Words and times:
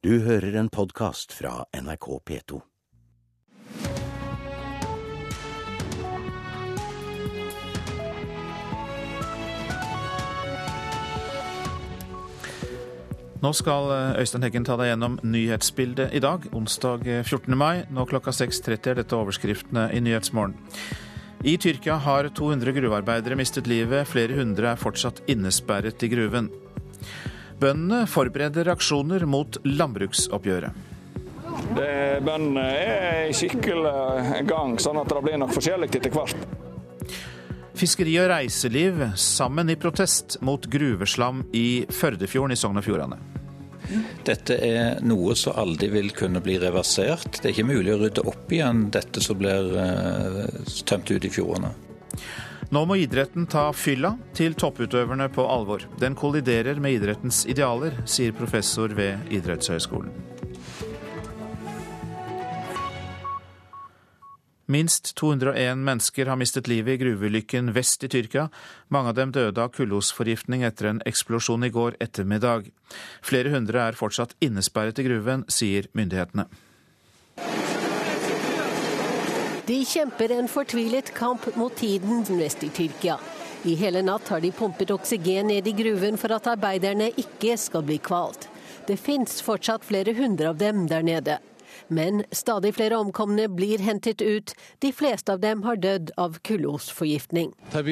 Du 0.00 0.14
hører 0.24 0.54
en 0.56 0.68
podkast 0.72 1.34
fra 1.36 1.66
NRK 1.76 2.06
P2. 2.24 2.56
Nå 13.44 13.50
skal 13.52 13.92
eh, 13.92 14.22
Øystein 14.22 14.46
Heggen 14.46 14.64
ta 14.64 14.78
deg 14.80 14.88
gjennom 14.88 15.18
nyhetsbildet 15.20 16.16
i 16.16 16.24
dag, 16.24 16.48
onsdag 16.56 17.04
14. 17.04 17.52
Eh, 17.52 17.60
mai. 17.60 17.84
Nå 17.92 18.08
klokka 18.08 18.32
6.30 18.32 18.94
er 18.94 19.02
dette 19.02 19.18
overskriftene 19.20 19.90
i 19.92 20.00
Nyhetsmorgen. 20.00 20.56
I 21.44 21.58
Tyrkia 21.60 21.98
har 22.00 22.32
200 22.40 22.72
gruvearbeidere 22.80 23.36
mistet 23.36 23.68
livet, 23.68 24.08
flere 24.08 24.40
hundre 24.40 24.72
er 24.72 24.80
fortsatt 24.80 25.20
innesperret 25.28 26.08
i 26.08 26.08
gruven. 26.16 26.48
Bøndene 27.60 28.06
forbereder 28.08 28.70
reaksjoner 28.70 29.26
mot 29.28 29.58
landbruksoppgjøret. 29.68 30.88
Bøndene 31.74 32.64
er 32.64 33.28
i 33.28 33.34
skikkelig 33.36 34.44
gang, 34.48 34.78
sånn 34.80 35.00
at 35.02 35.10
det 35.10 35.22
blir 35.26 35.40
nok 35.40 35.52
forskjellig 35.56 35.90
etter 35.90 36.14
hvert. 36.14 36.46
Fiskeri 37.80 38.14
og 38.20 38.30
reiseliv 38.32 39.02
sammen 39.16 39.72
i 39.72 39.76
protest 39.80 40.38
mot 40.44 40.66
gruveslam 40.72 41.44
i 41.56 41.84
Førdefjorden 41.88 42.52
i 42.52 42.58
Sogn 42.60 42.80
og 42.80 42.84
Fjordane. 42.84 43.20
Dette 44.26 44.56
er 44.62 45.00
noe 45.02 45.34
som 45.38 45.56
aldri 45.58 45.88
vil 45.90 46.10
kunne 46.14 46.42
bli 46.44 46.58
reversert. 46.62 47.40
Det 47.40 47.48
er 47.48 47.54
ikke 47.54 47.70
mulig 47.72 47.94
å 47.94 48.00
rydde 48.02 48.26
opp 48.28 48.52
igjen 48.52 48.86
dette 48.94 49.22
som 49.24 49.38
blir 49.40 49.72
uh, 49.74 50.44
tømt 50.86 51.10
ut 51.10 51.26
i 51.26 51.32
fjordene. 51.32 51.72
Nå 52.70 52.84
må 52.86 53.00
idretten 53.02 53.48
ta 53.50 53.64
fylla 53.74 54.12
til 54.38 54.54
topputøverne 54.54 55.26
på 55.34 55.42
alvor. 55.42 55.82
Den 55.98 56.14
kolliderer 56.14 56.78
med 56.78 57.00
idrettens 57.00 57.42
idealer, 57.50 57.96
sier 58.06 58.30
professor 58.30 58.94
ved 58.94 59.26
Idrettshøgskolen. 59.34 60.12
Minst 64.70 65.16
201 65.18 65.82
mennesker 65.82 66.30
har 66.30 66.38
mistet 66.38 66.70
livet 66.70 66.94
i 66.94 67.00
gruveulykken 67.02 67.72
vest 67.74 68.06
i 68.06 68.12
Tyrkia. 68.12 68.46
Mange 68.86 69.10
av 69.10 69.18
dem 69.18 69.34
døde 69.34 69.58
av 69.58 69.74
kullosforgiftning 69.74 70.62
etter 70.62 70.92
en 70.92 71.02
eksplosjon 71.10 71.66
i 71.66 71.74
går 71.74 71.98
ettermiddag. 71.98 72.70
Flere 73.18 73.50
hundre 73.50 73.82
er 73.82 73.98
fortsatt 73.98 74.38
innesperret 74.38 75.02
i 75.02 75.10
gruven, 75.10 75.42
sier 75.50 75.90
myndighetene. 75.98 76.46
De 79.70 79.84
kjemper 79.86 80.32
en 80.34 80.48
fortvilet 80.50 81.12
kamp 81.14 81.44
mot 81.54 81.74
tiden 81.78 82.24
vest 82.26 82.64
i 82.66 82.68
Tyrkia. 82.74 83.20
I 83.62 83.76
hele 83.78 84.00
natt 84.02 84.26
har 84.32 84.40
de 84.42 84.50
pumpet 84.50 84.90
oksygen 84.90 85.46
ned 85.46 85.68
i 85.70 85.74
gruven 85.78 86.16
for 86.18 86.34
at 86.34 86.48
arbeiderne 86.50 87.06
ikke 87.22 87.54
skal 87.54 87.84
bli 87.86 88.00
kvalt. 88.02 88.48
Det 88.88 88.96
fins 88.98 89.38
fortsatt 89.46 89.86
flere 89.86 90.16
hundre 90.18 90.50
av 90.50 90.58
dem 90.58 90.88
der 90.90 91.06
nede. 91.06 91.38
Men 91.90 92.22
stadig 92.30 92.74
flere 92.78 92.98
omkomne 93.02 93.48
blir 93.50 93.82
hentet 93.82 94.22
ut. 94.22 94.54
De 94.78 94.92
fleste 94.94 95.32
av 95.34 95.40
dem 95.42 95.62
har 95.66 95.76
dødd 95.82 96.12
av 96.16 96.38
kullosforgiftning. 96.46 97.52
Det 97.72 97.84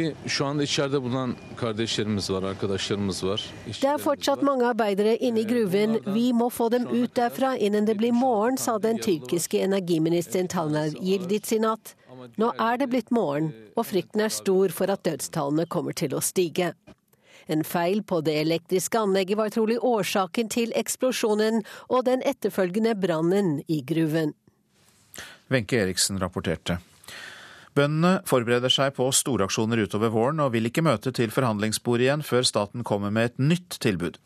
er 3.90 3.98
fortsatt 4.04 4.44
mange 4.46 4.68
arbeidere 4.70 5.16
inne 5.18 5.42
i 5.42 5.48
gruven. 5.50 5.98
Vi 6.14 6.26
må 6.32 6.50
få 6.54 6.68
dem 6.74 6.86
ut 6.86 7.14
derfra 7.18 7.56
innen 7.58 7.88
det 7.90 7.98
blir 7.98 8.14
morgen, 8.14 8.58
sa 8.58 8.78
den 8.78 9.02
tyrkiske 9.02 9.58
energiministeren 9.66 10.48
Talner 10.48 10.94
Yildiz 11.02 11.52
i 11.52 11.58
natt. 11.62 11.94
Nå 12.38 12.52
er 12.58 12.78
det 12.78 12.88
blitt 12.90 13.10
morgen, 13.14 13.52
og 13.78 13.86
frykten 13.90 14.22
er 14.24 14.32
stor 14.34 14.74
for 14.74 14.90
at 14.94 15.04
dødstallene 15.06 15.66
kommer 15.70 15.94
til 15.96 16.14
å 16.14 16.22
stige. 16.22 16.72
En 17.48 17.64
feil 17.64 18.02
på 18.04 18.20
det 18.24 18.36
elektriske 18.42 19.00
anlegget 19.00 19.40
var 19.40 19.52
trolig 19.54 19.78
årsaken 19.80 20.52
til 20.52 20.74
eksplosjonen 20.76 21.62
og 21.88 22.04
den 22.08 22.22
etterfølgende 22.26 22.94
brannen 23.00 23.58
i 23.68 23.80
gruven. 23.86 24.34
Wenche 25.48 25.80
Eriksen 25.80 26.20
rapporterte. 26.20 26.78
Bøndene 27.78 28.18
forbereder 28.26 28.72
seg 28.72 28.96
på 28.96 29.06
storaksjoner 29.14 29.84
utover 29.86 30.10
våren, 30.10 30.40
og 30.42 30.52
vil 30.54 30.66
ikke 30.66 30.82
møte 30.82 31.12
til 31.14 31.30
forhandlingsbordet 31.30 32.08
igjen 32.08 32.24
før 32.26 32.46
staten 32.46 32.84
kommer 32.86 33.12
med 33.14 33.30
et 33.30 33.38
nytt 33.38 33.78
tilbud. 33.84 34.18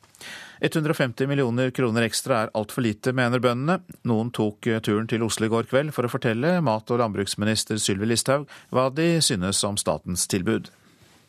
150 0.62 1.26
millioner 1.26 1.72
kroner 1.74 2.06
ekstra 2.06 2.44
er 2.44 2.52
altfor 2.56 2.84
lite, 2.86 3.12
mener 3.12 3.42
bøndene. 3.42 3.80
Noen 4.08 4.30
tok 4.34 4.68
turen 4.86 5.08
til 5.10 5.24
Oslo 5.26 5.48
i 5.48 5.52
går 5.52 5.66
kveld 5.70 5.91
for 5.97 6.06
å 6.06 6.12
fortelle 6.12 6.60
mat- 6.62 6.91
og 6.94 7.02
landbruksminister 7.02 7.82
Sylvi 7.82 8.12
Listhaug 8.12 8.47
hva 8.70 8.86
de 8.94 9.16
synes 9.24 9.64
om 9.66 9.76
statens 9.80 10.28
tilbud. 10.30 10.70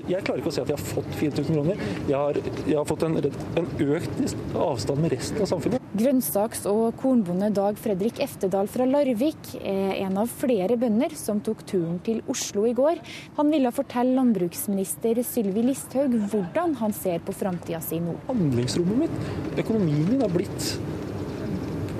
Jeg 0.02 0.26
klarer 0.26 0.42
ikke 0.42 0.50
å 0.50 0.54
se 0.56 0.64
at 0.64 0.72
jeg 0.72 0.76
har 0.80 0.88
fått 0.90 1.12
4000 1.20 1.54
kroner. 1.54 1.82
Jeg 2.10 2.18
har, 2.18 2.38
jeg 2.66 2.76
har 2.76 2.88
fått 2.90 3.04
en, 3.06 3.14
en, 3.62 3.68
økt 3.94 4.24
avstand 4.58 5.04
med 5.04 5.14
resten 5.14 5.44
av 5.46 5.50
samfunnet. 5.52 5.86
Grønnsaks- 5.94 6.66
og 6.72 6.98
kornbonde 6.98 7.52
Dag 7.54 7.78
Fredrik 7.78 8.18
Eftedal 8.26 8.68
fra 8.74 8.88
Larvik 8.90 9.54
er 9.62 9.94
en 10.02 10.18
av 10.24 10.34
flere 10.34 10.80
bønder 10.82 11.14
som 11.16 11.44
tok 11.46 11.62
turen 11.70 12.02
til 12.04 12.24
Oslo 12.34 12.66
i 12.68 12.74
går. 12.76 13.04
Han 13.38 13.54
ville 13.54 13.72
fortelle 13.76 14.18
landbruksminister 14.18 15.22
Sylvi 15.30 15.68
Listhaug 15.70 16.18
hvordan 16.34 16.74
han 16.82 16.98
ser 16.98 17.22
på 17.24 17.38
framtida 17.38 17.80
si 17.86 18.02
nå. 18.02 18.18
Handlingsrommet 18.32 19.06
mitt, 19.06 19.62
økonomien 19.62 20.10
min, 20.10 20.26
har 20.26 20.34
blitt 20.34 20.74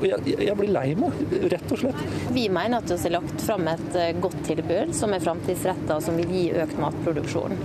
jeg, 0.04 0.36
jeg, 0.36 0.56
blir 0.60 0.72
lei 0.74 0.88
meg, 1.00 1.22
rett 1.54 1.72
og 1.72 1.80
slett. 1.80 2.02
Vi 2.36 2.50
mener 2.52 2.82
at 2.82 2.92
vi 2.92 2.98
har 3.06 3.16
lagt 3.16 3.46
fram 3.46 3.70
et 3.72 3.96
eh, 4.00 4.12
godt 4.20 4.42
tilbud 4.50 4.92
som 4.98 5.14
er 5.16 5.24
framtidsretta 5.24 6.00
og 6.00 6.04
som 6.04 6.20
vil 6.20 6.34
gi 6.34 6.44
økt 6.64 6.80
matproduksjon. 6.82 7.56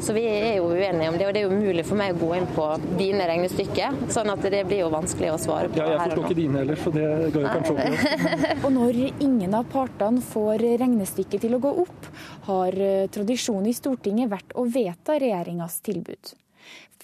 Så 0.00 0.14
vi 0.16 0.24
er 0.24 0.56
jo 0.58 0.70
uenige 0.72 1.10
om 1.10 1.18
det, 1.18 1.26
og 1.28 1.34
det 1.36 1.42
er 1.42 1.52
umulig 1.52 1.84
for 1.84 2.00
meg 2.00 2.14
å 2.14 2.20
gå 2.22 2.30
inn 2.38 2.48
på 2.56 2.66
dine 2.98 3.26
regnestykker. 3.28 3.98
Sånn 4.12 4.32
at 4.32 4.44
det 4.52 4.62
blir 4.68 4.84
jo 4.84 4.90
vanskelig 4.92 5.32
å 5.34 5.38
svare 5.40 5.70
på 5.72 5.80
ja, 5.80 5.90
jeg 5.92 6.02
forstår 6.06 6.28
ikke 6.28 6.38
dine 6.40 6.62
heller, 6.62 6.80
så 6.80 6.92
det 6.94 7.06
går 7.34 7.46
jo 7.46 7.54
kanskje 7.54 7.74
opp. 7.76 8.20
og 8.64 8.70
når 8.76 9.00
ingen 9.10 9.56
av 9.60 9.68
partene 9.72 10.24
får 10.32 10.66
regnestykket 10.80 11.46
til 11.46 11.56
å 11.58 11.62
gå 11.62 11.74
opp, 11.84 12.12
har 12.48 12.80
eh, 12.80 13.08
tradisjonen 13.12 13.68
i 13.70 13.76
Stortinget 13.76 14.32
vært 14.32 14.56
å 14.56 14.64
vedta 14.68 15.18
regjeringas 15.20 15.80
tilbud. 15.84 16.34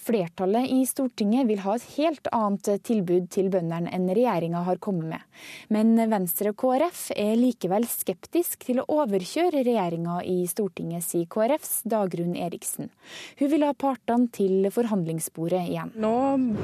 Flertallet 0.07 0.71
i 0.71 0.85
Stortinget 0.87 1.49
vil 1.49 1.59
ha 1.65 1.75
et 1.75 1.87
helt 1.97 2.29
annet 2.35 2.69
tilbud 2.87 3.25
til 3.35 3.49
bøndene 3.51 3.91
enn 3.91 4.07
regjeringa 4.07 4.61
har 4.69 4.79
kommet 4.83 5.09
med. 5.11 5.25
Men 5.75 5.97
Venstre 6.11 6.53
og 6.53 6.61
KrF 6.63 7.09
er 7.19 7.33
likevel 7.41 7.89
skeptisk 7.91 8.69
til 8.69 8.79
å 8.83 8.87
overkjøre 9.01 9.65
regjeringa 9.67 10.21
i 10.23 10.45
Stortinget, 10.47 11.03
sier 11.03 11.27
KrFs 11.31 11.81
Dagrun 11.91 12.37
Eriksen. 12.39 12.93
Hun 13.41 13.51
vil 13.51 13.67
ha 13.67 13.73
partene 13.75 14.31
til 14.35 14.69
forhandlingsbordet 14.71 15.65
igjen. 15.73 15.91
Nå 15.99 16.15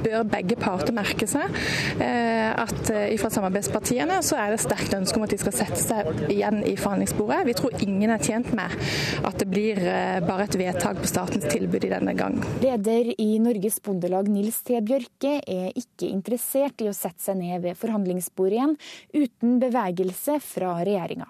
bør 0.05 0.23
begge 0.37 0.59
parter 0.61 0.95
merke 0.95 1.27
seg 1.31 1.51
eh, 1.99 2.53
at 2.53 2.93
eh, 2.95 3.11
fra 3.19 3.33
samarbeidspartiene 3.35 4.21
så 4.23 4.39
er 4.39 4.55
det 4.55 4.63
sterkt 4.63 4.95
ønske 5.01 5.19
om 5.19 5.27
at 5.27 5.35
de 5.35 5.41
skal 5.43 5.57
sette 5.57 5.81
seg 5.83 6.31
igjen 6.31 6.63
i 6.69 6.77
forhandlingsbordet. 6.79 7.43
Vi 7.51 7.59
tror 7.59 7.77
ingen 7.83 8.15
er 8.15 8.23
tjent 8.23 8.55
med 8.55 8.79
at 9.27 9.43
det 9.43 9.51
blir 9.51 9.83
eh, 9.83 10.23
bare 10.23 10.47
et 10.47 10.59
vedtak 10.63 11.03
på 11.03 11.11
statens 11.11 11.51
tilbud 11.51 11.91
i 11.91 11.93
denne 11.97 12.15
gang. 12.19 12.39
Leder 12.63 13.13
i 13.17 13.32
i 13.33 13.39
Norges 13.41 13.79
Bondelag 13.83 14.29
Nils 14.29 14.61
T. 14.67 14.77
Bjørke 14.85 15.39
er 15.49 15.73
ikke 15.79 16.09
interessert 16.11 16.83
i 16.85 16.91
å 16.91 16.97
sette 16.97 17.23
seg 17.25 17.39
ned 17.41 17.63
ved 17.65 17.79
forhandlingsbordet 17.81 18.59
igjen 18.59 18.75
uten 19.17 19.59
bevegelse 19.63 20.39
fra 20.45 20.75
regjeringa. 20.85 21.29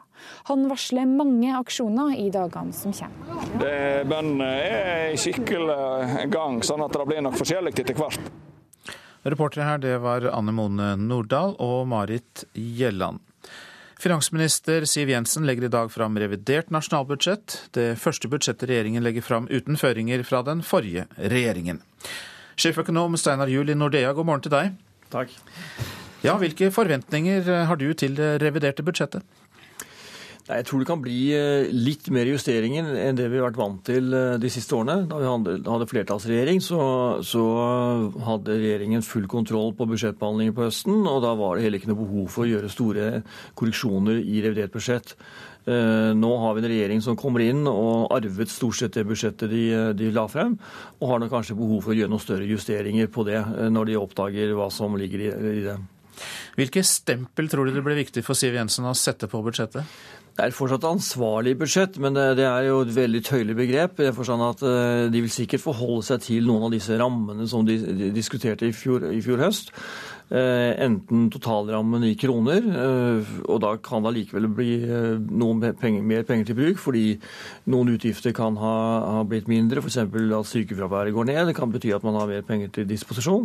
Han 0.51 0.67
varsler 0.71 1.07
mange 1.11 1.53
aksjoner 1.59 2.17
i 2.19 2.29
dagene 2.35 2.75
som 2.75 2.95
kommer. 2.95 3.51
Bøndene 4.09 4.51
er 4.63 5.13
i 5.15 5.19
skikkelig 5.21 6.29
gang, 6.33 6.63
sånn 6.67 6.83
at 6.85 6.95
det 6.95 7.09
blir 7.11 7.23
nok 7.27 7.39
forskjellig 7.39 7.75
etter 7.75 7.99
hvert. 7.99 8.33
Reportere 9.23 9.69
her 9.69 9.83
det 9.83 9.99
var 10.03 10.27
Anne 10.35 10.55
Mone 10.55 10.95
Nordahl 10.99 11.55
og 11.63 11.85
Marit 11.91 12.43
Gjelland. 12.59 13.23
Finansminister 14.03 14.85
Siv 14.85 15.09
Jensen 15.09 15.47
legger 15.47 15.65
i 15.65 15.69
dag 15.69 15.93
fram 15.93 16.17
revidert 16.19 16.73
nasjonalbudsjett, 16.75 17.55
det 17.71 17.85
første 18.03 18.27
budsjettet 18.27 18.67
regjeringen 18.67 19.05
legger 19.07 19.23
fram 19.23 19.45
uten 19.47 19.79
føringer 19.79 20.25
fra 20.27 20.41
den 20.43 20.65
forrige 20.67 21.05
regjeringen. 21.23 21.79
Sjeføkonom 22.59 23.15
Steinar 23.15 23.53
Juel 23.53 23.71
i 23.71 23.77
Nordea, 23.79 24.11
god 24.17 24.27
morgen 24.27 24.43
til 24.43 24.55
deg. 24.57 24.73
Takk. 25.15 25.31
Ja, 26.27 26.35
Hvilke 26.43 26.73
forventninger 26.75 27.47
har 27.71 27.79
du 27.79 27.93
til 27.95 28.19
det 28.19 28.33
reviderte 28.43 28.83
budsjettet? 28.83 29.23
Jeg 30.43 30.65
tror 30.67 30.81
det 30.83 30.89
kan 30.89 31.03
bli 31.03 31.19
eh, 31.37 31.69
litt 31.71 32.09
mer 32.11 32.27
justeringer 32.27 32.89
enn 33.05 33.19
det 33.19 33.29
vi 33.31 33.39
har 33.39 33.47
vært 33.47 33.61
vant 33.61 33.79
til 33.87 34.09
eh, 34.11 34.41
de 34.43 34.51
siste 34.51 34.75
årene. 34.75 35.05
Da 35.07 35.21
vi 35.21 35.29
hadde 35.71 35.87
flertallsregjering, 35.87 36.59
så, 36.65 36.81
så 37.23 37.45
hadde 38.27 38.59
regjeringen 38.59 39.07
full 39.07 39.29
kontroll 39.31 39.71
på 39.79 39.87
budsjettbehandlingen 39.93 40.57
på 40.57 40.67
høsten. 40.67 40.99
Og 41.07 41.23
da 41.23 41.37
var 41.39 41.55
det 41.55 41.69
heller 41.69 41.79
ikke 41.79 41.93
noe 41.93 42.03
behov 42.03 42.27
for 42.35 42.43
å 42.43 42.51
gjøre 42.51 42.73
store 42.75 43.09
korreksjoner 43.55 44.19
i 44.19 44.43
revidert 44.43 44.75
budsjett. 44.75 45.15
Eh, 45.71 46.11
nå 46.19 46.33
har 46.43 46.59
vi 46.59 46.65
en 46.65 46.71
regjering 46.75 47.07
som 47.07 47.19
kommer 47.23 47.47
inn 47.47 47.63
og 47.71 48.11
arvet 48.19 48.51
stort 48.51 48.81
sett 48.81 48.99
det 48.99 49.07
budsjettet 49.07 49.47
de, 49.47 49.65
de 49.95 50.11
la 50.11 50.27
frem, 50.27 50.59
og 50.99 51.11
har 51.13 51.23
nok 51.23 51.37
kanskje 51.39 51.61
behov 51.63 51.87
for 51.87 51.95
å 51.95 52.01
gjøre 52.01 52.11
noen 52.11 52.27
større 52.27 52.51
justeringer 52.51 53.15
på 53.15 53.23
det 53.31 53.39
når 53.71 53.93
de 53.93 54.01
oppdager 54.03 54.59
hva 54.59 54.73
som 54.75 54.99
ligger 54.99 55.29
i, 55.29 55.35
i 55.63 55.67
det. 55.71 55.79
Hvilke 56.59 56.83
stempel 56.85 57.49
tror 57.49 57.69
du 57.69 57.77
det 57.77 57.83
blir 57.85 57.97
viktig 57.97 58.25
for 58.27 58.39
Siv 58.39 58.57
Jensen 58.59 58.89
å 58.89 58.97
sette 58.99 59.29
på 59.31 59.41
budsjettet? 59.45 59.87
Det 60.33 60.47
er 60.47 60.55
fortsatt 60.57 60.87
ansvarlig 60.89 61.53
budsjett, 61.61 61.99
men 62.01 62.17
det 62.17 62.47
er 62.47 62.65
jo 62.65 62.79
et 62.87 62.95
veldig 62.97 63.21
tøyelig 63.27 63.57
begrep. 63.59 64.01
i 64.01 64.13
forstand 64.17 64.45
at 64.47 64.63
eh, 64.65 65.11
De 65.13 65.21
vil 65.21 65.31
sikkert 65.31 65.61
forholde 65.61 66.07
seg 66.07 66.23
til 66.25 66.49
noen 66.49 66.65
av 66.69 66.73
disse 66.73 66.97
rammene 66.97 67.45
som 67.49 67.67
de 67.69 67.77
diskuterte 68.17 68.65
i 68.65 68.73
fjor, 68.73 69.11
i 69.13 69.21
fjor 69.21 69.45
høst. 69.45 69.73
enten 70.33 71.27
totalrammen 71.29 72.07
i 72.09 72.15
kroner, 72.17 72.65
og 73.45 73.59
da 73.61 73.75
kan 73.85 74.01
det 74.07 74.15
likevel 74.17 74.47
bli 74.49 74.79
noen 75.29 75.61
penger, 75.77 76.01
mer 76.01 76.23
penger 76.25 76.47
til 76.49 76.57
bruk, 76.57 76.79
fordi 76.81 77.19
noen 77.69 77.91
utgifter 77.93 78.33
kan 78.33 78.57
ha, 78.57 78.77
ha 79.19 79.27
blitt 79.29 79.51
mindre, 79.53 79.83
f.eks. 79.83 79.99
at 79.99 80.49
sykefraværet 80.49 81.13
går 81.13 81.29
ned. 81.29 81.51
Det 81.51 81.57
kan 81.59 81.75
bety 81.75 81.93
at 81.93 82.07
man 82.07 82.17
har 82.17 82.31
mer 82.31 82.49
penger 82.49 82.73
til 82.73 82.89
disposisjon. 82.89 83.45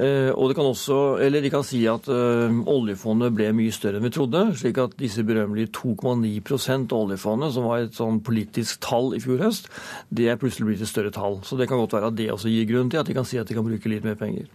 Eh, 0.00 0.30
og 0.32 0.48
det 0.48 0.56
kan 0.56 0.64
også, 0.64 1.20
eller 1.20 1.42
De 1.44 1.50
kan 1.52 1.64
si 1.66 1.82
at 1.90 2.06
uh, 2.08 2.48
oljefondet 2.72 3.34
ble 3.36 3.50
mye 3.56 3.74
større 3.74 3.98
enn 3.98 4.06
vi 4.06 4.12
trodde. 4.14 4.46
slik 4.56 4.78
at 4.80 4.96
disse 5.00 5.24
berømmelige 5.26 5.72
2,9 5.76 6.86
av 6.88 6.96
oljefondet, 6.96 7.52
som 7.52 7.68
var 7.68 7.84
et 7.84 7.98
sånn 7.98 8.22
politisk 8.24 8.80
tall 8.86 9.12
i 9.16 9.20
fjor 9.20 9.44
høst, 9.44 9.68
det 10.08 10.30
er 10.30 10.40
plutselig 10.40 10.70
blitt 10.70 10.86
et 10.86 10.92
større 10.92 11.12
tall. 11.12 11.40
Så 11.44 11.58
det 11.60 11.68
kan 11.68 11.82
godt 11.82 11.98
være 11.98 12.08
at 12.08 12.16
det 12.16 12.30
også 12.32 12.48
gir 12.48 12.68
grunn 12.70 12.88
til 12.88 13.02
at 13.02 13.10
de 13.10 13.18
kan 13.18 13.28
si 13.28 13.40
at 13.40 13.48
de 13.50 13.58
kan 13.58 13.66
bruke 13.66 13.92
litt 13.92 14.06
mer 14.06 14.16
penger. 14.16 14.48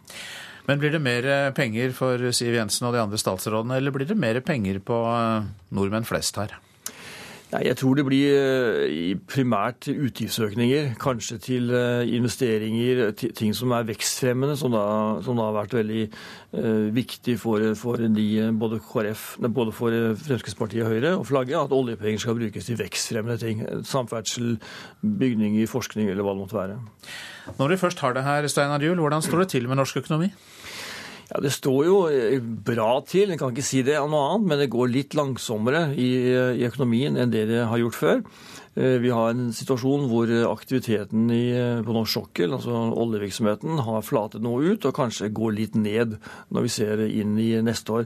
Men 0.65 0.81
blir 0.81 0.95
det 0.95 1.03
mer 1.03 1.27
penger 1.53 1.93
for 1.93 2.17
Siv 2.33 2.55
Jensen 2.57 2.87
og 2.87 2.95
de 2.95 3.03
andre 3.03 3.21
statsrådene, 3.21 3.77
eller 3.77 3.93
blir 3.93 4.09
det 4.09 4.17
mer 4.17 4.41
penger 4.41 4.81
på 4.81 5.01
nordmenn 5.69 6.07
flest 6.09 6.41
her? 6.41 6.57
Nei, 7.53 7.61
Jeg 7.67 7.77
tror 7.77 7.93
det 7.95 8.05
blir 8.07 8.31
eh, 8.33 9.17
primært 9.29 9.85
utgiftsøkninger. 9.91 10.95
Kanskje 11.01 11.37
til 11.37 11.69
eh, 11.77 12.07
investeringer, 12.17 13.11
ting 13.13 13.53
som 13.55 13.73
er 13.77 13.85
vekstfremmende, 13.85 14.57
som 14.57 14.73
da, 14.73 14.85
som 15.25 15.37
da 15.37 15.45
har 15.45 15.57
vært 15.59 15.75
veldig 15.77 16.01
uh, 16.09 16.87
viktig 16.95 17.37
for, 17.39 17.61
for 17.77 18.01
de, 18.01 18.25
både, 18.57 18.81
KrF, 18.81 19.27
både, 19.45 19.75
for 19.77 19.93
Fremskrittspartiet 20.25 20.87
og 20.87 20.91
Høyre 20.95 21.13
og 21.19 21.27
flagget, 21.29 21.59
at 21.61 21.75
oljepenger 21.75 22.25
skal 22.25 22.39
brukes 22.39 22.65
til 22.65 22.81
vekstfremmende 22.81 23.37
ting. 23.41 23.61
Samferdsel, 23.85 24.57
bygninger, 25.01 25.69
forskning 25.69 26.09
eller 26.09 26.25
hva 26.25 26.33
det 26.33 26.43
måtte 26.43 26.59
være. 26.59 26.81
Når 27.59 27.75
vi 27.75 27.81
først 27.85 28.01
har 28.01 28.17
det 28.17 28.25
her, 28.25 28.49
Steinar 28.49 28.81
Juel, 28.81 28.99
hvordan 28.99 29.21
står 29.21 29.45
det 29.45 29.51
til 29.53 29.69
med 29.69 29.77
norsk 29.77 30.01
økonomi? 30.01 30.33
Ja, 31.29 31.39
Det 31.41 31.53
står 31.55 31.85
jo 31.87 32.01
eh, 32.11 32.41
bra 32.41 32.99
til, 33.07 33.31
jeg 33.33 33.41
kan 33.41 33.53
ikke 33.53 33.65
si 33.65 33.81
det 33.85 33.97
av 33.97 34.11
noe 34.11 34.27
annet, 34.29 34.49
men 34.51 34.61
det 34.61 34.73
går 34.73 34.91
litt 34.93 35.15
langsommere 35.17 35.87
i, 35.97 36.11
i 36.59 36.67
økonomien 36.67 37.17
enn 37.17 37.33
det 37.33 37.47
det 37.49 37.63
har 37.65 37.81
gjort 37.81 37.97
før. 37.97 38.21
Eh, 38.75 38.97
vi 39.01 39.09
har 39.09 39.31
en 39.31 39.47
situasjon 39.55 40.05
hvor 40.11 40.29
aktiviteten 40.51 41.25
i, 41.33 41.45
på 41.81 41.95
norsk 41.95 42.19
sokkel, 42.19 42.53
altså 42.53 42.77
oljevirksomheten, 42.93 43.81
har 43.87 44.05
flatet 44.05 44.45
noe 44.45 44.75
ut 44.75 44.85
og 44.85 44.97
kanskje 44.99 45.31
går 45.33 45.55
litt 45.57 45.79
ned 45.79 46.13
når 46.53 46.67
vi 46.67 46.73
ser 46.75 47.01
inn 47.07 47.33
i 47.41 47.55
neste 47.65 47.97
år. 47.97 48.05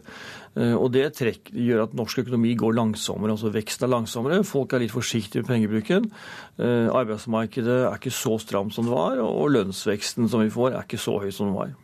Eh, 0.56 0.77
og 0.77 0.88
Det 0.95 1.10
trekk, 1.19 1.51
gjør 1.51 1.89
at 1.89 2.00
norsk 2.00 2.24
økonomi 2.24 2.56
går 2.56 2.77
langsommere, 2.80 3.36
altså 3.36 3.51
veksten 3.51 3.89
er 3.89 3.94
langsommere. 3.98 4.39
Folk 4.48 4.77
er 4.77 4.86
litt 4.86 4.95
forsiktige 4.95 5.44
med 5.44 5.51
pengebruken. 5.51 6.07
Arbeidsmarkedet 6.60 7.75
er 7.88 7.94
ikke 7.95 8.12
så 8.12 8.33
stramt 8.39 8.74
som 8.75 8.88
det 8.88 8.95
var, 8.95 9.19
og 9.24 9.51
lønnsveksten 9.54 10.31
som 10.31 10.44
vi 10.44 10.51
får 10.51 10.74
er 10.74 10.88
ikke 10.88 11.00
så 11.00 11.19
høy 11.19 11.30
som 11.36 11.51
den 11.51 11.60
var. 11.60 11.77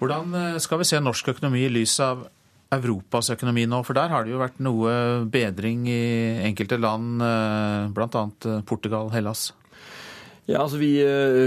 Hvordan 0.00 0.32
eh, 0.32 0.58
skal 0.64 0.80
vi 0.80 0.88
se 0.88 1.00
norsk 1.02 1.34
økonomi 1.34 1.66
i 1.66 1.72
lys 1.72 1.98
av 2.00 2.24
Europas 2.72 3.28
økonomi 3.34 3.66
nå? 3.68 3.82
For 3.84 3.98
der 3.98 4.08
har 4.08 4.24
det 4.24 4.32
jo 4.32 4.40
vært 4.40 4.60
noe 4.64 4.92
bedring 5.28 5.84
i 5.92 6.02
enkelte 6.48 6.80
land, 6.80 7.20
eh, 7.20 7.88
bl.a. 7.92 8.22
Eh, 8.48 8.62
Portugal, 8.64 9.12
Hellas. 9.12 9.50
Ja, 10.48 10.64
altså 10.64 10.80
vi, 10.80 10.96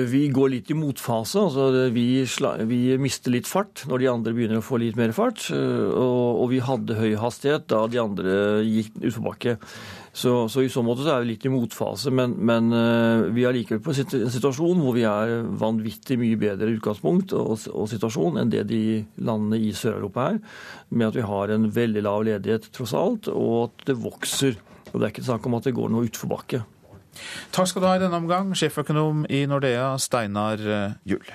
vi, 0.08 0.22
går 0.32 0.52
litt 0.54 0.70
i 0.72 0.78
motfase. 0.78 1.42
altså 1.42 1.90
vi, 1.92 2.06
vi, 2.70 2.78
mister 3.02 3.34
litt 3.34 3.50
fart 3.50 3.82
når 3.90 4.00
de 4.00 4.08
andre 4.08 4.36
begynner 4.38 4.62
å 4.62 4.64
få 4.64 4.80
litt 4.80 4.96
mer 4.96 5.12
fart. 5.18 5.50
Og, 5.52 6.44
og 6.46 6.46
vi 6.54 6.62
hadde 6.64 6.96
høy 7.02 7.18
hastighet 7.20 7.66
da 7.74 7.82
de 7.92 8.00
andre 8.00 8.38
gikk 8.64 8.94
utforbakke. 9.02 9.58
Så, 10.14 10.32
så, 10.46 10.62
i 10.62 10.70
så 10.70 10.84
måte 10.86 11.02
så 11.02 11.16
er 11.16 11.24
vi 11.24 11.32
litt 11.32 11.46
i 11.48 11.50
motfase, 11.50 12.12
men, 12.14 12.36
men 12.46 12.68
uh, 12.70 13.32
vi 13.34 13.48
er 13.50 13.56
likevel 13.56 13.82
på 13.82 13.96
en 13.96 14.30
situasjon 14.30 14.84
hvor 14.84 14.94
vi 14.94 15.08
er 15.10 15.40
vanvittig 15.58 16.20
mye 16.22 16.38
bedre 16.38 16.70
utgangspunkt 16.76 17.34
og, 17.34 17.56
og 17.74 17.90
situasjon 17.90 18.38
enn 18.38 18.52
det 18.54 18.68
de 18.70 18.84
landene 19.26 19.58
i 19.58 19.72
Sør-Europa 19.74 20.28
er, 20.36 20.38
med 20.94 21.10
at 21.10 21.18
vi 21.18 21.26
har 21.26 21.56
en 21.56 21.66
veldig 21.74 22.06
lav 22.06 22.28
ledighet 22.30 22.70
tross 22.78 22.94
alt, 22.94 23.32
og 23.34 23.58
at 23.64 23.88
det 23.90 23.98
vokser. 24.06 24.62
Og 24.92 25.00
Det 25.00 25.08
er 25.08 25.16
ikke 25.16 25.26
snakk 25.26 25.50
om 25.50 25.58
at 25.58 25.66
det 25.66 25.78
går 25.82 25.90
noe 25.90 26.06
utforbakke. 26.06 26.62
Takk 27.54 27.70
skal 27.70 27.82
du 27.82 27.90
ha 27.90 27.98
i 27.98 28.06
denne 28.06 28.22
omgang, 28.22 28.54
sjeføkonom 28.58 29.26
i 29.34 29.46
Nordea, 29.50 29.96
Steinar 30.02 30.62
eh, 30.62 31.00
Juel. 31.10 31.34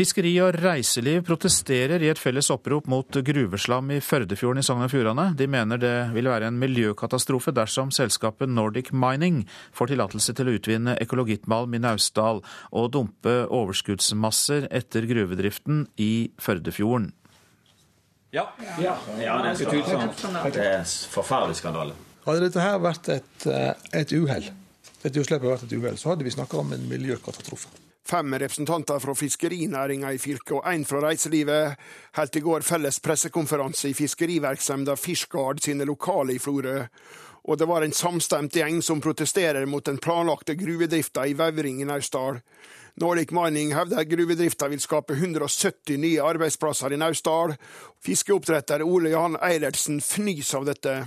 Fiskeri 0.00 0.30
og 0.40 0.54
reiseliv 0.56 1.26
protesterer 1.28 2.00
i 2.00 2.08
et 2.08 2.16
felles 2.16 2.46
opprop 2.48 2.86
mot 2.88 3.16
gruveslam 3.26 3.90
i 3.92 3.98
Førdefjorden 4.00 4.62
i 4.62 4.64
Sogn 4.64 4.86
og 4.86 4.88
Fjordane. 4.88 5.26
De 5.36 5.44
mener 5.44 5.76
det 5.76 5.90
vil 6.14 6.30
være 6.30 6.48
en 6.48 6.56
miljøkatastrofe 6.56 7.52
dersom 7.52 7.90
selskapet 7.92 8.48
Nordic 8.48 8.88
Mining 8.96 9.42
får 9.76 9.90
tillatelse 9.90 10.32
til 10.38 10.48
å 10.48 10.54
utvinne 10.56 10.94
ekologittmalm 11.04 11.76
i 11.76 11.82
Naustdal 11.84 12.40
og 12.40 12.86
dumpe 12.94 13.34
overskuddsmasser 13.44 14.70
etter 14.72 15.04
gruvedriften 15.10 15.84
i 16.00 16.30
Førdefjorden. 16.40 17.10
Ja, 18.32 18.46
ja. 18.80 18.96
ja 19.20 19.36
det 19.44 19.52
er 19.52 19.62
utvilsomt. 19.66 20.24
Det 20.56 20.64
er 20.64 20.78
en 20.78 20.90
forferdelig 21.12 21.60
skandale. 21.60 22.00
Hadde 22.24 22.46
dette 22.46 22.64
her 22.64 22.80
vært 22.80 23.12
et, 23.18 23.46
eh, 23.52 23.92
et 24.00 24.16
uhell, 24.16 24.48
dette 25.04 25.12
utslippet 25.26 25.44
vært 25.44 25.68
et 25.68 25.76
uhell, 25.76 26.00
så 26.00 26.14
hadde 26.14 26.24
vi 26.24 26.32
snakka 26.38 26.64
om 26.64 26.72
en 26.72 26.88
miljøkatastrofe. 26.88 27.89
Fem 28.10 28.34
representanter 28.34 28.98
fra 28.98 29.14
fiskerinæringa 29.14 30.08
i 30.10 30.18
fylket 30.18 30.56
og 30.56 30.64
én 30.66 30.82
fra 30.82 30.98
reiselivet 31.04 31.76
holdt 32.16 32.38
i 32.40 32.42
går 32.42 32.64
felles 32.66 32.96
pressekonferanse 33.04 33.92
i 33.92 33.94
fiskerivirksomheten 33.94 34.98
Fishguard 34.98 35.62
sine 35.62 35.86
lokale 35.86 36.34
i 36.34 36.40
Florø. 36.42 36.80
Og 37.46 37.58
det 37.58 37.68
var 37.70 37.86
en 37.86 37.94
samstemt 37.94 38.56
gjeng 38.58 38.80
som 38.82 39.00
protesterer 39.00 39.66
mot 39.70 39.86
den 39.86 40.02
planlagte 40.02 40.58
gruvedrifta 40.58 41.28
i 41.28 41.36
Vevring 41.38 41.78
i 41.84 41.86
Naustdal. 41.86 42.40
Nordic 42.98 43.30
Mining 43.30 43.76
hevder 43.78 44.02
gruvedrifta 44.04 44.66
vil 44.68 44.82
skape 44.82 45.14
170 45.14 46.02
nye 46.02 46.26
arbeidsplasser 46.32 46.90
i 46.90 46.98
Naustdal. 46.98 47.54
Fiskeoppdretter 48.02 48.82
Ole 48.82 49.14
Johan 49.14 49.38
Eilertsen 49.38 50.02
fnys 50.02 50.50
av 50.58 50.66
dette. 50.66 50.98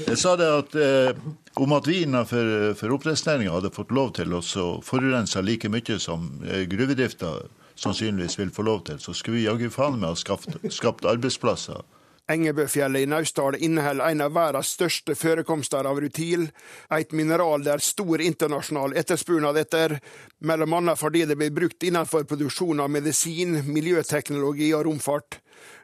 Jeg 0.00 0.18
sa 0.20 0.36
det 0.40 0.48
at 0.48 0.76
eh, 0.78 1.24
om 1.60 1.72
at 1.76 1.88
vi 1.88 2.02
innenfor 2.06 2.72
for 2.78 2.94
oppdrettsnæringa 2.96 3.52
hadde 3.52 3.72
fått 3.74 3.92
lov 3.92 4.14
til 4.16 4.32
å 4.32 4.68
forurense 4.84 5.42
like 5.44 5.68
mye 5.72 5.98
som 6.00 6.30
eh, 6.46 6.64
gruvedrifta 6.70 7.34
sannsynligvis 7.82 8.38
vil 8.38 8.52
få 8.54 8.64
lov 8.66 8.84
til, 8.88 9.00
så 9.00 9.14
skulle 9.16 9.40
vi 9.40 9.48
jaggu 9.48 9.68
faen 9.72 9.98
meg 10.00 10.14
ha 10.14 10.18
skapt, 10.18 10.56
skapt 10.72 11.08
arbeidsplasser. 11.08 11.82
Engebøfjellet 12.30 13.02
i 13.02 13.08
Naustdal 13.10 13.56
inneholder 13.58 14.12
en 14.12 14.22
av 14.22 14.34
verdens 14.36 14.70
største 14.76 15.16
forekomster 15.18 15.88
av 15.88 15.98
rutil, 16.00 16.46
et 16.94 17.12
mineral 17.12 17.64
det 17.66 17.72
er 17.74 17.82
stor 17.82 18.22
internasjonal 18.22 18.94
etterspørsel 18.96 19.58
etter, 19.58 19.96
bl.a. 20.38 20.94
fordi 20.96 21.24
det 21.26 21.36
blir 21.40 21.50
brukt 21.52 21.82
innenfor 21.82 22.28
produksjon 22.30 22.80
av 22.80 22.92
medisin, 22.94 23.58
miljøteknologi 23.66 24.70
og 24.76 24.86
romfart. 24.86 25.40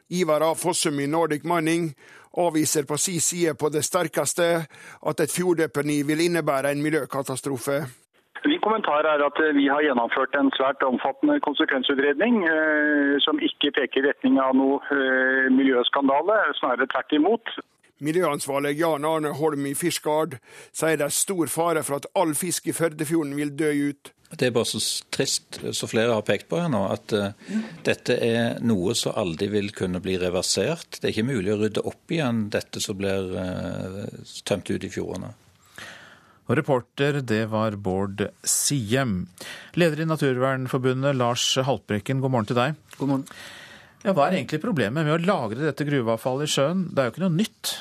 Ivar 0.09 0.41
A. 0.41 0.53
Fossum 0.57 0.97
i 1.03 1.09
Nordic 1.11 1.43
Mining 1.45 1.91
avviser 2.37 2.85
på 2.89 2.97
si 2.97 3.19
side 3.19 3.55
på 3.59 3.69
det 3.73 3.83
sterkeste 3.85 4.49
at 5.09 5.23
et 5.23 5.33
fjorddeponi 5.33 6.03
vil 6.07 6.25
innebære 6.27 6.71
en 6.71 6.83
miljøkatastrofe. 6.83 7.79
Min 8.45 8.61
kommentar 8.63 9.03
er 9.03 9.19
at 9.25 9.39
vi 9.55 9.65
har 9.67 9.83
gjennomført 9.83 10.35
en 10.39 10.51
svært 10.55 10.83
omfattende 10.87 11.39
konsekvensutredning 11.43 12.45
eh, 12.47 13.17
som 13.19 13.41
ikke 13.43 13.73
peker 13.75 13.99
i 13.99 14.07
retning 14.07 14.39
av 14.39 14.55
noe 14.55 14.79
eh, 14.95 15.49
miljøskandale, 15.51 16.37
snarere 16.61 16.87
tvert 16.87 17.17
imot. 17.19 17.51
Miljøansvarlig 18.05 18.77
Jan 18.79 19.07
Arne 19.07 19.33
Holm 19.35 19.65
i 19.67 19.75
Fiskard 19.75 20.37
sier 20.71 20.99
det 20.99 21.09
er 21.09 21.15
stor 21.15 21.51
fare 21.51 21.83
for 21.83 21.99
at 21.99 22.07
all 22.19 22.31
fisk 22.37 22.69
i 22.71 22.75
Førdefjorden 22.75 23.35
vil 23.35 23.51
dø 23.59 23.73
ut. 23.91 24.13
Det 24.29 24.45
er 24.45 24.53
bare 24.53 24.69
så 24.69 24.79
trist, 25.09 25.57
som 25.73 25.89
flere 25.89 26.13
har 26.13 26.25
pekt 26.25 26.47
på 26.51 26.59
her 26.61 26.69
nå, 26.69 26.83
at 26.93 27.13
uh, 27.17 27.31
dette 27.85 28.13
er 28.21 28.59
noe 28.61 28.93
som 28.95 29.17
aldri 29.17 29.49
vil 29.49 29.71
kunne 29.73 30.01
bli 30.05 30.19
reversert. 30.21 30.99
Det 30.99 31.09
er 31.09 31.15
ikke 31.15 31.31
mulig 31.31 31.55
å 31.55 31.57
rydde 31.63 31.85
opp 31.89 32.13
igjen 32.13 32.43
dette 32.53 32.81
som 32.83 32.99
blir 32.99 33.33
uh, 33.33 34.03
tømt 34.45 34.69
ut 34.69 34.85
i 34.85 34.91
fjordene. 34.93 35.33
Og 36.49 36.55
reporter, 36.57 37.19
det 37.25 37.43
var 37.51 37.77
Bård 37.77 38.23
Siem. 38.45 39.23
Leder 39.77 40.05
i 40.05 40.07
Naturvernforbundet, 40.09 41.17
Lars 41.17 41.49
Haltbrekken, 41.65 42.21
god 42.21 42.33
morgen 42.33 42.49
til 42.49 42.57
deg. 42.57 42.79
God 42.97 43.11
morgen. 43.11 43.27
Ja, 44.05 44.13
hva 44.13 44.29
er 44.29 44.39
egentlig 44.39 44.61
problemet 44.63 45.03
med 45.03 45.17
å 45.17 45.21
lagre 45.25 45.65
dette 45.65 45.85
gruveavfallet 45.89 46.47
i 46.47 46.53
sjøen? 46.53 46.87
Det 46.93 47.01
er 47.01 47.09
jo 47.09 47.13
ikke 47.17 47.25
noe 47.25 47.35
nytt? 47.35 47.73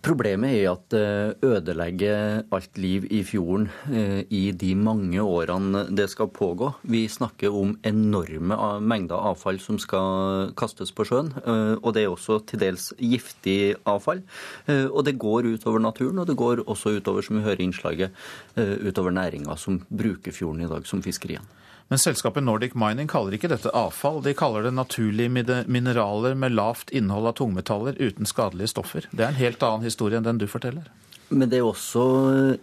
Problemet 0.00 0.54
er 0.56 0.70
at 0.70 0.84
det 0.94 1.44
ødelegger 1.44 2.46
alt 2.56 2.78
liv 2.80 3.04
i 3.12 3.18
fjorden 3.20 3.66
eh, 3.92 4.22
i 4.32 4.46
de 4.56 4.70
mange 4.72 5.20
årene 5.20 5.82
det 5.92 6.06
skal 6.08 6.30
pågå. 6.32 6.70
Vi 6.88 7.02
snakker 7.04 7.52
om 7.52 7.74
enorme 7.84 8.56
mengder 8.80 9.20
avfall 9.20 9.60
som 9.60 9.76
skal 9.76 10.54
kastes 10.56 10.94
på 10.96 11.04
sjøen. 11.04 11.28
Eh, 11.44 11.76
og 11.82 11.92
det 11.92 12.06
er 12.06 12.14
også 12.14 12.40
til 12.48 12.64
dels 12.64 12.94
giftig 12.96 13.76
avfall. 13.84 14.24
Eh, 14.72 14.88
og 14.88 15.04
det 15.04 15.18
går 15.20 15.52
utover 15.52 15.84
naturen, 15.84 16.24
og 16.24 16.32
det 16.32 16.40
går 16.40 16.64
også 16.64 16.96
utover, 16.96 17.20
som 17.20 17.36
vi 17.36 17.44
hører 17.44 17.60
i 17.60 17.68
innslaget, 17.68 18.16
utover 18.56 19.12
næringa 19.12 19.56
som 19.60 19.82
bruker 19.84 20.32
fjorden 20.32 20.64
i 20.64 20.70
dag, 20.70 20.88
som 20.88 21.04
fiskeriene. 21.04 21.59
Men 21.90 21.98
selskapet 21.98 22.44
Nordic 22.46 22.76
Mining 22.78 23.08
kaller 23.10 23.34
ikke 23.34 23.48
dette 23.50 23.72
avfall. 23.74 24.20
De 24.22 24.30
kaller 24.38 24.62
det 24.62 24.70
naturlige 24.76 25.64
mineraler 25.66 26.36
med 26.38 26.54
lavt 26.54 26.92
innhold 26.94 27.26
av 27.26 27.34
tungmetaller 27.40 27.98
uten 27.98 28.28
skadelige 28.30 28.70
stoffer. 28.70 29.08
Det 29.10 29.24
er 29.24 29.32
en 29.32 29.40
helt 29.40 29.64
annen 29.66 29.88
historie 29.88 30.20
enn 30.20 30.28
den 30.28 30.38
du 30.38 30.46
forteller. 30.46 30.86
Men 31.30 31.46
det 31.46 31.60
er 31.60 31.66
også 31.66 32.04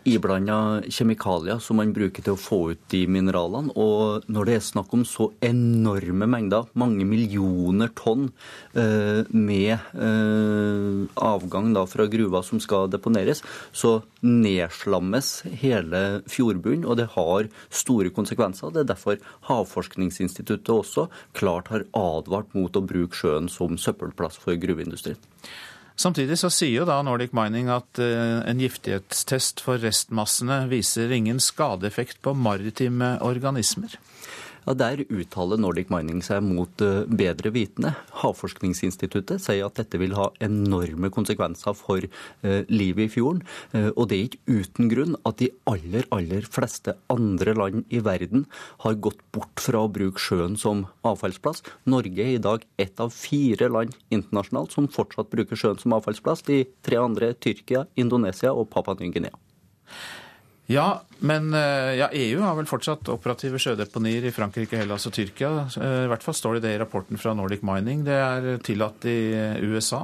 iblanda 0.08 0.82
kjemikalier 0.92 1.62
som 1.64 1.80
man 1.80 1.94
bruker 1.96 2.24
til 2.26 2.36
å 2.36 2.40
få 2.40 2.58
ut 2.74 2.82
de 2.92 3.06
mineralene. 3.08 3.72
Og 3.80 4.28
når 4.28 4.50
det 4.50 4.56
er 4.58 4.66
snakk 4.66 4.92
om 4.98 5.06
så 5.08 5.30
enorme 5.46 6.28
mengder, 6.28 6.68
mange 6.76 7.08
millioner 7.08 7.94
tonn 7.96 8.28
eh, 8.76 9.24
med 9.32 9.72
eh, 9.78 11.06
avgang 11.16 11.72
fra 11.88 12.08
gruva 12.12 12.42
som 12.44 12.60
skal 12.64 12.92
deponeres, 12.92 13.44
så 13.72 14.02
nedslammes 14.26 15.32
hele 15.62 16.04
fjordbunnen, 16.28 16.84
og 16.84 17.00
det 17.00 17.08
har 17.16 17.48
store 17.72 18.12
konsekvenser. 18.12 18.74
Det 18.76 18.84
er 18.84 18.92
derfor 18.92 19.24
Havforskningsinstituttet 19.48 20.74
også 20.76 21.08
klart 21.38 21.72
har 21.72 21.88
advart 21.96 22.52
mot 22.58 22.76
å 22.76 22.84
bruke 22.84 23.16
sjøen 23.16 23.48
som 23.52 23.80
søppelplass 23.80 24.42
for 24.44 24.60
gruveindustrien. 24.60 25.20
Samtidig 25.98 26.38
så 26.38 26.51
sier 26.54 26.84
jo 26.84 26.86
da 26.86 27.00
Nordic 27.01 27.32
Mining 27.34 27.72
at 27.74 27.98
eh, 28.01 28.44
en 28.46 28.60
giftighetstest 28.62 29.63
for 29.66 29.82
restmassene 29.82 30.68
viser 30.70 31.10
ingen 31.16 31.42
skadeeffekt 31.42 32.22
på 32.22 32.36
maritime 32.38 33.16
organismer. 33.25 33.98
Ja, 34.68 34.74
Der 34.74 35.00
uttaler 35.08 35.56
Nordic 35.56 35.88
Mining 35.88 36.20
seg 36.20 36.42
mot 36.44 36.82
eh, 36.84 37.06
bedre 37.08 37.54
vitende. 37.56 37.94
Havforskningsinstituttet 38.20 39.40
sier 39.40 39.70
at 39.70 39.80
dette 39.80 39.96
vil 40.02 40.12
ha 40.18 40.26
enorme 40.44 41.08
konsekvenser 41.08 41.72
for 41.80 42.04
eh, 42.04 42.66
livet 42.68 43.06
i 43.06 43.14
fjorden. 43.14 43.46
Eh, 43.72 43.88
og 43.94 44.10
det 44.12 44.18
er 44.18 44.28
ikke 44.28 44.58
uten 44.60 44.92
grunn 44.92 45.16
at 45.24 45.40
de 45.40 45.54
aller, 45.72 46.04
aller 46.12 46.52
fleste 46.52 46.98
andre 47.08 47.56
land 47.56 47.88
i 47.88 48.04
verden 48.04 48.44
har 48.84 49.00
gått 49.00 49.24
bort 49.32 49.64
fra 49.64 49.86
å 49.86 49.94
bruke 49.94 50.20
sjøen 50.20 50.60
som 50.60 50.84
avfallsplass. 51.08 51.64
Norge 51.88 52.28
er 52.28 52.36
i 52.36 52.44
dag 52.44 52.68
ett 52.76 53.00
av 53.00 53.16
fire 53.16 53.72
land 53.72 53.96
internasjonalt 54.12 54.76
som 54.76 54.92
fortsatt 54.92 55.32
bruker 55.32 55.56
sjøen 55.56 55.80
som 55.80 55.96
avfallsplass. 55.96 56.44
De 56.44 56.66
tre 56.84 57.00
andre 57.00 57.32
Tyrkia, 57.40 57.88
Indonesia 57.96 58.52
og 58.52 58.68
Papua 58.76 59.00
Ny-Guinea. 59.00 59.40
Ja, 60.68 61.02
men 61.24 61.54
eh, 61.56 61.94
ja, 61.96 62.10
EU 62.12 62.42
har 62.44 62.58
vel 62.58 62.68
fortsatt 62.68 63.08
operative 63.14 63.60
sjødeponier 63.62 64.28
i 64.28 64.34
Frankrike, 64.36 64.82
Hellas 64.82 65.08
og 65.08 65.16
Tyrkia. 65.16 65.52
Eh, 65.80 66.04
I 66.04 66.10
hvert 66.12 66.26
fall 66.26 66.36
står 66.36 66.58
det 66.58 66.66
det 66.68 66.74
i 66.76 66.82
rapporten 66.82 67.20
fra 67.22 67.32
Nordic 67.38 67.64
Mining. 67.68 68.04
Det 68.08 68.18
er 68.20 68.50
tillatt 68.68 69.08
i 69.08 69.18
USA. 69.64 70.04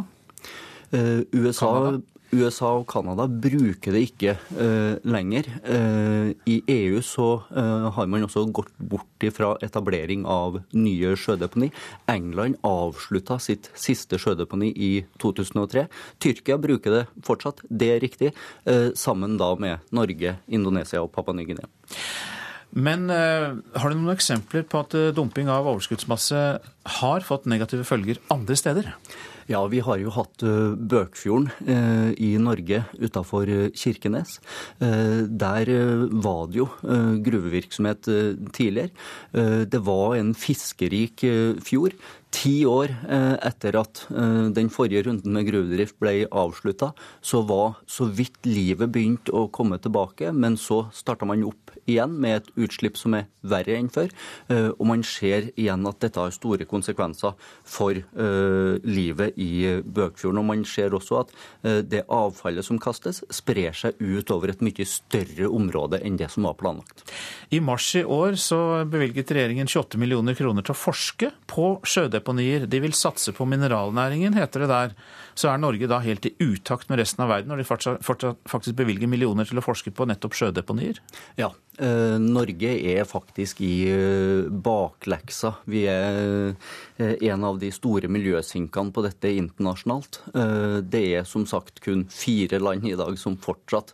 Uh, 0.93 1.25
USA 1.33 1.67
Canada. 1.67 2.12
USA 2.33 2.71
og 2.79 2.87
Canada 2.91 3.25
bruker 3.27 3.95
det 3.95 4.01
ikke 4.07 4.35
uh, 4.57 4.99
lenger. 5.07 5.47
Uh, 5.63 6.33
I 6.49 6.59
EU 6.69 7.01
så 7.05 7.27
uh, 7.53 7.89
har 7.95 8.09
man 8.09 8.25
også 8.25 8.45
gått 8.55 8.73
bort 8.77 9.25
fra 9.33 9.53
etablering 9.63 10.25
av 10.27 10.59
nye 10.75 11.13
sjødeponi. 11.19 11.69
England 12.11 12.59
avslutta 12.67 13.37
sitt 13.41 13.69
siste 13.79 14.19
sjødeponi 14.19 14.73
i 14.75 14.91
2003. 15.23 15.85
Tyrkia 16.23 16.59
bruker 16.61 16.97
det 16.97 17.03
fortsatt, 17.23 17.63
det 17.69 17.89
er 17.93 18.03
riktig, 18.03 18.33
sammen 18.99 19.37
da 19.39 19.53
med 19.59 19.93
Norge, 19.95 20.35
Indonesia 20.51 20.99
og 20.99 21.13
Papua 21.15 21.35
Ny-Guinea. 21.37 21.69
Men 22.75 23.07
har 23.07 23.93
du 23.93 23.95
noen 23.95 24.15
eksempler 24.15 24.65
på 24.67 24.81
at 24.83 24.97
dumping 25.15 25.47
av 25.51 25.69
overskuddsmasse 25.71 26.41
har 26.99 27.27
fått 27.27 27.47
negative 27.47 27.87
følger 27.87 28.19
andre 28.33 28.59
steder? 28.59 28.91
Ja, 29.51 29.59
vi 29.67 29.81
har 29.83 29.99
jo 29.99 30.11
hatt 30.15 30.43
uh, 30.47 30.71
Bøkfjorden 30.77 31.49
uh, 31.67 32.11
i 32.15 32.33
Norge 32.39 32.83
utafor 32.95 33.49
uh, 33.49 33.67
Kirkenes. 33.75 34.39
Der 34.79 35.69
var 36.23 36.47
det 36.51 36.59
jo 36.59 36.67
gruvevirksomhet 37.23 38.07
tidligere. 38.55 38.91
Det 39.69 39.79
var 39.85 40.15
en 40.17 40.33
fiskerik 40.37 41.23
fjord. 41.63 41.95
Ti 42.33 42.53
år 42.67 42.93
etter 43.45 43.77
at 43.79 44.03
den 44.55 44.71
forrige 44.73 45.05
runden 45.07 45.35
med 45.35 45.47
gruvedrift 45.47 45.97
ble 46.01 46.25
avslutta, 46.31 46.91
så 47.21 47.43
var 47.47 47.79
så 47.87 48.07
vidt 48.09 48.41
livet 48.49 48.91
begynt 48.93 49.31
å 49.31 49.47
komme 49.53 49.79
tilbake, 49.81 50.33
men 50.33 50.57
så 50.59 50.83
starta 50.95 51.27
man 51.29 51.45
opp 51.47 51.62
igjen 51.89 52.15
med 52.21 52.41
et 52.41 52.51
utslipp 52.65 52.97
som 52.99 53.15
er 53.17 53.27
verre 53.43 53.75
enn 53.77 53.91
før. 53.93 54.11
Eh, 54.51 54.69
og 54.77 54.85
man 54.89 55.03
ser 55.07 55.49
igjen 55.53 55.87
at 55.89 55.99
dette 56.03 56.21
har 56.21 56.33
store 56.33 56.67
konsekvenser 56.69 57.35
for 57.63 57.97
uh, 57.97 58.79
livet 58.85 59.37
i 59.41 59.81
Bøkfjorden. 59.83 60.39
Og 60.41 60.47
man 60.47 60.63
ser 60.67 60.93
også 60.95 61.21
at 61.23 61.33
det 61.89 62.03
avfallet 62.11 62.65
som 62.65 62.79
kastes, 62.81 63.21
sprer 63.33 63.75
seg 63.75 63.99
ut 63.99 64.31
over 64.33 64.51
et 64.51 64.63
mye 64.65 64.85
større 64.87 65.49
område 65.51 65.99
enn 66.03 66.17
det 66.19 66.29
som 66.33 66.47
var 66.47 66.57
planlagt. 66.59 67.05
I 67.53 67.61
mars 67.63 67.89
i 67.99 68.03
år 68.03 68.37
så 68.39 68.59
bevilget 68.89 69.31
regjeringen 69.35 69.69
28 69.69 69.99
millioner 70.01 70.37
kroner 70.37 70.65
til 70.65 70.75
å 70.75 70.79
forske 70.79 71.31
på 71.49 71.67
sjødeponier. 71.87 72.67
De 72.69 72.81
vil 72.83 72.95
satse 72.97 73.33
på 73.35 73.47
mineralnæringen, 73.49 74.37
heter 74.37 74.65
det 74.65 74.71
der 74.71 74.95
så 75.35 75.49
er 75.51 75.61
Norge 75.61 75.89
da 75.89 75.99
helt 76.03 76.25
i 76.27 76.33
utakt 76.41 76.89
med 76.89 77.01
resten 77.01 77.23
av 77.25 77.31
verden 77.31 77.51
når 77.51 77.63
de 77.63 78.33
faktisk 78.49 78.77
bevilger 78.77 79.09
millioner 79.09 79.47
til 79.49 79.59
å 79.59 79.65
forske 79.65 79.93
på 79.95 80.07
nettopp 80.09 80.35
sjødeponier? 80.37 80.99
Ja, 81.39 81.49
eh, 81.81 82.15
Norge 82.21 82.73
er 82.77 83.07
faktisk 83.09 83.61
i 83.65 83.73
eh, 83.89 84.49
bakleksa. 84.49 85.55
Vi 85.69 85.85
er 85.89 86.53
eh, 86.97 87.15
en 87.29 87.45
av 87.47 87.59
de 87.61 87.71
store 87.73 88.09
miljøsinkene 88.11 88.93
på 88.93 89.05
dette 89.05 89.33
internasjonalt. 89.33 90.21
Det 90.93 91.03
er 91.17 91.27
som 91.27 91.45
sagt 91.49 91.81
kun 91.83 92.05
fire 92.11 92.59
land 92.61 92.85
i 92.87 92.95
dag 92.97 93.17
som 93.19 93.35
fortsatt 93.41 93.93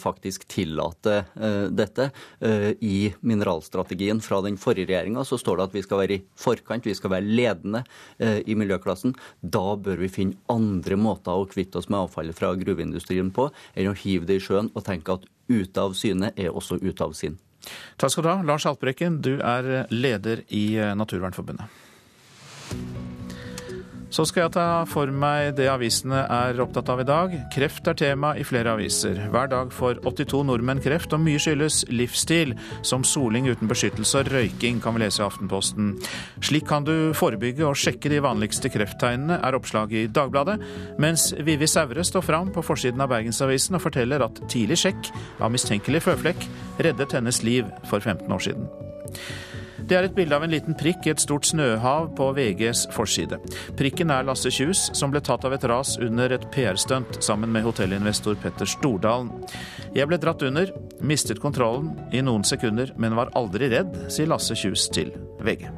faktisk 0.00 0.46
tillater 0.50 1.26
dette. 1.74 2.08
I 2.84 3.10
mineralstrategien 3.20 4.20
fra 4.24 4.40
den 4.44 4.56
forrige 4.60 4.88
regjeringa 4.90 5.24
så 5.28 5.38
står 5.40 5.58
det 5.58 5.66
at 5.68 5.76
vi 5.76 5.82
skal 5.84 6.02
være 6.02 6.16
i 6.16 6.22
forkant, 6.38 6.88
vi 6.88 6.96
skal 6.96 7.12
være 7.12 7.28
ledende 7.28 7.82
i 8.18 8.56
miljøklassen. 8.58 9.14
Da 9.40 9.76
bør 9.76 10.00
vi 10.02 10.10
finne 10.12 10.40
andre 10.52 10.57
andre 10.58 10.98
måter 11.00 11.38
å 11.38 11.48
kvitte 11.48 11.80
oss 11.80 11.88
med 11.88 12.02
avfallet 12.04 12.36
fra 12.36 12.52
gruveindustrien 12.58 13.32
på 13.34 13.48
enn 13.74 13.90
å 13.90 13.96
hive 13.98 14.28
det 14.28 14.40
i 14.40 14.44
sjøen 14.44 14.72
og 14.74 14.86
tenke 14.86 15.16
at 15.16 15.28
ute 15.48 15.84
av 15.84 15.96
syne 15.96 16.32
er 16.36 16.52
også 16.52 16.80
ute 16.82 17.04
av 17.06 17.14
sinn. 17.16 17.38
Takk 18.00 18.12
skal 18.14 18.24
du 18.24 18.30
ha, 18.30 18.38
Lars 18.46 18.66
Haltbrekken. 18.68 19.20
Du 19.24 19.38
er 19.42 19.88
leder 19.90 20.44
i 20.54 20.78
Naturvernforbundet. 20.96 21.66
Så 24.08 24.24
skal 24.24 24.46
jeg 24.46 24.54
ta 24.56 24.66
for 24.88 25.10
meg 25.12 25.50
det 25.58 25.66
avisene 25.68 26.22
er 26.32 26.60
opptatt 26.64 26.88
av 26.88 27.02
i 27.02 27.06
dag. 27.08 27.34
Kreft 27.52 27.88
er 27.90 27.96
tema 27.98 28.30
i 28.40 28.44
flere 28.46 28.72
aviser. 28.72 29.18
Hver 29.28 29.50
dag 29.52 29.72
får 29.74 30.00
82 30.06 30.40
nordmenn 30.48 30.80
kreft, 30.80 31.12
og 31.12 31.20
mye 31.26 31.40
skyldes 31.42 31.82
livsstil, 31.92 32.54
som 32.80 33.04
soling 33.04 33.50
uten 33.50 33.68
beskyttelse 33.68 34.22
og 34.22 34.30
røyking, 34.32 34.80
kan 34.80 34.96
vi 34.96 35.04
lese 35.04 35.20
i 35.20 35.26
Aftenposten. 35.26 35.92
Slik 36.40 36.64
kan 36.70 36.88
du 36.88 37.12
forebygge 37.16 37.66
og 37.68 37.76
sjekke 37.76 38.12
de 38.12 38.22
vanligste 38.24 38.72
krefttegnene, 38.72 39.42
er 39.44 39.58
oppslaget 39.58 40.00
i 40.00 40.12
Dagbladet, 40.16 40.56
mens 41.02 41.30
Vivi 41.44 41.68
Saure 41.68 42.04
står 42.04 42.24
fram 42.24 42.52
på 42.54 42.64
forsiden 42.64 43.04
av 43.04 43.12
Bergensavisen 43.12 43.76
og 43.76 43.84
forteller 43.84 44.24
at 44.24 44.40
tidlig 44.48 44.80
sjekk 44.86 45.12
av 45.36 45.52
mistenkelig 45.52 46.06
føflekk 46.08 46.48
reddet 46.80 47.12
hennes 47.18 47.44
liv 47.44 47.68
for 47.92 48.00
15 48.00 48.24
år 48.32 48.48
siden. 48.48 48.68
Det 49.88 49.96
er 49.96 50.04
et 50.04 50.12
bilde 50.12 50.36
av 50.36 50.42
en 50.44 50.52
liten 50.52 50.76
prikk 50.76 51.06
i 51.06 51.12
et 51.14 51.22
stort 51.22 51.46
snøhav 51.48 52.10
på 52.18 52.26
VGs 52.36 52.82
forside. 52.92 53.38
Prikken 53.78 54.12
er 54.12 54.26
Lasse 54.28 54.52
Kjus, 54.52 54.90
som 54.92 55.14
ble 55.14 55.22
tatt 55.24 55.46
av 55.48 55.56
et 55.56 55.64
ras 55.70 55.94
under 56.04 56.36
et 56.36 56.44
PR-stunt 56.52 57.22
sammen 57.24 57.54
med 57.54 57.64
hotellinvestor 57.64 58.36
Petter 58.42 58.68
Stordalen. 58.68 59.32
Jeg 59.96 60.10
ble 60.10 60.20
dratt 60.20 60.44
under, 60.44 60.74
mistet 61.00 61.40
kontrollen 61.40 61.94
i 62.12 62.20
noen 62.20 62.44
sekunder, 62.44 62.92
men 63.00 63.16
var 63.16 63.32
aldri 63.38 63.72
redd, 63.72 63.96
sier 64.12 64.28
Lasse 64.28 64.58
Kjus 64.60 64.90
til 64.92 65.14
VG. 65.40 65.70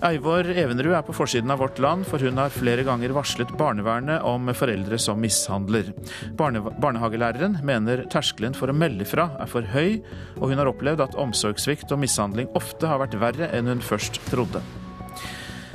Eivor 0.00 0.46
Evenrud 0.48 0.94
er 0.96 1.02
på 1.04 1.12
forsiden 1.12 1.52
av 1.52 1.58
Vårt 1.60 1.78
Land, 1.82 2.06
for 2.08 2.22
hun 2.24 2.38
har 2.40 2.52
flere 2.54 2.86
ganger 2.86 3.12
varslet 3.12 3.50
barnevernet 3.60 4.24
om 4.24 4.48
foreldre 4.56 4.96
som 4.96 5.20
mishandler. 5.20 5.90
Barne 6.38 6.62
barnehagelæreren 6.64 7.58
mener 7.68 8.06
terskelen 8.08 8.56
for 8.56 8.72
å 8.72 8.76
melde 8.76 9.04
fra 9.04 9.26
er 9.36 9.50
for 9.50 9.68
høy, 9.74 9.98
og 10.38 10.46
hun 10.48 10.62
har 10.62 10.70
opplevd 10.72 11.04
at 11.04 11.18
omsorgssvikt 11.20 11.92
og 11.92 12.00
mishandling 12.00 12.48
ofte 12.56 12.88
har 12.88 13.02
vært 13.04 13.18
verre 13.20 13.50
enn 13.52 13.68
hun 13.68 13.84
først 13.84 14.22
trodde. 14.30 14.64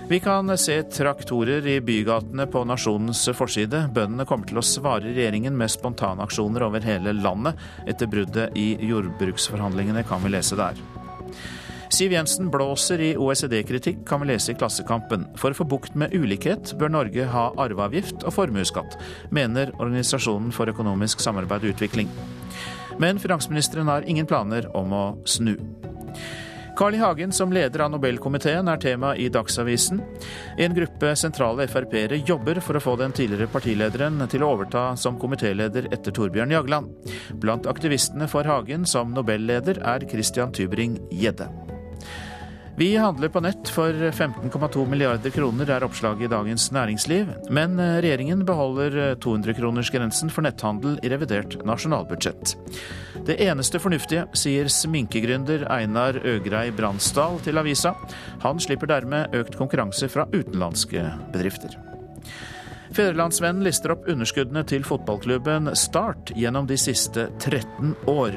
Vi 0.09 0.17
kan 0.21 0.49
se 0.57 0.79
traktorer 0.89 1.65
i 1.69 1.77
bygatene 1.85 2.49
på 2.49 2.65
Nasjonens 2.65 3.23
forside. 3.37 3.87
Bøndene 3.93 4.25
kommer 4.25 4.49
til 4.49 4.61
å 4.61 4.65
svare 4.65 5.05
regjeringen 5.05 5.53
med 5.57 5.73
spontanaksjoner 5.73 6.65
over 6.65 6.85
hele 6.85 7.13
landet 7.13 7.61
etter 7.85 8.09
bruddet 8.09 8.57
i 8.57 8.71
jordbruksforhandlingene, 8.89 10.05
kan 10.09 10.25
vi 10.25 10.33
lese 10.33 10.57
der. 10.57 10.94
Siv 11.89 12.11
Jensen 12.11 12.49
blåser 12.51 13.01
i 13.01 13.11
OECD-kritikk, 13.17 14.05
kan 14.07 14.21
vi 14.21 14.31
lese 14.31 14.51
i 14.53 14.57
Klassekampen. 14.57 15.27
For 15.37 15.53
å 15.53 15.59
få 15.59 15.67
bukt 15.69 15.95
med 15.95 16.13
ulikhet 16.15 16.73
bør 16.79 16.93
Norge 16.97 17.27
ha 17.31 17.49
arveavgift 17.61 18.25
og 18.25 18.35
formuesskatt, 18.35 18.97
mener 19.35 19.73
Organisasjonen 19.77 20.53
for 20.55 20.71
økonomisk 20.71 21.21
samarbeid 21.23 21.67
og 21.67 21.75
utvikling. 21.75 22.11
Men 22.99 23.19
finansministeren 23.19 23.91
har 23.91 24.07
ingen 24.07 24.27
planer 24.29 24.69
om 24.77 24.93
å 24.95 25.05
snu. 25.27 25.57
Carl 26.75 26.95
I. 26.95 26.97
Hagen 26.99 27.31
som 27.31 27.53
leder 27.55 27.85
av 27.85 27.91
Nobelkomiteen 27.93 28.67
er 28.67 28.79
tema 28.83 29.13
i 29.15 29.29
Dagsavisen. 29.31 30.01
En 30.59 30.75
gruppe 30.75 31.13
sentrale 31.15 31.69
Frp-ere 31.71 32.19
jobber 32.27 32.59
for 32.59 32.75
å 32.75 32.81
få 32.83 32.97
den 32.99 33.15
tidligere 33.15 33.47
partilederen 33.47 34.19
til 34.31 34.43
å 34.43 34.49
overta 34.57 34.89
som 34.99 35.15
komitéleder 35.21 35.87
etter 35.95 36.11
Torbjørn 36.15 36.51
Jagland. 36.51 37.13
Blant 37.39 37.69
aktivistene 37.71 38.27
for 38.27 38.43
Hagen 38.43 38.83
som 38.83 39.15
Nobelleder 39.15 39.79
er 39.87 40.03
Christian 40.11 40.51
Tybring-Gjedde. 40.51 41.74
Vi 42.77 42.97
handler 42.97 43.29
på 43.29 43.39
nett 43.39 43.69
for 43.69 43.93
15,2 43.93 44.89
milliarder 44.89 45.31
kroner, 45.31 45.69
er 45.71 45.83
oppslaget 45.87 46.25
i 46.27 46.27
Dagens 46.27 46.65
Næringsliv. 46.75 47.29
Men 47.49 47.79
eh, 47.79 48.01
regjeringen 48.03 48.41
beholder 48.45 49.15
200-kronersgrensen 49.23 50.31
for 50.33 50.43
netthandel 50.43 50.97
i 50.99 51.11
revidert 51.13 51.55
nasjonalbudsjett. 51.63 52.57
Det 53.25 53.37
eneste 53.47 53.79
fornuftige, 53.79 54.25
sier 54.35 54.67
sminkegründer 54.67 55.63
Einar 55.71 56.19
Øgrei 56.19 56.67
Bransdal 56.75 57.39
til 57.47 57.63
avisa. 57.63 57.95
Han 58.43 58.59
slipper 58.59 58.91
dermed 58.91 59.39
økt 59.39 59.55
konkurranse 59.55 60.11
fra 60.11 60.27
utenlandske 60.35 61.07
bedrifter. 61.31 61.79
Fedrelandsvennen 62.91 63.63
lister 63.63 63.95
opp 63.95 64.11
underskuddene 64.11 64.67
til 64.67 64.83
fotballklubben 64.87 65.71
Start 65.79 66.35
gjennom 66.35 66.67
de 66.67 66.75
siste 66.79 67.29
13 67.39 67.95
år. 68.11 68.35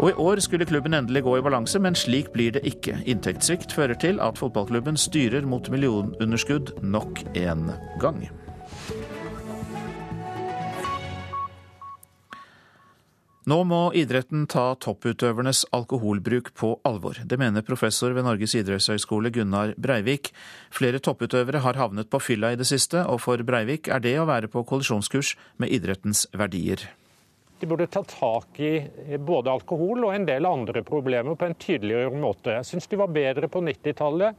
Og 0.00 0.10
i 0.10 0.16
år 0.16 0.40
skulle 0.40 0.64
klubben 0.64 0.96
endelig 0.96 1.22
gå 1.26 1.36
i 1.36 1.44
balanse, 1.44 1.78
men 1.78 1.96
slik 1.98 2.32
blir 2.32 2.54
det 2.56 2.64
ikke. 2.64 3.02
Inntektssvikt 3.04 3.74
fører 3.76 3.98
til 4.00 4.20
at 4.24 4.40
fotballklubben 4.40 4.96
styrer 4.96 5.44
mot 5.44 5.68
millionunderskudd 5.68 6.78
nok 6.80 7.20
en 7.36 7.68
gang. 8.00 8.24
Nå 13.50 13.56
må 13.66 13.80
idretten 13.96 14.44
ta 14.52 14.74
topputøvernes 14.78 15.64
alkoholbruk 15.74 16.52
på 16.54 16.74
alvor. 16.86 17.18
Det 17.24 17.38
mener 17.40 17.64
professor 17.66 18.12
ved 18.14 18.24
Norges 18.28 18.54
idrettshøgskole 18.54 19.32
Gunnar 19.34 19.72
Breivik. 19.80 20.30
Flere 20.70 21.00
topputøvere 21.02 21.64
har 21.64 21.80
havnet 21.80 22.12
på 22.12 22.20
fylla 22.22 22.52
i 22.52 22.60
det 22.60 22.68
siste, 22.68 23.02
og 23.08 23.20
for 23.24 23.42
Breivik 23.44 23.90
er 23.90 24.04
det 24.04 24.14
å 24.20 24.28
være 24.28 24.52
på 24.52 24.62
kollisjonskurs 24.68 25.34
med 25.58 25.72
idrettens 25.72 26.26
verdier. 26.36 26.84
De 27.60 27.68
burde 27.68 27.86
ta 27.92 28.00
tak 28.08 28.60
i 28.60 28.88
både 29.20 29.52
alkohol 29.52 30.06
og 30.06 30.14
en 30.16 30.24
del 30.28 30.48
andre 30.48 30.80
problemer 30.86 31.36
på 31.36 31.44
en 31.44 31.56
tydeligere 31.60 32.12
måte. 32.16 32.54
Jeg 32.56 32.68
syns 32.70 32.88
de 32.88 32.98
var 33.00 33.12
bedre 33.12 33.50
på 33.52 33.60
90-tallet 33.66 34.38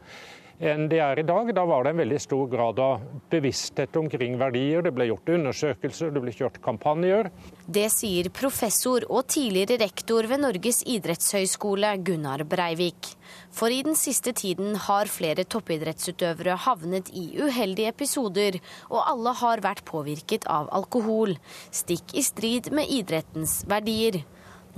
enn 0.61 0.87
de 0.89 0.99
er 1.01 1.19
i 1.19 1.25
dag. 1.25 1.49
Da 1.55 1.63
var 1.65 1.85
det 1.85 1.93
en 1.93 2.01
veldig 2.01 2.19
stor 2.21 2.49
grad 2.49 2.79
av 2.81 3.05
bevissthet 3.33 3.95
omkring 3.97 4.37
verdier. 4.41 4.83
Det 4.85 4.93
ble 4.93 5.09
gjort 5.09 5.33
undersøkelser, 5.37 6.13
det 6.13 6.23
ble 6.23 6.33
kjørt 6.35 6.59
kampanjer. 6.65 7.31
Det 7.65 7.87
sier 7.93 8.29
professor 8.33 9.05
og 9.09 9.25
tidligere 9.31 9.81
rektor 9.81 10.29
ved 10.29 10.43
Norges 10.45 10.83
idrettshøyskole, 10.89 11.95
Gunnar 12.05 12.45
Breivik. 12.49 13.15
For 13.51 13.73
i 13.73 13.81
den 13.83 13.97
siste 13.99 14.31
tiden 14.37 14.77
har 14.87 15.11
flere 15.11 15.43
toppidrettsutøvere 15.43 16.55
havnet 16.65 17.11
i 17.11 17.25
uheldige 17.43 17.91
episoder, 17.91 18.57
og 18.89 19.03
alle 19.03 19.35
har 19.41 19.63
vært 19.63 19.83
påvirket 19.87 20.47
av 20.47 20.69
alkohol, 20.71 21.35
stikk 21.69 22.15
i 22.15 22.23
strid 22.23 22.71
med 22.71 22.89
idrettens 22.89 23.61
verdier. 23.69 24.21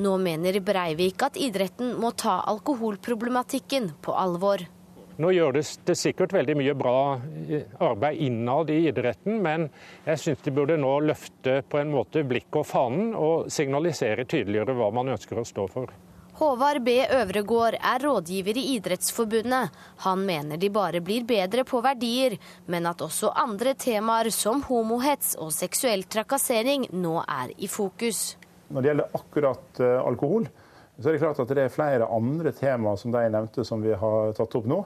Nå 0.01 0.15
mener 0.17 0.57
Breivik 0.65 1.21
at 1.21 1.37
idretten 1.37 1.93
må 2.01 2.15
ta 2.17 2.39
alkoholproblematikken 2.49 3.91
på 4.01 4.15
alvor. 4.17 4.65
Nå 5.21 5.29
gjøres 5.29 5.75
det 5.85 5.93
sikkert 5.99 6.33
veldig 6.33 6.55
mye 6.57 6.73
bra 6.73 6.95
arbeid 7.85 8.23
innad 8.25 8.71
i 8.73 8.79
idretten, 8.89 9.37
men 9.45 9.67
jeg 10.07 10.21
syns 10.23 10.41
de 10.41 10.53
burde 10.55 10.79
nå 10.81 10.95
løfte 11.05 11.59
på 11.69 11.77
en 11.77 11.93
måte 11.93 12.25
blikket 12.25 12.63
og 12.63 12.65
fanen 12.65 13.13
og 13.13 13.51
signalisere 13.53 14.25
tydeligere 14.25 14.73
hva 14.79 14.89
man 14.97 15.13
ønsker 15.13 15.37
å 15.37 15.45
stå 15.45 15.67
for. 15.69 15.93
Håvard 16.43 16.83
B. 16.83 16.97
Øvregård 17.07 17.77
er 17.79 18.01
rådgiver 18.03 18.57
i 18.59 18.63
Idrettsforbundet. 18.75 19.69
Han 20.03 20.25
mener 20.27 20.59
de 20.59 20.67
bare 20.69 20.99
blir 20.99 21.23
bedre 21.23 21.63
på 21.63 21.79
verdier, 21.79 22.35
men 22.67 22.89
at 22.89 22.99
også 23.01 23.29
andre 23.45 23.71
temaer 23.79 24.27
som 24.35 24.59
homohets 24.67 25.37
og 25.39 25.53
seksuell 25.55 26.03
trakassering 26.03 26.89
nå 26.91 27.13
er 27.21 27.53
i 27.55 27.69
fokus. 27.71 28.35
Når 28.67 28.83
det 28.83 28.91
gjelder 28.91 29.15
akkurat 29.21 29.79
eh, 29.87 30.01
alkohol, 30.03 30.49
så 30.97 31.07
er 31.07 31.15
det 31.15 31.23
klart 31.23 31.39
at 31.45 31.55
det 31.55 31.63
er 31.63 31.71
flere 31.77 32.11
andre 32.11 32.51
temaer 32.57 32.99
som 32.99 33.15
de 33.15 33.23
nevnte 33.37 33.63
som 33.63 33.85
vi 33.85 33.95
har 34.03 34.35
tatt 34.35 34.59
opp 34.59 34.67
nå. 34.67 34.81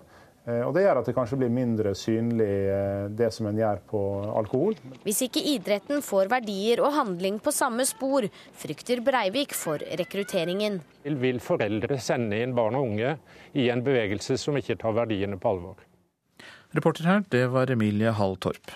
Eh, 0.48 0.64
og 0.64 0.74
Det 0.76 0.86
gjør 0.86 1.02
at 1.02 1.10
det 1.10 1.16
kanskje 1.16 1.40
blir 1.42 1.52
mindre 1.52 1.92
synlig 1.98 2.54
eh, 2.72 3.08
det 3.12 3.30
som 3.36 3.50
en 3.50 3.60
gjør 3.60 3.82
på 3.90 4.04
alkohol. 4.40 4.78
Hvis 5.04 5.26
ikke 5.26 5.44
idretten 5.44 6.04
får 6.06 6.32
verdier 6.32 6.82
og 6.86 6.96
handling 6.96 7.42
på 7.44 7.52
samme 7.52 7.84
spor, 7.88 8.30
frykter 8.56 9.04
Breivik 9.04 9.56
for 9.58 9.84
rekrutteringen. 10.00 10.80
Vil 11.04 11.44
foreldre 11.44 12.00
sende 12.00 12.40
inn 12.40 12.56
barn 12.56 12.80
og 12.80 12.94
unge 12.94 13.18
i 13.60 13.68
en 13.74 13.84
bevegelse 13.84 14.40
som 14.40 14.56
ikke 14.60 14.80
tar 14.80 14.96
verdiene 14.96 15.40
på 15.40 15.52
alvor? 15.52 15.84
Reporter 16.76 17.08
her, 17.08 17.24
det 17.32 17.48
var 17.52 17.72
Emilie 17.72 18.12
Hall 18.16 18.40
Torp. 18.40 18.72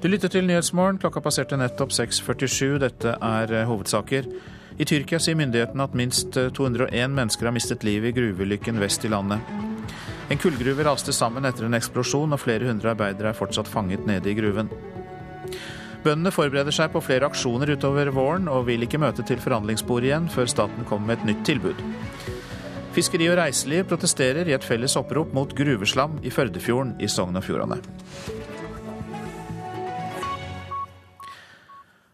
Du 0.00 0.06
lytter 0.08 0.30
til 0.32 0.46
Nyhetsmorgen. 0.46 1.00
Klokka 1.02 1.20
passerte 1.20 1.58
nettopp 1.58 1.92
6.47. 1.92 2.78
Dette 2.80 3.18
er 3.20 3.52
eh, 3.52 3.68
hovedsaker. 3.68 4.32
I 4.78 4.86
Tyrkia 4.86 5.18
sier 5.20 5.36
myndighetene 5.36 5.84
at 5.84 5.96
minst 5.98 6.38
201 6.38 7.10
mennesker 7.12 7.50
har 7.50 7.56
mistet 7.56 7.84
livet 7.84 8.14
i 8.14 8.20
gruveulykken 8.20 8.78
vest 8.80 9.04
i 9.04 9.10
landet. 9.10 9.67
En 10.28 10.38
kullgruve 10.38 10.84
raste 10.84 11.12
sammen 11.16 11.48
etter 11.48 11.64
en 11.64 11.76
eksplosjon, 11.78 12.34
og 12.36 12.42
flere 12.42 12.68
hundre 12.68 12.92
arbeidere 12.92 13.32
er 13.32 13.36
fortsatt 13.36 13.68
fanget 13.68 14.04
nede 14.08 14.28
i 14.28 14.36
gruven. 14.36 14.68
Bøndene 16.04 16.32
forbereder 16.32 16.74
seg 16.74 16.92
på 16.92 17.00
flere 17.02 17.26
aksjoner 17.30 17.72
utover 17.72 18.10
våren, 18.14 18.48
og 18.52 18.66
vil 18.68 18.84
ikke 18.84 19.00
møte 19.00 19.24
til 19.26 19.40
forhandlingsbordet 19.40 20.10
igjen 20.10 20.28
før 20.32 20.50
staten 20.52 20.86
kommer 20.88 21.10
med 21.10 21.22
et 21.22 21.30
nytt 21.30 21.46
tilbud. 21.48 21.80
Fiskeri 22.92 23.30
og 23.32 23.38
reiseliv 23.40 23.88
protesterer 23.88 24.48
i 24.48 24.54
et 24.56 24.64
felles 24.64 24.96
opprop 25.00 25.32
mot 25.36 25.52
gruveslam 25.56 26.20
i 26.20 26.32
Førdefjorden 26.34 26.96
i 27.00 27.08
Sogn 27.08 27.40
og 27.40 27.44
Fjordane. 27.46 27.80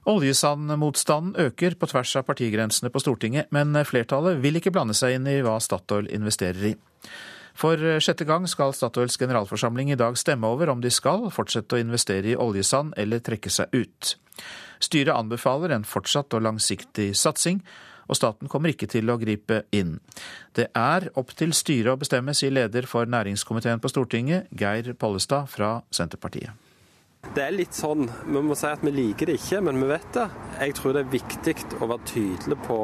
Oljesandmotstanden 0.04 1.38
øker 1.40 1.74
på 1.80 1.88
tvers 1.88 2.12
av 2.20 2.26
partigrensene 2.28 2.90
på 2.92 3.00
Stortinget, 3.00 3.48
men 3.50 3.72
flertallet 3.88 4.42
vil 4.42 4.60
ikke 4.60 4.74
blande 4.74 4.94
seg 4.94 5.16
inn 5.16 5.30
i 5.30 5.38
hva 5.42 5.56
Statoil 5.64 6.10
investerer 6.12 6.74
i. 6.74 6.74
For 7.54 7.78
sjette 8.02 8.26
gang 8.26 8.48
skal 8.50 8.74
Statoils 8.74 9.16
generalforsamling 9.20 9.92
i 9.94 9.98
dag 9.98 10.18
stemme 10.18 10.50
over 10.50 10.72
om 10.72 10.82
de 10.82 10.90
skal 10.90 11.28
fortsette 11.34 11.76
å 11.76 11.82
investere 11.82 12.32
i 12.32 12.38
oljesand 12.38 12.96
eller 12.98 13.22
trekke 13.22 13.52
seg 13.52 13.70
ut. 13.74 14.16
Styret 14.82 15.14
anbefaler 15.14 15.72
en 15.76 15.86
fortsatt 15.86 16.34
og 16.34 16.44
langsiktig 16.44 17.12
satsing, 17.16 17.62
og 18.10 18.18
staten 18.18 18.50
kommer 18.52 18.74
ikke 18.74 18.88
til 18.90 19.08
å 19.08 19.16
gripe 19.20 19.62
inn. 19.72 19.96
Det 20.52 20.68
er 20.76 21.08
opp 21.16 21.32
til 21.38 21.54
styret 21.56 21.94
å 21.94 22.00
bestemme, 22.00 22.34
sier 22.36 22.52
leder 22.52 22.88
for 22.90 23.08
næringskomiteen 23.08 23.80
på 23.80 23.92
Stortinget, 23.92 24.50
Geir 24.52 24.92
Pollestad 24.98 25.48
fra 25.48 25.78
Senterpartiet. 25.94 26.63
Det 27.34 27.42
er 27.42 27.54
litt 27.54 27.74
sånn, 27.74 28.06
Vi 28.30 28.40
må 28.46 28.54
si 28.54 28.68
at 28.68 28.82
vi 28.84 28.92
liker 28.94 29.26
det 29.26 29.40
ikke, 29.40 29.58
men 29.66 29.80
vi 29.82 29.88
vet 29.90 30.06
det. 30.14 30.28
Jeg 30.60 30.74
tror 30.78 30.94
det 30.94 31.00
er 31.02 31.10
viktig 31.10 31.54
å 31.82 31.88
være 31.90 32.06
tydelig 32.06 32.58
på 32.62 32.76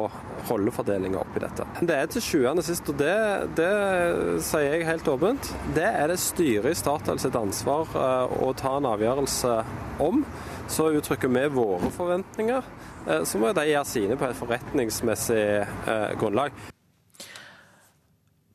rollefordelinga 0.49 1.21
oppi 1.21 1.39
dette. 1.39 1.67
Det 1.87 1.95
er 1.95 2.09
til 2.11 2.25
sjuende 2.25 2.59
og 2.59 2.67
sist, 2.67 2.89
og 2.91 2.97
det, 2.99 3.15
det, 3.55 3.69
sier 4.43 4.75
jeg 4.75 4.89
helt 4.89 5.07
åpent, 5.07 5.53
det 5.77 5.87
er 5.87 6.11
det 6.11 6.19
styret 6.19 6.73
i 6.73 6.75
Statoil 6.81 7.21
sitt 7.23 7.37
ansvar 7.39 7.95
eh, 7.95 8.35
å 8.43 8.51
ta 8.59 8.75
en 8.81 8.89
avgjørelse 8.91 9.55
om. 10.03 10.25
Så 10.71 10.89
uttrykker 10.97 11.31
vi 11.31 11.45
våre 11.55 11.93
forventninger. 11.95 12.67
Eh, 13.07 13.23
så 13.23 13.39
må 13.39 13.53
de 13.55 13.69
gjøre 13.71 13.87
sine 13.87 14.19
på 14.19 14.27
et 14.27 14.39
forretningsmessig 14.41 15.41
eh, 15.63 16.11
grunnlag. 16.19 16.59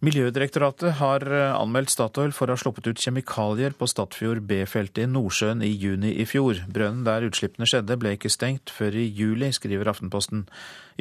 Miljødirektoratet 0.07 1.01
har 1.01 1.25
eh, 1.27 1.53
anmeldt 1.57 1.91
Statoil 1.91 2.31
for 2.37 2.47
å 2.47 2.55
ha 2.55 2.61
sluppet 2.61 2.87
ut 2.87 3.01
kjemikalier 3.03 3.73
på 3.75 3.89
Statfjord 3.91 4.45
B-feltet 4.47 5.03
i 5.03 5.07
Nordsjøen 5.11 5.65
i 5.67 5.71
juni 5.73 6.13
i 6.23 6.27
fjor. 6.29 6.61
Brønnen 6.71 7.03
der 7.09 7.27
utslippene 7.27 7.67
skjedde 7.67 7.97
ble 7.99 8.13
ikke 8.15 8.31
stengt 8.31 8.71
før 8.71 8.95
i 8.95 9.09
juli, 9.09 9.49
skriver 9.57 9.91
Aftenposten. 9.91 10.45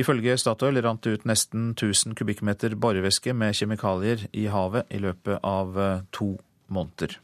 Ifølge 0.02 0.40
Statoil 0.42 0.82
rant 0.82 1.06
det 1.06 1.20
ut 1.20 1.28
nesten 1.30 1.76
1000 1.76 2.18
kubikkmeter 2.18 2.74
borevæske 2.82 3.36
med 3.38 3.54
kjemikalier 3.60 4.26
i 4.34 4.48
havet 4.50 4.90
i 4.90 5.04
løpet 5.06 5.38
av 5.46 5.78
eh, 5.78 6.02
to 6.16 6.32
måneder. 6.74 7.20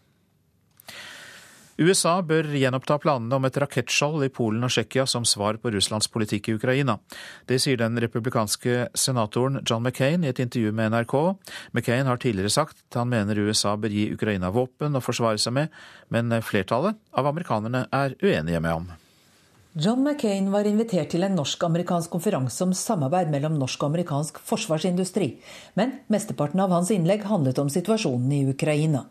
USA 1.81 2.19
bør 2.21 2.45
gjenoppta 2.53 2.99
planene 3.01 3.37
om 3.39 3.45
et 3.47 3.55
rakettskjold 3.57 4.21
i 4.27 4.29
Polen 4.29 4.61
og 4.67 4.69
Tsjekkia 4.69 5.07
som 5.09 5.25
svar 5.25 5.57
på 5.57 5.71
Russlands 5.73 6.11
politikk 6.13 6.51
i 6.51 6.55
Ukraina. 6.59 6.99
Det 7.49 7.57
sier 7.63 7.79
den 7.79 7.97
republikanske 7.97 8.91
senatoren 8.93 9.63
John 9.65 9.81
McCain 9.81 10.21
i 10.21 10.29
et 10.29 10.41
intervju 10.43 10.75
med 10.77 10.93
NRK. 10.93 11.15
McCain 11.73 12.05
har 12.05 12.21
tidligere 12.21 12.53
sagt 12.53 12.83
at 12.85 12.99
han 12.99 13.09
mener 13.09 13.39
USA 13.41 13.73
bør 13.81 13.95
gi 13.95 14.11
Ukraina 14.13 14.51
våpen 14.53 14.93
å 14.93 15.01
forsvare 15.01 15.41
seg 15.41 15.55
med, 15.57 15.71
men 16.13 16.29
flertallet 16.45 16.99
av 17.17 17.29
amerikanerne 17.31 17.87
er 17.89 18.13
uenige 18.21 18.61
med 18.61 18.71
ham. 18.71 18.91
John 19.73 20.03
McCain 20.03 20.51
var 20.51 20.67
invitert 20.67 21.13
til 21.15 21.23
en 21.25 21.37
norsk-amerikansk 21.39 22.11
konferanse 22.13 22.61
om 22.65 22.75
samarbeid 22.75 23.31
mellom 23.33 23.55
norsk 23.57 23.81
og 23.81 23.93
amerikansk 23.93 24.37
forsvarsindustri, 24.43 25.31
men 25.79 25.95
mesteparten 26.11 26.61
av 26.61 26.75
hans 26.75 26.91
innlegg 26.93 27.23
handlet 27.25 27.63
om 27.63 27.71
situasjonen 27.71 28.37
i 28.37 28.43
Ukraina. 28.51 29.05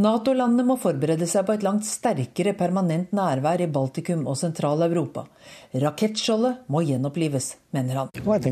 Nato-landene 0.00 0.64
må 0.66 0.76
forberede 0.80 1.26
seg 1.30 1.46
på 1.46 1.54
et 1.56 1.64
langt 1.66 1.86
sterkere 1.88 2.52
permanent 2.58 3.12
nærvær 3.16 3.60
i 3.64 3.68
Baltikum 3.70 4.26
og 4.30 4.36
Sentral-Europa. 4.40 5.26
Rakettskjoldet 5.82 6.66
må 6.72 6.82
gjenopplives, 6.86 7.56
mener 7.76 7.94
han. 8.02 8.08
Well, 8.24 8.40
uh, 8.40 8.46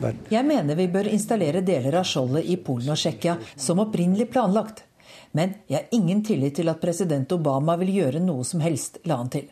but... 0.00 0.14
Jeg 0.30 0.44
mener 0.52 0.74
vi 0.78 0.86
bør 0.98 1.10
installere 1.14 1.60
deler 1.66 2.00
av 2.00 2.06
skjoldet 2.08 2.44
i 2.46 2.56
Polen 2.64 2.92
og 2.94 3.00
Tsjekkia, 3.00 3.38
som 3.56 3.82
opprinnelig 3.82 4.30
planlagt. 4.30 4.84
Men 5.32 5.54
jeg 5.70 5.78
har 5.78 5.94
ingen 5.94 6.24
tillit 6.26 6.56
til 6.58 6.68
at 6.70 6.80
president 6.82 7.32
Obama 7.32 7.76
vil 7.80 7.92
gjøre 8.00 8.22
noe 8.22 8.44
som 8.46 8.62
helst, 8.64 8.98
la 9.06 9.20
han 9.20 9.30
til. 9.30 9.46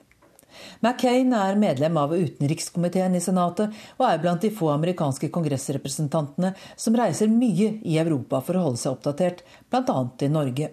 McCain 0.81 1.33
er 1.35 1.59
medlem 1.61 1.97
av 2.01 2.15
utenrikskomiteen 2.17 3.17
i 3.19 3.23
Senatet 3.23 3.75
og 3.99 4.05
er 4.09 4.21
blant 4.23 4.45
de 4.45 4.53
få 4.55 4.73
amerikanske 4.75 5.31
kongressrepresentantene 5.35 6.55
som 6.77 6.99
reiser 6.99 7.33
mye 7.33 7.79
i 7.83 7.99
Europa 7.99 8.43
for 8.45 8.59
å 8.59 8.67
holde 8.69 8.83
seg 8.83 8.97
oppdatert, 8.97 9.45
bl.a. 9.71 9.99
i 10.23 10.33
Norge. 10.33 10.71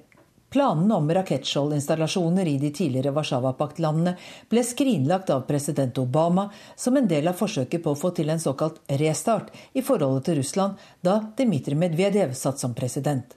Planene 0.55 0.95
om 0.95 1.09
rakettskjoldinstallasjoner 1.11 2.47
i 2.47 2.57
de 2.57 2.69
tidligere 2.71 3.11
Warszawapakt-landene 3.11 4.13
ble 4.47 4.61
skrinlagt 4.63 5.33
av 5.33 5.41
president 5.49 5.97
Obama 5.99 6.45
som 6.79 6.95
en 6.95 7.09
del 7.11 7.27
av 7.27 7.35
forsøket 7.35 7.83
på 7.83 7.91
å 7.91 7.99
få 7.99 8.13
til 8.15 8.31
en 8.31 8.39
såkalt 8.39 8.77
restart 9.01 9.49
i 9.73 9.83
forholdet 9.83 10.29
til 10.29 10.39
Russland 10.39 10.85
da 11.03 11.17
Dmitrij 11.35 11.75
Medvedev 11.81 12.37
satt 12.39 12.63
som 12.63 12.77
president. 12.77 13.35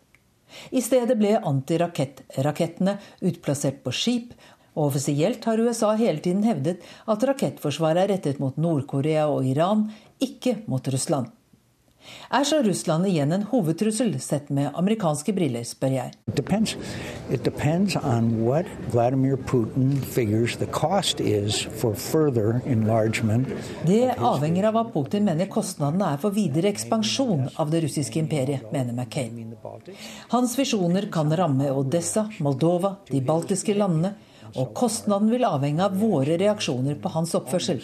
I 0.71 0.81
stedet 0.83 1.19
ble 1.19 1.35
antirakettrakettene 1.37 2.95
utplassert 3.27 3.83
på 3.83 3.93
skip, 3.93 4.31
og 4.77 4.91
offisielt 4.91 5.45
har 5.49 5.61
USA 5.63 5.95
hele 5.99 6.23
tiden 6.25 6.45
hevdet 6.47 6.85
at 7.09 7.25
rakettforsvaret 7.31 8.05
er 8.05 8.15
rettet 8.17 8.43
mot 8.43 8.57
Nord-Korea 8.57 9.27
og 9.31 9.47
Iran, 9.47 9.89
ikke 10.21 10.61
mot 10.67 10.87
Russland. 10.93 11.33
Er 12.33 12.45
så 12.45 12.61
Russland 12.65 13.07
igjen 13.09 13.33
en 13.33 13.45
hovedtrussel 13.51 14.15
sett 14.23 14.51
med 14.55 14.71
amerikanske 14.77 15.33
briller, 15.37 15.65
spør 15.65 15.95
jeg. 15.95 16.13
It 16.29 17.45
depends 17.45 17.97
on 17.97 18.31
what 18.45 18.67
Vladimir 18.93 19.37
Putin 19.37 19.97
figures 20.01 20.57
the 20.57 20.67
cost 20.67 21.21
is 21.21 21.67
for 21.81 21.95
further 21.95 22.61
enlargement. 22.67 23.49
Det 23.87 24.15
avhenger 24.17 24.69
av 24.69 24.77
hva 24.77 24.85
Putin 24.93 25.27
mener 25.29 25.51
kostnadene 25.53 26.15
er 26.15 26.23
for 26.23 26.37
videre 26.37 26.73
ekspansjon 26.73 27.49
av 27.57 27.73
det 27.73 27.83
russiske 27.85 28.21
imperiet, 28.21 28.69
mener 28.73 28.95
McCain. 28.95 29.55
Hans 30.33 30.57
visjoner 30.59 31.09
kan 31.13 31.33
ramme 31.37 31.71
Odessa, 31.73 32.29
Moldova, 32.45 32.97
de 33.11 33.21
baltiske 33.25 33.77
landene 33.77 34.15
og 34.57 34.75
kostnaden 34.79 35.31
vil 35.33 35.47
avhenge 35.49 35.85
av 35.85 35.97
våre 36.01 36.39
reaksjoner 36.41 36.99
på 37.03 37.17
hans 37.17 37.35
oppførsel. 37.39 37.83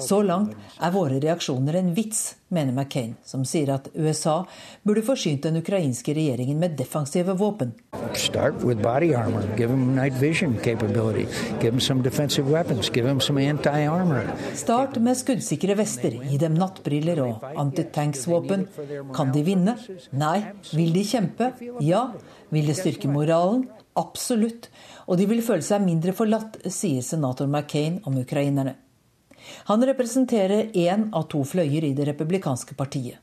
Så 0.00 0.20
langt 0.24 0.54
er 0.80 0.92
våre 0.94 1.18
reaksjoner 1.20 1.76
en 1.80 1.90
vits, 1.96 2.20
mener 2.52 2.72
McCain, 2.72 3.14
som 3.26 3.44
sier 3.48 3.72
at 3.74 3.88
USA 3.94 4.42
burde 4.86 5.02
forsynt 5.04 5.44
den 5.46 5.58
ukrainske 5.60 6.14
regjeringen 6.16 6.60
med 6.60 6.76
defensive 6.78 7.34
våpen. 7.38 7.74
Start 8.16 8.62
with 8.64 8.82
body 8.82 9.12
armor. 9.14 9.44
Give 9.56 9.68
them 9.68 9.94
night 9.96 10.16
vision 10.20 10.56
capability. 10.64 11.26
Give 11.60 11.70
them 11.70 11.80
some 11.80 12.02
defensive 12.02 12.48
weapons. 12.50 12.90
Give 12.90 13.06
them 13.06 13.20
some 13.20 13.40
anti-armor. 13.40 14.24
Start 14.54 14.98
med 15.00 15.20
skuddsikre 15.20 15.76
vester. 15.80 16.16
Gi 16.28 16.40
dem 16.40 16.56
nattbriller 16.60 17.22
og 17.26 17.46
antitanksvåpen. 17.56 18.66
Kan 19.16 19.32
de 19.36 19.44
vinne? 19.46 19.76
Nei. 20.12 20.38
Vil 20.72 20.92
de 20.96 21.06
kjempe? 21.08 21.52
Ja. 21.84 22.08
Vil 22.52 22.68
det 22.68 22.76
styrke 22.80 23.08
moralen? 23.08 23.68
Absolutt. 23.96 24.70
Og 25.12 25.18
de 25.20 25.26
vil 25.28 25.42
føle 25.44 25.60
seg 25.60 25.84
mindre 25.84 26.14
forlatt, 26.16 26.54
sier 26.72 27.04
senator 27.04 27.44
McCain 27.44 27.98
om 28.08 28.16
ukrainerne. 28.16 28.78
Han 29.68 29.84
representerer 29.84 30.70
én 30.72 31.10
av 31.12 31.26
to 31.28 31.42
fløyer 31.44 31.84
i 31.84 31.92
det 31.98 32.06
republikanske 32.08 32.72
partiet. 32.78 33.18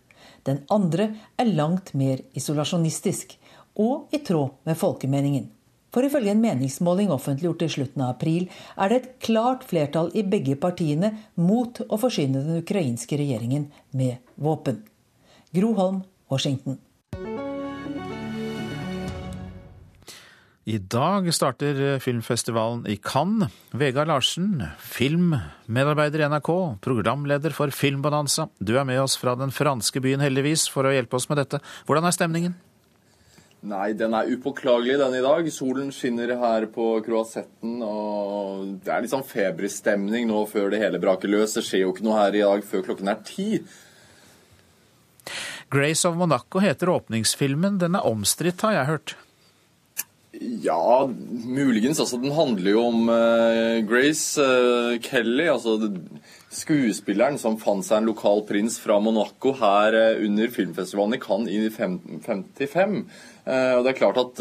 Den 0.46 0.62
andre 0.70 1.10
er 1.40 1.50
langt 1.50 1.96
mer 1.98 2.22
isolasjonistisk, 2.38 3.34
og 3.82 4.14
i 4.14 4.20
tråd 4.22 4.60
med 4.70 4.78
folkemeningen. 4.78 5.48
For 5.90 6.06
ifølge 6.06 6.36
en 6.36 6.44
meningsmåling 6.44 7.10
offentliggjort 7.10 7.64
i 7.66 7.72
slutten 7.74 8.04
av 8.06 8.14
april, 8.14 8.46
er 8.78 8.92
det 8.92 9.00
et 9.00 9.10
klart 9.26 9.66
flertall 9.66 10.12
i 10.14 10.22
begge 10.22 10.60
partiene 10.62 11.16
mot 11.42 11.82
å 11.88 11.98
forsyne 11.98 12.44
den 12.44 12.62
ukrainske 12.62 13.18
regjeringen 13.18 13.72
med 13.98 14.22
våpen. 14.38 14.84
Gro 15.56 15.74
Holm, 15.80 16.04
Washington. 16.30 16.78
I 20.70 20.78
dag 20.78 21.26
starter 21.34 21.98
filmfestivalen 21.98 22.84
i 22.86 23.00
Cannes. 23.02 23.50
Vegard 23.74 24.12
Larsen, 24.12 24.60
filmmedarbeider 24.78 26.22
i 26.22 26.28
NRK, 26.30 26.50
programleder 26.86 27.56
for 27.58 27.74
Filmbonanza. 27.74 28.46
Du 28.62 28.76
er 28.78 28.86
med 28.86 29.00
oss 29.02 29.16
fra 29.18 29.34
den 29.40 29.50
franske 29.50 29.98
byen, 30.04 30.22
heldigvis, 30.22 30.68
for 30.70 30.86
å 30.86 30.92
hjelpe 30.94 31.18
oss 31.18 31.26
med 31.32 31.40
dette. 31.42 31.58
Hvordan 31.88 32.06
er 32.06 32.14
stemningen? 32.14 32.54
Nei, 33.72 33.96
den 33.98 34.14
er 34.14 34.30
upåklagelig, 34.30 35.00
den 35.02 35.16
i 35.18 35.22
dag. 35.26 35.50
Solen 35.56 35.90
skinner 35.96 36.36
her 36.38 36.68
på 36.76 36.86
Croisetten, 37.08 37.80
og 37.82 38.76
det 38.86 38.94
er 38.94 39.08
litt 39.08 39.14
sånn 39.16 39.26
feberstemning 39.26 40.30
nå 40.30 40.44
før 40.52 40.70
det 40.70 40.84
hele 40.84 41.02
braker 41.02 41.34
løs. 41.34 41.56
Det 41.58 41.64
skjer 41.66 41.88
jo 41.88 41.96
ikke 41.96 42.06
noe 42.06 42.20
her 42.20 42.38
i 42.38 42.44
dag 42.46 42.68
før 42.68 42.86
klokken 42.92 43.10
er 43.10 43.24
ti. 43.26 43.48
Grace 45.74 46.06
of 46.06 46.14
Monaco 46.22 46.62
heter 46.62 46.94
åpningsfilmen. 46.94 47.82
Den 47.82 47.98
er 47.98 48.06
omstridt, 48.06 48.62
har 48.68 48.78
jeg 48.78 48.92
hørt. 48.92 49.16
Ja, 50.40 51.10
muligens. 51.46 52.00
Altså, 52.00 52.18
den 52.18 52.32
handler 52.32 52.72
jo 52.72 52.84
om 52.88 53.10
uh, 53.12 53.80
Grace 53.84 54.40
uh, 54.40 54.96
Kelly, 55.04 55.50
altså 55.52 55.76
skuespilleren 56.50 57.36
som 57.42 57.58
fant 57.60 57.84
seg 57.86 58.00
en 58.00 58.08
lokal 58.08 58.46
prins 58.48 58.78
fra 58.80 59.02
Monaco 59.04 59.52
her 59.60 59.98
uh, 59.98 60.22
under 60.24 60.48
filmfestivalen 60.54 61.18
i 61.18 61.20
Cannes 61.26 61.52
i 61.52 61.60
1955. 61.68 62.96
og 63.50 63.84
det 63.84 63.92
er 63.92 63.98
klart 63.98 64.18
at 64.22 64.40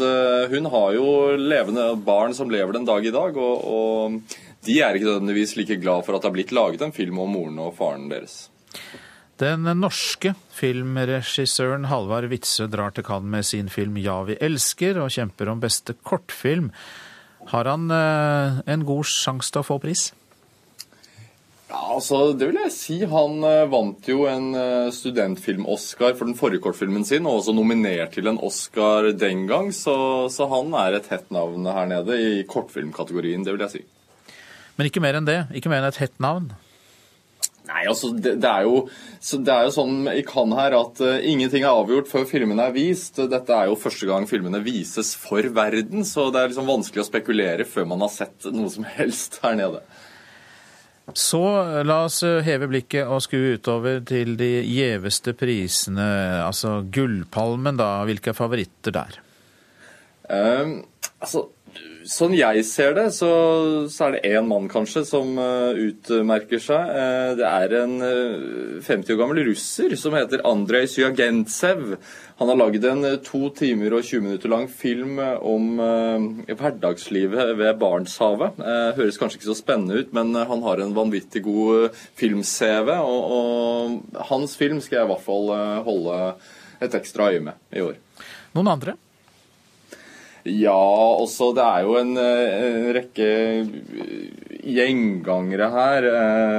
hun 0.51 0.67
har 0.69 0.91
jo 0.93 1.05
levende 1.33 1.85
barn 2.05 2.35
som 2.37 2.51
lever 2.53 2.75
den 2.75 2.85
dag 2.85 3.05
i 3.05 3.13
dag, 3.15 3.37
og, 3.41 3.63
og 3.65 4.37
de 4.67 4.75
er 4.85 4.93
ikke 4.93 5.07
nødvendigvis 5.07 5.55
like 5.57 5.79
glad 5.81 6.05
for 6.05 6.13
at 6.13 6.21
det 6.21 6.29
har 6.29 6.35
blitt 6.35 6.53
laget 6.53 6.83
en 6.85 6.93
film 6.93 7.17
om 7.23 7.33
moren 7.33 7.57
og 7.63 7.73
faren 7.79 8.05
deres. 8.11 8.43
Den 9.39 9.63
norske 9.79 10.33
filmregissøren 10.51 11.85
Halvard 11.87 12.27
Witzøe 12.27 12.67
drar 12.67 12.91
til 12.91 13.05
Cannes 13.07 13.31
med 13.31 13.45
sin 13.47 13.69
film 13.71 13.95
'Ja, 13.95 14.23
vi 14.27 14.35
elsker' 14.35 14.99
og 14.99 15.13
kjemper 15.15 15.47
om 15.47 15.61
beste 15.61 15.95
kortfilm. 16.03 16.71
Har 17.47 17.65
han 17.65 17.89
eh, 17.89 18.59
en 18.67 18.83
god 18.83 19.07
sjanse 19.07 19.51
til 19.51 19.61
å 19.61 19.63
få 19.63 19.79
pris? 19.79 20.11
Ja, 21.69 21.95
altså, 21.95 22.33
Det 22.33 22.49
vil 22.49 22.59
jeg 22.65 22.75
si. 22.75 22.99
Han 23.05 23.43
eh, 23.47 23.65
vant 23.71 24.07
jo 24.11 24.27
en 24.27 24.53
eh, 24.59 24.91
studentfilm-Oscar 24.91 26.17
for 26.19 26.25
den 26.25 26.35
forrige 26.35 26.59
kortfilmen 26.59 27.05
sin, 27.05 27.25
og 27.25 27.39
også 27.39 27.55
nominert 27.55 28.17
til 28.17 28.27
en 28.27 28.41
Oscar 28.43 29.13
den 29.15 29.47
gang, 29.47 29.71
så, 29.71 30.27
så 30.27 30.49
han 30.51 30.73
er 30.73 30.99
et 30.99 31.07
hett 31.07 31.31
navn 31.31 31.65
her 31.65 31.87
nede 31.87 32.19
i 32.19 32.43
kortfilmkategorien, 32.43 33.45
det 33.45 33.55
vil 33.55 33.67
jeg 33.69 33.77
si. 33.77 33.85
Men 34.75 34.89
ikke 34.89 35.03
mer 35.03 35.15
enn 35.15 35.29
det? 35.29 35.45
Ikke 35.55 35.71
mer 35.71 35.79
enn 35.79 35.93
et 35.93 36.03
hett 36.03 36.19
navn? 36.19 36.51
Nei, 37.69 37.83
altså, 37.85 38.09
det, 38.17 38.35
det, 38.41 38.49
er 38.49 38.65
jo, 38.65 38.81
det, 38.89 39.53
er 39.53 39.67
jo, 39.67 39.73
sånn 39.75 40.09
i 40.09 40.23
Cannes 40.25 40.57
her 40.57 40.75
at 40.79 41.01
uh, 41.05 41.19
ingenting 41.21 41.61
er 41.61 41.77
avgjort 41.77 42.09
før 42.09 42.25
filmene 42.29 42.65
er 42.65 42.73
vist. 42.73 43.21
Dette 43.29 43.55
er 43.55 43.69
jo 43.69 43.77
første 43.79 44.09
gang 44.09 44.25
filmene 44.29 44.63
vises 44.65 45.13
for 45.19 45.45
verden, 45.53 46.01
så 46.07 46.29
det 46.33 46.41
er 46.41 46.51
liksom 46.51 46.69
vanskelig 46.69 47.03
å 47.03 47.09
spekulere 47.11 47.67
før 47.69 47.91
man 47.91 48.05
har 48.05 48.13
sett 48.13 48.49
noe 48.55 48.71
som 48.73 48.87
helst 48.89 49.37
her 49.45 49.57
nede. 49.59 49.83
Så 51.17 51.41
la 51.85 52.03
oss 52.05 52.21
eh, 52.25 52.41
heve 52.45 52.67
blikket 52.69 53.09
og 53.09 53.21
skue 53.25 53.55
utover 53.57 54.01
til 54.05 54.35
de 54.37 54.59
gjeveste 54.65 55.33
prisene. 55.37 56.05
Altså 56.45 56.79
Gullpalmen, 56.85 57.79
da. 57.79 58.03
Hvilke 58.09 58.35
favoritter 58.37 58.93
der? 58.93 59.17
Um, 60.29 60.75
altså, 61.17 61.47
Sånn 62.09 62.31
jeg 62.33 62.63
ser 62.65 62.95
det, 62.97 63.09
så, 63.13 63.27
så 63.91 64.07
er 64.07 64.15
det 64.15 64.29
én 64.31 64.47
mann 64.49 64.65
kanskje 64.71 65.03
som 65.05 65.35
uh, 65.37 65.77
utmerker 65.77 66.61
seg. 66.63 66.89
Uh, 66.89 67.33
det 67.37 67.45
er 67.45 67.75
en 67.83 67.91
uh, 68.01 68.79
50 68.81 69.13
år 69.13 69.19
gammel 69.19 69.43
russer 69.45 69.93
som 69.99 70.15
heter 70.17 70.41
Andrej 70.49 70.87
Syagentsev. 70.95 71.99
Han 72.39 72.49
har 72.49 72.57
lagd 72.57 72.87
en 72.89 73.05
to 73.21 73.51
timer 73.53 73.93
og 73.93 74.07
20 74.07 74.25
minutter 74.25 74.49
lang 74.49 74.65
film 74.71 75.19
om 75.19 75.81
hverdagslivet 76.47 77.51
ved 77.59 77.81
Barentshavet. 77.81 78.61
høres 78.95 79.19
kanskje 79.19 79.41
ikke 79.41 79.49
så 79.49 79.57
spennende 79.59 79.99
ut, 79.99 80.13
men 80.15 80.31
han 80.39 80.63
har 80.63 80.79
en 80.79 80.95
vanvittig 80.95 81.43
god 81.43 81.97
film-CV. 82.15 82.93
Og, 82.95 83.35
og, 83.35 84.23
hans 84.31 84.55
film 84.55 84.79
skal 84.79 85.01
jeg 85.01 85.09
i 85.09 85.11
hvert 85.11 85.27
fall 85.27 85.51
holde 85.83 86.23
et 86.79 86.97
ekstra 87.03 87.27
øye 87.35 87.43
med 87.51 87.75
i 87.75 87.83
år. 87.83 87.99
Noen 88.55 88.71
andre? 88.77 88.95
Ja, 90.47 90.79
også 91.19 91.51
det 91.57 91.63
er 91.65 91.85
jo 91.87 91.95
en, 91.99 92.13
eh, 92.17 92.59
en 92.63 92.93
rekke 92.95 93.31
gjengangere 94.63 95.71
her. 95.73 96.07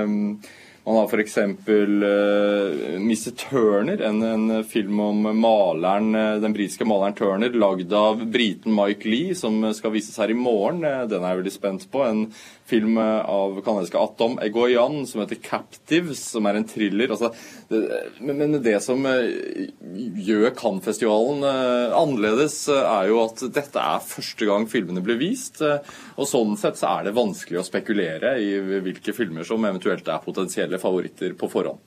Um, 0.04 0.40
man 0.84 0.96
har 0.96 1.08
f.eks. 1.08 1.36
Uh, 1.36 2.04
eh, 2.08 3.00
Mr. 3.00 3.30
Turner, 3.36 4.00
en, 4.02 4.22
en, 4.22 4.64
film 4.64 5.00
om 5.04 5.28
maleren, 5.38 6.14
eh, 6.14 6.38
den 6.42 6.56
britiske 6.56 6.86
maleren 6.88 7.16
Turner, 7.16 7.52
lagd 7.52 7.92
av 7.92 8.24
briten 8.32 8.74
Mike 8.74 9.08
Lee, 9.08 9.36
som 9.38 9.62
skal 9.76 9.94
vises 9.94 10.16
her 10.20 10.32
i 10.32 10.36
morgen. 10.36 10.82
Den 10.82 11.20
er 11.20 11.34
jeg 11.34 11.42
veldig 11.42 11.54
spent 11.54 11.86
på. 11.92 12.04
En 12.04 12.24
film 12.70 12.98
av 13.00 13.58
kanadiske 13.66 13.98
Atom 14.00 14.38
Egoyan 14.42 15.02
som 15.08 15.22
heter 15.24 15.40
'Captives', 15.42 16.22
som 16.36 16.46
er 16.46 16.60
en 16.60 16.68
thriller. 16.68 17.10
Altså, 17.10 17.32
det, 17.68 17.82
men 18.20 18.58
det 18.62 18.76
som 18.82 19.02
gjør 19.04 20.54
Cannes-festivalen 20.56 21.44
annerledes, 21.44 22.56
er 22.70 23.10
jo 23.10 23.20
at 23.24 23.44
dette 23.52 23.82
er 23.82 24.06
første 24.06 24.48
gang 24.48 24.66
filmene 24.70 25.02
blir 25.04 25.20
vist. 25.20 25.60
Og 25.62 26.28
sånn 26.28 26.56
sett 26.60 26.80
så 26.80 26.96
er 26.98 27.08
det 27.08 27.18
vanskelig 27.18 27.60
å 27.60 27.66
spekulere 27.66 28.36
i 28.40 28.80
hvilke 28.80 29.14
filmer 29.16 29.46
som 29.46 29.64
eventuelt 29.64 30.08
er 30.08 30.24
potensielle 30.24 30.80
favoritter 30.82 31.34
på 31.38 31.50
forhånd. 31.50 31.80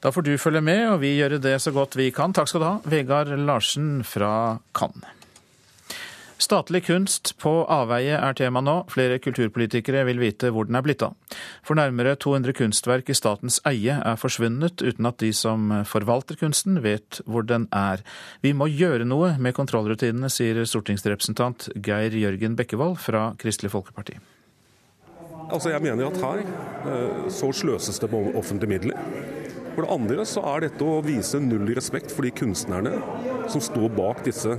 Da 0.00 0.12
får 0.14 0.22
du 0.22 0.34
følge 0.38 0.62
med, 0.62 0.84
og 0.92 1.00
vi 1.02 1.16
gjør 1.16 1.40
det 1.42 1.56
så 1.62 1.72
godt 1.74 1.98
vi 1.98 2.12
kan. 2.14 2.34
Takk 2.34 2.50
skal 2.50 2.62
du 2.62 2.68
ha, 2.68 2.76
Vegard 2.86 3.34
Larsen 3.42 4.04
fra 4.06 4.60
Cannes. 4.70 5.17
Statlig 6.38 6.84
kunst 6.86 7.32
på 7.42 7.50
avveie 7.66 8.14
er 8.14 8.36
tema 8.38 8.60
nå. 8.62 8.76
Flere 8.92 9.16
kulturpolitikere 9.18 10.04
vil 10.06 10.20
vite 10.22 10.52
hvor 10.54 10.68
den 10.68 10.78
er 10.78 10.84
blitt 10.86 11.02
av. 11.02 11.16
For 11.66 11.74
nærmere 11.74 12.14
200 12.14 12.54
kunstverk 12.54 13.10
i 13.10 13.16
statens 13.18 13.58
eie 13.66 13.96
er 13.98 14.20
forsvunnet 14.22 14.78
uten 14.78 15.10
at 15.10 15.18
de 15.18 15.32
som 15.34 15.72
forvalter 15.90 16.38
kunsten 16.38 16.78
vet 16.84 17.18
hvor 17.26 17.42
den 17.42 17.66
er. 17.74 18.06
Vi 18.46 18.54
må 18.54 18.70
gjøre 18.70 19.08
noe 19.08 19.32
med 19.42 19.56
kontrollrutinene, 19.58 20.30
sier 20.30 20.62
stortingsrepresentant 20.62 21.72
Geir 21.74 22.14
Jørgen 22.14 22.54
Bekkevold 22.58 23.00
fra 23.02 23.32
Kristelig 23.42 23.74
Folkeparti. 23.74 24.20
Altså 25.48 25.72
jeg 25.72 25.82
mener 25.82 26.06
at 26.06 26.22
her 26.22 26.44
eh, 26.44 27.28
så 27.34 27.50
sløses 27.50 27.98
det 27.98 28.12
på 28.12 28.20
offentlige 28.38 28.78
midler. 28.78 28.98
For 29.74 29.82
det 29.82 29.94
andre 29.94 30.24
så 30.26 30.42
er 30.54 30.68
dette 30.68 30.86
å 30.86 31.00
vise 31.02 31.40
null 31.42 31.66
respekt 31.74 32.14
for 32.14 32.26
de 32.26 32.30
kunstnerne 32.34 32.94
som 33.50 33.62
står 33.62 33.90
bak 33.96 34.22
disse 34.26 34.54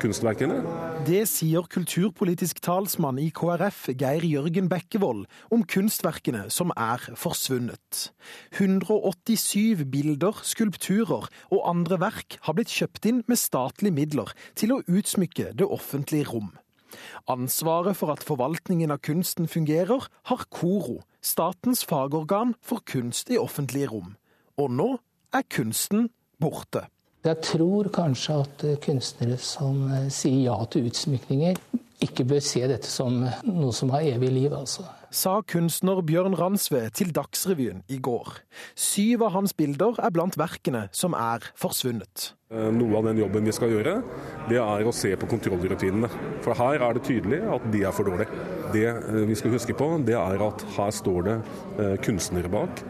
kunstverkene. 0.00 0.60
Det 1.06 1.22
sier 1.28 1.66
kulturpolitisk 1.70 2.60
talsmann 2.64 3.18
i 3.20 3.28
KrF, 3.34 3.86
Geir 4.00 4.24
Jørgen 4.26 4.70
Bekkevold, 4.70 5.26
om 5.52 5.64
kunstverkene 5.68 6.46
som 6.52 6.72
er 6.76 7.04
forsvunnet. 7.20 8.10
187 8.56 9.84
bilder, 9.92 10.40
skulpturer 10.46 11.28
og 11.50 11.60
andre 11.68 12.00
verk 12.02 12.38
har 12.46 12.56
blitt 12.56 12.72
kjøpt 12.72 13.08
inn 13.10 13.22
med 13.30 13.40
statlige 13.40 13.96
midler 13.96 14.32
til 14.58 14.76
å 14.76 14.82
utsmykke 14.88 15.52
det 15.56 15.68
offentlige 15.68 16.30
rom. 16.32 16.52
Ansvaret 17.30 17.96
for 17.96 18.12
at 18.14 18.24
forvaltningen 18.26 18.90
av 18.90 19.02
kunsten 19.06 19.48
fungerer, 19.48 20.08
har 20.26 20.46
KORO, 20.50 21.00
statens 21.22 21.84
fagorgan 21.86 22.56
for 22.60 22.82
kunst 22.82 23.30
i 23.30 23.38
offentlige 23.38 23.92
rom. 23.92 24.16
Og 24.58 24.72
nå 24.74 24.88
er 25.36 25.46
kunsten 25.46 26.08
borte. 26.40 26.88
Jeg 27.20 27.36
tror 27.44 27.90
kanskje 27.92 28.38
at 28.46 28.62
eh, 28.64 28.78
kunstnere 28.80 29.36
som 29.44 29.82
eh, 29.92 30.06
sier 30.08 30.46
ja 30.46 30.54
til 30.72 30.86
utsmykninger, 30.88 31.58
ikke 32.00 32.24
bør 32.24 32.40
se 32.40 32.62
dette 32.64 32.88
som 32.88 33.18
eh, 33.28 33.42
noe 33.44 33.74
som 33.76 33.92
har 33.92 34.06
evig 34.14 34.30
liv, 34.32 34.54
altså. 34.56 34.86
Sa 35.12 35.34
kunstner 35.44 36.00
Bjørn 36.06 36.38
Ransve 36.38 36.86
til 36.96 37.10
Dagsrevyen 37.12 37.82
i 37.92 37.98
går. 38.00 38.38
Syv 38.78 39.26
av 39.26 39.34
hans 39.34 39.52
bilder 39.58 39.98
er 40.00 40.14
blant 40.14 40.38
verkene 40.40 40.86
som 40.96 41.16
er 41.18 41.44
forsvunnet. 41.60 42.30
Noe 42.50 42.96
av 42.98 43.10
den 43.10 43.18
jobben 43.20 43.44
vi 43.46 43.52
skal 43.54 43.74
gjøre, 43.74 43.96
det 44.48 44.62
er 44.62 44.86
å 44.86 44.94
se 44.94 45.10
på 45.18 45.28
kontrollrutinene. 45.30 46.08
For 46.46 46.56
her 46.58 46.86
er 46.86 46.96
det 46.96 47.04
tydelig 47.10 47.42
at 47.58 47.66
de 47.74 47.82
er 47.84 47.94
for 47.94 48.06
dårlige. 48.06 48.46
Det 48.70 49.26
vi 49.28 49.36
skal 49.38 49.54
huske 49.58 49.74
på, 49.78 49.90
det 50.06 50.16
er 50.18 50.46
at 50.46 50.64
her 50.78 50.94
står 50.94 51.26
det 51.26 51.36
kunstnere 52.06 52.50
bak 52.50 52.84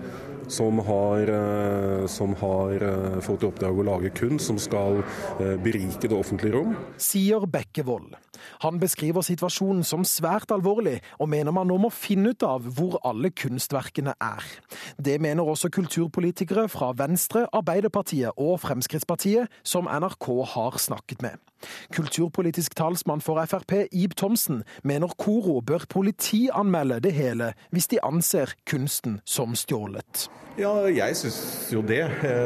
som 0.51 0.79
har, 0.87 1.31
eh, 1.31 2.07
som 2.07 2.35
har 2.35 2.83
eh, 2.83 3.21
fått 3.21 3.45
i 3.45 3.49
oppdrag 3.49 3.79
å 3.79 3.87
lage 3.87 4.11
kunst 4.15 4.51
som 4.51 4.59
skal 4.59 5.03
eh, 5.39 5.57
berike 5.63 6.09
det 6.09 6.17
offentlige 6.17 6.59
rom. 6.59 6.75
Sier 7.01 7.47
Bekkevold. 7.47 8.17
Han 8.65 8.81
beskriver 8.81 9.25
situasjonen 9.25 9.85
som 9.85 10.05
svært 10.09 10.53
alvorlig, 10.55 10.99
og 11.21 11.31
mener 11.33 11.55
man 11.55 11.69
nå 11.69 11.77
må 11.83 11.91
finne 11.93 12.33
ut 12.35 12.47
av 12.47 12.67
hvor 12.77 12.99
alle 13.07 13.31
kunstverkene 13.31 14.17
er. 14.17 14.49
Det 14.97 15.19
mener 15.21 15.47
også 15.47 15.71
kulturpolitikere 15.73 16.67
fra 16.73 16.93
Venstre, 16.97 17.47
Arbeiderpartiet 17.53 18.37
og 18.41 18.59
Fremskrittspartiet, 18.65 19.53
som 19.63 19.91
NRK 19.91 20.33
har 20.55 20.81
snakket 20.81 21.23
med. 21.27 21.50
Kulturpolitisk 21.95 22.75
talsmann 22.79 23.25
for 23.25 23.41
Frp, 23.47 23.87
Ib 23.93 24.17
Thomsen, 24.17 24.63
mener 24.85 25.13
Koro 25.19 25.61
bør 25.61 25.87
politianmelde 25.91 27.01
det 27.05 27.15
hele 27.17 27.53
hvis 27.71 27.91
de 27.93 28.01
anser 28.05 28.55
kunsten 28.69 29.21
som 29.25 29.57
stjålet. 29.59 30.29
Ja, 30.59 30.73
jeg 30.91 31.17
syns 31.17 31.71
jo 31.73 31.83
det, 31.87 32.03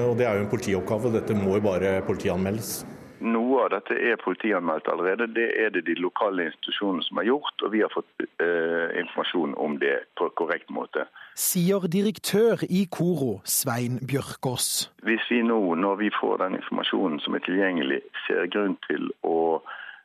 og 0.09 0.19
det 0.19 0.27
er 0.29 0.37
jo 0.39 0.45
en 0.45 0.51
politioppgave. 0.53 1.15
Dette 1.15 1.37
må 1.37 1.57
jo 1.59 1.65
bare 1.65 1.97
politianmeldes. 2.07 2.85
Noe 3.25 3.63
av 3.65 3.71
dette 3.73 3.97
er 3.97 4.21
politianmeldt 4.21 4.89
allerede. 4.93 5.31
Det 5.33 5.47
er 5.63 5.71
det 5.73 5.87
de 5.87 5.95
lokale 5.97 6.51
institusjonene 6.51 7.05
som 7.07 7.21
har 7.21 7.31
gjort, 7.31 7.55
og 7.65 7.73
vi 7.73 7.81
har 7.81 7.93
fått 7.95 8.27
eh, 8.43 8.91
informasjon 9.01 9.55
om 9.65 9.79
det 9.81 9.97
på 10.21 10.29
korrekt 10.37 10.69
måte. 10.75 11.07
Sier 11.35 11.89
direktør 11.91 12.63
i 12.71 12.85
Koro, 12.87 13.41
Svein 13.45 13.99
Bjørkås. 14.07 14.91
Hvis 15.03 15.25
vi 15.31 15.41
nå, 15.43 15.75
når 15.75 15.97
vi 15.99 16.11
får 16.21 16.37
den 16.45 16.55
informasjonen 16.61 17.19
som 17.21 17.35
er 17.35 17.43
tilgjengelig, 17.43 18.01
ser 18.27 18.47
grunn 18.55 18.77
til 18.87 19.09
å 19.27 19.59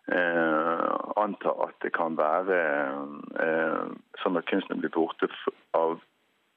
eh, 0.10 0.88
anta 1.22 1.54
at 1.68 1.78
det 1.86 1.94
kan 1.94 2.18
være 2.18 2.58
eh, 3.46 3.94
sånn 4.24 4.42
at 4.42 4.50
kunsten 4.50 4.82
blir 4.82 4.94
borte 4.96 5.30
av 5.78 6.00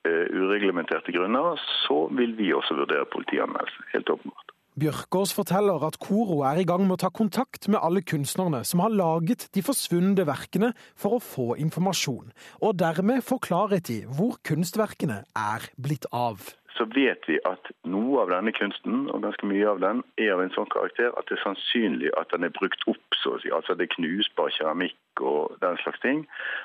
ureglementerte 0.03 1.13
grunner, 1.15 1.61
så 1.85 2.09
vil 2.17 2.33
vi 2.35 2.49
også 2.57 2.75
vurdere 2.81 3.07
politianmeldelse. 3.13 3.85
Helt 3.93 4.11
åpenbart. 4.11 4.57
Bjørkås 4.83 5.31
forteller 5.37 5.85
at 5.87 5.95
Koro 6.03 6.41
er 6.43 6.59
i 6.59 6.65
gang 6.67 6.83
med 6.83 6.97
å 6.97 7.03
ta 7.05 7.11
kontakt 7.15 7.69
med 7.71 7.79
alle 7.87 8.01
kunstnerne 8.03 8.65
som 8.67 8.81
har 8.83 8.91
laget 8.91 9.45
de 9.55 9.63
forsvunne 9.63 10.25
verkene 10.27 10.73
for 10.99 11.19
å 11.19 11.21
få 11.23 11.47
informasjon, 11.63 12.33
og 12.67 12.81
dermed 12.81 13.23
få 13.23 13.39
klarhet 13.47 13.93
i 13.95 14.01
hvor 14.19 14.41
kunstverkene 14.49 15.21
er 15.39 15.69
blitt 15.79 16.09
av. 16.11 16.49
Så 16.75 16.89
vet 16.97 17.29
vi 17.31 17.37
at 17.47 17.71
noe 17.87 18.25
av 18.25 18.33
denne 18.33 18.51
kunsten, 18.57 19.07
og 19.13 19.23
ganske 19.23 19.47
mye 19.47 19.69
av 19.71 19.79
den, 19.85 20.03
er 20.19 20.33
av 20.35 20.43
en 20.43 20.55
sånn 20.57 20.71
karakter 20.75 21.15
at 21.15 21.31
det 21.31 21.37
er 21.37 21.45
sannsynlig 21.45 22.11
at 22.19 22.35
den 22.35 22.49
er 22.49 22.55
brukt 22.57 22.83
opp, 22.91 23.19
så 23.23 23.37
å 23.37 23.43
si. 23.43 23.53
Altså 23.55 23.77
det 23.79 23.87
er 23.87 23.95
knusbar 23.95 24.51
keramikk 24.57 25.23
og 25.23 25.61
den 25.63 25.79
slags 25.85 26.03
ting. 26.03 26.25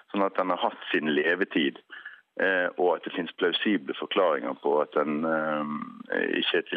Sånn 0.10 0.26
at 0.26 0.40
den 0.40 0.56
har 0.56 0.64
hatt 0.64 0.90
sin 0.90 1.14
levetid. 1.14 1.78
Eh, 2.38 2.70
og 2.78 2.98
at 2.98 3.06
det 3.06 3.16
finnes 3.16 3.34
plausible 3.40 3.96
forklaringer 3.98 4.54
på 4.62 4.76
at 4.84 4.94
den 4.94 5.24
eh, 5.26 6.36
ikke 6.38 6.60
er 6.62 6.68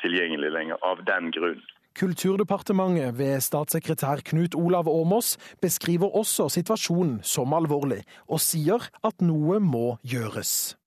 tilgjengelig 0.00 0.52
lenger 0.54 0.80
av 0.88 1.02
den 1.08 1.28
grunn. 1.34 1.60
Kulturdepartementet 2.00 3.18
ved 3.18 3.42
statssekretær 3.44 4.22
Knut 4.30 4.56
Olav 4.56 4.88
Åmås 4.88 5.34
beskriver 5.60 6.16
også 6.16 6.48
situasjonen 6.54 7.18
som 7.20 7.52
alvorlig, 7.52 8.00
og 8.24 8.40
sier 8.40 8.88
at 9.04 9.20
noe 9.20 9.60
må 9.60 9.98
gjøres. 10.00 10.78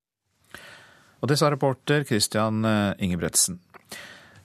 Og 1.22 1.30
det 1.30 1.38
sa 1.38 1.54
reporter 1.54 2.02
Christian 2.10 2.66
eh, 2.66 2.98
Ingebretsen. 3.06 3.62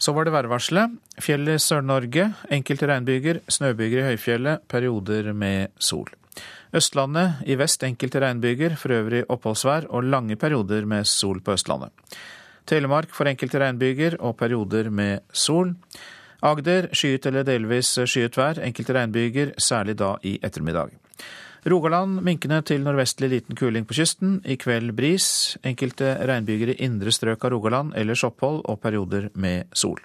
Så 0.00 0.12
var 0.16 0.24
det 0.24 0.32
værvarselet. 0.36 0.92
Fjellet 1.20 1.56
i 1.56 1.64
Sør-Norge, 1.64 2.30
enkelte 2.52 2.88
regnbyger, 2.88 3.42
snøbyger 3.48 4.00
i 4.00 4.08
høyfjellet, 4.12 4.68
perioder 4.68 5.32
med 5.36 5.72
sol. 5.80 6.08
Østlandet 6.76 7.42
i 7.50 7.56
vest 7.58 7.82
enkelte 7.82 8.22
regnbyger, 8.22 8.76
for 8.78 8.94
øvrig 8.94 9.24
oppholdsvær 9.28 9.88
og 9.90 10.06
lange 10.06 10.36
perioder 10.36 10.86
med 10.86 11.08
sol 11.08 11.40
på 11.42 11.56
Østlandet. 11.56 11.90
Telemark 12.66 13.10
for 13.16 13.26
enkelte 13.26 13.58
regnbyger 13.58 14.20
og 14.20 14.36
perioder 14.38 14.90
med 14.90 15.24
sol. 15.32 15.74
Agder 16.42 16.88
skyet 16.96 17.26
eller 17.26 17.44
delvis 17.44 17.96
skyet 18.04 18.36
vær, 18.38 18.60
enkelte 18.64 18.94
regnbyger, 18.96 19.54
særlig 19.58 19.98
da 19.98 20.14
i 20.22 20.38
ettermiddag. 20.42 20.94
Rogaland 21.68 22.22
minkende 22.24 22.62
til 22.64 22.80
nordvestlig 22.80 23.28
liten 23.28 23.56
kuling 23.56 23.84
på 23.84 23.94
kysten. 23.98 24.38
I 24.48 24.56
kveld 24.56 24.94
bris. 24.96 25.58
Enkelte 25.64 26.14
regnbyger 26.30 26.72
i 26.72 26.78
indre 26.86 27.12
strøk 27.12 27.44
av 27.44 27.52
Rogaland, 27.52 27.92
ellers 27.96 28.24
opphold 28.24 28.62
og 28.64 28.80
perioder 28.80 29.28
med 29.34 29.68
sol. 29.76 30.00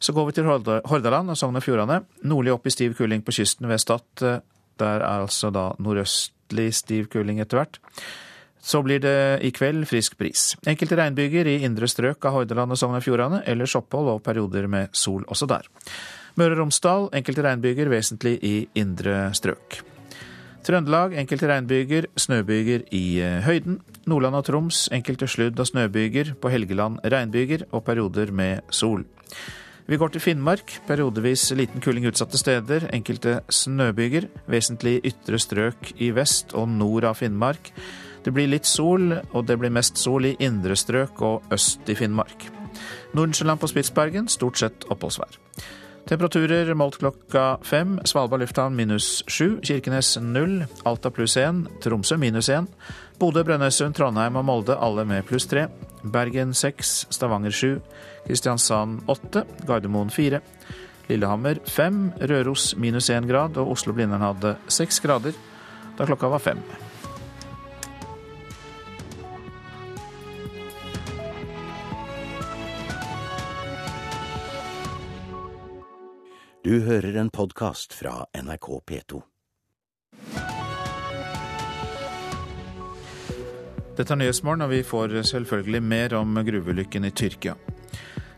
Så 0.00 0.12
går 0.12 0.26
vi 0.26 0.32
til 0.32 0.48
Hordaland 0.48 1.30
og 1.30 1.38
Sogn 1.38 1.60
og 1.60 1.62
Fjordane. 1.62 2.00
Nordlig 2.26 2.56
opp 2.56 2.66
i 2.66 2.74
stiv 2.74 2.96
kuling 2.98 3.22
på 3.22 3.36
kysten 3.36 3.70
ved 3.70 3.78
Stad 3.78 4.24
der 4.80 5.02
er 5.02 5.24
altså 5.24 5.50
da 5.54 5.70
nordøstlig 5.82 6.70
stiv 6.74 7.08
kuling 7.12 7.40
etter 7.42 7.60
hvert. 7.60 7.80
Så 8.64 8.80
blir 8.80 9.02
det 9.04 9.44
i 9.44 9.50
kveld 9.52 9.84
frisk 9.90 10.16
bris. 10.16 10.54
Enkelte 10.66 10.96
regnbyger 10.96 11.50
i 11.50 11.58
indre 11.66 11.88
strøk 11.90 12.24
av 12.24 12.38
Hordaland 12.38 12.72
og 12.72 12.80
Sogn 12.80 12.96
og 12.96 13.04
Fjordane, 13.04 13.42
ellers 13.44 13.76
opphold 13.76 14.08
og 14.14 14.22
perioder 14.24 14.70
med 14.72 14.94
sol 14.96 15.26
også 15.28 15.48
der. 15.50 15.68
Møre 16.40 16.56
og 16.56 16.64
Romsdal 16.64 17.10
enkelte 17.14 17.44
regnbyger 17.44 17.90
vesentlig 17.92 18.38
i 18.42 18.54
indre 18.80 19.28
strøk. 19.36 19.82
Trøndelag 20.64 21.12
enkelte 21.20 21.48
regnbyger, 21.50 22.06
snøbyger 22.16 22.86
i 22.96 23.02
eh, 23.20 23.42
høyden. 23.44 23.82
Nordland 24.08 24.38
og 24.38 24.46
Troms 24.48 24.86
enkelte 24.96 25.28
sludd- 25.28 25.60
og 25.60 25.68
snøbyger. 25.68 26.32
På 26.40 26.48
Helgeland 26.48 27.02
regnbyger 27.04 27.66
og 27.70 27.84
perioder 27.84 28.32
med 28.32 28.64
sol. 28.72 29.04
Vi 29.84 29.98
går 30.00 30.14
til 30.14 30.22
Finnmark. 30.24 30.78
Periodevis 30.88 31.50
liten 31.52 31.82
kuling 31.84 32.06
utsatte 32.08 32.38
steder. 32.40 32.86
Enkelte 32.96 33.42
snøbyger. 33.52 34.30
Vesentlig 34.48 35.02
ytre 35.04 35.36
strøk 35.36 35.90
i 36.00 36.08
vest 36.16 36.54
og 36.56 36.70
nord 36.72 37.04
av 37.04 37.18
Finnmark. 37.20 37.68
Det 38.24 38.32
blir 38.32 38.48
litt 38.48 38.64
sol, 38.64 39.12
og 39.36 39.44
det 39.44 39.58
blir 39.60 39.74
mest 39.74 40.00
sol 40.00 40.24
i 40.24 40.36
indre 40.40 40.72
strøk 40.72 41.20
og 41.20 41.52
øst 41.52 41.84
i 41.92 41.96
Finnmark. 41.98 42.46
Nordensjøland 43.12 43.60
på 43.60 43.68
Spitsbergen 43.68 44.30
stort 44.32 44.62
sett 44.62 44.86
oppholdsvær. 44.88 45.36
Temperaturer 46.08 46.72
målt 46.76 46.96
klokka 47.00 47.58
fem. 47.64 47.98
Svalbard 48.08 48.40
lufthavn 48.40 48.76
minus 48.76 49.22
sju. 49.28 49.58
Kirkenes 49.64 50.16
null. 50.20 50.62
Alta 50.88 51.12
pluss 51.12 51.36
én. 51.36 51.66
Tromsø 51.84 52.16
minus 52.20 52.48
én. 52.48 52.68
Bodø, 53.20 53.44
Brønnøysund, 53.44 53.96
Trondheim 53.96 54.36
og 54.40 54.48
Molde 54.48 54.80
alle 54.80 55.04
med 55.08 55.24
pluss 55.28 55.44
tre. 55.48 55.68
Bergen 56.04 56.56
seks. 56.56 57.04
Stavanger 57.12 57.52
sju. 57.52 57.78
Kristiansand 58.26 59.02
8, 59.06 59.44
Gardermoen 59.68 60.10
4, 60.10 60.40
Lillehammer 61.08 61.60
5, 61.68 62.12
Røros 62.20 62.72
minus 62.76 63.10
1 63.10 63.28
grad 63.28 63.58
og 63.60 63.74
Oslo-Blindern 63.76 64.24
hadde 64.24 64.56
6 64.72 65.00
grader 65.04 65.36
da 65.98 66.06
klokka 66.08 66.32
var 66.32 66.38
5. 66.38 66.64
Du 76.64 76.80
hører 76.80 77.20
en 77.20 77.28
podkast 77.30 77.92
fra 77.92 78.24
NRK 78.32 78.68
P2. 78.88 79.20
Dette 83.94 84.10
er 84.10 84.18
Nyhetsmorgen, 84.18 84.64
og 84.64 84.72
vi 84.72 84.80
får 84.82 85.12
selvfølgelig 85.28 85.82
mer 85.84 86.16
om 86.18 86.40
gruveulykken 86.40 87.04
i 87.04 87.12
Tyrkia. 87.12 87.52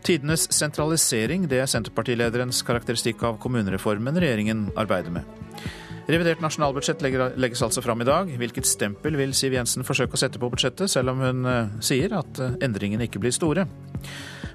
Tidenes 0.07 0.45
sentralisering, 0.55 1.49
det 1.51 1.57
er 1.59 1.67
Senterpartilederens 1.67 2.61
karakteristikk 2.63 3.25
av 3.27 3.41
kommunereformen 3.43 4.15
regjeringen 4.15 4.69
arbeider 4.79 5.11
med. 5.17 5.67
Revidert 6.07 6.39
nasjonalbudsjett 6.39 7.01
legges 7.03 7.63
altså 7.65 7.83
fram 7.83 7.99
i 7.99 8.07
dag. 8.07 8.31
Hvilket 8.39 8.69
stempel 8.69 9.17
vil 9.19 9.33
Siv 9.35 9.57
Jensen 9.57 9.83
forsøke 9.83 10.15
å 10.15 10.21
sette 10.21 10.39
på 10.39 10.47
budsjettet, 10.53 10.87
selv 10.93 11.11
om 11.11 11.25
hun 11.25 11.43
eh, 11.51 11.73
sier 11.83 12.15
at 12.15 12.39
eh, 12.39 12.55
endringene 12.63 13.09
ikke 13.09 13.19
blir 13.19 13.35
store? 13.35 13.67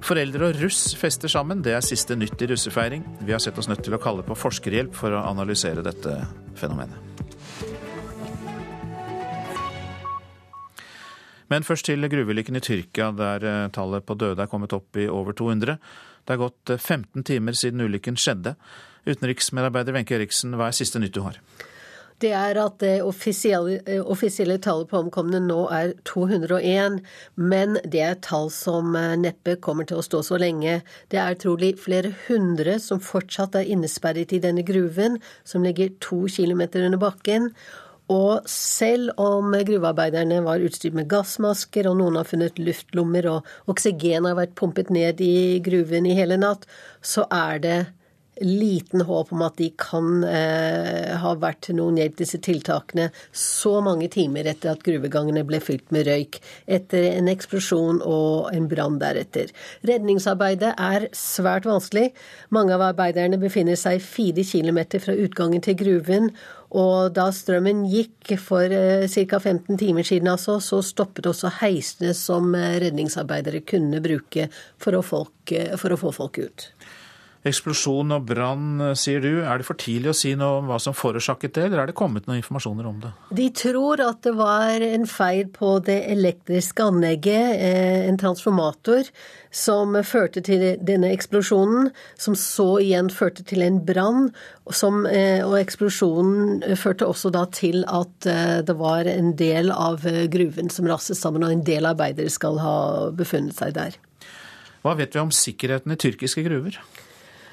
Foreldre 0.03 0.49
og 0.49 0.62
russ 0.62 0.95
fester 0.97 1.29
sammen, 1.29 1.61
det 1.62 1.77
er 1.77 1.85
siste 1.85 2.17
nytt 2.17 2.41
i 2.41 2.49
russefeiring. 2.55 3.05
Vi 3.21 3.37
har 3.37 3.45
sett 3.45 3.61
oss 3.61 3.69
nødt 3.69 3.85
til 3.85 3.93
å 3.93 4.01
kalle 4.01 4.25
på 4.25 4.38
forskerhjelp 4.38 4.97
for 4.97 5.12
å 5.12 5.27
analysere 5.29 5.85
dette 5.85 6.17
fenomenet. 6.57 7.12
Men 11.53 11.67
først 11.69 11.85
til 11.85 12.09
gruveulykken 12.09 12.57
i 12.57 12.62
Tyrkia, 12.65 13.11
der 13.17 13.45
eh, 13.45 13.67
tallet 13.77 14.07
på 14.09 14.17
døde 14.17 14.41
er 14.41 14.49
kommet 14.49 14.73
opp 14.73 14.97
i 14.97 15.09
over 15.12 15.37
200. 15.37 15.77
Det 16.25 16.33
er 16.33 16.41
gått 16.41 16.73
15 16.79 17.05
eh, 17.21 17.27
timer 17.29 17.59
siden 17.59 17.85
ulykken 17.85 18.17
skjedde. 18.17 18.55
Utenriksmedarbeider 19.05 19.93
Wenche 19.93 20.17
Eriksen, 20.17 20.57
hva 20.57 20.71
er 20.71 20.79
siste 20.79 21.03
nytt 21.03 21.12
du 21.12 21.21
har? 21.27 21.37
Det 22.23 22.31
er 22.38 22.57
at 22.62 22.79
det 22.81 22.95
offisielle, 23.05 23.81
eh, 23.85 24.01
offisielle, 24.01 24.57
tallet 24.65 24.88
på 24.88 25.03
omkomne 25.03 25.43
nå 25.45 25.59
er 25.75 25.93
201, 26.09 27.03
men 27.37 27.77
det 27.85 28.01
er 28.07 28.21
tall 28.25 28.49
som 28.55 28.97
neppe 29.21 29.59
kommer 29.61 29.91
til 29.91 30.01
å 30.01 30.07
stå 30.07 30.23
så 30.25 30.41
lenge. 30.41 30.79
Det 31.12 31.21
er 31.21 31.37
trolig 31.43 31.75
flere 31.83 32.15
hundre 32.31 32.79
som 32.81 33.03
fortsatt 33.03 33.61
er 33.61 33.69
innesperret 33.77 34.33
i 34.33 34.41
denne 34.41 34.65
gruven, 34.65 35.21
som 35.45 35.67
ligger 35.67 35.93
to 36.01 36.25
kilometer 36.33 36.87
under 36.87 37.03
bakken. 37.03 37.51
Og 38.11 38.49
selv 38.51 39.12
om 39.21 39.55
gruvearbeiderne 39.55 40.43
var 40.45 40.65
utstyrt 40.65 40.97
med 40.99 41.09
gassmasker, 41.12 41.87
og 41.88 42.01
noen 42.01 42.19
har 42.19 42.29
funnet 42.29 42.59
luftlommer, 42.59 43.29
og 43.31 43.73
oksygen 43.73 44.27
har 44.29 44.38
vært 44.38 44.57
pumpet 44.59 44.91
ned 44.93 45.23
i 45.23 45.61
gruven 45.65 46.09
i 46.09 46.17
hele 46.19 46.41
natt, 46.41 46.67
så 47.01 47.29
er 47.31 47.62
det 47.62 47.81
liten 48.41 49.03
håp 49.05 49.33
om 49.33 49.43
at 49.45 49.59
de 49.61 49.69
kan 49.79 50.23
eh, 50.25 51.12
ha 51.21 51.33
vært 51.38 51.69
noen 51.77 51.99
hjelp, 52.01 52.17
disse 52.23 52.41
tiltakene, 52.43 53.11
så 53.37 53.77
mange 53.85 54.09
timer 54.12 54.49
etter 54.49 54.73
at 54.73 54.85
gruvegangene 54.87 55.45
ble 55.47 55.61
fylt 55.62 55.93
med 55.95 56.09
røyk, 56.09 56.41
etter 56.65 57.11
en 57.11 57.29
eksplosjon 57.33 58.01
og 58.09 58.49
en 58.57 58.71
brann 58.71 58.97
deretter. 59.03 59.53
Redningsarbeidet 59.88 60.73
er 60.81 61.11
svært 61.17 61.69
vanskelig. 61.69 62.09
Mange 62.55 62.75
av 62.77 62.87
arbeiderne 62.88 63.41
befinner 63.43 63.79
seg 63.79 64.03
fire 64.05 64.47
kilometer 64.49 65.03
fra 65.03 65.17
utgangen 65.17 65.62
til 65.65 65.79
gruven, 65.79 66.33
og 66.73 67.13
da 67.17 67.27
strømmen 67.35 67.85
gikk 67.91 68.33
for 68.41 68.73
eh, 68.73 69.05
ca. 69.05 69.39
15 69.39 69.77
timer 69.81 70.07
siden, 70.09 70.31
altså, 70.33 70.57
så 70.65 70.81
stoppet 70.85 71.29
også 71.29 71.51
heisene 71.61 72.15
som 72.17 72.55
eh, 72.57 72.79
redningsarbeidere 72.87 73.61
kunne 73.69 74.01
bruke 74.05 74.49
for 74.81 74.97
å, 74.97 75.03
folk, 75.05 75.53
eh, 75.53 75.75
for 75.81 75.93
å 75.93 76.01
få 76.01 76.15
folk 76.17 76.41
ut. 76.41 76.67
Eksplosjon 77.42 78.14
og 78.14 78.26
brann, 78.28 78.94
sier 78.94 79.22
du. 79.24 79.40
Er 79.42 79.59
det 79.59 79.66
for 79.66 79.78
tidlig 79.78 80.12
å 80.12 80.14
si 80.14 80.31
noe 80.38 80.61
om 80.61 80.68
hva 80.70 80.76
som 80.78 80.94
forårsaket 80.94 81.57
det, 81.57 81.64
eller 81.66 81.83
er 81.83 81.90
det 81.90 81.96
kommet 81.98 82.28
noen 82.28 82.38
informasjoner 82.38 82.87
om 82.87 83.00
det? 83.02 83.11
De 83.35 83.48
tror 83.59 84.02
at 84.05 84.20
det 84.22 84.37
var 84.38 84.85
en 84.87 85.09
feil 85.11 85.48
på 85.50 85.72
det 85.83 85.98
elektriske 86.12 86.87
anlegget, 86.87 87.59
en 88.07 88.20
transformator, 88.22 89.11
som 89.52 89.98
førte 90.07 90.40
til 90.46 90.62
denne 90.87 91.11
eksplosjonen, 91.12 91.90
som 92.14 92.38
så 92.38 92.68
igjen 92.81 93.11
førte 93.12 93.42
til 93.50 93.66
en 93.66 93.83
brann. 93.85 94.31
Eh, 94.62 95.42
og 95.42 95.59
eksplosjonen 95.59 96.62
førte 96.78 97.11
også 97.11 97.35
da 97.35 97.44
til 97.50 97.83
at 97.90 98.31
eh, 98.31 98.62
det 98.62 98.78
var 98.78 99.11
en 99.11 99.35
del 99.37 99.74
av 99.74 100.07
eh, 100.07 100.24
gruven 100.33 100.70
som 100.70 100.87
raste 100.88 101.18
sammen, 101.18 101.42
og 101.42 101.52
en 101.52 101.66
del 101.66 101.90
arbeidere 101.90 102.31
skal 102.33 102.62
ha 102.62 102.76
befunnet 103.18 103.59
seg 103.59 103.74
der. 103.76 103.98
Hva 104.83 104.96
vet 104.98 105.14
vi 105.14 105.20
om 105.22 105.35
sikkerheten 105.35 105.94
i 105.94 105.98
tyrkiske 106.00 106.42
gruver? 106.46 106.78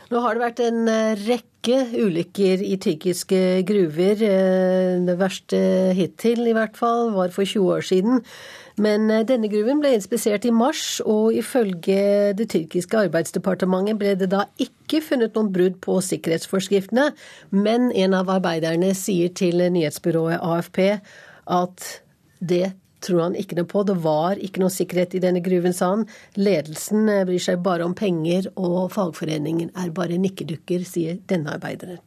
Nå 0.10 0.22
har 0.24 0.34
det 0.34 0.41
vært 0.41 0.62
en 0.65 0.88
rekke 1.22 1.84
ulykker 1.93 2.63
i 2.65 2.80
tyrkiske 2.82 3.41
gruver. 3.67 4.24
Det 5.06 5.15
verste 5.19 5.60
hittil, 5.98 6.48
i 6.50 6.56
hvert 6.58 6.80
fall, 6.80 7.12
var 7.13 7.30
for 7.36 7.45
20 7.45 7.76
år 7.76 7.86
siden. 7.86 8.24
Men 8.80 9.10
eh, 9.12 9.26
denne 9.28 9.50
gruven 9.52 9.82
ble 9.84 9.93
inspisert 9.98 10.48
i 10.48 10.54
mars, 10.56 11.00
og 11.04 11.36
ifølge 11.36 12.34
det 12.38 12.50
tyrkiske 12.54 13.04
arbeidsdepartementet 13.06 14.00
ble 14.00 14.15
det 14.19 14.30
da 14.32 14.45
ikke 14.62 15.02
funnet 15.04 15.36
noen 15.36 15.52
brudd 15.54 15.80
på 15.84 16.00
sikkerhetsforskriftene. 16.06 17.10
Men 17.52 17.89
en 17.91 18.15
av 18.17 18.32
arbeiderne 18.39 18.93
sier 18.98 19.34
til 19.36 19.62
nyhetsbyrået 19.76 20.39
AFP 20.39 20.80
at 21.60 21.89
det 22.39 22.72
tror 23.06 23.24
han 23.28 23.38
ikke 23.40 23.58
noe 23.60 23.70
på. 23.70 23.84
Det 23.88 23.98
var 24.04 24.42
ikke 24.44 24.64
noe 24.64 24.74
sikkerhet 24.74 25.16
i 25.18 25.24
denne 25.24 25.44
gruven, 25.46 25.76
sa 25.76 25.94
han. 25.96 26.06
Ledelsen 26.40 27.10
eh, 27.10 27.26
bryr 27.28 27.44
seg 27.44 27.64
bare 27.66 27.88
om 27.88 27.96
penger, 27.98 28.52
og 28.60 28.92
fagforeningen 28.96 29.74
er 29.80 29.94
bare 29.96 30.20
nikkedukker, 30.22 30.86
sier 30.88 31.20
denne 31.30 31.56
arbeideren. 31.58 32.02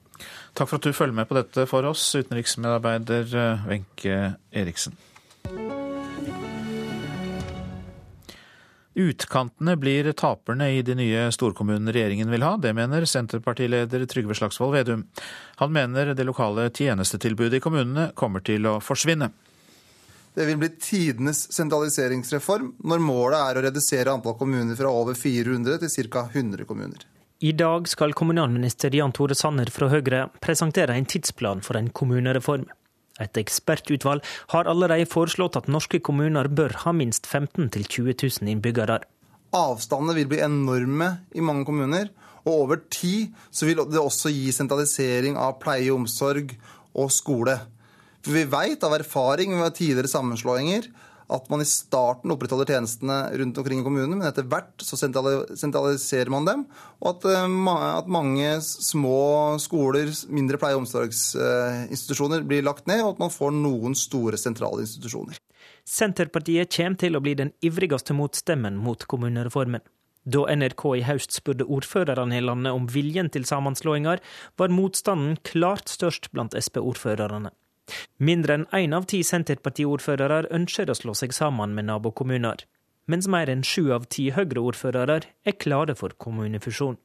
Takk 0.55 0.69
for 0.69 0.79
at 0.79 0.87
du 0.87 0.95
følger 0.95 1.17
med 1.17 1.29
på 1.31 1.39
dette 1.39 1.67
for 1.71 1.87
oss, 1.89 2.05
utenriksmedarbeider 2.19 3.33
eh, 3.33 3.71
Wenche 3.71 4.19
Eriksen. 4.53 4.99
Utkantene 8.93 9.73
blir 9.81 10.11
taperne 10.13 10.67
i 10.77 10.83
de 10.85 10.95
nye 10.99 11.31
storkommunene 11.33 11.95
regjeringen 11.97 12.29
vil 12.29 12.45
ha. 12.45 12.59
Det 12.61 12.75
mener 12.77 13.07
Senterpartileder 13.09 14.05
Trygve 14.05 14.37
Slagsvold 14.37 14.75
Vedum. 14.77 15.07
Han 15.63 15.73
mener 15.73 16.13
det 16.13 16.27
lokale 16.29 16.69
tjenestetilbudet 16.69 17.57
i 17.57 17.65
kommunene 17.65 18.11
kommer 18.19 18.45
til 18.45 18.69
å 18.69 18.77
forsvinne. 18.85 19.31
Det 20.35 20.47
vil 20.49 20.57
bli 20.57 20.69
tidenes 20.81 21.45
sentraliseringsreform 21.53 22.71
når 22.89 23.03
målet 23.05 23.39
er 23.39 23.59
å 23.59 23.65
redusere 23.67 24.13
antall 24.15 24.39
kommuner 24.41 24.79
fra 24.79 24.89
over 24.89 25.17
400 25.19 25.83
til 25.83 26.09
ca. 26.09 26.25
100 26.33 26.65
kommuner. 26.69 27.05
I 27.43 27.53
dag 27.59 27.89
skal 27.91 28.15
kommunalminister 28.17 28.95
Jan 28.95 29.13
Tore 29.13 29.35
Sanner 29.35 29.69
fra 29.75 29.91
Høyre 29.93 30.29
presentere 30.41 30.95
en 30.95 31.09
tidsplan 31.11 31.61
for 31.67 31.77
en 31.77 31.91
kommunereform. 31.91 32.69
Et 33.21 33.41
ekspertutvalg 33.43 34.25
har 34.55 34.71
allerede 34.71 35.09
foreslått 35.11 35.59
at 35.59 35.69
norske 35.69 36.01
kommuner 36.01 36.49
bør 36.49 36.79
ha 36.85 36.95
minst 36.97 37.27
15 37.27 37.69
000-20 37.69 38.15
000 38.41 38.55
innbyggere. 38.55 39.03
Avstandene 39.53 40.17
vil 40.17 40.31
bli 40.31 40.41
enorme 40.41 41.11
i 41.37 41.45
mange 41.45 41.67
kommuner, 41.69 42.09
og 42.47 42.53
over 42.65 42.81
tid 42.89 43.35
så 43.51 43.69
vil 43.69 43.83
det 43.85 44.01
også 44.01 44.33
gi 44.33 44.49
sentralisering 44.55 45.37
av 45.37 45.59
pleie, 45.61 45.93
omsorg 45.93 46.55
og 46.97 47.13
skole. 47.13 47.59
For 48.23 48.37
vi 48.37 48.45
vet 48.47 48.85
av 48.87 48.95
erfaring 48.95 49.55
med 49.59 49.75
tidligere 49.75 50.11
sammenslåinger 50.11 50.91
at 51.33 51.49
man 51.51 51.63
i 51.63 51.69
starten 51.69 52.33
opprettholder 52.35 52.75
tjenestene 52.75 53.19
rundt 53.41 53.59
omkring 53.59 53.81
i 53.81 53.87
kommunene, 53.87 54.19
men 54.19 54.27
etter 54.29 54.47
hvert 54.49 54.83
så 54.85 54.99
sentraliserer 54.99 56.31
man 56.33 56.49
dem. 56.49 56.65
Og 57.01 57.15
at, 57.15 57.27
eh, 57.31 57.77
at 57.99 58.11
mange 58.11 58.51
små 58.63 59.59
skoler, 59.63 60.13
mindre 60.29 60.59
pleie- 60.61 60.77
og 60.77 60.85
omsorgsinstitusjoner 60.85 62.45
blir 62.47 62.67
lagt 62.67 62.87
ned, 62.87 63.03
og 63.03 63.15
at 63.15 63.25
man 63.25 63.33
får 63.33 63.55
noen 63.57 63.97
store 63.97 64.37
sentrale 64.37 64.85
institusjoner. 64.85 65.39
Senterpartiet 65.89 66.71
kommer 66.71 66.99
til 66.99 67.17
å 67.17 67.23
bli 67.23 67.35
den 67.35 67.53
ivrigste 67.63 68.15
motstemmen 68.15 68.77
mot 68.77 69.07
kommunereformen. 69.07 69.81
Da 70.25 70.45
NRK 70.55 70.85
i 71.01 71.03
høst 71.03 71.33
spurte 71.35 71.67
ordførerne 71.67 72.37
i 72.37 72.45
landet 72.45 72.73
om 72.73 72.87
viljen 72.87 73.31
til 73.33 73.43
sammenslåinger, 73.43 74.21
var 74.57 74.69
motstanden 74.69 75.41
klart 75.43 75.91
størst 75.91 76.31
blant 76.31 76.55
Sp-ordførerne. 76.55 77.51
Mindre 78.19 78.59
enn 78.59 78.67
én 78.79 78.95
av 78.97 79.07
ti 79.11 79.23
Senterparti-ordførere 79.27 80.45
ønsker 80.55 80.91
å 80.91 80.99
slå 80.99 81.15
seg 81.19 81.35
sammen 81.37 81.75
med 81.77 81.89
nabokommuner, 81.91 82.67
mens 83.11 83.29
mer 83.29 83.51
enn 83.51 83.65
sju 83.67 83.91
av 83.95 84.07
ti 84.13 84.31
Høyre-ordførere 84.35 85.23
er 85.23 85.59
klare 85.59 85.97
for 85.99 86.15
kommunefusjon. 86.25 86.99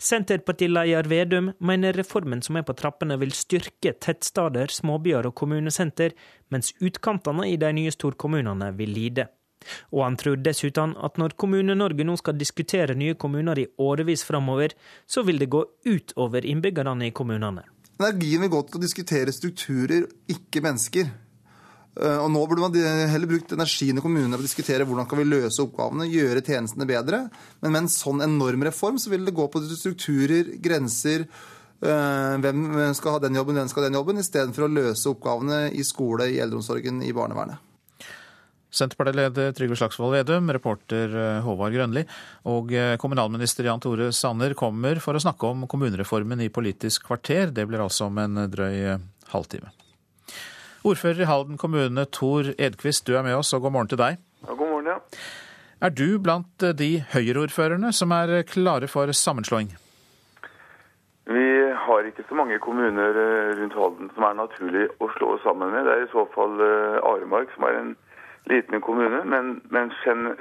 Senterpartileder 0.00 1.08
Vedum 1.10 1.50
mener 1.60 1.96
reformen 1.96 2.40
som 2.44 2.56
er 2.56 2.64
på 2.68 2.76
trappene 2.78 3.18
vil 3.20 3.34
styrke 3.36 3.94
tettsteder, 4.00 4.70
småbyer 4.72 5.28
og 5.28 5.34
kommunesenter, 5.36 6.14
mens 6.52 6.72
utkantene 6.80 7.48
i 7.50 7.58
de 7.60 7.72
nye 7.76 7.92
storkommunene 7.92 8.70
vil 8.78 8.94
lide. 8.96 9.28
Og 9.92 10.04
han 10.04 10.16
tror 10.16 10.38
dessuten 10.40 10.94
at 11.04 11.18
når 11.20 11.34
Kommune-Norge 11.40 12.06
nå 12.06 12.14
skal 12.20 12.38
diskutere 12.38 12.94
nye 12.96 13.16
kommuner 13.18 13.58
i 13.58 13.66
årevis 13.82 14.22
framover, 14.24 14.76
så 15.04 15.24
vil 15.26 15.42
det 15.42 15.50
gå 15.52 15.64
utover 15.88 16.46
innbyggerne 16.46 17.08
i 17.08 17.14
kommunene. 17.16 17.66
Energien 17.98 18.44
vil 18.44 18.52
gå 18.52 18.60
til 18.66 18.78
å 18.78 18.82
diskutere 18.82 19.34
strukturer, 19.34 20.06
ikke 20.30 20.62
mennesker. 20.62 21.10
Eh, 21.98 22.18
og 22.22 22.30
Nå 22.30 22.44
burde 22.46 22.62
man 22.62 22.78
heller 23.10 23.30
brukt 23.30 23.54
energien 23.56 23.98
i 23.98 24.04
kommunene 24.04 24.38
på 24.38 24.44
å 24.44 24.46
diskutere 24.46 24.86
hvordan 24.86 25.08
kan 25.10 25.18
vi 25.18 25.26
løse 25.26 25.64
oppgavene, 25.64 26.06
gjøre 26.06 26.44
tjenestene 26.46 26.86
bedre. 26.88 27.24
Men 27.62 27.74
med 27.74 27.84
en 27.84 27.92
sånn 27.92 28.22
enorm 28.24 28.66
reform 28.68 29.00
så 29.02 29.10
vil 29.10 29.26
det 29.26 29.34
gå 29.36 29.48
på 29.50 29.64
strukturer, 29.66 30.54
grenser, 30.62 31.26
eh, 31.82 32.34
hvem 32.44 32.94
skal 32.94 33.16
ha 33.16 33.24
den 33.26 33.40
jobben, 33.40 33.58
hvem 33.58 33.72
skal 33.72 33.84
ha 33.84 33.90
den 33.90 33.98
jobben, 33.98 34.22
istedenfor 34.22 34.68
å 34.68 34.74
løse 34.78 35.10
oppgavene 35.10 35.64
i 35.74 35.86
skole, 35.86 36.30
i 36.30 36.38
eldreomsorgen, 36.44 37.02
i 37.02 37.14
barnevernet. 37.16 37.67
Senterpartileder 38.70 39.52
Trygve 39.52 39.76
Slagsvold 39.76 40.12
Vedum, 40.12 40.50
reporter 40.52 41.14
eh, 41.16 41.40
Håvard 41.44 41.72
Grønli 41.72 42.02
og 42.52 42.72
eh, 42.76 42.96
kommunalminister 43.00 43.64
Jan 43.64 43.80
Tore 43.80 44.10
Sanner 44.12 44.52
kommer 44.58 45.00
for 45.00 45.16
å 45.16 45.22
snakke 45.22 45.48
om 45.48 45.64
kommunereformen 45.70 46.42
i 46.44 46.50
Politisk 46.52 47.06
kvarter. 47.08 47.48
Det 47.54 47.64
blir 47.68 47.80
altså 47.80 48.10
om 48.10 48.18
en 48.20 48.42
drøy 48.52 48.76
eh, 48.76 49.04
halvtime. 49.32 49.72
Ordfører 50.84 51.24
i 51.24 51.28
Halden 51.30 51.56
kommune, 51.60 52.04
Tor 52.12 52.52
Edquist, 52.58 53.06
du 53.08 53.16
er 53.16 53.24
med 53.24 53.38
oss, 53.38 53.54
og 53.56 53.64
god 53.64 53.74
morgen 53.74 53.90
til 53.90 54.00
deg. 54.00 54.20
Ja, 54.44 54.52
god 54.52 54.68
morgen, 54.68 54.90
ja. 54.92 54.98
Er 55.88 55.94
du 55.94 56.18
blant 56.20 56.64
de 56.76 56.88
Høyre-ordførerne 57.14 57.92
som 57.94 58.12
er 58.12 58.42
klare 58.46 58.88
for 58.90 59.10
sammenslåing? 59.16 59.70
Vi 61.28 61.46
har 61.88 62.08
ikke 62.08 62.24
så 62.28 62.36
mange 62.36 62.58
kommuner 62.60 63.16
rundt 63.58 63.76
Halden 63.76 64.12
som 64.14 64.26
er 64.28 64.36
naturlig 64.38 64.86
å 65.00 65.08
slå 65.16 65.36
sammen 65.44 65.72
med. 65.72 65.86
Det 65.86 65.94
er 65.94 66.04
i 66.06 66.12
så 66.12 66.24
fall 66.34 66.56
Aremark, 66.58 67.52
som 67.54 67.66
er 67.68 67.80
en 67.80 67.92
liten 68.48 68.80
kommune. 68.80 69.24
Men, 69.24 69.60
men, 69.68 69.92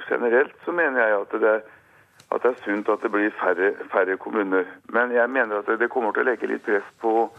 generelt 0.09 0.55
så 0.65 0.71
mener 0.71 1.01
jeg 1.01 1.19
at 1.21 1.35
det, 1.41 1.55
at 2.31 2.43
det 2.43 2.51
er 2.51 2.63
sunt 2.63 2.89
at 2.89 3.03
det 3.03 3.11
blir 3.11 3.35
færre, 3.41 3.73
færre, 3.91 4.17
kommuner. 4.17 4.65
Men 4.93 5.11
jeg 5.11 5.29
mener 5.29 5.59
at 5.59 5.79
det 5.79 5.89
kommer 5.91 6.15
til 6.15 6.25
å 6.25 6.29
legge 6.31 6.49
litt 6.49 6.65
press 6.65 6.87
på, 7.01 7.29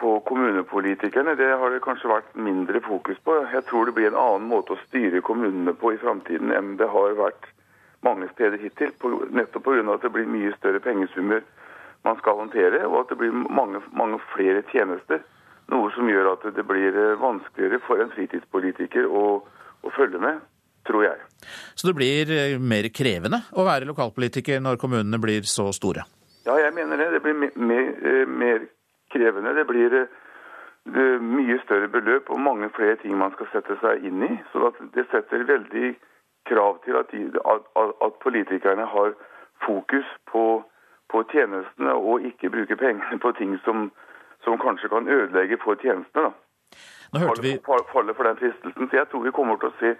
på 0.00 0.12
kommunepolitikerne. 0.28 1.36
Det 1.36 1.50
har 1.62 1.74
det 1.74 1.82
kanskje 1.84 2.12
vært 2.12 2.36
mindre 2.36 2.80
fokus 2.84 3.18
på. 3.24 3.40
Jeg 3.52 3.64
tror 3.70 3.88
det 3.88 3.96
blir 3.96 4.12
en 4.12 4.20
annen 4.20 4.48
måte 4.48 4.76
å 4.76 4.84
styre 4.86 5.24
kommunene 5.24 5.74
på 5.74 5.94
i 5.94 6.00
framtiden 6.00 6.54
enn 6.56 6.76
det 6.80 6.88
har 6.92 7.18
vært 7.20 7.50
mange 8.02 8.28
steder 8.32 8.58
hittil. 8.58 8.94
Nettopp 9.30 9.64
pga. 9.64 9.82
at 9.94 10.02
det 10.02 10.12
blir 10.12 10.26
mye 10.26 10.54
større 10.58 10.80
pengesummer 10.80 11.42
man 12.02 12.16
skal 12.18 12.34
håndtere, 12.34 12.86
og 12.86 13.00
at 13.00 13.12
det 13.12 13.18
blir 13.18 13.32
mange, 13.32 13.78
mange 13.94 14.18
flere 14.34 14.62
tjenester. 14.72 15.20
Noe 15.70 15.90
som 15.94 16.08
gjør 16.10 16.32
at 16.32 16.46
det 16.56 16.64
blir 16.66 16.96
vanskeligere 17.20 17.78
for 17.86 18.02
en 18.02 18.10
fritidspolitiker 18.10 19.06
å 19.06 19.42
å 19.82 19.92
følge 19.94 20.20
med, 20.22 20.40
tror 20.88 21.06
jeg. 21.06 21.20
Så 21.74 21.88
det 21.88 21.96
blir 21.98 22.32
eh, 22.32 22.58
mer 22.58 22.88
krevende 22.94 23.42
å 23.58 23.66
være 23.66 23.88
lokalpolitiker 23.90 24.62
når 24.62 24.80
kommunene 24.82 25.20
blir 25.22 25.46
så 25.48 25.70
store? 25.74 26.06
Ja, 26.46 26.58
jeg 26.58 26.74
mener 26.74 26.98
det. 26.98 27.10
Det 27.14 27.22
blir 27.22 27.38
mer, 27.38 27.88
eh, 28.02 28.26
mer 28.26 28.66
krevende. 29.14 29.54
Det 29.54 29.66
blir 29.66 29.90
det 29.90 30.02
eh, 30.06 31.18
mye 31.22 31.58
større 31.64 31.88
beløp 31.88 32.30
og 32.30 32.40
mange 32.40 32.70
flere 32.76 32.96
ting 33.02 33.16
man 33.18 33.34
skal 33.36 33.50
sette 33.52 33.78
seg 33.82 34.06
inn 34.06 34.24
i. 34.26 34.32
Så 34.52 34.72
det 34.94 35.06
setter 35.10 35.46
veldig 35.46 35.94
krav 36.50 36.82
til 36.84 36.98
at, 36.98 37.12
de, 37.12 37.28
at, 37.54 37.68
at 38.06 38.14
politikerne 38.22 38.86
har 38.86 39.14
fokus 39.66 40.06
på, 40.32 40.62
på, 41.10 41.24
tjenestene 41.30 41.94
og 41.94 42.26
ikke 42.26 42.50
bruker 42.50 42.80
pengene 42.80 43.18
på 43.24 43.34
ting 43.38 43.58
som, 43.66 43.90
som 44.44 44.58
kanskje 44.58 44.90
kan 44.90 45.08
ødelegge 45.08 45.60
for 45.64 45.78
tjenestene. 45.78 46.30
da. 46.30 46.32
Nå 47.12 47.20
hørte 47.20 47.44
vi... 47.44 47.56
faller 47.66 48.16
for 48.16 48.28
den 48.28 48.38
fristelsen. 48.40 48.88
Så 48.88 48.96
jeg 48.96 49.08
tror 49.10 49.24
vi 49.26 49.34
kommer 49.36 49.60
til 49.60 49.68
å 49.68 49.78
se 49.80 49.94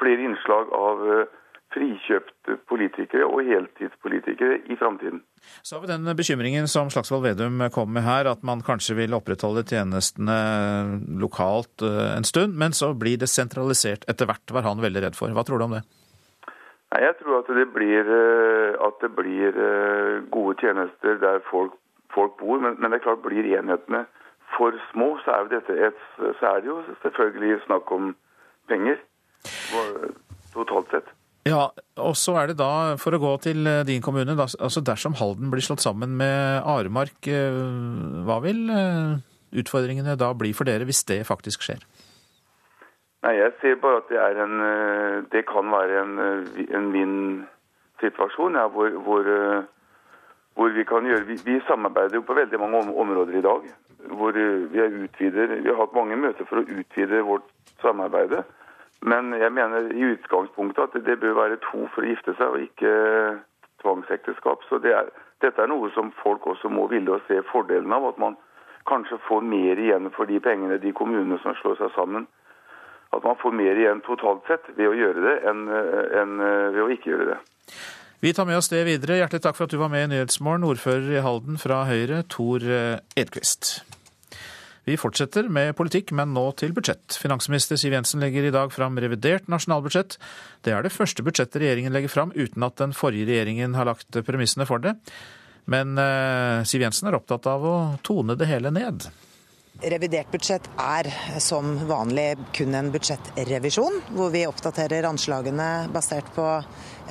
flere 0.00 0.24
innslag 0.24 0.70
av 0.74 1.02
eh, 1.12 1.32
frikjøpte 1.74 2.56
politikere 2.70 3.26
og 3.26 3.44
heltidspolitikere 3.48 4.60
i 4.72 4.76
framtiden. 4.80 5.20
Så 5.60 5.76
har 5.76 5.84
vi 5.84 5.90
den 5.90 6.08
bekymringen 6.16 6.68
som 6.70 6.88
Slagsvold 6.92 7.26
Vedum 7.26 7.60
kom 7.74 7.92
med 7.92 8.06
her, 8.06 8.30
at 8.30 8.46
man 8.46 8.64
kanskje 8.64 8.96
vil 9.02 9.16
opprettholde 9.16 9.66
tjenestene 9.68 10.38
lokalt 11.20 11.84
eh, 11.84 12.14
en 12.14 12.28
stund, 12.28 12.56
men 12.60 12.76
så 12.76 12.94
blir 12.96 13.20
det 13.20 13.30
sentralisert 13.32 14.08
etter 14.08 14.30
hvert, 14.30 14.56
var 14.56 14.64
han 14.68 14.82
veldig 14.84 15.04
redd 15.08 15.20
for. 15.20 15.34
Hva 15.36 15.44
tror 15.44 15.60
du 15.60 15.68
om 15.68 15.76
det? 15.76 15.84
Nei, 16.94 17.04
Jeg 17.04 17.18
tror 17.20 17.42
at 17.42 17.54
det 17.60 17.68
blir, 17.76 18.12
eh, 18.16 18.82
at 18.88 19.00
det 19.04 19.14
blir 19.20 19.62
gode 20.32 20.56
tjenester 20.62 21.20
der 21.20 21.44
folk, 21.50 21.76
folk 22.14 22.38
bor, 22.40 22.56
men, 22.56 22.78
men, 22.78 22.88
det 22.88 23.02
er 23.02 23.08
klart 23.10 23.26
blir 23.26 23.52
enhetene 23.58 24.06
for 24.56 24.76
små, 24.92 25.14
så 25.24 25.30
er, 25.30 25.50
et, 25.58 26.00
så 26.38 26.46
er, 26.46 26.60
det 26.60 26.70
jo 26.70 26.78
selvfølgelig 27.02 27.60
snakk 27.66 27.92
om 27.92 28.14
penger. 28.70 29.00
Totalt 30.54 30.90
sett. 30.92 31.10
Ja, 31.44 31.66
og 32.00 32.14
så 32.16 32.38
er 32.40 32.48
det 32.48 32.56
da, 32.56 32.96
for 33.00 33.12
å 33.12 33.20
gå 33.20 33.34
til 33.44 33.66
eh, 33.68 33.82
din 33.84 34.00
kommune, 34.04 34.32
altså 34.32 34.80
dersom 34.80 35.16
Halden 35.18 35.50
blir 35.52 35.64
slått 35.64 35.84
sammen 35.84 36.14
med 36.16 36.64
Aremark, 36.64 37.18
eh, 37.28 37.58
hva 38.24 38.38
vil 38.40 38.62
eh, 38.72 39.18
utfordringene 39.60 40.16
da 40.16 40.30
bli 40.32 40.54
for 40.56 40.64
dere 40.64 40.88
hvis 40.88 41.04
det 41.10 41.20
faktisk 41.28 41.66
skjer? 41.66 41.84
Nei, 43.24 43.34
Jeg 43.36 43.52
ser 43.60 43.76
bare 43.80 44.00
at 44.00 44.08
det, 44.08 44.20
er 44.20 44.40
en, 44.44 44.56
det 45.32 45.44
kan 45.48 45.68
være 45.72 46.00
en, 46.00 46.16
en 46.64 46.88
vinn-situasjon, 46.92 48.56
ja, 48.60 48.64
hvor, 48.72 48.96
hvor, 49.04 49.28
hvor, 50.56 50.74
vi 50.76 50.84
kan 50.88 51.08
gjøre 51.08 51.28
vi, 51.28 51.38
vi 51.44 51.60
samarbeider 51.68 52.20
jo 52.20 52.26
på 52.28 52.36
veldig 52.36 52.60
mange 52.60 52.82
områder 52.92 53.40
i 53.40 53.44
dag 53.44 53.68
hvor 54.10 54.36
vi 54.36 54.84
utvider, 55.04 55.56
vi 55.62 55.70
har 55.70 55.80
hatt 55.80 55.96
mange 55.96 56.16
møter 56.16 56.46
for 56.48 56.60
å 56.60 56.68
utvide 56.68 57.22
vårt 57.26 57.48
samarbeid. 57.82 58.36
Men 59.04 59.34
jeg 59.36 59.52
mener 59.52 59.90
i 59.92 60.06
utgangspunktet 60.14 60.82
at 60.96 61.06
det 61.06 61.18
bør 61.20 61.36
være 61.36 61.60
to 61.64 61.84
for 61.94 62.04
å 62.04 62.08
gifte 62.08 62.36
seg, 62.38 62.54
og 62.54 62.62
ikke 62.64 62.92
tvangsekteskap. 63.82 64.64
Så 64.68 64.80
det 64.84 64.94
er, 64.96 65.10
dette 65.44 65.60
er 65.62 65.68
noe 65.68 65.90
som 65.96 66.12
folk 66.22 66.46
også 66.48 66.70
må 66.72 66.86
ville 66.92 67.12
å 67.12 67.22
se 67.28 67.42
fordelen 67.50 67.92
av. 67.92 68.06
At 68.12 68.22
man 68.22 68.38
kanskje 68.88 69.20
får 69.28 69.44
mer 69.48 69.80
igjen 69.80 70.08
for 70.16 70.30
de 70.30 70.40
pengene 70.40 70.80
de 70.80 70.92
kommunene 70.96 71.40
som 71.42 71.56
slår 71.60 71.76
seg 71.82 71.92
sammen. 71.96 72.28
At 73.14 73.24
man 73.24 73.36
får 73.40 73.52
mer 73.54 73.78
igjen 73.78 74.00
totalt 74.06 74.46
sett 74.48 74.72
ved 74.78 74.88
å 74.88 74.96
gjøre 74.96 75.26
det, 75.26 75.36
enn, 75.50 75.68
enn 76.22 76.40
ved 76.74 76.80
å 76.82 76.88
ikke 76.96 77.12
gjøre 77.12 77.34
det. 77.34 77.38
Vi 78.20 78.32
tar 78.32 78.46
med 78.46 78.58
oss 78.58 78.70
det 78.72 78.84
videre. 78.86 79.18
Hjertelig 79.20 79.42
takk 79.44 79.58
for 79.58 79.66
at 79.66 79.74
du 79.74 79.80
var 79.80 79.90
med 79.92 80.06
i 80.06 80.12
Nyhetsmorgen, 80.14 80.64
ordfører 80.68 81.18
i 81.18 81.24
Halden 81.24 81.58
fra 81.60 81.82
Høyre, 81.88 82.22
Tor 82.32 82.62
Edquist. 83.18 83.82
Vi 84.84 84.96
fortsetter 85.00 85.46
med 85.48 85.72
politikk, 85.78 86.12
men 86.12 86.34
nå 86.36 86.44
til 86.60 86.74
budsjett. 86.76 87.16
Finansminister 87.16 87.78
Siv 87.80 87.94
Jensen 87.96 88.20
legger 88.20 88.44
i 88.44 88.52
dag 88.52 88.72
fram 88.72 88.98
revidert 89.00 89.48
nasjonalbudsjett. 89.48 90.18
Det 90.64 90.74
er 90.76 90.84
det 90.84 90.92
første 90.92 91.24
budsjettet 91.24 91.62
regjeringen 91.62 91.94
legger 91.94 92.12
fram 92.12 92.34
uten 92.36 92.66
at 92.66 92.76
den 92.82 92.92
forrige 92.96 93.30
regjeringen 93.30 93.76
har 93.78 93.88
lagt 93.88 94.20
premissene 94.28 94.68
for 94.68 94.84
det. 94.84 94.92
Men 95.72 95.96
eh, 95.96 96.60
Siv 96.68 96.84
Jensen 96.84 97.08
er 97.08 97.16
opptatt 97.16 97.48
av 97.48 97.64
å 97.64 97.76
tone 98.04 98.36
det 98.36 98.50
hele 98.50 98.72
ned. 98.76 99.08
Revidert 99.82 100.30
budsjett 100.30 100.68
er 100.78 101.08
som 101.42 101.74
vanlig 101.88 102.36
kun 102.54 102.74
en 102.78 102.92
budsjettrevisjon, 102.94 103.96
hvor 104.14 104.30
vi 104.30 104.44
oppdaterer 104.46 105.08
anslagene 105.08 105.88
basert 105.92 106.30
på 106.36 106.46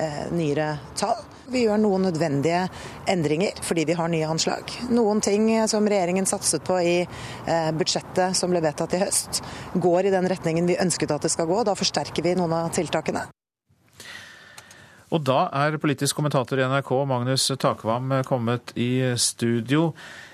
eh, 0.00 0.24
nyere 0.32 0.70
tall. 0.96 1.20
Vi 1.52 1.66
gjør 1.66 1.82
noen 1.82 2.06
nødvendige 2.08 2.62
endringer 3.12 3.60
fordi 3.62 3.84
vi 3.90 3.98
har 3.98 4.08
nye 4.08 4.32
anslag. 4.32 4.72
Noen 4.88 5.20
ting 5.20 5.50
som 5.68 5.84
regjeringen 5.84 6.26
satset 6.26 6.64
på 6.64 6.80
i 6.80 6.96
eh, 7.04 7.70
budsjettet 7.76 8.32
som 8.32 8.50
ble 8.50 8.64
vedtatt 8.64 8.96
i 8.96 9.04
høst, 9.04 9.44
går 9.76 10.08
i 10.08 10.16
den 10.16 10.32
retningen 10.32 10.66
vi 10.66 10.80
ønsket 10.80 11.12
at 11.12 11.28
det 11.28 11.34
skal 11.36 11.50
gå. 11.52 11.60
Da 11.68 11.76
forsterker 11.76 12.24
vi 12.24 12.32
noen 12.40 12.56
av 12.64 12.72
tiltakene. 12.72 13.28
Og 15.14 15.22
da 15.22 15.44
er 15.54 15.78
politisk 15.78 16.18
kommentator 16.18 16.58
i 16.58 16.66
NRK 16.66 16.90
Magnus 17.06 17.46
Takvam 17.62 18.16
kommet 18.26 18.72
i 18.74 19.14
studio. 19.20 19.92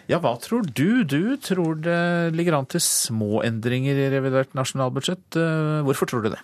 Ja, 0.09 0.19
hva 0.23 0.33
tror 0.41 0.65
du? 0.65 1.05
Du 1.05 1.37
tror 1.39 1.77
det 1.85 2.33
ligger 2.35 2.57
an 2.57 2.69
til 2.71 2.81
små 2.83 3.45
endringer 3.45 3.99
i 3.99 4.09
revidert 4.15 4.57
nasjonalbudsjett. 4.57 5.37
Eh, 5.37 5.83
hvorfor 5.85 6.09
tror 6.09 6.25
du 6.25 6.33
det? 6.33 6.41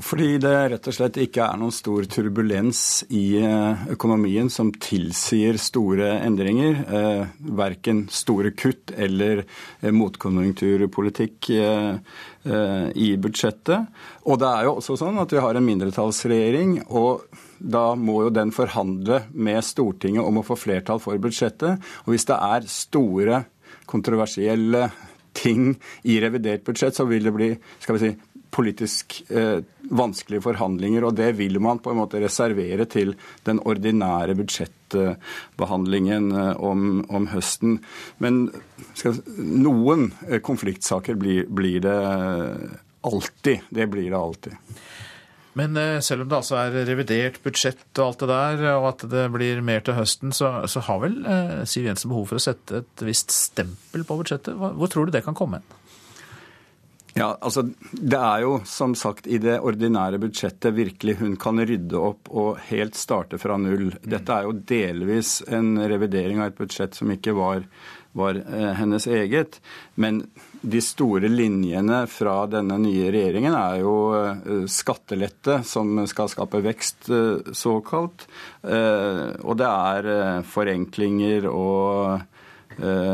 Fordi 0.00 0.38
det 0.42 0.52
rett 0.72 0.88
og 0.90 0.96
slett 0.96 1.18
ikke 1.20 1.44
er 1.44 1.58
noen 1.60 1.74
stor 1.74 2.06
turbulens 2.10 3.02
i 3.12 3.40
eh, 3.40 3.82
økonomien 3.92 4.48
som 4.52 4.72
tilsier 4.72 5.58
store 5.60 6.14
endringer. 6.24 6.80
Eh, 6.88 7.36
verken 7.60 8.06
store 8.12 8.54
kutt 8.56 8.94
eller 8.96 9.44
motkonjunkturpolitikk 9.80 11.50
i 11.50 13.08
budsjettet. 13.20 13.88
Og 14.24 14.38
det 14.40 14.48
er 14.48 14.64
jo 14.64 14.74
også 14.78 14.96
sånn 14.96 15.20
at 15.20 15.32
vi 15.32 15.40
har 15.44 15.56
en 15.56 15.66
mindretallsregjering. 15.66 16.76
og 16.88 17.26
da 17.60 17.92
må 17.94 18.22
jo 18.24 18.32
den 18.32 18.52
forhandle 18.56 19.24
med 19.36 19.60
Stortinget 19.64 20.24
om 20.24 20.40
å 20.40 20.46
få 20.46 20.56
flertall 20.56 21.00
for 21.02 21.20
budsjettet. 21.20 21.80
Og 22.06 22.14
hvis 22.14 22.24
det 22.30 22.38
er 22.40 22.68
store, 22.72 23.44
kontroversielle 23.90 24.88
ting 25.36 25.74
i 26.08 26.18
revidert 26.22 26.64
budsjett, 26.66 26.96
så 26.96 27.06
vil 27.10 27.26
det 27.26 27.32
bli 27.34 27.50
skal 27.82 27.96
vi 27.96 28.02
si, 28.02 28.10
politisk 28.50 29.22
eh, 29.28 29.62
vanskelige 29.90 30.44
forhandlinger. 30.44 31.06
Og 31.06 31.16
det 31.18 31.32
vil 31.38 31.60
man 31.62 31.80
på 31.82 31.92
en 31.92 32.00
måte 32.02 32.20
reservere 32.22 32.86
til 32.90 33.14
den 33.46 33.62
ordinære 33.66 34.36
budsjettbehandlingen 34.38 36.30
eh, 36.34 36.54
om, 36.56 37.04
om, 37.08 37.30
høsten. 37.34 37.80
Men 38.22 38.46
skal, 38.98 39.20
noen 39.38 40.10
eh, 40.28 40.40
konfliktsaker 40.44 41.18
blir, 41.20 41.46
blir 41.48 41.82
det 41.86 41.98
alltid. 43.06 43.68
Det 43.70 43.90
blir 43.90 44.10
det 44.10 44.18
alltid. 44.18 44.58
Men 45.58 45.76
eh, 45.76 45.98
selv 46.04 46.24
om 46.24 46.30
det 46.30 46.38
altså 46.38 46.60
er 46.60 46.80
revidert 46.88 47.40
budsjett 47.42 47.98
og 47.98 48.06
alt 48.06 48.22
det 48.22 48.30
der, 48.30 48.64
og 48.76 48.92
at 48.92 49.06
det 49.10 49.26
blir 49.34 49.64
mer 49.66 49.82
til 49.86 49.98
høsten, 49.98 50.34
så, 50.36 50.52
så 50.70 50.82
har 50.86 51.02
vel 51.02 51.20
Siv 51.68 51.90
Jensen 51.90 52.12
behov 52.12 52.30
for 52.30 52.38
å 52.38 52.46
sette 52.50 52.84
et 52.84 53.06
visst 53.06 53.34
stempel 53.34 54.06
på 54.06 54.22
budsjettet? 54.22 54.54
Hvor 54.54 54.90
tror 54.90 55.08
du 55.08 55.14
det 55.14 55.26
kan 55.26 55.38
komme? 55.38 55.62
Ja, 57.18 57.30
altså 57.40 57.64
Det 57.90 58.18
er 58.18 58.42
jo 58.44 58.58
som 58.68 58.94
sagt 58.98 59.26
i 59.26 59.40
det 59.42 59.58
ordinære 59.66 60.20
budsjettet 60.22 60.76
virkelig 60.76 61.16
hun 61.20 61.34
kan 61.40 61.58
rydde 61.58 61.98
opp 61.98 62.30
og 62.30 62.60
helt 62.68 62.98
starte 62.98 63.40
fra 63.40 63.58
null. 63.58 63.90
Dette 64.02 64.36
er 64.36 64.46
jo 64.46 64.54
delvis 64.54 65.40
en 65.50 65.74
revidering 65.80 66.40
av 66.40 66.52
et 66.52 66.60
budsjett 66.60 66.94
som 66.94 67.10
ikke 67.10 67.34
var, 67.34 67.64
var 68.18 68.38
eh, 68.38 68.70
hennes 68.78 69.08
eget. 69.10 69.58
Men 69.98 70.22
de 70.60 70.82
store 70.84 71.30
linjene 71.32 72.04
fra 72.10 72.44
denne 72.52 72.78
nye 72.78 73.10
regjeringen 73.10 73.58
er 73.58 73.80
jo 73.82 73.96
eh, 74.14 74.66
skattelette, 74.70 75.62
som 75.66 76.04
skal 76.10 76.30
skape 76.30 76.62
vekst, 76.62 77.10
eh, 77.10 77.54
såkalt. 77.56 78.28
Og 78.62 79.54
det 79.56 79.66
er 79.66 80.44
forenklinger 80.46 81.46
og 81.50 82.20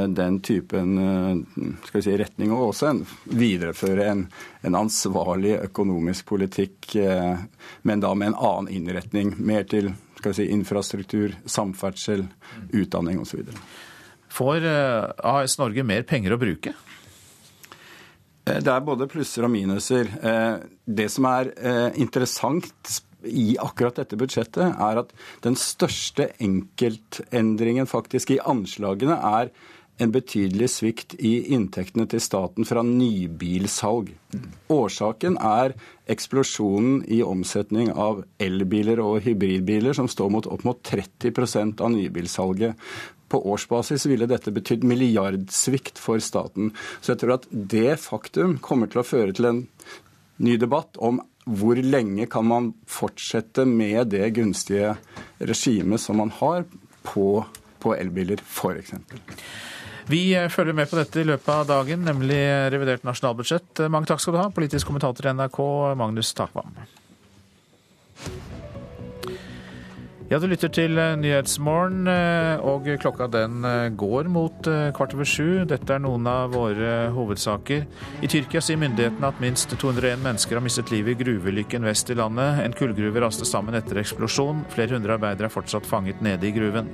den 0.08 0.40
typen 0.40 0.98
eh, 0.98 2.00
si, 2.00 2.16
retning, 2.16 2.52
og 2.54 2.70
også 2.70 2.90
en, 2.90 3.02
videreføre 3.34 4.08
en, 4.10 4.24
en, 4.62 4.78
ansvarlig 4.78 5.56
økonomisk 5.58 6.28
politikk, 6.32 6.94
eh, 7.02 7.44
men 7.82 8.04
da 8.04 8.12
med 8.14 8.32
en 8.32 8.38
annen 8.38 8.72
innretning. 8.72 9.34
Mer 9.38 9.66
til 9.70 9.92
si, 10.26 10.48
infrastruktur, 10.50 11.34
samferdsel, 11.44 12.26
utdanning 12.74 13.20
osv. 13.22 13.46
Får 14.36 14.66
AS 14.66 15.56
Norge 15.58 15.84
mer 15.86 16.04
penger 16.08 16.34
å 16.34 16.40
bruke? 16.40 16.74
Det 18.46 18.70
er 18.70 18.82
både 18.84 19.08
plusser 19.10 19.46
og 19.46 19.50
minuser. 19.50 20.10
Det 20.84 21.06
som 21.10 21.26
er 21.30 21.48
interessant 21.98 22.98
i 23.26 23.56
akkurat 23.62 23.98
dette 24.00 24.18
budsjettet, 24.18 24.76
er 24.76 25.02
at 25.02 25.14
den 25.46 25.58
største 25.58 26.30
enkeltendringen 26.42 27.88
faktisk 27.90 28.34
i 28.34 28.42
anslagene 28.42 29.18
er 29.18 29.52
en 29.96 30.12
betydelig 30.12 30.68
svikt 30.74 31.14
i 31.24 31.54
inntektene 31.56 32.04
til 32.10 32.20
staten 32.20 32.66
fra 32.68 32.82
nybilsalg. 32.84 34.10
Årsaken 34.72 35.38
er 35.40 35.72
eksplosjonen 36.12 37.00
i 37.12 37.22
omsetning 37.24 37.92
av 37.92 38.22
elbiler 38.42 39.00
og 39.00 39.22
hybridbiler, 39.24 39.96
som 39.96 40.10
står 40.10 40.32
mot 40.34 40.48
opp 40.52 40.66
mot 40.68 40.82
30% 40.84 41.80
av 41.80 41.94
nybilsalget. 41.94 42.76
På 43.32 43.40
årsbasis 43.54 44.04
ville 44.06 44.28
dette 44.30 44.52
betydd 44.54 44.84
milliardsvikt 44.86 45.98
for 45.98 46.20
staten. 46.22 46.74
Så 47.00 47.14
jeg 47.14 47.22
tror 47.22 47.38
at 47.38 47.48
det 47.50 47.96
faktum 48.04 48.58
kommer 48.62 48.92
til 48.92 49.02
å 49.02 49.06
føre 49.06 49.34
til 49.34 49.48
en 49.48 49.64
ny 50.44 50.58
debatt 50.60 51.00
om 51.02 51.22
hvor 51.46 51.78
lenge 51.78 52.26
kan 52.30 52.46
man 52.46 52.72
fortsette 52.90 53.64
med 53.68 54.10
det 54.10 54.32
gunstige 54.34 54.96
regimet 55.38 56.02
som 56.02 56.18
man 56.18 56.32
har 56.40 56.66
på, 57.06 57.44
på 57.82 57.94
elbiler, 57.94 58.42
f.eks. 58.42 58.96
Vi 60.06 60.22
følger 60.50 60.74
med 60.74 60.90
på 60.90 60.98
dette 61.00 61.22
i 61.22 61.26
løpet 61.26 61.48
av 61.50 61.64
dagen, 61.66 62.04
nemlig 62.06 62.38
revidert 62.70 63.06
nasjonalbudsjett. 63.06 63.86
Mange 63.90 64.10
takk 64.10 64.22
skal 64.22 64.36
du 64.36 64.42
ha, 64.42 64.50
politisk 64.54 64.86
kommentator 64.90 65.26
i 65.26 65.34
NRK, 65.34 65.58
Magnus 65.98 66.30
Takvam. 66.38 66.70
Ja, 70.26 70.40
du 70.42 70.48
lytter 70.50 70.66
til 70.74 70.98
eh, 70.98 71.12
Nyhetsmorgen, 71.22 72.08
eh, 72.10 72.58
og 72.66 72.88
klokka 72.98 73.28
den 73.30 73.60
eh, 73.62 73.92
går 73.94 74.26
mot 74.26 74.66
kvart 74.96 75.12
over 75.14 75.28
sju. 75.28 75.62
Dette 75.70 75.94
er 75.94 76.02
noen 76.02 76.26
av 76.26 76.50
våre 76.56 77.12
hovedsaker. 77.14 77.84
I 78.26 78.30
Tyrkia 78.32 78.58
sier 78.64 78.80
myndighetene 78.82 79.30
at 79.30 79.38
minst 79.42 79.70
201 79.78 80.24
mennesker 80.24 80.58
har 80.58 80.64
mistet 80.66 80.90
livet 80.90 81.14
i 81.14 81.20
gruveulykken 81.20 81.86
vest 81.86 82.10
i 82.10 82.18
landet. 82.18 82.58
En 82.64 82.74
kullgruve 82.74 83.22
raste 83.22 83.46
sammen 83.46 83.78
etter 83.78 84.02
eksplosjon. 84.02 84.64
Flere 84.74 84.98
hundre 84.98 85.14
arbeidere 85.14 85.46
er 85.46 85.54
fortsatt 85.54 85.86
fanget 85.86 86.18
nede 86.26 86.50
i 86.50 86.54
gruven. 86.56 86.90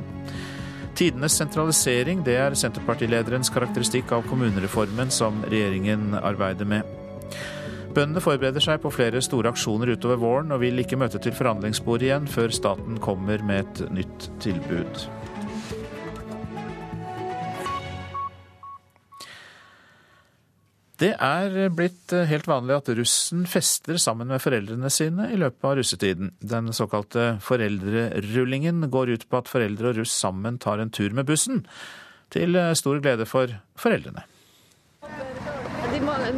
Tidenes 0.92 1.38
sentralisering, 1.40 2.20
det 2.28 2.36
er 2.36 2.58
Senterpartilederens 2.58 3.48
karakteristikk 3.54 4.12
av 4.12 4.28
kommunereformen 4.28 5.08
som 5.08 5.40
regjeringen 5.48 6.18
arbeider 6.20 6.68
med. 6.68 6.98
Bøndene 7.92 8.22
forbereder 8.24 8.62
seg 8.64 8.78
på 8.80 8.88
flere 8.94 9.20
store 9.20 9.50
aksjoner 9.52 9.90
utover 9.92 10.16
våren, 10.16 10.52
og 10.54 10.62
vil 10.62 10.80
ikke 10.80 10.96
møte 10.96 11.20
til 11.20 11.34
forhandlingsbordet 11.36 12.06
igjen 12.06 12.28
før 12.30 12.54
staten 12.56 12.96
kommer 13.04 13.44
med 13.44 13.66
et 13.66 13.92
nytt 13.92 14.30
tilbud. 14.40 15.02
Det 21.02 21.10
er 21.18 21.68
blitt 21.74 22.14
helt 22.30 22.48
vanlig 22.48 22.78
at 22.78 22.90
russen 22.96 23.44
fester 23.50 24.00
sammen 24.00 24.30
med 24.30 24.40
foreldrene 24.40 24.88
sine 24.92 25.28
i 25.34 25.36
løpet 25.36 25.66
av 25.66 25.76
russetiden. 25.76 26.32
Den 26.40 26.72
såkalte 26.72 27.34
foreldrerullingen 27.44 28.86
går 28.88 29.18
ut 29.18 29.28
på 29.28 29.42
at 29.42 29.52
foreldre 29.52 29.92
og 29.92 30.00
russ 30.00 30.16
sammen 30.16 30.62
tar 30.62 30.80
en 30.80 30.94
tur 30.94 31.12
med 31.12 31.28
bussen, 31.28 31.66
til 32.32 32.56
stor 32.78 33.02
glede 33.04 33.28
for 33.28 33.52
foreldrene 33.76 34.24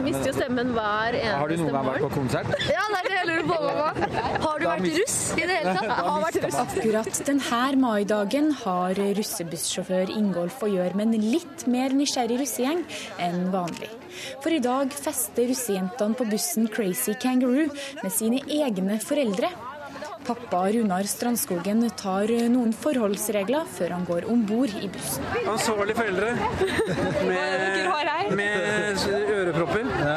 mister 0.05 0.31
jo 0.31 0.35
stemmen 0.37 0.71
hver 0.75 1.17
eneste 1.19 1.35
morgen. 1.35 1.41
Har 1.41 1.49
du 1.49 1.57
noen 1.61 1.75
gang 1.75 1.89
vært 1.89 2.05
på 2.05 2.11
konsert? 2.15 2.53
Ja, 2.75 2.85
det 2.93 3.01
er 3.01 3.09
det 3.09 3.19
jeg 3.19 3.29
lurer 3.31 3.45
på. 3.49 3.59
Mamma. 3.65 3.89
Har 4.45 4.61
du 4.61 4.67
vært 4.69 4.87
russ 5.01 5.19
i 5.35 5.43
det 5.43 5.59
hele 5.59 5.75
tatt? 5.75 5.89
Jeg 5.89 6.07
har 6.09 6.25
vært 6.25 6.39
russ. 6.45 6.59
Akkurat 6.65 7.21
denne 7.29 7.69
maidagen 7.85 8.51
har 8.63 9.03
russebussjåfør 9.21 10.15
Ingolf 10.15 10.65
å 10.65 10.71
gjøre 10.71 10.99
med 11.01 11.15
en 11.19 11.29
litt 11.35 11.67
mer 11.71 11.95
nysgjerrig 11.97 12.41
russegjeng 12.43 12.83
enn 13.25 13.47
vanlig. 13.55 13.91
For 14.45 14.55
i 14.55 14.63
dag 14.63 14.95
fester 14.95 15.49
russejentene 15.51 16.19
på 16.19 16.29
bussen 16.31 16.69
Crazy 16.71 17.17
Kangaroo 17.21 17.69
med 18.03 18.13
sine 18.15 18.43
egne 18.47 19.01
foreldre. 19.03 19.51
Pappa 20.25 20.63
Runar 20.73 21.05
Strandskogen 21.09 21.83
tar 22.01 22.31
noen 22.53 22.73
forholdsregler 22.77 23.67
før 23.77 23.93
han 23.97 24.07
går 24.09 24.27
om 24.33 24.45
bord 24.49 24.73
i 24.81 24.89
bussen. 24.93 25.27
Ansvarlige 25.45 25.99
foreldre 25.99 26.33
med, 27.29 28.33
med 28.41 29.05
ørepropper. 29.37 29.91
Ja. 30.01 30.17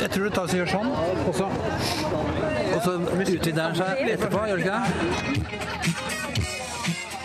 Jeg 0.00 0.12
tror 0.14 0.28
det 0.28 0.34
tar 0.36 0.52
seg 0.52 0.62
gjør 0.62 0.72
sånn, 0.74 0.92
og 1.24 1.34
så, 1.40 1.48
og 1.48 2.80
så 2.84 2.96
utvider 3.00 3.62
han 3.64 3.80
seg 3.80 4.04
etterpå, 4.14 4.46
gjør 4.50 4.60
det 4.60 4.68
ikke 4.68 4.78
det? 4.78 6.09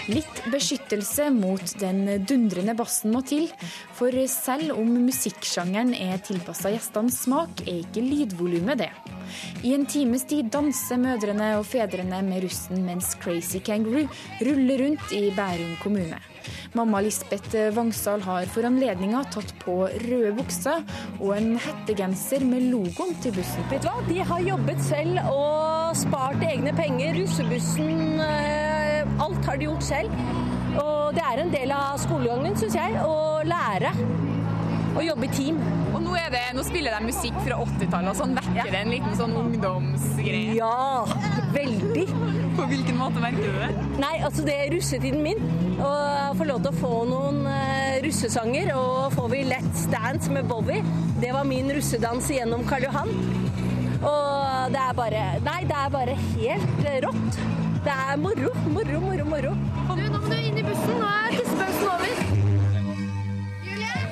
Litt 0.05 0.43
beskyttelse 0.53 1.31
mot 1.33 1.71
den 1.81 2.03
dundrende 2.29 2.75
bassen 2.77 3.13
må 3.15 3.23
til, 3.25 3.47
for 3.97 4.13
selv 4.29 4.75
om 4.77 4.91
musikksjangeren 5.07 5.95
er 5.97 6.21
tilpassa 6.21 6.69
gjestenes 6.75 7.23
smak, 7.25 7.63
er 7.65 7.81
ikke 7.81 8.03
lydvolumet 8.05 8.83
det. 8.83 8.91
I 9.65 9.73
en 9.73 9.87
times 9.89 10.27
tid 10.29 10.51
danser 10.53 11.01
mødrene 11.01 11.55
og 11.57 11.65
fedrene 11.65 12.21
med 12.27 12.45
russen 12.45 12.85
mens 12.85 13.15
Crazy 13.23 13.63
Kangaroo 13.65 14.05
ruller 14.45 14.85
rundt 14.85 15.17
i 15.17 15.25
Bærum 15.33 15.73
kommune. 15.81 16.21
Mamma 16.75 17.01
Lisbeth 17.05 17.55
Vangsal 17.75 18.23
har 18.25 18.49
for 18.51 18.67
anledninga 18.67 19.23
tatt 19.33 19.53
på 19.63 19.77
røde 20.05 20.33
bukser 20.37 20.83
og 21.19 21.35
en 21.37 21.53
hettegenser 21.61 22.45
med 22.47 22.69
logoen 22.71 23.15
til 23.23 23.35
bussen. 23.35 23.65
Vet 23.71 23.85
du 23.85 23.89
hva? 23.89 24.03
De 24.09 24.19
har 24.31 24.43
jobbet 24.49 24.83
selv 24.85 25.21
og 25.31 25.95
spart 25.97 26.43
egne 26.45 26.73
penger. 26.77 27.15
Russebussen 27.19 28.21
eh, 28.23 29.21
Alt 29.21 29.45
har 29.47 29.57
de 29.57 29.69
gjort 29.69 29.85
selv. 29.85 30.11
Og 30.81 31.15
det 31.15 31.23
er 31.23 31.39
en 31.39 31.53
del 31.53 31.71
av 31.71 31.99
skolegangen, 32.01 32.57
syns 32.59 32.75
jeg, 32.75 32.97
å 32.99 33.43
lære 33.47 33.93
å 34.95 35.03
jobbe 35.03 35.27
i 35.27 35.31
team. 35.35 35.59
Og 35.91 35.99
nå, 36.03 36.15
det, 36.31 36.41
nå 36.55 36.63
spiller 36.65 36.95
de 36.95 37.09
musikk 37.09 37.37
fra 37.45 37.59
80-tallet, 37.63 38.09
og 38.11 38.19
sånn 38.19 38.35
vekker 38.37 38.71
det 38.71 38.81
en 38.81 38.93
liten 38.93 39.17
sånn 39.19 39.35
ungdomsgreie? 39.39 40.55
Ja, 40.57 41.05
veldig. 41.55 42.05
På 42.55 42.67
hvilken 42.71 42.99
måte 42.99 43.23
merker 43.23 43.43
du 43.43 43.59
det? 43.59 43.87
Nei, 43.99 44.15
altså 44.23 44.45
Det 44.47 44.55
er 44.55 44.71
russetiden 44.73 45.23
min. 45.25 45.41
Å 45.83 45.91
få 46.39 46.47
lov 46.47 46.63
til 46.63 46.71
å 46.71 46.77
få 46.79 46.93
noen 47.09 47.41
uh, 47.49 47.97
russesanger. 48.05 48.71
Og 48.79 49.15
får 49.15 49.31
vi 49.33 49.43
Let's 49.49 49.85
Dance 49.91 50.31
med 50.31 50.47
Bowie. 50.51 50.83
Det 51.19 51.33
var 51.35 51.47
min 51.47 51.71
russedans 51.75 52.31
gjennom 52.31 52.63
Karl 52.69 52.87
Johan. 52.87 53.11
Og 54.05 54.71
det 54.73 54.81
er 54.81 54.95
bare 54.97 55.21
Nei, 55.45 55.61
det 55.67 55.77
er 55.81 55.93
bare 55.93 56.17
helt 56.35 56.89
rått. 57.05 57.39
Det 57.85 57.93
er 57.93 58.17
moro, 58.17 58.49
moro, 58.73 59.01
moro, 59.03 59.29
moro. 59.29 59.53
Du, 59.95 60.01
nå 60.01 60.17
må 60.17 60.25
du 60.31 60.39
inn 60.39 60.57
i 60.57 60.65
bussen. 60.65 60.97
Nå 60.97 61.11
er 61.11 61.37
tissepausen 61.37 61.91
over. 61.91 62.44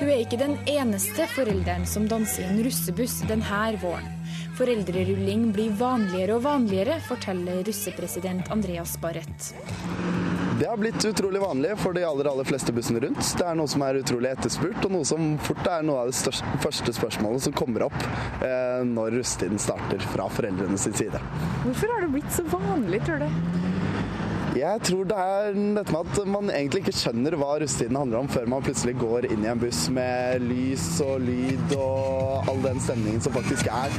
Hun 0.04 0.10
er 0.12 0.20
ikke 0.20 0.36
den 0.36 0.58
eneste 0.68 1.24
forelderen 1.32 1.86
som 1.88 2.04
danser 2.04 2.42
i 2.42 2.48
en 2.50 2.58
russebuss 2.66 3.22
denne 3.24 3.60
våren. 3.80 4.10
Foreldrerulling 4.58 5.46
blir 5.56 5.70
vanligere 5.78 6.34
og 6.36 6.42
vanligere, 6.44 6.98
forteller 7.06 7.62
russepresident 7.64 8.50
Andreas 8.52 8.98
Barrett. 9.00 9.46
Det 10.60 10.68
har 10.68 10.76
blitt 10.76 11.00
utrolig 11.08 11.40
vanlig 11.40 11.72
for 11.80 11.96
de 11.96 12.04
aller, 12.04 12.28
aller 12.28 12.44
fleste 12.44 12.74
bussene 12.76 13.00
rundt. 13.00 13.32
Det 13.32 13.48
er 13.48 13.56
noe 13.56 13.72
som 13.72 13.86
er 13.86 14.02
utrolig 14.02 14.28
etterspurt, 14.34 14.84
og 14.84 14.92
noe 14.92 15.08
som 15.08 15.38
fort 15.40 15.72
er 15.72 15.88
noe 15.88 16.02
av 16.02 16.12
det 16.12 16.18
største, 16.20 16.52
første 16.60 16.94
spørsmålet 17.00 17.48
som 17.48 17.56
kommer 17.56 17.86
opp 17.88 17.96
eh, 18.44 18.84
når 18.84 19.22
russetiden 19.22 19.56
starter 19.56 20.04
fra 20.12 20.28
foreldrene 20.36 20.76
sin 20.84 21.00
side. 21.00 21.24
Hvorfor 21.64 21.96
har 21.96 22.04
det 22.04 22.12
blitt 22.18 22.36
så 22.36 22.44
vanlig, 22.52 23.00
tror 23.08 23.24
du? 23.24 23.72
Jeg 24.54 24.84
tror 24.86 25.08
det 25.10 25.16
er 25.18 25.56
dette 25.74 25.90
med 25.90 26.10
at 26.14 26.28
man 26.30 26.50
egentlig 26.52 26.84
ikke 26.84 26.92
skjønner 26.94 27.34
hva 27.40 27.56
russetiden 27.58 27.96
handler 27.98 28.20
om 28.22 28.28
før 28.30 28.44
man 28.52 28.62
plutselig 28.62 28.92
går 29.00 29.26
inn 29.26 29.42
i 29.42 29.48
en 29.50 29.58
buss 29.58 29.88
med 29.90 30.44
lys 30.46 30.84
og 31.02 31.24
lyd 31.26 31.74
og 31.74 32.52
all 32.52 32.60
den 32.62 32.78
stemningen 32.84 33.24
som 33.24 33.34
faktisk 33.34 33.66
er. 33.66 33.96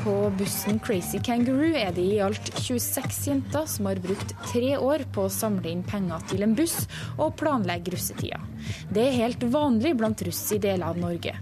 På 0.00 0.14
bussen 0.38 0.80
Crazy 0.80 1.20
Kangaroo 1.20 1.74
er 1.76 1.92
det 1.92 2.06
i 2.08 2.22
alt 2.24 2.48
26 2.56 3.18
jenter 3.28 3.68
som 3.68 3.90
har 3.90 4.00
brukt 4.00 4.32
tre 4.46 4.78
år 4.78 5.04
på 5.12 5.26
å 5.26 5.34
samle 5.34 5.68
inn 5.68 5.84
penger 5.84 6.24
til 6.32 6.46
en 6.46 6.56
buss 6.56 6.78
og 7.18 7.34
planlegge 7.42 7.92
russetida. 7.92 8.40
Det 8.88 9.04
er 9.10 9.20
helt 9.26 9.44
vanlig 9.52 9.92
blant 10.00 10.24
russ 10.24 10.40
i 10.56 10.62
deler 10.62 10.88
av 10.88 11.04
Norge. 11.04 11.36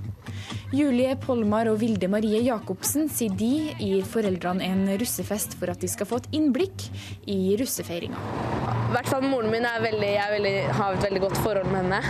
Julie 0.74 1.14
Polmar 1.22 1.68
og 1.70 1.76
Vilde 1.78 2.08
Marie 2.10 2.40
Jacobsen 2.42 3.06
sier 3.12 3.30
de 3.38 3.50
gir 3.78 4.06
foreldrene 4.10 4.64
en 4.66 4.88
russefest 4.98 5.54
for 5.60 5.70
at 5.70 5.78
de 5.78 5.90
skal 5.90 6.08
få 6.10 6.18
et 6.18 6.32
innblikk 6.34 6.88
i 7.30 7.54
russefeiringa. 7.60 8.18
I 8.74 8.96
hvert 8.96 9.10
fall 9.10 9.26
moren 9.26 9.52
min 9.52 9.66
er 9.68 9.84
veldig, 9.84 10.08
jeg 10.08 10.22
er 10.24 10.32
veldig, 10.34 10.54
har 10.78 10.96
et 10.96 11.06
veldig 11.06 11.20
godt 11.22 11.38
forhold 11.44 11.70
med 11.70 11.84
henne. 11.84 12.00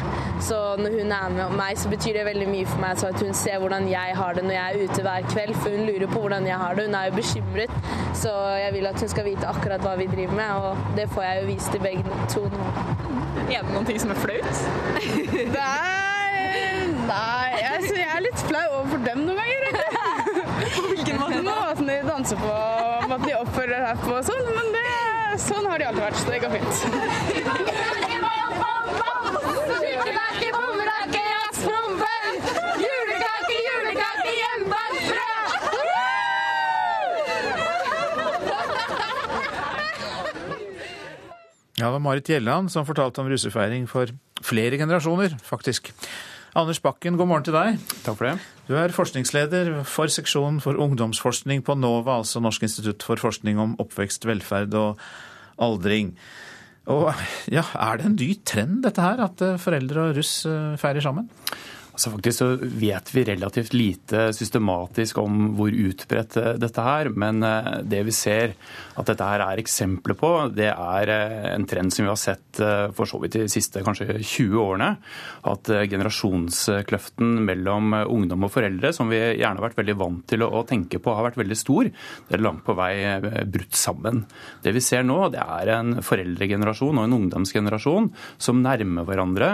Så 0.49 0.61
når 0.81 0.97
hun 0.97 1.13
er 1.17 1.35
med 1.37 1.57
meg, 1.59 1.77
så 1.81 1.93
betyr 1.93 2.17
det 2.19 2.25
veldig 2.31 2.49
mye 2.55 2.71
for 2.71 2.85
meg 2.87 3.03
så 3.03 3.11
at 3.13 3.21
hun 3.25 3.37
ser 3.37 3.61
hvordan 3.61 3.91
jeg 3.93 4.17
har 4.21 4.39
det 4.39 4.47
når 4.47 4.57
jeg 4.57 4.65
er 4.65 4.89
ute 4.89 5.07
hver 5.09 5.29
kveld. 5.35 5.55
For 5.61 5.77
hun 5.77 5.85
lurer 5.91 6.07
på 6.15 6.25
hvordan 6.25 6.49
jeg 6.49 6.63
har 6.65 6.81
det. 6.81 6.89
Hun 6.89 6.99
er 7.01 7.11
jo 7.11 7.19
bekymret. 7.21 7.77
Så 8.17 8.33
jeg 8.63 8.73
vil 8.79 8.89
at 8.95 9.05
hun 9.05 9.13
skal 9.13 9.29
vite 9.29 9.53
akkurat 9.53 9.85
hva 9.85 9.95
vi 10.01 10.09
driver 10.13 10.41
med, 10.41 10.65
og 10.65 10.97
det 10.97 11.09
får 11.13 11.29
jeg 11.29 11.43
jo 11.43 11.53
vist 11.53 11.73
til 11.77 11.85
begge 11.85 12.25
to 12.33 12.49
nå. 12.49 12.73
Er 13.45 13.61
det 13.61 13.71
noen 13.75 13.89
ting 13.93 14.01
som 14.01 14.17
er 14.17 14.25
flaut? 14.25 14.67
Nei, 15.59 16.14
nei 17.09 17.61
jeg, 17.61 17.91
jeg 17.99 18.09
er 18.17 18.23
litt 18.25 18.45
flau 18.49 18.65
overfor 18.81 19.03
dem 19.05 19.25
noen 19.27 19.39
ganger. 19.41 19.63
På 20.77 20.83
hvilken 20.91 21.21
måte? 21.21 21.41
Måten 21.45 21.91
de 21.91 21.97
danser 22.07 22.39
på, 22.41 22.53
måten 23.11 23.27
de 23.29 23.35
oppfører 23.39 23.87
seg 23.89 24.05
på 24.05 24.15
og 24.17 24.25
sånn. 24.31 24.47
Men 24.57 24.73
det, 24.75 24.85
sånn 25.45 25.67
har 25.69 25.83
de 25.83 25.89
alltid 25.91 26.05
vært, 26.07 26.19
så 26.23 26.27
det 26.31 26.41
går 26.45 26.51
fint. 26.59 26.75
Ja, 41.75 41.91
det 41.91 41.97
var 41.99 42.01
Marit 42.01 42.29
Gjelland 42.31 42.71
som 42.73 42.87
fortalte 42.89 43.21
om 43.21 43.27
russefeiring 43.29 43.85
for 43.91 44.09
flere 44.47 44.79
generasjoner, 44.81 45.35
faktisk. 45.45 45.91
Anders 46.55 46.79
Bakken, 46.79 47.17
god 47.19 47.27
morgen 47.27 47.45
til 47.49 47.57
deg. 47.57 47.81
Takk 48.05 48.15
for 48.15 48.29
det. 48.29 48.35
Du 48.69 48.77
er 48.79 48.93
forskningsleder 48.95 49.73
for 49.91 50.07
seksjonen 50.07 50.61
for 50.63 50.79
ungdomsforskning 50.79 51.65
på 51.67 51.75
NOVA, 51.75 52.21
altså 52.23 52.39
Norsk 52.39 52.63
institutt 52.63 53.03
for 53.03 53.19
forskning 53.19 53.59
om 53.59 53.73
oppvekst, 53.83 54.23
velferd 54.29 54.77
og 54.79 55.01
aldring. 55.59 56.13
Og 56.95 57.09
ja, 57.51 57.65
er 57.75 57.99
det 57.99 58.07
en 58.07 58.15
ny 58.21 58.29
trend 58.47 58.85
dette 58.87 59.03
her, 59.03 59.25
at 59.27 59.43
eh, 59.43 59.59
foreldre 59.59 60.07
og 60.07 60.21
russ 60.21 60.45
eh, 60.47 60.77
feirer 60.79 61.03
sammen? 61.03 61.27
Altså 61.95 62.11
Faktisk 62.11 62.41
så 62.41 62.49
vet 62.59 63.11
vi 63.15 63.23
relativt 63.29 63.75
lite 63.75 64.27
systematisk 64.35 65.21
om 65.23 65.53
hvor 65.55 65.71
utbredt 65.71 66.37
eh, 66.41 66.51
dette 66.59 66.83
er, 66.83 67.11
men 67.15 67.39
det 67.87 68.01
vi 68.09 68.15
ser 68.15 68.57
at 68.99 69.07
dette 69.07 69.27
her 69.27 69.45
er 69.45 69.61
eksempler 69.63 70.19
på, 70.19 70.31
det 70.55 70.71
er 70.73 71.13
en 71.55 71.67
trend 71.71 71.95
som 71.95 72.05
vi 72.05 72.11
har 72.11 72.19
sett 72.19 72.61
for 72.95 73.09
så 73.11 73.19
vidt 73.23 73.35
de 73.37 73.47
siste 73.51 73.83
kanskje 73.85 74.07
20 74.21 74.59
årene. 74.63 74.91
At 75.51 75.69
generasjonskløften 75.91 77.41
mellom 77.47 77.97
ungdom 78.03 78.47
og 78.47 78.53
foreldre, 78.55 78.93
som 78.95 79.11
vi 79.11 79.19
gjerne 79.19 79.59
har 79.59 79.67
vært 79.67 79.81
veldig 79.81 79.97
vant 79.99 80.23
til 80.31 80.45
å 80.47 80.63
tenke 80.69 81.01
på 81.03 81.15
har 81.15 81.27
vært 81.27 81.41
veldig 81.43 81.59
stor, 81.59 81.91
det 81.91 82.39
er 82.39 82.45
langt 82.45 82.63
på 82.67 82.77
vei 82.79 82.95
brutt 83.51 83.75
sammen. 83.79 84.23
Det 84.63 84.75
vi 84.75 84.83
ser 84.85 85.07
nå, 85.07 85.19
det 85.35 85.43
er 85.43 85.73
en 85.75 85.99
foreldregenerasjon 86.07 87.01
og 87.01 87.09
en 87.09 87.19
ungdomsgenerasjon 87.19 88.11
som 88.39 88.63
nærmer, 88.65 89.07
hverandre, 89.09 89.53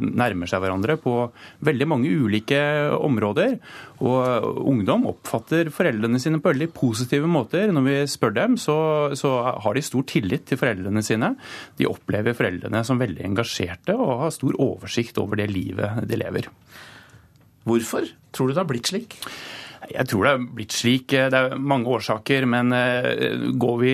nærmer 0.00 0.50
seg 0.50 0.64
hverandre 0.64 0.96
på 1.00 1.16
veldig 1.58 1.69
mange 1.88 2.10
ulike 2.10 2.58
områder. 2.96 3.58
Og 4.00 4.58
ungdom 4.70 5.06
oppfatter 5.10 5.70
foreldrene 5.74 6.20
sine 6.22 6.40
på 6.40 6.52
veldig 6.52 6.70
positive 6.76 7.28
måter. 7.30 7.72
Når 7.74 7.86
vi 7.86 7.96
spør 8.10 8.34
dem, 8.36 8.56
så, 8.60 8.76
så 9.18 9.34
har 9.64 9.76
de 9.76 9.84
stor 9.84 10.06
tillit 10.10 10.46
til 10.48 10.60
foreldrene 10.60 11.04
sine. 11.06 11.34
De 11.78 11.88
opplever 11.90 12.36
foreldrene 12.36 12.82
som 12.86 13.00
veldig 13.00 13.24
engasjerte 13.30 13.96
og 13.96 14.26
har 14.26 14.34
stor 14.34 14.58
oversikt 14.60 15.20
over 15.22 15.40
det 15.40 15.50
livet 15.52 16.04
de 16.08 16.20
lever. 16.20 16.50
Hvorfor 17.68 18.08
tror 18.32 18.48
du 18.48 18.54
det 18.54 18.62
har 18.62 18.70
blitt 18.70 18.90
slik? 18.90 19.18
Jeg 19.90 20.06
tror 20.06 20.26
det 20.26 20.32
er 20.32 20.44
blitt 20.54 20.74
slik. 20.74 21.08
Det 21.10 21.36
er 21.36 21.56
mange 21.58 21.90
årsaker. 21.90 22.46
Men 22.50 22.70
går 23.60 23.76
vi 23.80 23.92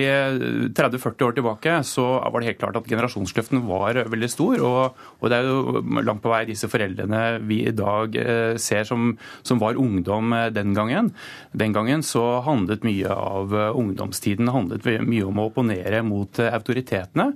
30-40 0.77 1.25
år 1.25 1.37
tilbake, 1.37 1.77
så 1.87 2.05
var 2.21 2.39
det 2.39 2.51
helt 2.51 2.61
klart 2.61 2.77
at 2.77 2.89
generasjonskløften 2.89 3.63
var 3.65 4.03
veldig 4.11 4.29
stor. 4.29 4.61
Og, 4.61 4.99
og, 5.17 5.25
det 5.31 5.39
er 5.39 5.49
jo 5.49 5.81
langt 6.05 6.21
på 6.23 6.31
vei 6.31 6.43
disse 6.49 6.69
foreldrene 6.69 7.23
vi 7.47 7.63
i 7.69 7.73
dag 7.75 8.13
ser 8.61 8.85
som, 8.87 9.15
som, 9.41 9.61
var 9.61 9.79
ungdom 9.81 10.35
den 10.53 10.75
gangen. 10.77 11.11
Den 11.57 11.73
gangen 11.73 12.05
så 12.05 12.43
handlet 12.45 12.85
mye 12.85 13.09
av 13.09 13.55
ungdomstiden 13.73 14.51
handlet 14.53 14.85
mye 14.85 15.25
om 15.25 15.41
å 15.41 15.47
opponere 15.49 16.03
mot 16.05 16.41
autoritetene. 16.45 17.31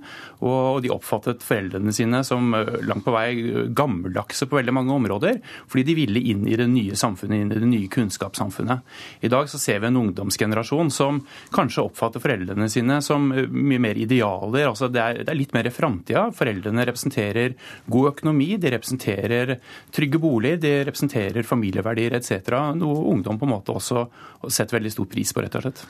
Og 0.46 0.82
de 0.84 0.92
oppfattet 0.94 1.42
foreldrene 1.42 1.94
sine 1.94 2.22
som 2.26 2.54
langt 2.54 3.06
på 3.06 3.14
vei 3.14 3.66
gammeldagse 3.74 4.46
på 4.46 4.60
veldig 4.60 4.76
mange 4.78 4.94
områder. 5.00 5.42
Fordi 5.66 5.86
de 5.90 5.98
ville 5.98 6.22
inn 6.30 6.46
i 6.46 6.58
det 6.58 6.70
nye 6.70 6.98
samfunnet, 6.98 7.42
inn 7.42 7.54
i 7.56 7.58
det 7.58 7.72
nye 7.74 7.90
kunnskapssamfunnet 7.92 8.51
samfunnet. 8.52 8.80
I 9.20 9.28
dag 9.28 9.48
så 9.48 9.58
ser 9.58 9.80
vi 9.80 9.86
en 9.86 9.96
ungdomsgenerasjon 9.96 10.90
som 10.90 11.20
kanskje 11.52 11.86
oppfatter 11.86 12.20
foreldrene 12.22 12.68
sine 12.70 13.00
som 13.02 13.28
mye 13.32 13.80
mer 13.80 13.96
idealer. 13.96 14.68
altså 14.68 14.88
Det 14.88 15.00
er, 15.00 15.22
det 15.24 15.32
er 15.32 15.38
litt 15.38 15.54
mer 15.54 15.70
framtida. 15.70 16.30
Foreldrene 16.36 16.86
representerer 16.86 17.56
god 17.86 18.12
økonomi, 18.12 18.56
de 18.56 18.70
representerer 18.70 19.56
trygge 19.92 20.18
boliger, 20.18 20.60
de 20.60 20.84
representerer 20.84 21.42
familieverdier 21.42 22.12
etc. 22.18 22.52
Noe 22.76 23.08
ungdom 23.12 23.38
på 23.38 23.48
en 23.48 23.54
måte 23.56 23.72
også 23.72 24.06
setter 24.48 24.78
veldig 24.78 24.92
stor 24.92 25.10
pris 25.10 25.32
på, 25.32 25.42
rett 25.42 25.58
og 25.58 25.66
slett. 25.66 25.84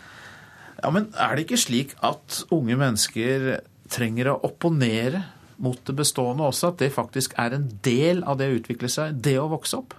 Ja, 0.82 0.90
Men 0.90 1.12
er 1.14 1.36
det 1.36 1.46
ikke 1.46 1.60
slik 1.60 1.94
at 2.02 2.42
unge 2.50 2.76
mennesker 2.78 3.60
trenger 3.92 4.32
å 4.32 4.40
opponere 4.46 5.22
mot 5.62 5.78
det 5.86 5.94
bestående 5.94 6.48
også? 6.48 6.72
At 6.72 6.82
det 6.82 6.92
faktisk 6.94 7.36
er 7.38 7.54
en 7.54 7.68
del 7.84 8.24
av 8.26 8.40
det 8.40 8.50
å 8.50 8.56
utvikle 8.58 8.90
seg, 8.90 9.18
det 9.22 9.36
å 9.38 9.50
vokse 9.52 9.78
opp? 9.78 9.94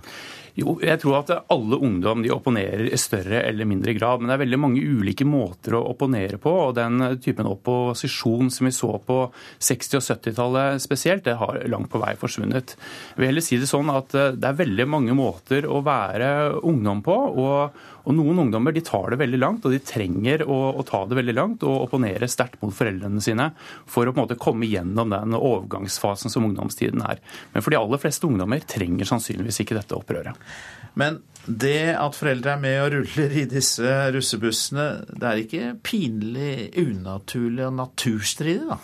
Jo, 0.54 0.76
jeg 0.86 1.00
tror 1.02 1.16
at 1.24 1.32
alle 1.50 1.80
ungdom 1.82 2.22
de 2.22 2.30
opponerer 2.30 2.86
i 2.94 2.98
større 3.02 3.40
eller 3.48 3.66
mindre 3.66 3.96
grad. 3.98 4.22
Men 4.22 4.30
det 4.30 4.36
er 4.36 4.44
veldig 4.44 4.60
mange 4.62 4.84
ulike 4.86 5.26
måter 5.26 5.74
å 5.74 5.86
opponere 5.90 6.38
på. 6.42 6.52
Og 6.68 6.76
den 6.78 7.02
typen 7.24 7.50
opposisjon 7.50 8.52
som 8.54 8.70
vi 8.70 8.74
så 8.76 8.92
på 9.02 9.18
60- 9.34 9.98
og 9.98 10.06
70-tallet 10.06 10.84
spesielt, 10.84 11.26
det 11.26 11.40
har 11.40 11.64
langt 11.74 11.90
på 11.90 12.02
vei 12.04 12.14
forsvunnet. 12.22 12.76
Jeg 12.78 13.22
vil 13.22 13.32
heller 13.32 13.46
si 13.46 13.58
det 13.58 13.72
sånn 13.72 13.90
at 13.94 14.14
det 14.14 14.52
er 14.52 14.62
veldig 14.62 14.88
mange 14.94 15.18
måter 15.18 15.66
å 15.66 15.82
være 15.86 16.30
ungdom 16.62 17.02
på. 17.02 17.18
og 17.34 17.90
og 18.04 18.16
Noen 18.18 18.42
ungdommer 18.46 18.76
de 18.76 18.84
tar 18.84 19.14
det 19.14 19.20
veldig 19.22 19.40
langt, 19.40 19.66
og 19.66 19.74
de 19.74 19.80
trenger 19.84 20.44
å, 20.44 20.60
å 20.76 20.86
ta 20.88 21.04
det 21.08 21.18
veldig 21.20 21.36
langt 21.38 21.66
og 21.68 21.86
opponere 21.86 22.28
sterkt 22.32 22.60
mot 22.64 22.76
foreldrene 22.76 23.24
sine 23.24 23.50
for 23.90 24.06
å 24.06 24.14
på 24.14 24.20
en 24.20 24.26
måte 24.26 24.40
komme 24.40 24.68
gjennom 24.68 25.14
den 25.14 25.38
overgangsfasen 25.40 26.34
som 26.34 26.48
ungdomstiden 26.50 27.04
er. 27.08 27.22
Men 27.54 27.64
for 27.64 27.74
de 27.74 27.80
aller 27.80 28.02
fleste 28.02 28.28
ungdommer 28.28 28.64
trenger 28.68 29.08
sannsynligvis 29.08 29.64
ikke 29.64 29.80
dette 29.80 29.96
opprøret. 29.96 30.36
Men 31.00 31.22
det 31.48 31.96
at 32.00 32.16
foreldre 32.16 32.54
er 32.54 32.62
med 32.62 32.78
og 32.84 32.94
ruller 32.94 33.34
i 33.42 33.48
disse 33.50 33.96
russebussene, 34.16 34.88
det 35.12 35.30
er 35.30 35.42
ikke 35.42 35.74
pinlig 35.84 36.54
unaturlig 36.80 37.66
og 37.68 37.76
naturstridig, 37.82 38.70
da? 38.70 38.80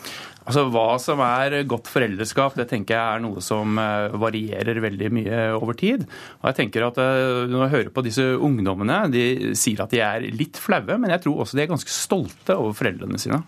Altså, 0.50 0.64
Hva 0.74 0.97
som 0.97 1.22
er 1.22 1.60
godt 1.70 1.91
foreldreskap, 1.93 2.56
det 2.58 2.66
tenker 2.72 2.95
jeg 2.95 3.20
er 3.20 3.22
noe 3.22 3.43
som 3.45 3.78
varierer 3.78 4.82
veldig 4.82 5.12
mye 5.14 5.43
over 5.54 5.78
tid. 5.78 6.08
Og 6.41 6.50
jeg 6.50 6.58
tenker 6.64 6.88
at 6.88 6.97
Når 6.97 7.62
jeg 7.68 7.74
hører 7.76 7.93
på 7.93 8.04
disse 8.08 8.26
ungdommene, 8.34 9.04
de 9.14 9.54
sier 9.54 9.84
at 9.86 9.93
de 9.93 10.02
er 10.02 10.26
litt 10.34 10.58
flaue, 10.58 10.97
men 10.97 11.14
jeg 11.14 11.22
tror 11.22 11.45
også 11.45 11.60
de 11.60 11.68
er 11.68 11.70
ganske 11.70 11.93
stolte 11.93 12.58
over 12.58 12.74
foreldrene 12.74 13.22
sine. 13.22 13.43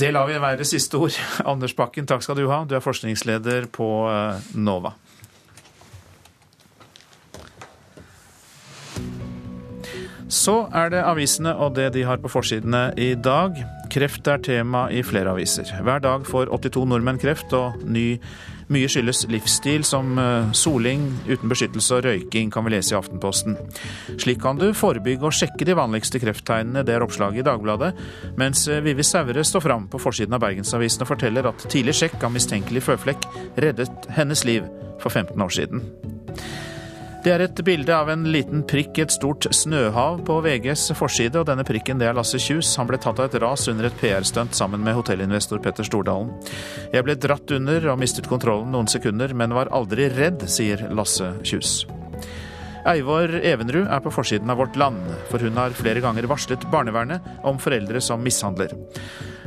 Det 0.00 0.08
lar 0.10 0.26
vi 0.26 0.40
være 0.40 0.64
siste 0.66 0.98
ord. 0.98 1.14
Anders 1.52 1.76
Bakken, 1.76 2.08
takk 2.08 2.24
skal 2.24 2.40
du 2.40 2.48
ha. 2.48 2.64
Du 2.64 2.74
er 2.74 2.82
forskningsleder 2.82 3.68
på 3.76 3.90
NOVA. 4.56 4.96
Så 10.34 10.64
er 10.74 10.90
det 10.90 11.04
avisene 11.06 11.52
og 11.54 11.76
det 11.76 11.92
de 11.94 12.02
har 12.08 12.18
på 12.18 12.32
forsidene 12.32 12.88
i 12.98 13.12
dag. 13.14 13.60
Kreft 13.94 14.26
er 14.26 14.40
tema 14.42 14.88
i 14.90 15.04
flere 15.06 15.30
aviser. 15.30 15.68
Hver 15.86 16.00
dag 16.02 16.24
får 16.26 16.48
82 16.50 16.82
nordmenn 16.90 17.20
kreft, 17.22 17.52
og 17.54 17.78
ny, 17.86 18.16
mye 18.74 18.88
skyldes 18.90 19.20
livsstil 19.30 19.84
som 19.86 20.18
soling 20.56 21.04
uten 21.28 21.52
beskyttelse 21.52 22.00
og 22.00 22.08
røyking, 22.08 22.50
kan 22.50 22.66
vi 22.66 22.74
lese 22.74 22.96
i 22.96 22.98
Aftenposten. 22.98 23.54
Slik 24.18 24.42
kan 24.42 24.58
du 24.58 24.66
forebygge 24.74 25.28
og 25.28 25.36
sjekke 25.38 25.68
de 25.68 25.78
vanligste 25.78 26.18
krefttegnene, 26.18 26.82
det 26.82 26.96
er 26.96 27.06
oppslaget 27.06 27.44
i 27.44 27.46
Dagbladet, 27.46 27.92
mens 28.40 28.66
Vivi 28.82 29.06
Sauere 29.06 29.46
står 29.46 29.62
fram 29.68 29.86
på 29.92 30.02
forsiden 30.02 30.34
av 30.34 30.42
Bergensavisen 30.42 31.06
og 31.06 31.12
forteller 31.12 31.52
at 31.52 31.68
tidlig 31.70 31.94
sjekk 32.00 32.18
av 32.26 32.34
mistenkelig 32.34 32.82
føflekk 32.88 33.30
reddet 33.62 34.10
hennes 34.18 34.42
liv 34.48 34.66
for 34.98 35.14
15 35.14 35.38
år 35.38 35.54
siden. 35.54 35.86
Det 37.24 37.32
er 37.32 37.40
et 37.40 37.60
bilde 37.64 37.88
av 37.96 38.10
en 38.12 38.26
liten 38.28 38.60
prikk 38.68 38.98
i 38.98 39.02
et 39.06 39.12
stort 39.14 39.46
snøhav 39.56 40.18
på 40.28 40.34
VGs 40.44 40.90
forside, 40.92 41.40
og 41.40 41.46
denne 41.48 41.64
prikken 41.64 41.96
det 41.96 42.10
er 42.10 42.16
Lasse 42.18 42.36
Kjus. 42.36 42.74
Han 42.76 42.90
ble 42.90 42.98
tatt 43.00 43.16
av 43.16 43.30
et 43.30 43.36
ras 43.40 43.62
under 43.72 43.86
et 43.88 43.96
PR-stunt 43.96 44.52
sammen 44.52 44.82
med 44.84 44.92
hotellinvestor 44.98 45.62
Petter 45.64 45.88
Stordalen. 45.88 46.34
Jeg 46.92 47.06
ble 47.06 47.14
dratt 47.16 47.54
under 47.56 47.86
og 47.94 47.96
mistet 48.02 48.28
kontrollen 48.28 48.68
noen 48.76 48.90
sekunder, 48.92 49.32
men 49.32 49.56
var 49.56 49.72
aldri 49.72 50.10
redd, 50.12 50.44
sier 50.52 50.84
Lasse 50.92 51.30
Kjus. 51.48 51.86
Eivor 52.92 53.32
Evenrud 53.40 53.88
er 53.88 54.04
på 54.04 54.12
forsiden 54.12 54.52
av 54.52 54.60
Vårt 54.60 54.76
Land, 54.76 55.00
for 55.30 55.40
hun 55.40 55.56
har 55.56 55.72
flere 55.72 56.04
ganger 56.04 56.28
varslet 56.28 56.68
barnevernet 56.68 57.24
om 57.48 57.56
foreldre 57.56 58.04
som 58.04 58.20
mishandler. 58.20 58.76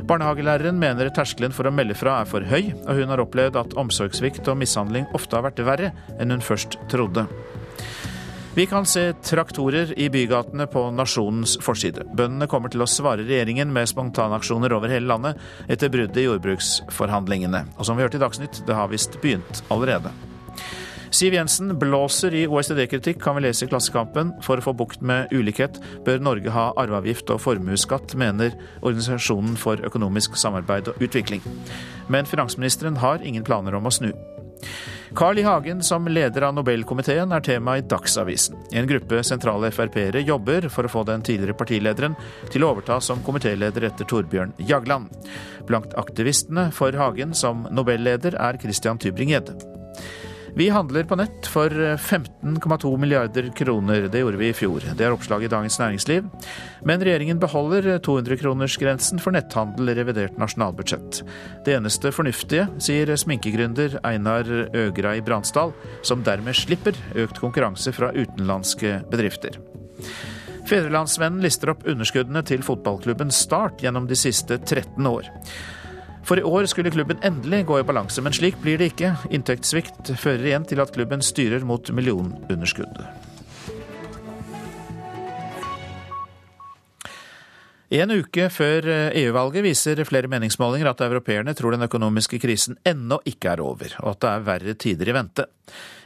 Barnehagelæreren 0.02 0.82
mener 0.82 1.12
terskelen 1.14 1.54
for 1.54 1.70
å 1.70 1.74
melde 1.74 1.94
fra 1.94 2.18
er 2.24 2.26
for 2.26 2.42
høy, 2.42 2.72
og 2.88 2.98
hun 2.98 3.14
har 3.14 3.22
opplevd 3.22 3.62
at 3.62 3.78
omsorgssvikt 3.78 4.50
og 4.50 4.58
mishandling 4.58 5.06
ofte 5.14 5.38
har 5.38 5.46
vært 5.46 5.62
verre 5.62 5.94
enn 6.18 6.34
hun 6.34 6.42
først 6.42 6.80
trodde. 6.90 7.28
Vi 8.58 8.66
kan 8.66 8.86
se 8.86 9.12
traktorer 9.12 9.98
i 9.98 10.08
bygatene 10.10 10.64
på 10.66 10.80
Nasjonens 10.90 11.52
forside. 11.62 12.02
Bøndene 12.10 12.48
kommer 12.50 12.72
til 12.74 12.82
å 12.82 12.88
svare 12.90 13.22
regjeringen 13.22 13.70
med 13.70 13.86
spontanaksjoner 13.86 14.72
over 14.74 14.90
hele 14.90 15.06
landet 15.06 15.38
etter 15.70 15.92
bruddet 15.94 16.18
i 16.18 16.24
jordbruksforhandlingene. 16.24 17.60
Og 17.78 17.86
som 17.86 17.94
vi 17.94 18.02
hørte 18.02 18.18
i 18.18 18.24
Dagsnytt, 18.24 18.58
det 18.66 18.74
har 18.74 18.90
visst 18.90 19.14
begynt 19.22 19.62
allerede. 19.70 20.10
Siv 21.14 21.38
Jensen 21.38 21.70
blåser 21.78 22.34
i 22.34 22.42
OECD-kritikk, 22.50 23.22
kan 23.22 23.38
vi 23.38 23.44
lese 23.46 23.68
i 23.68 23.70
Klassekampen. 23.70 24.34
For 24.42 24.58
å 24.58 24.66
få 24.66 24.74
bukt 24.74 25.06
med 25.06 25.30
ulikhet 25.30 25.78
bør 26.02 26.18
Norge 26.26 26.50
ha 26.58 26.72
arveavgift 26.82 27.30
og 27.30 27.44
formuesskatt, 27.46 28.18
mener 28.18 28.58
Organisasjonen 28.82 29.54
for 29.54 29.86
økonomisk 29.86 30.34
samarbeid 30.34 30.90
og 30.90 31.06
utvikling. 31.06 31.46
Men 32.10 32.26
finansministeren 32.26 32.98
har 33.06 33.22
ingen 33.22 33.46
planer 33.46 33.78
om 33.78 33.86
å 33.86 33.94
snu. 34.00 34.10
Carl 35.14 35.38
I. 35.38 35.42
Hagen 35.42 35.82
som 35.82 36.08
leder 36.08 36.42
av 36.42 36.54
Nobelkomiteen 36.54 37.32
er 37.32 37.40
tema 37.44 37.78
i 37.78 37.84
Dagsavisen. 37.84 38.58
En 38.72 38.86
gruppe 38.88 39.22
sentrale 39.24 39.70
Frp-ere 39.72 40.20
jobber 40.20 40.68
for 40.72 40.84
å 40.84 40.92
få 40.92 41.04
den 41.08 41.24
tidligere 41.24 41.56
partilederen 41.56 42.16
til 42.52 42.64
å 42.64 42.74
overta 42.74 43.00
som 43.04 43.22
komitéleder 43.24 43.88
etter 43.88 44.08
Torbjørn 44.08 44.52
Jagland. 44.68 45.08
Blant 45.68 45.96
aktivistene 46.00 46.68
for 46.74 46.92
Hagen 46.96 47.34
som 47.34 47.66
Nobelleder 47.72 48.36
er 48.36 48.60
Christian 48.60 49.00
Tybring-Gjedde. 49.00 49.77
Vi 50.54 50.68
handler 50.68 51.04
på 51.04 51.16
nett 51.16 51.46
for 51.46 51.70
15,2 51.70 52.98
milliarder 52.98 53.50
kroner. 53.56 54.08
Det 54.08 54.18
gjorde 54.18 54.36
vi 54.36 54.48
i 54.48 54.56
fjor. 54.56 54.82
Det 54.96 55.04
er 55.04 55.14
oppslag 55.14 55.44
i 55.44 55.50
Dagens 55.50 55.78
Næringsliv. 55.78 56.26
Men 56.88 57.04
regjeringen 57.04 57.38
beholder 57.38 57.98
200-kronersgrensen 58.04 59.22
for 59.22 59.36
netthandel 59.36 59.92
i 59.92 59.96
revidert 59.98 60.38
nasjonalbudsjett. 60.40 61.22
Det 61.66 61.76
eneste 61.76 62.12
fornuftige, 62.14 62.66
sier 62.82 63.14
sminkegründer 63.16 64.00
Einar 64.08 64.48
Øgrei 64.72 65.20
Bransdal, 65.24 65.74
som 66.02 66.24
dermed 66.26 66.56
slipper 66.58 66.98
økt 67.18 67.40
konkurranse 67.42 67.94
fra 67.94 68.10
utenlandske 68.16 69.02
bedrifter. 69.12 69.60
Fedrelandsvennen 70.68 71.40
lister 71.44 71.72
opp 71.72 71.86
underskuddene 71.88 72.42
til 72.44 72.64
fotballklubben 72.64 73.30
Start 73.32 73.80
gjennom 73.84 74.08
de 74.08 74.16
siste 74.18 74.58
13 74.60 75.06
år. 75.08 75.28
For 76.28 76.36
i 76.36 76.44
år 76.44 76.66
skulle 76.68 76.92
klubben 76.92 77.22
endelig 77.24 77.62
gå 77.70 77.78
i 77.80 77.86
balanse, 77.88 78.20
men 78.20 78.34
slik 78.36 78.58
blir 78.60 78.76
det 78.76 78.90
ikke. 78.92 79.14
Inntektssvikt 79.32 80.12
fører 80.20 80.44
igjen 80.50 80.66
til 80.68 80.82
at 80.84 80.92
klubben 80.92 81.24
styrer 81.24 81.64
mot 81.64 81.88
millionunderskudd. 81.88 83.00
En 87.88 88.12
uke 88.12 88.50
før 88.52 88.84
EU-valget 89.16 89.64
viser 89.64 90.02
flere 90.04 90.28
meningsmålinger 90.28 90.90
at 90.90 91.00
europeerne 91.06 91.54
tror 91.56 91.72
den 91.72 91.86
økonomiske 91.86 92.36
krisen 92.42 92.76
ennå 92.84 93.16
ikke 93.24 93.54
er 93.54 93.62
over, 93.64 93.94
og 94.02 94.10
at 94.10 94.20
det 94.20 94.32
er 94.34 94.44
verre 94.50 94.74
tider 94.76 95.08
i 95.08 95.14
vente. 95.16 95.46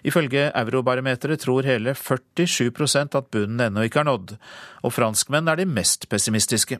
Ifølge 0.06 0.52
Eurobarometeret 0.54 1.42
tror 1.42 1.66
hele 1.66 1.96
47% 1.98 3.18
at 3.18 3.34
bunnen 3.34 3.66
ennå 3.66 3.88
ikke 3.88 4.04
er 4.04 4.06
nådd, 4.12 4.36
og 4.86 4.94
franskmenn 4.94 5.50
er 5.50 5.58
de 5.58 5.66
mest 5.66 6.06
pessimistiske. 6.06 6.78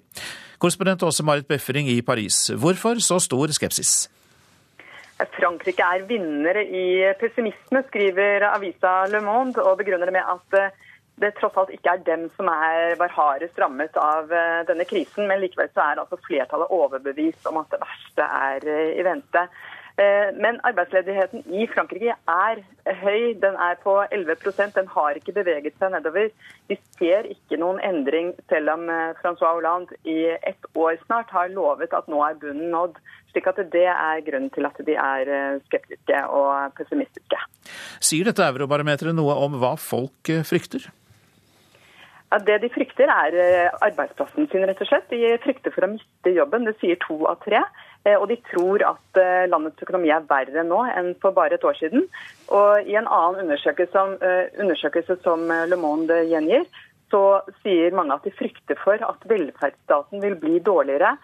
Korrespondent 0.62 1.02
Åse 1.02 1.24
Marit 1.26 1.48
Befring 1.48 1.88
i 1.90 1.96
Paris, 2.06 2.36
hvorfor 2.54 3.00
så 3.02 3.16
stor 3.18 3.50
skepsis? 3.50 4.06
Frankrike 5.34 5.82
er 5.82 6.04
vinnere 6.06 6.62
i 6.62 6.84
pessimisme, 7.18 7.82
skriver 7.88 8.46
avisa 8.46 8.92
Le 9.10 9.18
Monde, 9.26 9.58
og 9.58 9.80
begrunner 9.80 10.06
det 10.06 10.14
med 10.14 10.22
at 10.22 10.78
det 11.18 11.32
tross 11.40 11.58
alt 11.58 11.74
ikke 11.74 11.96
er 11.96 12.04
dem 12.06 12.28
som 12.36 12.46
er, 12.52 12.94
var 13.00 13.10
hardest 13.10 13.58
rammet 13.58 13.98
av 13.98 14.30
denne 14.70 14.86
krisen. 14.86 15.26
Men 15.26 15.42
likevel 15.42 15.66
så 15.74 15.82
er 15.82 16.04
altså 16.04 16.20
flertallet 16.28 16.70
overbevist 16.78 17.50
om 17.50 17.58
at 17.58 17.74
det 17.74 17.82
verste 17.82 18.30
er 18.46 18.70
i 19.02 19.06
vente. 19.06 19.42
Men 19.96 20.56
arbeidsledigheten 20.64 21.42
i 21.52 21.66
Frankrike 21.68 22.14
er 22.32 22.60
høy. 23.02 23.34
Den 23.42 23.58
er 23.60 23.76
på 23.82 23.98
11% 24.08 24.72
Den 24.78 24.88
har 24.88 25.18
ikke 25.18 25.34
beveget 25.36 25.76
seg 25.78 25.92
nedover. 25.92 26.30
Vi 26.70 26.78
ser 26.96 27.28
ikke 27.28 27.58
noen 27.60 27.80
endring, 27.84 28.32
selv 28.48 28.72
om 28.72 28.86
Francois 29.20 29.58
Hollande 29.58 29.98
i 30.08 30.32
ett 30.38 30.70
år 30.72 30.96
snart 31.04 31.30
har 31.36 31.52
lovet 31.52 31.92
at 31.92 32.08
nå 32.08 32.22
er 32.24 32.40
bunnen 32.40 32.72
nådd. 32.72 32.96
Slik 33.32 33.46
at 33.52 33.60
Det 33.72 33.84
er 33.88 34.24
grunnen 34.24 34.50
til 34.52 34.66
at 34.68 34.80
de 34.86 34.96
er 34.96 35.60
skeptiske 35.68 36.24
og 36.28 36.72
pessimistiske. 36.80 37.44
Sier 38.00 38.28
dette 38.28 38.48
eurobarometeret 38.48 39.16
noe 39.16 39.36
om 39.44 39.60
hva 39.60 39.76
folk 39.76 40.32
frykter? 40.48 40.88
Ja, 42.32 42.38
det 42.40 42.62
de 42.62 42.68
frykter, 42.72 43.10
er 43.12 43.74
arbeidsplassen 43.84 44.46
sin, 44.48 44.64
rett 44.64 44.80
og 44.80 44.88
slett. 44.88 45.10
De 45.12 45.34
frykter 45.44 45.72
for 45.74 45.84
å 45.84 45.90
miste 45.92 46.32
jobben. 46.32 46.64
Det 46.64 46.78
sier 46.80 46.96
to 47.02 47.18
av 47.28 47.42
tre. 47.44 47.60
Og 48.18 48.24
de 48.30 48.38
tror 48.50 48.82
at 48.86 49.18
landets 49.46 49.82
økonomi 49.84 50.10
er 50.10 50.24
verre 50.26 50.64
nå 50.66 50.80
enn 50.90 51.12
for 51.22 51.34
bare 51.36 51.54
et 51.54 51.66
år 51.66 51.76
siden. 51.78 52.08
Og 52.50 52.88
I 52.88 52.96
en 52.98 53.06
annen 53.06 53.44
undersøkelse 53.44 53.94
som, 53.94 54.16
undersøkelse 54.58 55.20
som 55.22 55.44
Le 55.70 55.78
Monde 55.78 56.16
gjengir, 56.26 56.66
så 57.12 57.42
sier 57.60 57.92
mange 57.94 58.16
at 58.16 58.24
de 58.24 58.32
frykter 58.34 58.78
for 58.80 58.96
at 59.04 59.26
velferdsstaten 59.28 60.22
vil 60.24 60.38
bli 60.40 60.62
dårligere. 60.64 61.14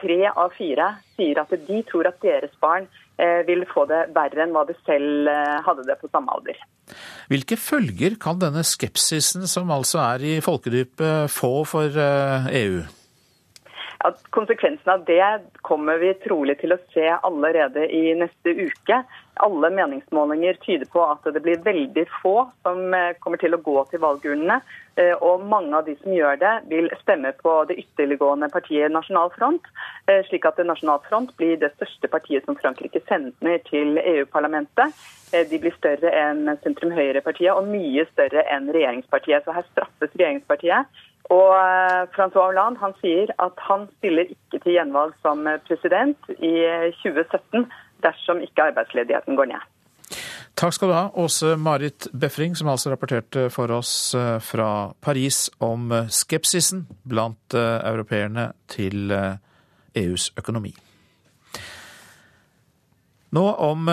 Tre 0.00 0.18
av 0.30 0.54
fire 0.56 0.88
sier 1.18 1.42
at 1.42 1.52
de 1.68 1.82
tror 1.88 2.08
at 2.08 2.20
deres 2.24 2.54
barn 2.62 2.88
vil 3.48 3.64
få 3.68 3.84
det 3.90 4.06
verre 4.16 4.44
enn 4.44 4.54
hva 4.56 4.64
de 4.68 4.76
selv 4.86 5.28
hadde 5.66 5.84
det 5.88 5.98
på 6.00 6.08
samme 6.12 6.32
alder. 6.32 6.58
Hvilke 7.28 7.58
følger 7.60 8.16
kan 8.20 8.40
denne 8.40 8.64
skepsisen 8.64 9.44
som 9.50 9.74
altså 9.74 10.00
er 10.06 10.24
i 10.24 10.38
folkedypet 10.44 11.28
få 11.34 11.52
for 11.68 11.92
EU? 11.92 12.86
Ja, 14.04 14.12
konsekvensen 14.30 14.92
av 14.92 15.04
det 15.04 15.40
kommer 15.62 15.98
vi 15.98 16.12
trolig 16.14 16.54
til 16.60 16.70
å 16.70 16.78
se 16.94 17.08
allerede 17.10 17.82
i 17.90 18.12
neste 18.14 18.52
uke. 18.54 19.00
Alle 19.42 19.70
meningsmålinger 19.74 20.60
tyder 20.62 20.86
på 20.92 21.02
at 21.02 21.26
det 21.34 21.42
blir 21.42 21.58
veldig 21.64 22.04
få 22.20 22.34
som 22.62 22.94
kommer 23.18 23.42
til 23.42 23.56
å 23.56 23.60
gå 23.62 23.74
til 23.90 24.02
valgurnene. 24.04 24.60
Og 25.26 25.42
mange 25.50 25.74
av 25.74 25.90
de 25.90 25.96
som 25.98 26.14
gjør 26.14 26.38
det, 26.38 26.54
vil 26.70 26.86
stemme 27.02 27.34
på 27.42 27.56
det 27.66 27.80
ytterliggående 27.82 28.50
partiet 28.54 28.94
Nasjonal 28.94 29.34
Front. 29.34 29.66
Slik 30.30 30.46
at 30.46 30.62
Nasjonal 30.62 31.02
Front 31.10 31.34
blir 31.38 31.58
det 31.58 31.74
største 31.74 32.10
partiet 32.14 32.46
som 32.46 32.58
Frankrike 32.58 33.02
sender 33.10 33.58
til 33.66 33.98
EU-parlamentet. 33.98 34.94
De 35.50 35.58
blir 35.58 35.74
større 35.74 36.14
enn 36.14 36.46
sentrum-høyre-partiet 36.62 37.50
og 37.50 37.66
mye 37.70 38.06
større 38.14 38.46
enn 38.46 38.70
regjeringspartiet. 38.74 39.42
Så 39.42 39.58
her 39.58 39.66
straffes 39.72 40.14
regjeringspartiet. 40.14 40.86
Og 41.28 41.50
Francois 42.14 42.46
Hollande 42.46 42.80
han 42.80 42.94
sier 43.02 43.32
at 43.42 43.58
han 43.66 43.84
stiller 43.98 44.30
ikke 44.32 44.62
til 44.62 44.78
gjenvalg 44.78 45.12
som 45.24 45.42
president 45.66 46.30
i 46.38 46.54
2017 47.02 47.66
dersom 48.06 48.40
ikke 48.46 48.70
arbeidsledigheten 48.70 49.36
går 49.36 49.50
ned. 49.52 49.66
Takk 50.58 50.74
skal 50.74 50.90
du 50.90 50.96
ha, 50.96 51.04
Åse 51.20 51.52
Marit 51.60 52.08
Befring, 52.16 52.56
som 52.56 52.72
altså 52.72 52.90
rapporterte 52.90 53.46
for 53.54 53.70
oss 53.76 53.92
fra 54.42 54.70
Paris 55.04 55.44
om 55.62 55.92
skepsisen 56.10 56.86
blant 57.06 57.54
europeerne 57.54 58.48
til 58.72 59.12
EUs 59.94 60.32
økonomi. 60.40 60.74
Nå 63.36 63.44
om 63.60 63.90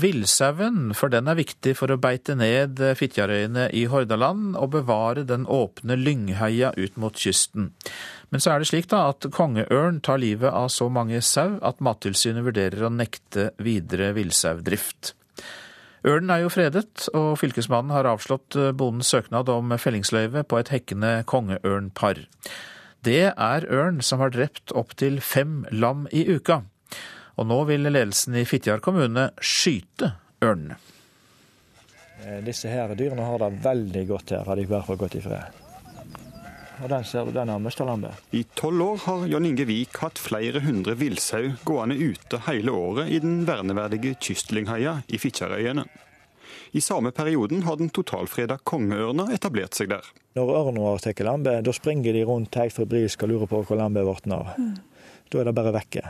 villsauen, 0.00 0.94
for 0.96 1.12
den 1.12 1.28
er 1.28 1.36
viktig 1.36 1.74
for 1.76 1.92
å 1.92 1.98
beite 2.00 2.32
ned 2.38 2.80
Fitjarøyene 2.96 3.66
i 3.76 3.82
Hordaland 3.92 4.56
og 4.56 4.70
bevare 4.78 5.26
den 5.28 5.44
åpne 5.44 5.98
Lyngheia 6.00 6.70
ut 6.72 6.96
mot 6.96 7.12
kysten. 7.12 7.74
Men 8.32 8.40
så 8.40 8.54
er 8.54 8.62
det 8.62 8.70
slik 8.70 8.88
da 8.88 9.02
at 9.10 9.28
kongeørn 9.34 10.00
tar 10.04 10.22
livet 10.22 10.48
av 10.48 10.70
så 10.72 10.88
mange 10.88 11.20
sau 11.20 11.58
at 11.60 11.84
Mattilsynet 11.84 12.46
vurderer 12.46 12.88
å 12.88 12.92
nekte 12.92 13.50
videre 13.60 14.14
villsaudrift. 14.16 15.12
Ørnen 16.08 16.32
er 16.32 16.46
jo 16.46 16.52
fredet, 16.52 17.10
og 17.12 17.34
fylkesmannen 17.40 17.92
har 17.92 18.08
avslått 18.08 18.56
bondens 18.78 19.12
søknad 19.12 19.50
om 19.52 19.76
fellingsløyve 19.76 20.46
på 20.48 20.62
et 20.62 20.72
hekkende 20.72 21.12
kongeørnpar. 21.28 22.24
Det 23.04 23.34
er 23.34 23.68
ørn 23.68 24.00
som 24.00 24.24
har 24.24 24.32
drept 24.32 24.72
opptil 24.72 25.20
fem 25.20 25.64
lam 25.74 26.06
i 26.08 26.24
uka. 26.30 26.62
Og 27.38 27.46
nå 27.46 27.58
vil 27.68 27.86
ledelsen 27.86 28.34
i 28.38 28.44
Fitjar 28.48 28.82
kommune 28.82 29.28
skyte 29.38 30.12
ørnene. 30.42 30.78
Disse 32.44 32.66
her 32.68 32.90
dyrene 32.98 33.22
har 33.22 33.38
det 33.40 33.62
veldig 33.62 34.04
godt 34.08 34.34
her, 34.34 34.44
hadde 34.48 34.64
de 34.64 34.70
bare 34.72 34.86
fått 34.88 34.98
gått 35.00 35.16
i 35.20 35.22
fred. 35.22 35.64
Og 36.82 36.90
den 36.90 37.06
ser 37.06 37.26
du, 37.26 37.32
den 37.34 37.50
har 37.50 37.62
mista 37.62 37.86
lammet. 37.86 38.18
I 38.34 38.44
tolv 38.58 38.82
år 38.82 39.00
har 39.06 39.24
Jon 39.30 39.46
Inge 39.46 39.66
Vik 39.66 39.98
hatt 40.02 40.18
flere 40.22 40.62
hundre 40.62 40.94
villsau 40.98 41.52
gående 41.66 41.96
ute 41.98 42.42
hele 42.46 42.74
året 42.74 43.10
i 43.10 43.18
den 43.22 43.40
verneverdige 43.48 44.14
Kystlynghøya 44.22 45.00
i 45.06 45.18
Fitjarøyene. 45.18 45.86
I 46.70 46.82
samme 46.84 47.10
perioden 47.14 47.64
har 47.66 47.78
den 47.80 47.90
totalfreda 47.94 48.58
kongeørna 48.66 49.30
etablert 49.34 49.78
seg 49.78 49.90
der. 49.94 50.06
Når 50.38 50.54
ørna 50.60 50.86
har 50.90 51.02
tatt 51.02 51.22
lammet, 51.26 51.64
da 51.66 51.74
springer 51.74 52.14
de 52.14 52.26
rundt 52.28 52.58
helt 52.60 52.76
febrilsk 52.76 53.24
og 53.24 53.32
lurer 53.32 53.50
på 53.50 53.62
hvor 53.62 53.78
lammet 53.78 54.02
er 54.02 54.10
blitt 54.10 54.34
av. 54.34 54.54
Mm. 54.58 54.74
Da 55.28 55.40
er 55.40 55.48
det 55.48 55.58
bare 55.58 55.74
vekke. 55.78 56.04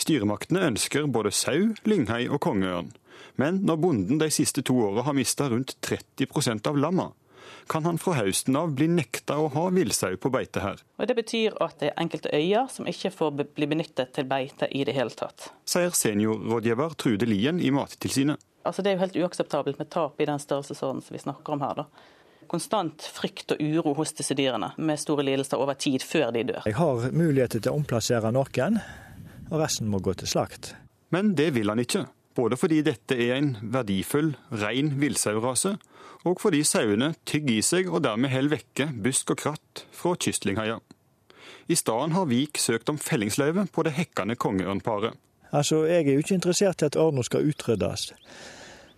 Styremaktene 0.00 0.66
ønsker 0.70 1.06
både 1.06 1.32
sau, 1.34 1.72
lynghei 1.86 2.26
og 2.28 2.40
kongeørn. 2.44 2.92
Men 3.40 3.60
når 3.66 3.80
bonden 3.82 4.20
de 4.20 4.30
siste 4.30 4.62
to 4.62 4.76
åra 4.86 5.04
har 5.06 5.16
mista 5.16 5.48
rundt 5.50 5.76
30% 5.86 6.66
av 6.70 6.78
lamma, 6.78 7.10
kan 7.66 7.84
han 7.84 7.98
fra 7.98 8.18
høsten 8.18 8.56
av 8.56 8.72
bli 8.76 8.88
nekta 8.92 9.36
å 9.40 9.48
ha 9.54 9.68
villsau 9.72 10.16
på 10.20 10.30
beite 10.32 10.62
her. 10.64 10.80
Og 10.98 11.08
Det 11.08 11.16
betyr 11.16 11.56
at 11.64 11.78
det 11.80 11.90
er 11.90 12.00
enkelte 12.02 12.32
øyer 12.34 12.68
som 12.72 12.88
ikke 12.90 13.12
får 13.14 13.36
bli 13.56 13.68
benyttet 13.70 14.12
til 14.16 14.28
beite 14.28 14.68
i 14.70 14.84
det 14.84 14.94
hele 14.96 15.14
tatt. 15.14 15.50
Sier 15.68 15.94
seniorrådgiver 15.96 16.96
Trude 17.00 17.28
Lien 17.28 17.60
i 17.60 17.70
Mattilsynet. 17.74 18.42
Altså 18.64 18.82
Det 18.82 18.92
er 18.92 18.98
jo 18.98 19.04
helt 19.04 19.16
uakseptabelt 19.24 19.78
med 19.78 19.90
tap 19.92 20.20
i 20.20 20.28
den 20.28 20.40
størrelsesorden 20.40 21.02
som 21.04 21.16
vi 21.16 21.22
snakker 21.22 21.56
om 21.56 21.64
her. 21.64 21.74
da. 21.74 21.86
Konstant 22.48 23.02
frykt 23.02 23.54
og 23.54 23.60
uro 23.60 23.94
hos 23.96 24.12
disse 24.12 24.34
dyrene, 24.36 24.72
med 24.76 25.00
store 25.00 25.24
lidelser 25.24 25.60
over 25.60 25.74
tid 25.74 26.04
før 26.04 26.30
de 26.32 26.44
dør. 26.44 26.66
Jeg 26.68 26.76
har 26.76 27.10
muligheter 27.12 27.60
til 27.60 27.72
å 27.72 27.80
omplassere 27.80 28.32
noen, 28.32 28.80
og 29.50 29.60
resten 29.60 29.90
må 29.90 30.00
gå 30.02 30.14
til 30.18 30.30
slakt. 30.30 30.74
Men 31.14 31.34
det 31.38 31.52
vil 31.54 31.70
han 31.70 31.82
ikke. 31.82 32.06
Både 32.34 32.56
fordi 32.58 32.80
dette 32.82 33.14
er 33.14 33.36
en 33.36 33.52
verdifull, 33.62 34.32
rein 34.50 34.96
villsaurase, 34.98 35.76
og 36.24 36.40
fordi 36.40 36.64
sauene 36.66 37.12
tygger 37.28 37.58
i 37.58 37.62
seg 37.62 37.90
og 37.92 38.02
dermed 38.06 38.32
holder 38.32 38.56
vekke 38.56 38.88
busk 39.04 39.34
og 39.34 39.42
kratt 39.44 39.84
fra 39.94 40.14
kystlingheia. 40.18 40.80
I 41.68 41.76
stedet 41.78 42.12
har 42.16 42.26
Vik 42.28 42.58
søkt 42.58 42.90
om 42.90 42.98
fellingsløyve 42.98 43.66
på 43.72 43.84
det 43.86 43.94
hekkende 43.96 44.36
kongeørnparet. 44.36 45.14
Altså, 45.52 45.84
Jeg 45.86 46.06
er 46.08 46.12
jo 46.12 46.18
ikke 46.24 46.34
interessert 46.34 46.82
i 46.82 46.88
at 46.88 46.96
ørna 46.96 47.22
skal 47.22 47.46
utryddes, 47.46 48.12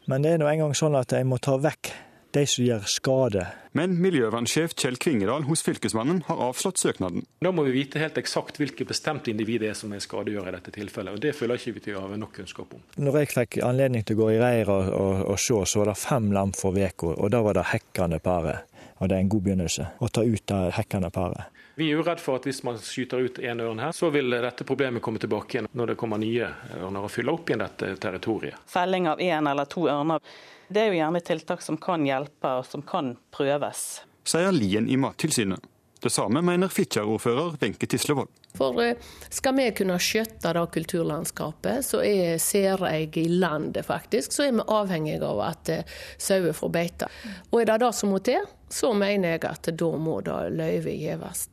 men 0.06 0.22
det 0.22 0.32
er 0.32 0.38
nå 0.38 0.46
engang 0.48 0.74
sånn 0.74 0.96
at 0.96 1.12
jeg 1.12 1.26
må 1.26 1.36
ta 1.38 1.58
vekk 1.60 1.92
de 2.36 2.44
som 2.48 2.64
gjør 2.64 2.84
skade. 2.90 3.46
Men 3.76 3.96
miljøvernsjef 4.00 4.72
Kjell 4.78 4.96
Kvingedal 5.00 5.44
hos 5.48 5.64
Fylkesmannen 5.66 6.22
har 6.28 6.42
avslått 6.48 6.80
søknaden. 6.80 7.26
Da 7.44 7.52
må 7.52 7.66
vi 7.66 7.74
vite 7.74 8.00
helt 8.00 8.16
eksakt 8.20 8.60
hvilke 8.60 8.86
bestemte 8.88 9.32
individ 9.32 9.64
det 9.64 9.72
er 9.72 9.78
som 9.78 9.92
er 9.92 10.04
skadegjør 10.04 10.48
i 10.48 10.54
dette 10.54 10.72
tilfellet. 10.76 11.18
og 11.18 11.24
Det 11.24 11.34
føler 11.36 11.60
ikke 11.60 11.76
vi 11.76 11.84
til 11.88 11.98
å 11.98 12.06
ha 12.06 12.20
nok 12.20 12.32
kunnskap 12.38 12.72
om. 12.78 12.86
Når 12.96 13.20
jeg 13.20 13.32
fikk 13.34 13.60
anledning 13.66 14.06
til 14.06 14.16
å 14.16 14.22
gå 14.22 14.30
i 14.36 14.40
reir 14.40 14.72
og, 14.72 14.88
og, 14.92 15.26
og 15.34 15.42
se, 15.42 15.58
så 15.66 15.82
var 15.82 15.92
det 15.92 15.98
fem 16.00 16.30
lam 16.36 16.54
for 16.56 16.76
uka, 16.76 17.12
og 17.16 17.28
da 17.34 17.42
var 17.44 17.60
det 17.60 17.68
hekkende 17.74 18.22
paret. 18.24 18.72
Og 18.96 19.10
det 19.10 19.18
er 19.18 19.26
en 19.26 19.34
god 19.34 19.44
begynnelse 19.44 19.90
å 20.00 20.08
ta 20.08 20.24
ut 20.24 20.48
det 20.48 20.62
hekkende 20.78 21.12
paret. 21.12 21.52
Vi 21.76 21.90
er 21.90 21.98
jo 21.98 22.04
redd 22.06 22.22
for 22.24 22.38
at 22.38 22.46
hvis 22.48 22.62
man 22.64 22.78
skyter 22.80 23.20
ut 23.20 23.38
en 23.44 23.60
ørn 23.60 23.82
her, 23.84 23.90
så 23.92 24.08
vil 24.08 24.32
dette 24.32 24.64
problemet 24.64 25.04
komme 25.04 25.20
tilbake 25.20 25.58
igjen 25.58 25.66
når 25.76 25.90
det 25.92 25.96
kommer 26.00 26.16
nye 26.22 26.48
ørner 26.78 27.04
og 27.04 27.12
fyller 27.12 27.36
opp 27.36 27.50
igjen 27.50 27.60
dette 27.60 27.90
territoriet. 28.00 28.62
Felling 28.72 29.10
av 29.10 29.20
én 29.20 29.50
eller 29.50 29.68
to 29.68 29.84
ørner, 29.92 30.24
det 30.68 30.82
er 30.82 30.90
jo 30.90 30.98
gjerne 30.98 31.22
tiltak 31.24 31.62
som 31.62 31.78
kan 31.80 32.04
hjelpe 32.06 32.58
og 32.60 32.66
som 32.66 32.82
kan 32.86 33.14
prøves. 33.34 33.86
Sier 34.26 34.52
Lien 34.52 34.88
i 34.90 34.98
Mattilsynet. 34.98 35.62
Det 36.02 36.10
samme 36.10 36.42
mener 36.42 36.68
Fitjar-ordfører 36.68 37.56
Wenche 37.60 37.86
Tislevold. 37.86 38.28
For 38.56 38.78
skal 39.32 39.56
vi 39.56 39.64
kunne 39.76 39.96
skjøtte 40.00 40.52
det 40.54 40.64
kulturlandskapet, 40.76 41.84
så 41.84 42.02
er, 42.04 42.36
ser 42.38 42.84
jeg 42.88 43.16
i 43.20 43.26
landet 43.28 43.86
faktisk, 43.88 44.32
så 44.32 44.46
er 44.46 44.54
vi 44.58 44.66
avhengig 44.76 45.16
av 45.24 45.42
at 45.48 45.72
eh, 45.72 45.96
sauer 46.18 46.56
får 46.56 46.72
beite. 46.72 47.10
Og 47.50 47.60
er 47.62 47.70
det 47.72 47.78
det 47.84 47.92
som 47.96 48.12
må 48.12 48.20
til, 48.24 48.44
så 48.68 48.92
mener 48.96 49.36
jeg 49.36 49.44
at 49.48 49.72
da 49.72 49.90
må 49.98 50.20
det 50.24 50.40
løyve 50.56 50.94
gjeves. 50.96 51.46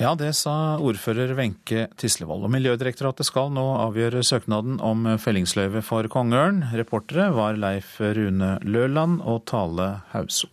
Ja, 0.00 0.14
det 0.16 0.30
sa 0.32 0.78
ordfører 0.80 1.34
Wenche 1.36 1.82
Tislevold. 2.00 2.46
Og 2.46 2.52
Miljødirektoratet 2.54 3.26
skal 3.28 3.50
nå 3.52 3.66
avgjøre 3.82 4.22
søknaden 4.24 4.78
om 4.80 5.04
fellingsløyve 5.20 5.82
for 5.84 6.08
kongeørn. 6.08 6.62
Reportere 6.72 7.26
var 7.36 7.58
Leif 7.60 7.98
Rune 8.00 8.54
Løland 8.64 9.18
og 9.20 9.42
Tale 9.50 9.90
Hauso. 10.14 10.48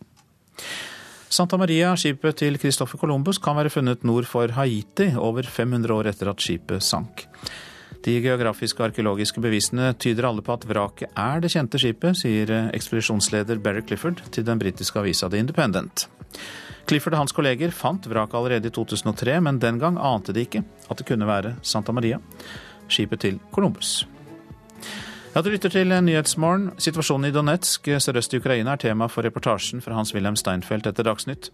Santa 1.32 1.56
Maria, 1.60 1.94
skipet 1.96 2.42
til 2.44 2.60
Christoffer 2.60 3.00
Columbus, 3.00 3.40
kan 3.40 3.56
være 3.56 3.72
funnet 3.72 4.04
nord 4.04 4.28
for 4.28 4.52
Haiti 4.52 5.14
over 5.16 5.48
500 5.48 5.96
år 5.96 6.12
etter 6.12 6.34
at 6.34 6.44
skipet 6.44 6.84
sank. 6.84 7.24
De 8.04 8.20
geografiske 8.20 8.84
og 8.84 8.90
arkeologiske 8.92 9.40
bevisene 9.40 9.94
tyder 9.96 10.28
alle 10.28 10.44
på 10.44 10.60
at 10.60 10.68
vraket 10.68 11.16
er 11.16 11.40
det 11.40 11.56
kjente 11.56 11.80
skipet, 11.80 12.20
sier 12.20 12.52
ekspedisjonsleder 12.76 13.64
Barry 13.64 13.88
Clifford 13.88 14.28
til 14.28 14.44
den 14.44 14.60
britiske 14.60 15.00
avisa 15.00 15.32
The 15.32 15.40
Independent. 15.40 16.10
Clifford 16.88 17.18
og 17.18 17.26
hans 17.26 17.36
kolleger 17.36 17.74
fant 17.76 18.06
vraket 18.08 18.38
allerede 18.40 18.70
i 18.70 18.74
2003, 18.74 19.40
men 19.44 19.60
den 19.60 19.80
gang 19.80 19.98
ante 20.00 20.34
de 20.34 20.46
ikke 20.46 20.64
at 20.88 21.00
det 21.00 21.08
kunne 21.08 21.28
være 21.28 21.58
Santa 21.62 21.92
Maria, 21.92 22.20
skipet 22.88 23.20
til 23.26 23.40
Columbus. 23.52 24.08
Ja, 25.36 25.42
Du 25.42 25.50
lytter 25.50 25.70
til 25.70 25.92
Nyhetsmorgen. 26.04 26.72
Situasjonen 26.82 27.30
i 27.30 27.32
Donetsk 27.32 27.92
sørøst 28.00 28.34
i 28.34 28.40
Ukraina 28.40 28.72
er 28.74 28.82
tema 28.82 29.06
for 29.08 29.22
reportasjen 29.22 29.84
fra 29.86 29.94
Hans-Wilhelm 29.94 30.36
Steinfeld 30.40 30.88
etter 30.88 31.06
Dagsnytt. 31.06 31.52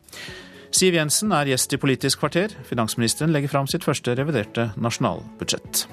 Siv 0.71 0.95
Jensen 0.95 1.33
er 1.35 1.51
gjest 1.51 1.73
i 1.75 1.77
Politisk 1.77 2.23
kvarter. 2.23 2.55
Finansministeren 2.63 3.33
legger 3.35 3.51
fram 3.51 3.67
sitt 3.67 3.83
første 3.83 4.15
reviderte 4.15 4.71
nasjonalbudsjett. 4.77 5.83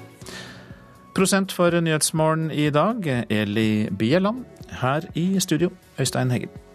Prosent 1.13 1.51
for 1.51 1.75
Nyhetsmorgen 1.75 2.47
i 2.51 2.69
dag, 2.71 3.27
Eli 3.29 3.89
Bieland. 3.91 4.45
Her 4.81 5.11
i 5.13 5.39
studio, 5.43 5.73
Øystein 5.99 6.31
Heggen. 6.31 6.70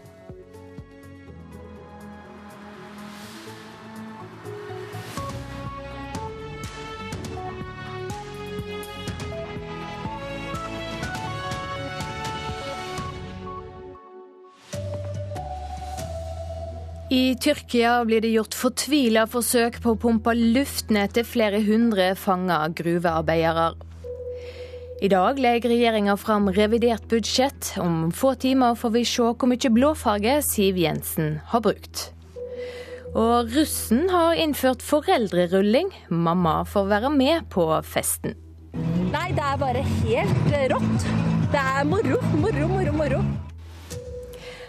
I 17.11 17.37
Tyrkia 17.39 18.01
blir 18.05 18.19
det 18.21 18.33
gjort 18.33 18.55
fortvila 18.59 19.29
forsøk 19.31 19.77
på 19.85 19.93
å 19.95 19.99
pumpe 20.03 20.33
luft 20.35 20.89
ned 20.91 21.13
til 21.15 21.23
flere 21.23 21.61
hundre 21.63 22.09
fanga 22.19 22.65
gruvearbeidere. 22.75 23.69
I 25.07 25.11
dag 25.13 25.39
legger 25.39 25.71
regjeringa 25.71 26.17
fram 26.19 26.51
revidert 26.57 27.07
budsjett. 27.07 27.77
Om 27.79 28.11
få 28.11 28.35
timer 28.43 28.75
får 28.75 28.95
vi 28.97 29.05
se 29.07 29.23
hvor 29.23 29.53
mye 29.53 29.71
blåfarge 29.71 30.41
Siv 30.43 30.83
Jensen 30.83 31.37
har 31.53 31.63
brukt. 31.63 32.09
Og 33.15 33.55
russen 33.55 34.09
har 34.11 34.35
innført 34.43 34.83
foreldrerulling. 34.83 35.95
Mamma 36.11 36.65
får 36.67 36.91
være 36.91 37.15
med 37.15 37.47
på 37.55 37.71
festen. 37.87 38.35
Nei, 39.13 39.31
det 39.37 39.47
er 39.47 39.63
bare 39.63 39.87
helt 40.03 40.55
rått. 40.75 41.11
Det 41.55 41.67
er 41.79 41.85
moro, 41.87 42.19
moro, 42.35 42.73
moro, 42.75 43.03
moro. 43.05 43.27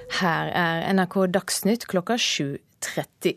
Her 0.07 0.49
er 0.55 0.85
NRK 0.93 1.27
Dagsnytt 1.35 1.85
klokka 1.91 2.15
7.30. 2.15 3.35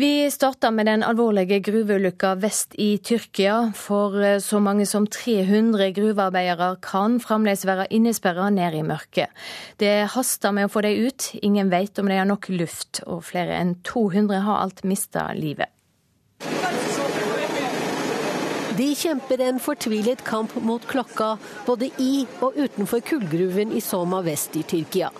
Vi 0.00 0.30
starter 0.32 0.72
med 0.72 0.88
den 0.88 1.02
alvorlige 1.04 1.58
gruveulykka 1.60 2.32
vest 2.40 2.74
i 2.80 2.94
Tyrkia. 3.04 3.72
For 3.76 4.16
så 4.40 4.60
mange 4.64 4.86
som 4.88 5.06
300 5.06 5.90
gruvearbeidere 5.98 6.70
kan 6.82 7.18
fremdeles 7.20 7.66
være 7.68 7.90
innesperra 7.92 8.48
ned 8.54 8.78
i 8.80 8.84
mørket. 8.86 9.28
Det 9.76 10.08
haster 10.14 10.56
med 10.56 10.70
å 10.70 10.72
få 10.72 10.86
dem 10.88 11.04
ut. 11.06 11.30
Ingen 11.42 11.70
vet 11.70 12.00
om 12.00 12.08
de 12.08 12.16
har 12.16 12.28
nok 12.28 12.48
luft, 12.54 13.02
og 13.06 13.26
flere 13.28 13.60
enn 13.60 13.76
200 13.84 14.40
har 14.48 14.64
alt 14.64 14.84
mista 14.88 15.28
livet. 15.36 15.68
De 18.80 18.92
kjemper 18.96 19.42
en 19.44 19.58
fortvilet 19.60 20.22
kamp 20.24 20.54
mot 20.64 20.84
klokka, 20.88 21.34
både 21.66 21.90
i 22.00 22.24
og 22.40 22.56
utenfor 22.56 23.02
kullgruven 23.04 23.74
i 23.76 23.82
Soma 23.84 24.22
vest 24.24 24.56
i 24.56 24.64
Tyrkia. 24.64 25.10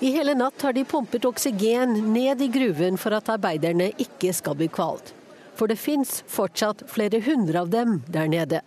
I 0.00 0.10
hele 0.12 0.34
natt 0.34 0.62
har 0.62 0.72
de 0.72 0.84
pumpet 0.84 1.24
oksygen 1.24 1.94
ned 2.12 2.42
i 2.42 2.48
gruven 2.52 2.98
for 3.00 3.16
at 3.16 3.30
arbeiderne 3.32 3.88
ikke 3.96 4.28
skal 4.36 4.58
bli 4.58 4.68
kvalt. 4.68 5.14
For 5.56 5.72
det 5.72 5.78
fins 5.80 6.18
fortsatt 6.28 6.84
flere 6.92 7.22
hundre 7.24 7.62
av 7.64 7.70
dem 7.72 8.02
der 8.12 8.28
nede. 8.28 8.60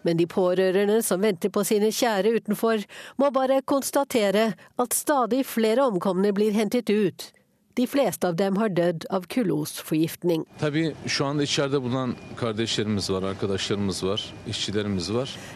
Men 0.00 0.16
de 0.16 0.24
pårørende 0.26 1.02
som 1.04 1.20
venter 1.20 1.52
på 1.52 1.60
sine 1.66 1.90
kjære 1.92 2.32
utenfor, 2.38 2.86
må 3.20 3.28
bare 3.34 3.60
konstatere 3.68 4.52
at 4.80 4.96
stadig 4.96 5.42
flere 5.44 5.84
omkomne 5.84 6.32
blir 6.32 6.56
hentet 6.56 6.88
ut. 6.88 7.28
De 7.76 7.86
fleste 7.86 8.28
av 8.28 8.36
dem 8.36 8.56
har 8.56 8.70
dødd 8.72 9.04
av 9.12 9.26
kullosforgiftning. 9.28 10.46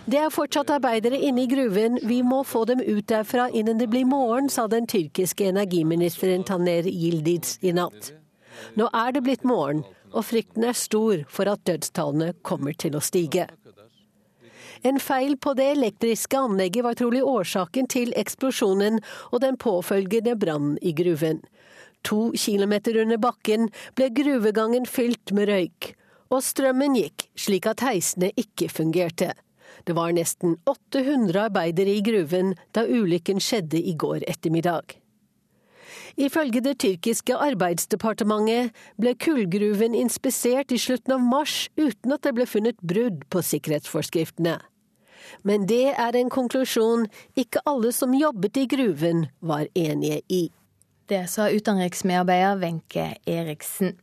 Det 0.04 0.18
er 0.20 0.34
fortsatt 0.34 0.72
arbeidere 0.74 1.20
inne 1.28 1.44
i 1.46 1.48
gruven. 1.48 1.96
Vi 2.04 2.18
må 2.22 2.42
få 2.44 2.64
dem 2.68 2.82
ut 2.84 3.06
derfra 3.08 3.46
innen 3.48 3.80
det 3.80 3.88
blir 3.88 4.04
morgen, 4.04 4.50
sa 4.52 4.66
den 4.68 4.86
tyrkiske 4.86 5.48
energiministeren 5.48 6.44
Taner 6.44 6.84
Yildiz 6.90 7.56
i 7.64 7.72
natt. 7.72 8.12
Nå 8.76 8.90
er 8.92 9.16
det 9.16 9.22
blitt 9.24 9.46
morgen, 9.48 9.80
og 10.12 10.26
frykten 10.28 10.66
er 10.68 10.76
stor 10.76 11.22
for 11.32 11.48
at 11.48 11.64
dødstallene 11.64 12.34
kommer 12.44 12.76
til 12.76 12.98
å 12.98 13.00
stige. 13.00 13.46
En 14.84 15.00
feil 15.00 15.38
på 15.40 15.54
det 15.56 15.70
elektriske 15.74 16.36
anlegget 16.36 16.84
var 16.84 17.00
trolig 17.00 17.24
årsaken 17.24 17.88
til 17.92 18.12
eksplosjonen 18.16 19.00
og 19.30 19.40
den 19.40 19.56
påfølgende 19.60 20.36
brannen 20.40 20.76
i 20.80 20.92
gruven. 20.96 21.40
To 22.08 22.30
kilometer 22.32 22.96
under 23.02 23.20
bakken 23.20 23.68
ble 23.98 24.08
gruvegangen 24.16 24.86
fylt 24.88 25.34
med 25.36 25.50
røyk, 25.50 25.92
og 26.30 26.42
strømmen 26.46 26.96
gikk 26.98 27.28
slik 27.38 27.68
at 27.68 27.84
heisene 27.84 28.30
ikke 28.40 28.70
fungerte. 28.72 29.34
Det 29.84 29.94
var 29.96 30.12
nesten 30.14 30.56
800 30.68 31.46
arbeidere 31.48 31.92
i 31.94 32.02
gruven 32.04 32.54
da 32.76 32.84
ulykken 32.86 33.40
skjedde 33.42 33.80
i 33.80 33.94
går 33.98 34.26
ettermiddag. 34.28 34.96
Ifølge 36.20 36.60
det 36.60 36.78
tyrkiske 36.82 37.36
arbeidsdepartementet 37.38 38.74
ble 39.00 39.14
kullgruven 39.14 39.94
inspisert 39.96 40.72
i 40.74 40.78
slutten 40.80 41.14
av 41.16 41.22
mars 41.22 41.68
uten 41.78 42.14
at 42.14 42.26
det 42.26 42.34
ble 42.36 42.46
funnet 42.50 42.80
brudd 42.82 43.22
på 43.30 43.42
sikkerhetsforskriftene. 43.46 44.58
Men 45.46 45.66
det 45.70 45.94
er 45.94 46.16
en 46.18 46.32
konklusjon 46.32 47.06
ikke 47.38 47.62
alle 47.68 47.92
som 47.94 48.16
jobbet 48.16 48.58
i 48.58 48.66
gruven 48.70 49.28
var 49.40 49.68
enige 49.78 50.20
i. 50.28 50.42
Det 51.10 51.26
sa 51.26 51.50
utenriksmedarbeider 51.50 52.56
Wenche 52.56 53.16
Eriksen. 53.24 53.96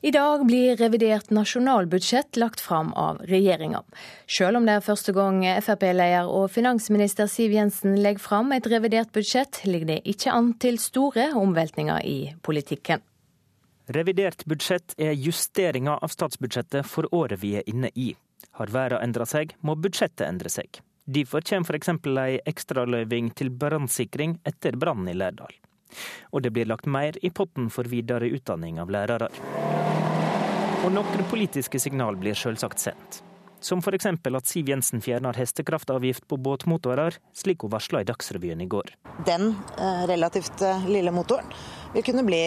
I 0.00 0.10
dag 0.10 0.46
blir 0.46 0.76
revidert 0.76 1.30
nasjonalbudsjett 1.30 2.36
lagt 2.36 2.60
fram 2.60 2.92
av 2.92 3.18
regjeringa. 3.18 3.82
Selv 4.26 4.60
om 4.60 4.66
det 4.66 4.76
er 4.76 4.84
første 4.86 5.10
gang 5.16 5.40
Frp-leder 5.66 6.30
og 6.30 6.46
finansminister 6.54 7.26
Siv 7.26 7.56
Jensen 7.56 7.96
legger 7.98 8.22
fram 8.22 8.54
et 8.54 8.68
revidert 8.70 9.10
budsjett, 9.10 9.64
ligger 9.66 9.88
det 9.88 9.96
ikke 10.12 10.30
an 10.30 10.52
til 10.62 10.78
store 10.78 11.32
omveltninger 11.40 12.06
i 12.06 12.16
politikken. 12.46 13.02
Revidert 13.90 14.46
budsjett 14.46 14.94
er 15.02 15.18
justeringa 15.18 15.98
av 15.98 16.14
statsbudsjettet 16.14 16.86
for 16.86 17.10
året 17.10 17.42
vi 17.42 17.56
er 17.58 17.66
inne 17.66 17.90
i. 17.98 18.12
Har 18.62 18.70
verden 18.70 19.02
endra 19.02 19.26
seg, 19.26 19.56
må 19.58 19.74
budsjettet 19.74 20.28
endre 20.28 20.54
seg. 20.54 20.78
Derfor 21.02 21.42
kommer 21.50 21.82
f.eks. 21.82 21.92
ei 22.14 22.40
ekstraløyving 22.46 23.34
til 23.34 23.50
brannsikring 23.50 24.38
etter 24.46 24.78
brannen 24.78 25.10
i 25.10 25.18
Lærdal. 25.18 25.61
Og 26.32 26.42
det 26.44 26.52
blir 26.54 26.68
lagt 26.70 26.86
mer 26.86 27.18
i 27.22 27.30
potten 27.30 27.68
for 27.72 27.88
videre 27.90 28.30
utdanning 28.32 28.80
av 28.82 28.92
lærere. 28.92 29.28
Og 30.82 30.90
noen 30.90 31.28
politiske 31.30 31.78
signal 31.78 32.16
blir 32.18 32.34
selvsagt 32.34 32.82
sendt. 32.82 33.22
Som 33.62 33.78
f.eks. 33.78 34.06
at 34.06 34.48
Siv 34.50 34.68
Jensen 34.72 35.00
fjerner 35.00 35.36
hestekraftavgift 35.38 36.26
på 36.26 36.36
båtmotorer, 36.42 37.14
slik 37.32 37.62
hun 37.62 37.70
varsla 37.70 38.00
i 38.02 38.08
Dagsrevyen 38.08 38.60
i 38.60 38.66
går. 38.66 38.90
Den 39.26 39.52
eh, 39.78 40.02
relativt 40.10 40.64
eh, 40.66 40.88
lille 40.90 41.14
motoren 41.14 41.46
vil 41.94 42.02
kunne 42.02 42.26
bli 42.26 42.42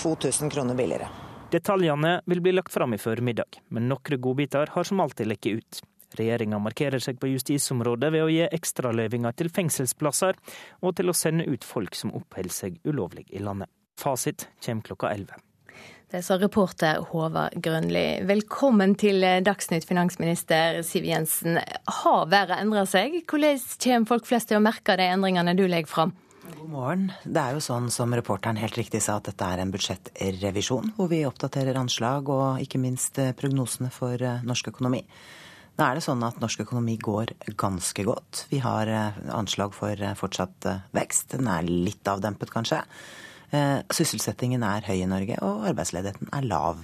2000 0.00 0.50
kroner 0.54 0.78
billigere. 0.78 1.10
Detaljene 1.52 2.22
vil 2.26 2.40
bli 2.40 2.54
lagt 2.56 2.72
fram 2.72 2.96
i 2.96 2.98
formiddag, 2.98 3.60
men 3.68 3.90
noen 3.92 4.20
godbiter 4.20 4.72
har 4.72 4.88
som 4.88 5.04
alltid 5.04 5.28
lekket 5.28 5.60
ut. 5.60 5.82
Regjeringa 6.18 6.60
markerer 6.62 7.02
seg 7.02 7.18
på 7.20 7.32
justisområdet 7.32 8.12
ved 8.14 8.26
å 8.26 8.30
gi 8.32 8.44
ekstraløyvinger 8.46 9.34
til 9.38 9.50
fengselsplasser, 9.54 10.38
og 10.82 10.94
til 10.98 11.10
å 11.10 11.16
sende 11.16 11.48
ut 11.50 11.66
folk 11.66 11.98
som 11.98 12.14
oppholder 12.14 12.54
seg 12.54 12.78
ulovlig 12.86 13.26
i 13.34 13.42
landet. 13.42 13.70
Fasit 13.98 14.48
kommer 14.64 14.86
klokka 14.86 15.10
11. 15.14 15.42
Det 16.14 16.20
sa 16.22 16.36
reporter 16.38 17.00
Håvard 17.10 17.56
Grønli. 17.58 18.22
Velkommen 18.28 18.92
til 18.94 19.24
Dagsnytt, 19.42 19.86
finansminister 19.88 20.82
Siv 20.86 21.08
Jensen. 21.08 21.58
Har 22.02 22.28
været 22.30 22.60
endra 22.60 22.84
seg? 22.86 23.16
Hvordan 23.26 23.58
kommer 23.82 24.10
folk 24.12 24.28
flest 24.28 24.52
til 24.52 24.60
å 24.60 24.62
merke 24.62 24.94
de 25.00 25.08
endringene 25.10 25.56
du 25.58 25.64
legger 25.66 25.90
fram? 25.90 26.14
God 26.44 26.70
morgen. 26.70 27.06
Det 27.24 27.40
er 27.40 27.56
jo 27.56 27.64
sånn 27.64 27.88
som 27.90 28.14
reporteren 28.14 28.60
helt 28.60 28.76
riktig 28.78 29.00
sa, 29.02 29.16
at 29.18 29.26
dette 29.30 29.48
er 29.48 29.62
en 29.62 29.72
budsjettrevisjon, 29.74 30.92
hvor 30.94 31.08
vi 31.10 31.24
oppdaterer 31.26 31.80
anslag 31.80 32.28
og 32.30 32.62
ikke 32.62 32.82
minst 32.82 33.18
prognosene 33.40 33.90
for 33.90 34.20
norsk 34.46 34.70
økonomi. 34.70 35.02
Nå 35.74 35.82
er 35.82 35.98
det 35.98 36.04
sånn 36.04 36.22
at 36.22 36.36
norsk 36.38 36.62
økonomi 36.62 36.94
går 37.02 37.32
ganske 37.58 38.04
godt. 38.06 38.44
Vi 38.52 38.60
har 38.62 38.86
eh, 38.86 39.16
anslag 39.34 39.74
for 39.74 39.98
eh, 39.98 40.14
fortsatt 40.14 40.68
eh, 40.70 40.84
vekst. 40.94 41.32
Den 41.34 41.50
er 41.50 41.66
litt 41.66 42.06
avdempet, 42.10 42.54
kanskje. 42.54 42.84
Sysselsettingen 43.94 44.64
er 44.66 44.82
høy 44.82 44.96
i 44.96 45.06
Norge, 45.06 45.36
og 45.46 45.66
arbeidsledigheten 45.68 46.32
er 46.34 46.46
lav. 46.48 46.80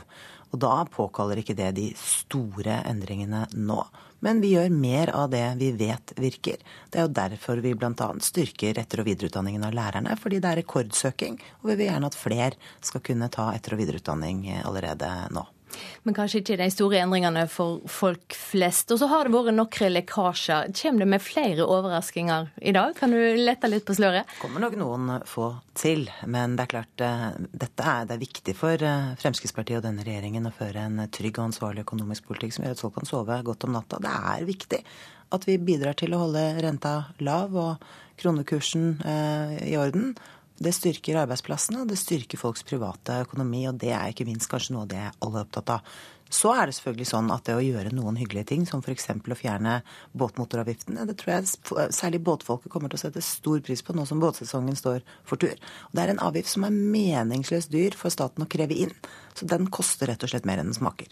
Og 0.53 0.61
da 0.63 0.85
påkaller 0.87 1.41
ikke 1.41 1.57
det 1.59 1.73
de 1.75 1.89
store 1.99 2.77
endringene 2.87 3.41
nå. 3.57 3.81
Men 4.23 4.43
vi 4.45 4.53
gjør 4.53 4.71
mer 4.71 5.11
av 5.17 5.33
det 5.33 5.43
vi 5.59 5.73
vet 5.75 6.13
virker. 6.21 6.63
Det 6.93 7.01
er 7.01 7.09
jo 7.09 7.15
derfor 7.17 7.63
vi 7.65 7.75
bl.a. 7.75 8.11
styrker 8.23 8.79
etter- 8.79 9.03
og 9.03 9.09
videreutdanningen 9.09 9.67
av 9.67 9.75
lærerne, 9.75 10.15
fordi 10.21 10.39
det 10.39 10.53
er 10.53 10.61
rekordsøking, 10.61 11.41
og 11.63 11.73
vi 11.73 11.81
vil 11.81 11.91
gjerne 11.91 12.13
at 12.13 12.19
flere 12.21 12.77
skal 12.87 13.03
kunne 13.09 13.31
ta 13.35 13.51
etter- 13.57 13.75
og 13.75 13.83
videreutdanning 13.83 14.45
allerede 14.61 15.11
nå. 15.35 15.49
Men 16.07 16.17
kanskje 16.17 16.41
ikke 16.43 16.59
de 16.61 16.69
store 16.73 17.01
endringene 17.05 17.45
for 17.51 17.81
folk 17.91 18.35
flest. 18.37 18.91
Og 18.95 19.01
så 19.01 19.09
har 19.11 19.29
det 19.29 19.35
vært 19.35 19.55
noen 19.57 19.95
lekkasjer. 19.95 20.73
Kommer 20.81 21.05
det 21.05 21.11
med 21.15 21.25
flere 21.25 21.67
overraskelser 21.67 22.51
i 22.63 22.75
dag? 22.77 22.95
Kan 22.99 23.15
du 23.15 23.21
lette 23.41 23.71
litt 23.71 23.87
på 23.89 23.97
sløret? 23.99 24.29
kommer 24.41 24.65
nok 24.65 24.77
noen 24.81 25.13
få 25.29 25.53
til. 25.79 26.09
Men 26.27 26.57
det 26.57 26.67
er 26.67 26.73
klart, 26.75 27.05
eh, 27.05 27.29
dette 27.53 27.87
er, 27.87 28.09
det 28.09 28.17
er 28.17 28.25
viktig 28.25 28.57
for 28.57 28.83
eh, 28.83 29.13
Fremskrittspartiet 29.21 29.81
og 29.81 29.87
denne 29.87 30.05
regjeringen 30.07 30.49
å 30.49 30.55
føre 30.55 30.89
en 30.89 31.07
trygg 31.13 31.39
og 31.39 31.51
ansvarlig 31.51 31.87
økonomisk 31.87 32.29
politikk 32.31 32.57
som 32.57 32.67
gjør 32.67 32.77
at 32.77 32.85
folk 32.85 32.99
kan 32.99 33.09
sove 33.09 33.41
godt 33.47 33.69
om 33.69 33.75
natta. 33.77 34.03
Det 34.03 34.13
er 34.35 34.49
viktig 34.49 34.83
at 35.31 35.47
vi 35.47 35.61
bidrar 35.63 35.95
til 35.99 36.15
å 36.15 36.25
holde 36.25 36.43
renta 36.65 36.95
lav 37.23 37.55
og 37.55 37.91
kronekursen 38.21 38.93
eh, 39.07 39.57
i 39.71 39.77
orden. 39.81 40.15
Det 40.61 40.75
styrker 40.77 41.17
arbeidsplassene, 41.23 41.87
det 41.89 41.97
styrker 41.97 42.37
folks 42.37 42.63
private 42.69 43.23
økonomi, 43.25 43.63
og 43.71 43.79
det 43.81 43.95
er 43.97 44.11
ikke 44.13 44.27
minst 44.29 44.51
kanskje 44.51 44.75
noe 44.75 44.85
av 44.85 44.91
det 44.91 45.05
alle 45.09 45.41
er 45.41 45.47
opptatt 45.47 45.71
av. 45.73 45.95
Så 46.31 46.53
er 46.53 46.69
det 46.69 46.75
selvfølgelig 46.77 47.09
sånn 47.09 47.31
at 47.35 47.49
det 47.49 47.57
å 47.57 47.63
gjøre 47.65 47.95
noen 47.97 48.19
hyggelige 48.21 48.51
ting, 48.53 48.67
som 48.69 48.83
f.eks. 48.85 49.09
å 49.11 49.39
fjerne 49.39 49.79
båtmotoravgiftene, 50.21 51.07
det 51.09 51.17
tror 51.19 51.33
jeg 51.33 51.89
særlig 51.97 52.21
båtfolket 52.29 52.71
kommer 52.71 52.93
til 52.93 53.01
å 53.01 53.03
sette 53.07 53.25
stor 53.25 53.65
pris 53.67 53.83
på 53.83 53.97
nå 53.97 54.05
som 54.07 54.21
båtsesongen 54.23 54.77
står 54.79 55.01
for 55.25 55.41
tur. 55.41 55.57
Og 55.89 55.97
det 55.97 56.05
er 56.05 56.13
en 56.13 56.23
avgift 56.29 56.53
som 56.53 56.69
er 56.69 56.77
meningsløst 56.77 57.73
dyr 57.73 57.97
for 57.99 58.13
staten 58.15 58.45
å 58.45 58.51
kreve 58.51 58.77
inn. 58.85 58.95
Så 59.35 59.49
den 59.51 59.67
koster 59.73 60.13
rett 60.13 60.23
og 60.23 60.31
slett 60.31 60.47
mer 60.47 60.63
enn 60.63 60.71
den 60.71 60.79
smaker. 60.79 61.11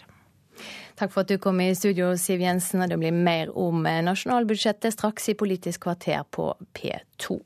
Takk 0.99 1.11
for 1.11 1.23
at 1.23 1.31
du 1.31 1.39
kom 1.41 1.59
i 1.63 1.71
studio, 1.75 2.13
Siv 2.19 2.41
Jensen. 2.43 2.83
og 2.83 2.93
Det 2.93 3.01
blir 3.01 3.15
mer 3.15 3.51
om 3.57 3.83
nasjonalbudsjettet 3.83 4.93
straks 4.93 5.31
i 5.33 5.37
Politisk 5.39 5.87
kvarter 5.87 6.21
på 6.29 6.51
P2. 6.75 7.41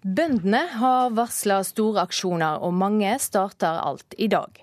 Bøndene 0.00 0.62
har 0.80 1.10
varsla 1.12 1.58
store 1.60 2.06
aksjoner, 2.06 2.62
og 2.64 2.72
mange 2.72 3.10
starter 3.20 3.82
alt 3.84 4.14
i 4.16 4.30
dag. 4.32 4.62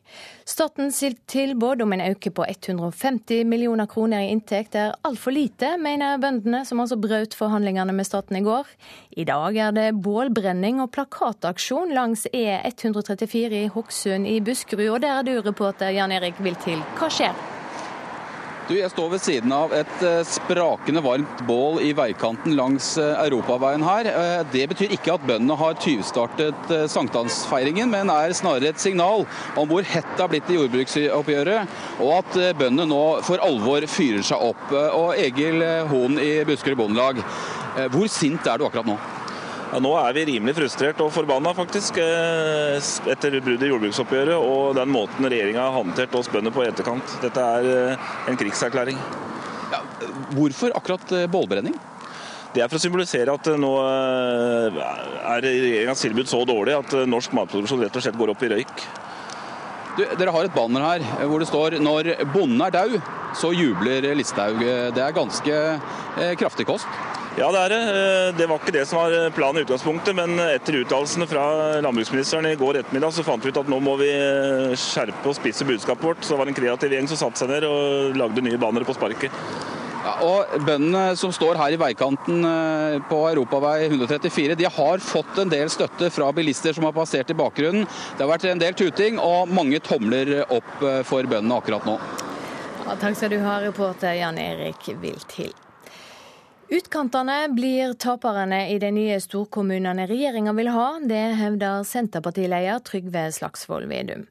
Statens 0.49 1.03
tilbud 1.29 1.83
om 1.85 1.91
en 1.93 2.01
økning 2.07 2.33
på 2.33 2.45
150 2.47 3.43
millioner 3.45 3.85
kroner 3.85 4.25
i 4.25 4.31
inntekt 4.33 4.73
er 4.73 4.95
altfor 5.05 5.35
lite, 5.35 5.75
mener 5.77 6.17
bøndene, 6.17 6.63
som 6.65 6.81
altså 6.81 6.97
brøt 6.97 7.37
forhandlingene 7.37 7.93
med 7.93 8.07
staten 8.09 8.39
i 8.39 8.41
går. 8.47 8.71
I 9.13 9.27
dag 9.29 9.59
er 9.67 9.75
det 9.77 9.85
bålbrenning 10.01 10.81
og 10.81 10.89
plakataksjon 10.97 11.93
langs 11.93 12.25
E134 12.33 13.61
i 13.61 13.69
Hokksund 13.75 14.25
i 14.25 14.39
Buskerud, 14.41 14.89
og 14.95 15.05
der 15.05 15.19
er 15.19 15.29
du 15.29 15.35
reporter 15.45 15.93
Jan 15.93 16.17
Erik 16.17 16.41
Viltil. 16.41 16.81
Hva 16.97 17.11
skjer? 17.13 17.56
Du, 18.67 18.73
jeg 18.75 18.91
står 18.91 19.13
ved 19.13 19.21
siden 19.23 19.51
av 19.55 19.71
et 19.71 20.01
eh, 20.03 20.25
sprakende 20.27 20.99
varmt 20.99 21.39
bål 21.47 21.77
i 21.85 21.93
veikanten 21.95 22.51
langs 22.57 22.89
eh, 22.99 23.13
europaveien 23.23 23.85
her. 23.87 24.09
Eh, 24.11 24.41
det 24.51 24.65
betyr 24.73 24.91
ikke 24.91 25.13
at 25.13 25.23
bøndene 25.23 25.55
har 25.55 25.77
tyvstartet 25.79 26.73
sankthansfeiringen, 26.91 27.87
men 27.93 28.11
er 28.11 28.35
snarere 28.35 28.73
et 28.73 28.83
signal 28.83 29.23
om 29.55 29.71
hvor 29.71 29.87
hett 29.87 30.09
det 30.17 30.25
har 30.25 30.31
blitt 30.33 30.51
i 30.51 30.57
jordbruksoppgjøret, 30.57 31.77
og 32.03 32.11
at 32.17 32.39
bøndene 32.59 32.89
nå 32.91 33.03
for 33.23 33.39
alvor 33.45 33.87
fyrer 33.87 34.25
seg 34.27 34.43
opp. 34.49 34.65
Og 34.73 35.13
Egil 35.15 35.63
Hoen 35.87 36.19
i 36.19 36.33
Buskerud 36.47 36.81
Bondelag, 36.81 37.23
hvor 37.93 38.11
sint 38.11 38.51
er 38.51 38.59
du 38.59 38.67
akkurat 38.67 38.91
nå? 38.91 38.99
Ja, 39.67 39.81
nå 39.83 39.89
er 39.99 40.13
vi 40.15 40.21
rimelig 40.29 40.53
frustrert 40.55 40.99
og 41.03 41.09
forbanna, 41.11 41.51
faktisk, 41.55 41.97
eh, 41.99 42.77
etter 43.11 43.33
bruddet 43.43 43.65
i 43.67 43.71
jordbruksoppgjøret 43.73 44.37
og 44.39 44.77
den 44.77 44.93
måten 44.93 45.27
regjeringa 45.27 45.65
har 45.65 45.75
håndtert 45.75 46.15
oss 46.15 46.29
bønder 46.31 46.53
på 46.55 46.63
i 46.63 46.69
etterkant. 46.69 47.17
Dette 47.19 47.43
er 47.43 47.67
eh, 47.73 48.05
en 48.31 48.39
krigserklæring. 48.39 49.01
Ja, 49.73 49.81
hvorfor 50.37 50.71
akkurat 50.77 51.11
eh, 51.11 51.27
bålbrenning? 51.27 51.75
Det 52.53 52.63
er 52.63 52.71
for 52.71 52.79
å 52.79 52.85
symbolisere 52.85 53.35
at 53.35 53.49
nå 53.59 53.73
er 53.83 55.43
regjeringas 55.43 56.05
tilbud 56.05 56.31
så 56.31 56.39
dårlig 56.47 56.77
at 56.77 56.95
norsk 57.05 57.35
matproduksjon 57.35 57.83
rett 57.83 57.99
og 57.99 58.05
slett 58.05 58.17
går 58.17 58.31
opp 58.33 58.47
i 58.47 58.51
røyk. 58.53 58.85
Du, 59.97 60.05
dere 60.15 60.31
har 60.31 60.47
et 60.47 60.55
banner 60.55 60.85
her 60.85 61.27
hvor 61.27 61.43
det 61.43 61.49
står 61.51 61.75
'Når 61.83 62.13
bonden 62.31 62.63
er 62.63 62.71
daud, 62.71 62.97
så 63.35 63.51
jubler 63.51 64.09
Listhaug'. 64.15 64.63
Det 64.95 65.03
er 65.03 65.11
ganske 65.19 65.53
kraftig 66.39 66.65
kost? 66.71 66.87
Ja, 67.37 67.51
det 67.53 67.59
er 67.61 67.69
det. 67.69 67.81
Eh, 67.93 68.27
det 68.33 68.45
var 68.49 68.57
ikke 68.57 68.73
det 68.73 68.83
som 68.89 68.97
var 68.97 69.13
planen 69.35 69.61
i 69.61 69.65
utgangspunktet, 69.67 70.15
men 70.17 70.39
etter 70.41 70.79
uttalelsene 70.79 71.27
fra 71.29 71.43
landbruksministeren 71.85 72.47
i 72.49 72.55
går 72.57 72.79
ettermiddag, 72.79 73.13
så 73.13 73.25
fant 73.27 73.43
vi 73.45 73.51
ut 73.53 73.59
at 73.61 73.67
nå 73.69 73.77
må 73.85 73.93
vi 73.99 74.07
eh, 74.09 74.73
skjerpe 74.73 75.29
og 75.29 75.37
spisse 75.37 75.67
budskapet 75.67 76.01
vårt. 76.01 76.23
Så 76.25 76.33
det 76.33 76.39
var 76.41 76.49
en 76.49 76.57
kreativ 76.57 76.95
gjeng 76.95 77.09
som 77.11 77.19
satte 77.21 77.43
seg 77.43 77.51
ned 77.51 77.67
og 77.69 78.17
lagde 78.17 78.41
nye 78.41 78.57
bannere 78.57 78.87
på 78.89 78.95
sparket. 78.97 79.37
Ja, 80.07 80.15
og 80.25 80.55
Bøndene 80.65 81.11
som 81.19 81.33
står 81.35 81.59
her 81.61 81.75
i 81.75 81.77
veikanten 81.77 82.41
eh, 82.49 82.97
på 83.05 83.21
Europavei 83.29 83.85
134, 83.85 84.57
de 84.57 84.73
har 84.79 85.05
fått 85.05 85.37
en 85.43 85.53
del 85.53 85.69
støtte 85.69 86.09
fra 86.17 86.31
bilister 86.33 86.73
som 86.73 86.89
har 86.89 86.97
passert 86.97 87.29
i 87.29 87.37
bakgrunnen. 87.37 87.85
Det 88.15 88.25
har 88.25 88.33
vært 88.33 88.49
en 88.49 88.65
del 88.65 88.73
tuting 88.81 89.21
og 89.21 89.53
mange 89.53 89.83
tomler 89.85 90.39
opp 90.47 90.73
for 91.05 91.29
bøndene 91.29 91.61
akkurat 91.61 91.85
nå. 91.85 91.99
Ja, 92.87 92.97
takk 92.97 93.21
skal 93.21 93.35
du 93.35 93.39
ha, 93.45 93.59
reporter 93.61 94.17
Jan 94.17 94.41
Erik 94.41 94.89
Vilthild. 94.97 95.66
Utkantene 96.69 97.47
blir 97.49 97.93
taperne 97.93 98.69
i 98.69 98.79
de 98.79 98.89
nye 98.91 99.21
storkommunene 99.23 100.03
regjeringa 100.07 100.51
vil 100.53 100.67
ha. 100.75 100.87
Det 100.99 101.21
hevder 101.39 101.85
Senterpartileder 101.87 102.81
Trygve 102.83 103.31
Slagsvold 103.31 103.87
Vedum. 103.87 104.25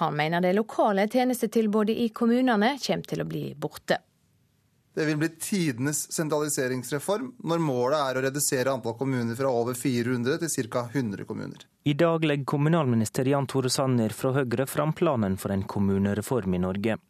Han 0.00 0.16
mener 0.16 0.40
det 0.40 0.54
lokale 0.56 1.04
tjenestetilbudet 1.08 1.96
i 1.96 2.08
kommunene 2.08 2.78
kommer 2.80 3.12
til 3.12 3.20
å 3.20 3.28
bli 3.28 3.44
borte. 3.52 4.00
Det 4.94 5.04
vil 5.04 5.20
bli 5.20 5.28
tidenes 5.40 6.00
sentraliseringsreform 6.12 7.30
når 7.44 7.60
målet 7.64 8.00
er 8.00 8.16
å 8.16 8.24
redusere 8.24 8.72
antall 8.72 8.96
kommuner 8.96 9.36
fra 9.36 9.52
over 9.52 9.76
400 9.76 10.40
til 10.46 10.72
ca. 10.72 10.86
100 10.92 11.28
kommuner. 11.28 11.68
I 11.84 11.92
dag 11.92 12.24
legger 12.24 12.48
kommunalminister 12.56 13.28
Jan 13.28 13.48
Tore 13.48 13.72
Sanner 13.72 14.16
fra 14.16 14.32
Høyre 14.36 14.64
fram 14.68 14.96
planen 14.96 15.36
for 15.36 15.52
en 15.52 15.64
kommunereform 15.68 16.56
i 16.56 16.64
Norge. 16.64 17.00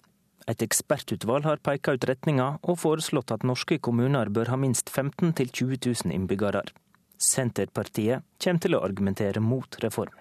Et 0.51 0.62
ekspertutvalg 0.64 1.47
har 1.47 1.61
peka 1.62 1.95
ut 1.97 2.07
retninga 2.09 2.49
og 2.62 2.80
foreslått 2.82 3.30
at 3.34 3.47
norske 3.47 3.78
kommuner 3.78 4.30
bør 4.32 4.51
ha 4.53 4.59
minst 4.59 4.90
15 4.90 5.34
000-20 5.38 5.78
000 6.07 6.16
innbyggere. 6.16 6.64
Senterpartiet 7.22 8.26
kommer 8.43 8.64
til 8.64 8.74
å 8.74 8.82
argumentere 8.82 9.43
mot 9.43 9.78
reform. 9.84 10.14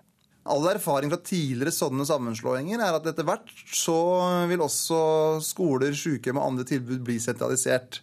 All 0.51 0.65
erfaring 0.71 1.11
fra 1.11 1.21
tidligere 1.21 1.73
sånne 1.73 2.05
sammenslåinger 2.09 2.81
er 2.81 2.97
at 2.97 3.07
etter 3.11 3.25
hvert 3.25 3.49
så 3.77 3.97
vil 4.49 4.63
også 4.65 5.01
skoler, 5.45 5.93
sykehjem 5.93 6.39
og 6.41 6.47
andre 6.47 6.65
tilbud 6.69 7.03
bli 7.05 7.19
sentralisert. 7.21 7.99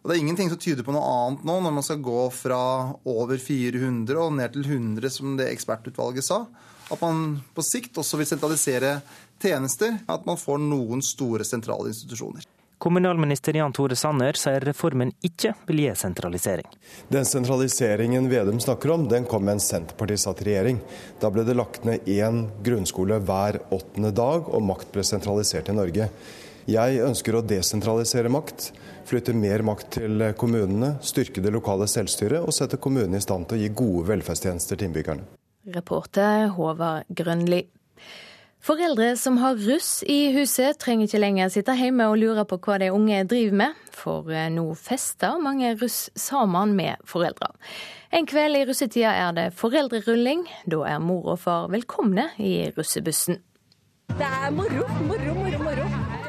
Og 0.00 0.08
Det 0.08 0.16
er 0.16 0.20
ingenting 0.20 0.48
som 0.52 0.60
tyder 0.60 0.84
på 0.84 0.92
noe 0.96 1.04
annet 1.04 1.44
nå, 1.48 1.56
når 1.60 1.76
man 1.76 1.84
skal 1.84 2.04
gå 2.04 2.26
fra 2.32 2.60
over 3.08 3.40
400 3.40 4.16
og 4.16 4.36
ned 4.36 4.52
til 4.56 4.64
100, 4.64 5.12
som 5.12 5.36
det 5.40 5.50
ekspertutvalget 5.52 6.24
sa. 6.24 6.46
At 6.90 7.00
man 7.04 7.40
på 7.54 7.64
sikt 7.64 8.00
også 8.00 8.18
vil 8.20 8.28
sentralisere 8.28 8.98
tjenester. 9.42 9.98
At 10.06 10.26
man 10.28 10.40
får 10.40 10.62
noen 10.62 11.04
store 11.04 11.46
sentrale 11.48 11.92
institusjoner. 11.92 12.46
Kommunalminister 12.80 13.52
Jan 13.58 13.74
Tore 13.76 13.96
Sanner 13.96 14.32
sier 14.40 14.64
reformen 14.64 15.10
ikke 15.20 15.50
vil 15.68 15.82
gi 15.82 15.90
sentralisering. 16.00 16.68
Den 17.12 17.26
sentraliseringen 17.28 18.30
Vedum 18.32 18.56
snakker 18.64 18.94
om, 18.94 19.04
den 19.08 19.26
kom 19.28 19.44
med 19.44 19.58
en 19.58 19.60
Senterpartiet 19.60 20.22
satt 20.22 20.40
i 20.40 20.46
regjering. 20.48 20.78
Da 21.20 21.28
ble 21.28 21.44
det 21.44 21.58
lagt 21.60 21.84
ned 21.84 22.08
én 22.08 22.46
grunnskole 22.64 23.18
hver 23.20 23.58
åttende 23.68 24.14
dag, 24.16 24.48
og 24.48 24.64
makt 24.64 24.94
ble 24.94 25.04
sentralisert 25.04 25.68
i 25.68 25.74
Norge. 25.76 26.08
Jeg 26.70 27.02
ønsker 27.04 27.36
å 27.36 27.42
desentralisere 27.44 28.32
makt, 28.32 28.70
flytte 29.10 29.34
mer 29.36 29.60
makt 29.66 29.90
til 29.98 30.24
kommunene, 30.40 30.94
styrke 31.04 31.44
det 31.44 31.52
lokale 31.52 31.84
selvstyret 31.90 32.40
og 32.40 32.56
sette 32.56 32.80
kommunene 32.80 33.20
i 33.20 33.26
stand 33.26 33.50
til 33.50 33.58
å 33.58 33.60
gi 33.60 33.74
gode 33.76 34.06
velferdstjenester 34.14 34.80
til 34.80 34.88
innbyggerne. 34.88 35.28
Reporter 35.76 36.48
Håvard 36.56 37.12
Grønli. 37.12 37.66
Foreldre 38.60 39.14
som 39.16 39.38
har 39.40 39.56
russ 39.56 40.02
i 40.04 40.32
huset, 40.34 40.76
trenger 40.82 41.08
ikke 41.08 41.20
lenger 41.22 41.48
sitte 41.52 41.72
hjemme 41.78 42.10
og 42.12 42.18
lure 42.20 42.44
på 42.44 42.58
hva 42.60 42.76
de 42.82 42.90
unge 42.92 43.22
driver 43.24 43.56
med, 43.56 43.78
for 43.96 44.28
eh, 44.28 44.50
nå 44.52 44.66
fester 44.76 45.40
mange 45.40 45.72
russ 45.80 46.10
sammen 46.12 46.74
med 46.76 47.00
foreldre. 47.08 47.54
En 48.12 48.28
kveld 48.28 48.58
i 48.58 48.66
russetida 48.68 49.14
er 49.16 49.32
det 49.38 49.46
foreldrerulling. 49.56 50.44
Da 50.68 50.82
er 50.92 51.00
mor 51.00 51.32
og 51.32 51.40
far 51.46 51.72
velkomne 51.72 52.28
i 52.36 52.68
russebussen. 52.76 53.40
Det 54.12 54.28
er 54.28 54.52
moro, 54.52 54.84
moro, 55.08 55.34
moro. 55.40 55.59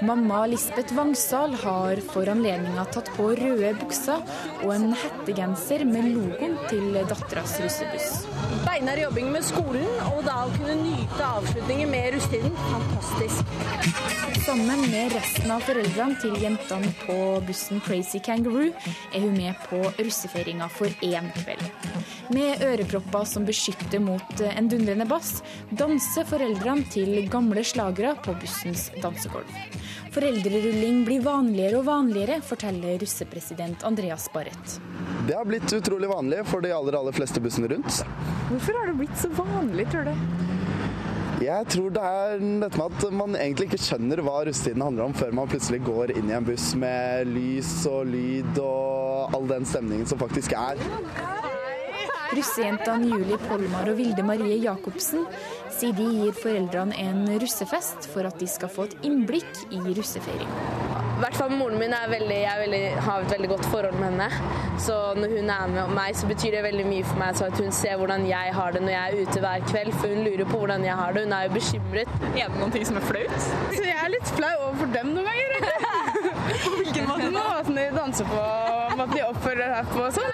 Mamma 0.02 0.46
Lisbeth 0.48 0.94
Vangsal 0.94 1.54
har 1.62 2.00
for 2.10 2.30
anledninga 2.32 2.88
tatt 2.90 3.10
på 3.14 3.28
røde 3.38 3.70
bukser 3.78 4.24
og 4.64 4.72
en 4.74 4.96
hettegenser 4.98 5.84
med 5.86 6.08
logoen 6.16 6.56
til 6.72 6.98
datteras 7.06 7.54
russebuss. 7.62 8.24
Beinar 8.66 8.98
jobbing 8.98 9.30
med 9.30 9.46
skolen, 9.46 9.86
og 10.10 10.24
da 10.26 10.40
å 10.48 10.56
kunne 10.56 10.80
nyte 10.80 11.28
avslutningen 11.28 11.94
med 11.94 12.16
russetiden, 12.16 12.58
fantastisk. 12.72 13.54
Sammen 14.42 14.82
med 14.90 15.14
resten 15.14 15.54
av 15.54 15.62
foreldrene 15.68 16.18
til 16.24 16.34
jentene 16.42 16.90
på 17.04 17.18
bussen 17.46 17.84
Crazy 17.86 18.24
Kangaroo 18.26 18.72
er 18.72 19.22
hun 19.22 19.38
med 19.38 19.60
på 19.68 19.84
russefeiringa 20.00 20.72
for 20.80 20.90
én 21.06 21.30
kveld. 21.44 21.68
Med 22.34 22.66
ørepropper 22.66 23.30
som 23.30 23.46
beskytter 23.46 24.02
mot 24.02 24.46
en 24.50 24.72
dundrende 24.72 25.06
bass, 25.06 25.44
danser 25.70 26.26
foreldrene 26.26 26.90
til 26.90 27.14
gamle 27.30 27.62
slagere 27.68 28.16
på 28.26 28.34
bussens 28.42 28.90
dansegulv. 29.04 29.62
Foreldrerulling 30.12 31.06
blir 31.08 31.22
vanligere 31.24 31.78
og 31.80 31.86
vanligere, 31.88 32.42
forteller 32.44 32.98
russepresident 33.00 33.86
Andreas 33.88 34.26
Barrett. 34.34 34.74
Det 35.28 35.38
har 35.38 35.48
blitt 35.48 35.72
utrolig 35.72 36.10
vanlig 36.12 36.42
for 36.50 36.60
de 36.60 36.74
aller, 36.76 36.98
aller 37.00 37.16
fleste 37.16 37.40
bussene 37.40 37.70
rundt. 37.72 38.02
Hvorfor 38.50 38.76
har 38.76 38.92
det 38.92 38.98
blitt 39.00 39.16
så 39.22 39.30
vanlig, 39.38 39.86
tror 39.94 40.10
du? 40.10 40.42
Jeg 41.42 41.66
tror 41.74 41.94
det 41.96 42.02
er 42.06 42.44
dette 42.44 42.78
med 42.78 42.98
at 43.00 43.16
man 43.18 43.38
egentlig 43.40 43.70
ikke 43.70 43.80
skjønner 43.82 44.20
hva 44.26 44.42
russetiden 44.46 44.84
handler 44.84 45.08
om 45.08 45.16
før 45.16 45.32
man 45.40 45.50
plutselig 45.50 45.80
går 45.88 46.12
inn 46.20 46.28
i 46.30 46.36
en 46.38 46.46
buss 46.46 46.68
med 46.78 47.32
lys 47.32 47.72
og 47.90 48.12
lyd 48.12 48.60
og 48.62 49.38
all 49.40 49.48
den 49.50 49.66
stemningen 49.66 50.12
som 50.12 50.20
faktisk 50.22 50.54
er. 50.60 50.84
Russejentene 52.36 53.10
Julie 53.10 53.40
Polmar 53.48 53.90
og 53.92 53.98
Vilde 53.98 54.24
Marie 54.28 54.60
Jacobsen 54.62 55.26
sier 55.76 55.96
de 55.98 56.06
gir 56.06 56.36
foreldrene 56.38 56.98
en 57.02 57.26
russefest 57.42 58.08
for 58.12 58.28
at 58.28 58.40
de 58.40 58.48
skal 58.50 58.72
få 58.72 58.88
et 58.90 58.96
innblikk 59.08 59.66
i 59.72 59.82
russefeiringa. 59.98 60.92
I 61.22 61.24
hvert 61.24 61.38
fall 61.38 61.52
moren 61.54 61.78
min 61.78 61.92
er 61.94 62.08
veldig, 62.10 62.38
jeg 62.42 62.62
veldig, 62.64 62.86
har 63.06 63.22
et 63.22 63.34
veldig 63.36 63.50
godt 63.52 63.68
forhold 63.70 63.98
med 64.02 64.08
henne. 64.10 64.54
Så 64.82 64.96
når 65.20 65.36
hun 65.36 65.52
er 65.54 65.68
med 65.76 65.94
meg, 65.94 66.16
så 66.18 66.30
betyr 66.32 66.56
det 66.58 66.64
veldig 66.66 66.86
mye 66.90 67.06
for 67.06 67.22
meg 67.22 67.38
så 67.38 67.50
at 67.52 67.62
hun 67.62 67.70
ser 67.78 68.00
hvordan 68.02 68.26
jeg 68.26 68.56
har 68.58 68.74
det 68.74 68.82
når 68.82 68.94
jeg 68.96 69.04
er 69.04 69.28
ute 69.28 69.44
hver 69.44 69.68
kveld. 69.70 69.94
For 70.00 70.16
hun 70.16 70.24
lurer 70.26 70.50
på 70.50 70.64
hvordan 70.64 70.88
jeg 70.88 70.98
har 70.98 71.14
det. 71.14 71.28
Hun 71.28 71.36
er 71.38 71.46
jo 71.46 71.54
bekymret. 71.60 72.16
Er 72.32 72.42
det 72.42 72.58
noen 72.58 72.74
ting 72.74 72.88
som 72.90 72.98
er 72.98 73.06
flaut? 73.06 73.38
Så 73.76 73.86
jeg 73.86 74.00
er 74.00 74.14
litt 74.16 74.34
flau 74.34 74.56
overfor 74.56 74.96
dem 74.98 75.14
noen 75.14 75.30
ganger. 75.30 75.48
På 76.66 76.74
hvilken 76.80 77.12
måte? 77.12 77.30
Måten 77.38 77.78
de 77.78 77.86
danser 77.96 78.28
på, 78.28 78.42
måten 78.98 79.14
de 79.16 79.22
oppfører 79.30 79.76
seg 79.78 79.94
på 79.94 80.08
og 80.08 80.18
sånn. 80.18 80.32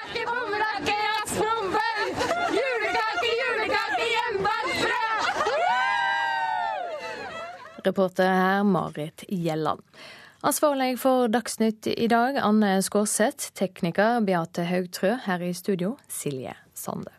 Reporter 7.87 8.27
her 8.27 8.63
Marit 8.63 9.23
Gjelland. 9.29 9.81
Ansvarlig 10.43 10.99
for 10.99 11.27
Dagsnytt 11.31 11.87
i 11.87 12.07
dag, 12.11 12.37
Anne 12.43 12.81
Skårseth. 12.83 13.53
Tekniker 13.55 14.19
Beate 14.27 14.65
Haugtrø. 14.67 15.15
Her 15.23 15.41
i 15.41 15.53
studio, 15.55 15.95
Silje 16.11 16.53
Sande. 16.75 17.13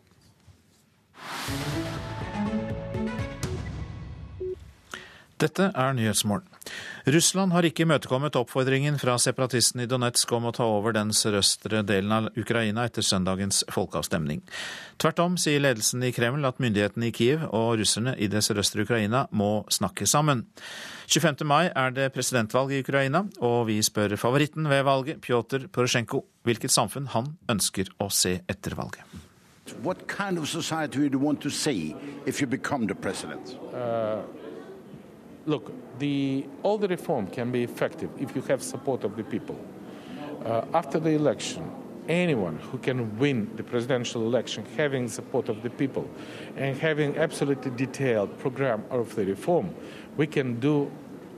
Dette 5.39 5.71
er 5.73 5.93
Nyhetsmorgen. 5.97 6.48
Russland 7.09 7.53
har 7.55 7.65
ikke 7.65 7.85
imøtekommet 7.85 8.35
oppfordringen 8.37 8.99
fra 9.01 9.15
separatistene 9.21 9.85
i 9.85 9.89
Donetsk 9.89 10.31
om 10.35 10.49
å 10.49 10.53
ta 10.53 10.67
over 10.67 10.93
den 10.93 11.13
sørøstre 11.15 11.81
delen 11.87 12.11
av 12.13 12.27
Ukraina 12.37 12.85
etter 12.85 13.05
søndagens 13.05 13.63
folkeavstemning. 13.71 14.43
Tvert 15.01 15.21
om 15.23 15.37
sier 15.39 15.63
ledelsen 15.63 16.03
i 16.05 16.11
Kreml 16.15 16.45
at 16.49 16.59
myndighetene 16.61 17.09
i 17.09 17.15
Kiev 17.15 17.47
og 17.47 17.79
russerne 17.79 18.13
i 18.19 18.29
det 18.31 18.43
sørøstre 18.45 18.85
Ukraina 18.85 19.25
må 19.31 19.63
snakke 19.73 20.07
sammen. 20.09 20.45
25. 21.09 21.47
mai 21.47 21.71
er 21.71 21.95
det 21.95 22.11
presidentvalg 22.13 22.75
i 22.75 22.83
Ukraina, 22.83 23.23
og 23.41 23.65
vi 23.71 23.79
spør 23.85 24.17
favoritten 24.19 24.69
ved 24.69 24.83
valget, 24.85 25.23
Pjotr 25.25 25.65
Porosjenko, 25.73 26.21
hvilket 26.45 26.75
samfunn 26.75 27.09
han 27.15 27.33
ønsker 27.49 27.89
å 27.97 28.11
se 28.13 28.37
etter 28.45 28.77
valget. 28.77 29.01
What 29.83 30.07
kind 30.07 30.37
of 30.37 30.47
society 30.49 30.99
would 30.99 31.13
you 31.13 31.19
want 31.19 31.41
to 31.41 31.49
see 31.49 31.95
if 32.25 32.41
you 32.41 32.47
become 32.47 32.87
the 32.87 32.95
president? 32.95 33.55
Uh, 33.73 34.21
look, 35.45 35.71
the, 35.99 36.45
all 36.63 36.77
the 36.77 36.87
reform 36.87 37.27
can 37.27 37.51
be 37.51 37.63
effective 37.63 38.09
if 38.19 38.35
you 38.35 38.41
have 38.43 38.63
support 38.63 39.03
of 39.03 39.15
the 39.15 39.23
people. 39.23 39.59
Uh, 40.45 40.65
after 40.73 40.99
the 40.99 41.11
election, 41.11 41.69
anyone 42.07 42.57
who 42.57 42.77
can 42.77 43.17
win 43.19 43.49
the 43.55 43.63
presidential 43.63 44.23
election 44.23 44.65
having 44.75 45.07
support 45.07 45.49
of 45.49 45.61
the 45.61 45.69
people 45.69 46.09
and 46.57 46.77
having 46.77 47.17
absolutely 47.17 47.71
detailed 47.71 48.35
program 48.39 48.83
of 48.89 49.15
the 49.15 49.25
reform, 49.25 49.73
we 50.17 50.25
can 50.25 50.59
do 50.59 50.91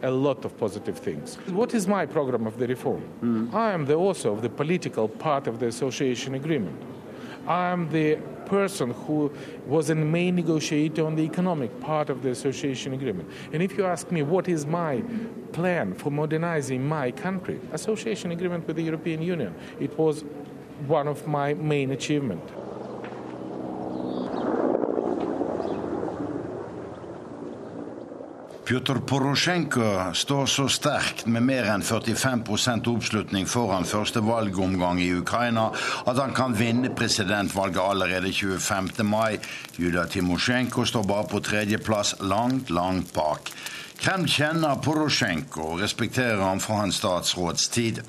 a 0.03 0.09
lot 0.09 0.45
of 0.45 0.57
positive 0.57 0.97
things. 0.97 1.36
What 1.47 1.74
is 1.74 1.88
my 1.88 2.05
program 2.05 2.47
of 2.47 2.57
the 2.57 2.68
reform? 2.68 3.03
I 3.53 3.72
am 3.72 3.86
the 3.86 3.95
author 3.95 4.30
of 4.30 4.41
the 4.41 4.49
political 4.49 5.07
part 5.07 5.47
of 5.47 5.59
the 5.59 5.68
association 5.68 6.36
agreement. 6.36 6.82
I 7.48 7.70
am 7.70 7.89
the 7.89 8.18
person 8.46 8.92
who 8.92 9.32
was 9.66 9.89
a 9.89 9.96
main 9.96 10.36
negotiator 10.36 11.06
on 11.06 11.16
the 11.16 11.24
economic 11.24 11.80
part 11.80 12.10
of 12.10 12.22
the 12.22 12.30
association 12.32 12.94
agreement. 12.94 13.30
And 13.54 13.64
if 13.64 13.78
you 13.78 13.86
ask 13.86 14.12
me 14.12 14.22
what 14.24 14.50
is 14.50 14.66
my 14.66 15.04
plan 15.54 15.94
for 15.94 16.12
modernizing 16.12 16.86
my 16.86 17.12
country, 17.12 17.60
association 17.72 18.32
agreement 18.32 18.68
with 18.68 18.76
the 18.76 18.84
European 18.84 19.22
Union, 19.22 19.56
it 19.80 19.98
was 19.98 20.24
one 20.88 21.08
of 21.08 21.28
my 21.28 21.54
main 21.54 21.92
achievements. 21.92 22.52
Pjotr 28.62 28.99
Porosjenko 29.09 30.14
står 30.14 30.45
så 30.45 30.68
sterkt 30.70 31.24
med 31.26 31.41
mer 31.47 31.66
enn 31.74 31.82
45% 31.82 32.89
oppslutning 32.91 33.47
foran 33.49 33.88
første 33.89 34.22
valgomgang 34.22 35.01
i 35.01 35.09
Ukraina 35.18 35.72
at 36.05 36.22
han 36.22 36.36
kan 36.38 36.53
vinne 36.53 36.93
presidentvalget 36.93 37.82
allerede 37.82 38.30
25. 38.30 39.01
mai. 39.07 39.39
Julia 39.82 40.05
Timosjenko 40.05 40.86
står 40.86 41.07
bare 41.09 41.28
på 41.34 41.41
tredjeplass, 41.41 42.20
langt, 42.22 42.70
langt 42.70 43.09
bak. 43.18 43.49
Kreml 44.02 44.26
kjenner 44.26 44.80
Porosjenko 44.82 45.76
og 45.76 45.82
respekterer 45.84 46.39
ham 46.41 46.58
fra 46.60 46.80
hans 46.80 46.97
statsrådstid. 46.97 48.00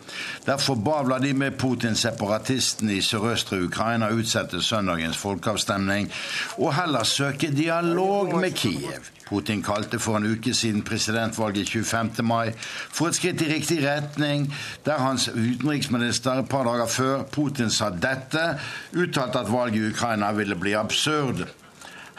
Derfor 0.47 0.79
ba 0.81 1.03
Vladimir 1.05 1.53
Putin 1.61 1.99
separatistene 2.01 2.97
i 2.97 3.05
sørøstre 3.05 3.61
Ukraina 3.67 4.09
utsette 4.17 4.63
søndagens 4.65 5.21
folkeavstemning 5.21 6.09
og 6.57 6.73
heller 6.79 7.05
søke 7.05 7.53
dialog 7.53 8.33
med 8.41 8.57
Kiev. 8.57 9.13
Putin 9.29 9.63
kalte 9.63 10.01
for 10.01 10.17
en 10.17 10.33
uke 10.33 10.55
siden 10.57 10.83
presidentvalget 10.83 11.69
25. 11.69 12.25
mai 12.25 12.53
for 12.57 13.09
et 13.13 13.21
skritt 13.21 13.45
i 13.45 13.53
riktig 13.53 13.83
retning, 13.85 14.49
der 14.85 15.01
hans 15.01 15.29
utenriksminister 15.29 16.41
et 16.41 16.49
par 16.49 16.65
dager 16.69 16.89
før 16.89 17.23
Putin 17.33 17.71
sa 17.71 17.93
dette, 17.93 18.55
uttalte 18.97 19.45
at 19.45 19.53
valget 19.53 19.83
i 19.83 19.91
Ukraina 19.93 20.33
ville 20.33 20.57
bli 20.57 20.73
absurd. 20.73 21.49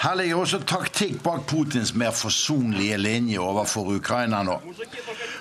Her 0.04 0.18
ligger 0.20 0.36
også 0.36 0.58
taktikk 0.68 1.22
bak 1.24 1.46
Putins 1.48 1.94
mer 1.96 2.12
forsonlige 2.12 2.98
linje 3.00 3.40
overfor 3.40 3.88
Ukraina 3.96 4.42
nå. 4.44 4.58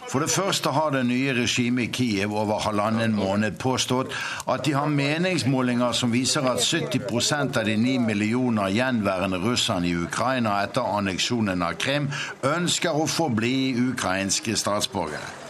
For 0.06 0.22
det 0.22 0.30
første 0.30 0.70
har 0.70 0.93
det 0.94 1.02
nye 1.09 1.34
regimet 1.34 1.89
i 1.89 1.90
Kiev 1.97 2.36
over 2.39 2.62
halvannen 2.62 3.16
måned 3.16 3.59
påstått 3.59 4.14
at 4.47 4.62
de 4.62 4.76
har 4.78 4.86
meningsmålinger 4.86 5.98
som 5.98 6.14
viser 6.14 6.47
at 6.47 6.62
70% 6.62 7.59
av 7.59 7.66
de 7.66 7.76
ni 7.76 7.98
millioner 7.98 8.70
gjenværende 8.70 9.43
russerne 9.43 9.90
i 9.90 9.98
Ukraina 9.98 10.60
etter 10.62 10.94
anneksjonen 10.94 11.66
av 11.66 11.80
Krim 11.82 12.12
ønsker 12.47 12.94
å 12.94 13.10
forbli 13.10 13.72
ukrainske 13.90 14.55
statsborgere. 14.55 15.41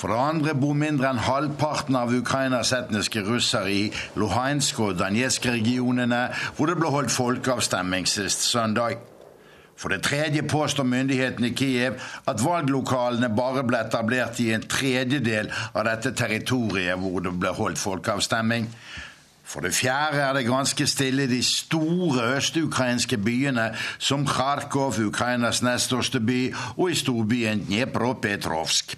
For 0.00 0.08
det 0.08 0.16
andre 0.16 0.54
bor 0.56 0.72
mindre 0.72 1.10
enn 1.10 1.18
halvparten 1.20 1.96
av 1.98 2.14
Ukrainas 2.16 2.70
etniske 2.72 3.20
russere 3.26 3.68
i 3.68 3.82
Luhansk 4.16 4.78
og 4.80 4.94
Danetsk-regionene, 4.96 6.20
hvor 6.56 6.70
det 6.70 6.78
ble 6.80 6.88
holdt 6.94 7.12
folkeavstemning 7.12 8.08
sist 8.08 8.46
søndag. 8.48 8.96
For 9.76 9.92
det 9.92 10.02
tredje 10.04 10.42
påstår 10.48 10.88
myndighetene 10.88 11.50
i 11.50 11.56
Kiev 11.56 12.00
at 12.28 12.40
valglokalene 12.44 13.28
bare 13.36 13.66
ble 13.68 13.82
etablert 13.84 14.40
i 14.40 14.50
en 14.56 14.64
tredjedel 14.64 15.52
av 15.74 15.84
dette 15.88 16.14
territoriet 16.16 17.00
hvor 17.00 17.20
det 17.24 17.34
ble 17.36 17.52
holdt 17.60 17.80
folkeavstemning. 17.80 18.70
For 19.44 19.64
det 19.66 19.74
fjerde 19.76 20.24
er 20.24 20.32
det 20.36 20.46
ganske 20.48 20.88
stille 20.88 21.24
i 21.26 21.32
de 21.32 21.42
store 21.44 22.38
østukrainske 22.38 23.20
byene, 23.20 23.70
som 23.98 24.24
Kharkov, 24.28 24.96
Ukrainas 25.00 25.60
nest 25.66 25.90
største 25.90 26.24
by, 26.24 26.42
og 26.78 26.92
i 26.92 27.00
storbyen 27.04 27.66
Dnepropetrovsk. 27.68 28.96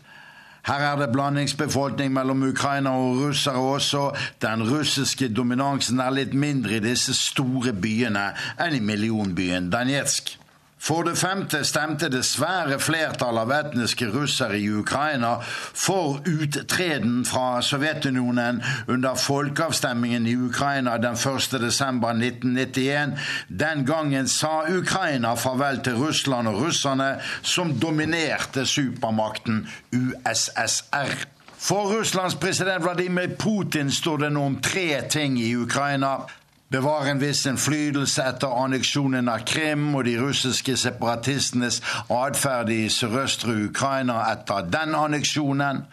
Her 0.66 0.84
er 0.93 0.97
det 0.97 1.12
blandingsbefolkning 1.12 2.12
mellom 2.14 2.43
ukrainere 2.43 2.93
og 2.93 3.16
russere 3.18 3.55
også. 3.55 4.10
Den 4.43 4.62
russiske 4.70 5.28
dominansen 5.28 6.01
er 6.01 6.14
litt 6.14 6.34
mindre 6.34 6.78
i 6.78 6.84
disse 6.84 7.14
store 7.18 7.74
byene 7.74 8.28
enn 8.62 8.78
i 8.78 8.84
millionbyen 8.84 9.72
Danetsk. 9.72 10.36
For 10.82 11.04
det 11.06 11.14
femte 11.18 11.60
stemte 11.64 12.09
det 12.10 12.24
svære 12.26 12.80
flertall 12.82 13.38
av 13.38 13.52
etniske 13.54 14.09
russere 14.10 14.59
i 14.59 14.66
Ukraina 14.66 15.36
for 15.46 16.18
uttreden 16.26 17.24
fra 17.28 17.62
Sovjetunionen 17.62 18.59
under 18.90 19.14
folkeavstemningen 19.14 20.26
i 20.26 20.34
Ukraina 20.34 20.98
den 20.98 21.14
1.12.1991. 21.14 23.14
Den 23.48 23.86
gangen 23.86 24.28
sa 24.28 24.66
Ukraina 24.66 25.34
farvel 25.38 25.78
til 25.86 25.94
Russland 26.02 26.48
og 26.50 26.59
russerne, 26.64 27.20
som 27.42 27.78
dominerte 27.78 28.66
supermakten 28.66 29.68
USSR. 29.94 31.14
For 31.62 31.94
Russlands 31.94 32.34
president 32.34 32.82
Vladimir 32.82 33.36
Putin 33.38 33.90
står 33.90 34.16
det 34.24 34.30
nå 34.34 34.46
om 34.50 34.59
tre 34.59 35.02
ting 35.06 35.38
i 35.38 35.54
Ukraina 35.54 36.26
bevare 36.73 37.11
en 37.12 37.20
viss 37.20 37.44
innflytelse 37.47 38.24
etter 38.24 38.55
anneksjonen 38.65 39.28
av 39.28 39.44
Krim 39.49 39.90
og 39.93 40.07
de 40.09 40.16
russiske 40.20 40.77
separatistenes 40.81 41.82
atferd 42.09 42.73
i 42.73 42.86
sørøstre 42.93 43.59
Ukraina 43.69 44.23
etter 44.31 44.65
den 44.73 44.97
anneksjonen. 44.97 45.85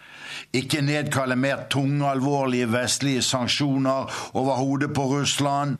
Ikke 0.55 0.81
nedkalle 0.81 1.35
mer 1.35 1.67
tunge, 1.69 2.07
alvorlige 2.07 2.71
vestlige 2.71 3.21
sanksjoner 3.21 4.09
over 4.33 4.55
hodet 4.61 4.93
på 4.95 5.05
Russland. 5.11 5.77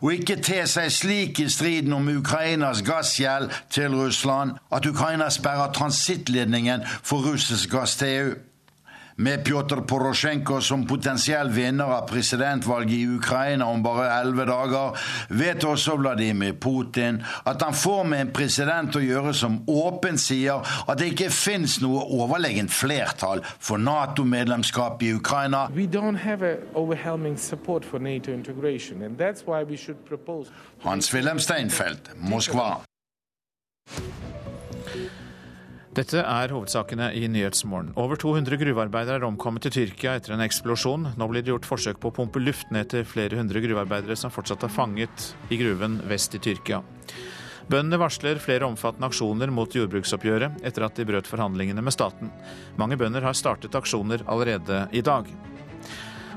Og 0.00 0.12
ikke 0.14 0.38
te 0.42 0.62
seg 0.66 0.90
slik 0.92 1.40
i 1.42 1.48
striden 1.50 1.92
om 1.94 2.08
Ukrainas 2.10 2.82
gassgjeld 2.86 3.50
til 3.70 3.94
Russland 3.94 4.58
at 4.74 4.86
Ukraina 4.86 5.30
sperrer 5.30 5.72
transittledningen 5.72 6.86
for 7.02 7.26
russisk 7.26 7.70
gass 7.74 7.96
til 7.96 8.14
EU. 8.14 8.36
Med 9.18 9.44
Pjotr 9.44 9.80
Porosjenko 9.82 10.60
som 10.62 10.84
potensiell 10.86 11.48
vinner 11.50 11.90
av 11.90 12.04
presidentvalget 12.06 12.92
i 12.94 13.06
Ukraina 13.16 13.66
om 13.66 13.82
bare 13.82 14.04
elleve 14.14 14.44
dager, 14.46 14.94
vet 15.34 15.64
også 15.66 15.96
Vladimir 15.98 16.52
Putin 16.62 17.18
at 17.42 17.64
han 17.66 17.74
får 17.74 18.04
med 18.06 18.20
en 18.22 18.30
president 18.36 18.94
å 18.94 19.02
gjøre 19.02 19.32
som 19.34 19.56
åpent 19.66 20.22
sier 20.22 20.62
at 20.62 21.00
det 21.00 21.10
ikke 21.10 21.32
fins 21.34 21.80
noe 21.82 22.04
overlegent 22.14 22.70
flertall 22.70 23.42
for 23.58 23.82
Nato-medlemskap 23.82 25.02
i 25.02 25.10
Ukraina. 25.18 25.66
NATO 25.66 26.06
Hans-Wilhelm 30.86 31.42
Steinfeld, 31.42 32.14
Moskva. 32.22 32.70
Dette 35.98 36.20
er 36.22 36.52
hovedsakene 36.54 37.08
i 37.18 37.24
Nyhetsmorgen. 37.26 37.88
Over 37.98 38.20
200 38.22 38.54
gruvearbeidere 38.60 39.18
er 39.18 39.24
omkommet 39.26 39.66
i 39.66 39.72
Tyrkia 39.74 40.12
etter 40.14 40.36
en 40.36 40.44
eksplosjon. 40.44 41.08
Nå 41.18 41.26
blir 41.26 41.42
det 41.42 41.50
gjort 41.50 41.66
forsøk 41.66 41.98
på 41.98 42.12
å 42.12 42.14
pumpe 42.20 42.38
luft 42.38 42.70
ned 42.70 42.92
til 42.92 43.02
flere 43.08 43.40
hundre 43.40 43.58
gruvearbeidere 43.64 44.14
som 44.20 44.30
fortsatt 44.30 44.62
er 44.62 44.70
fanget 44.70 45.32
i 45.50 45.58
gruven 45.58 45.98
vest 46.06 46.38
i 46.38 46.42
Tyrkia. 46.44 46.84
Bøndene 47.66 47.98
varsler 47.98 48.38
flere 48.38 48.68
omfattende 48.70 49.10
aksjoner 49.10 49.50
mot 49.50 49.74
jordbruksoppgjøret 49.74 50.62
etter 50.70 50.86
at 50.86 50.94
de 50.94 51.08
brøt 51.08 51.26
forhandlingene 51.26 51.82
med 51.82 51.96
staten. 51.96 52.30
Mange 52.78 53.00
bønder 53.00 53.26
har 53.26 53.34
startet 53.34 53.74
aksjoner 53.74 54.22
allerede 54.30 54.84
i 54.94 55.02
dag. 55.02 55.26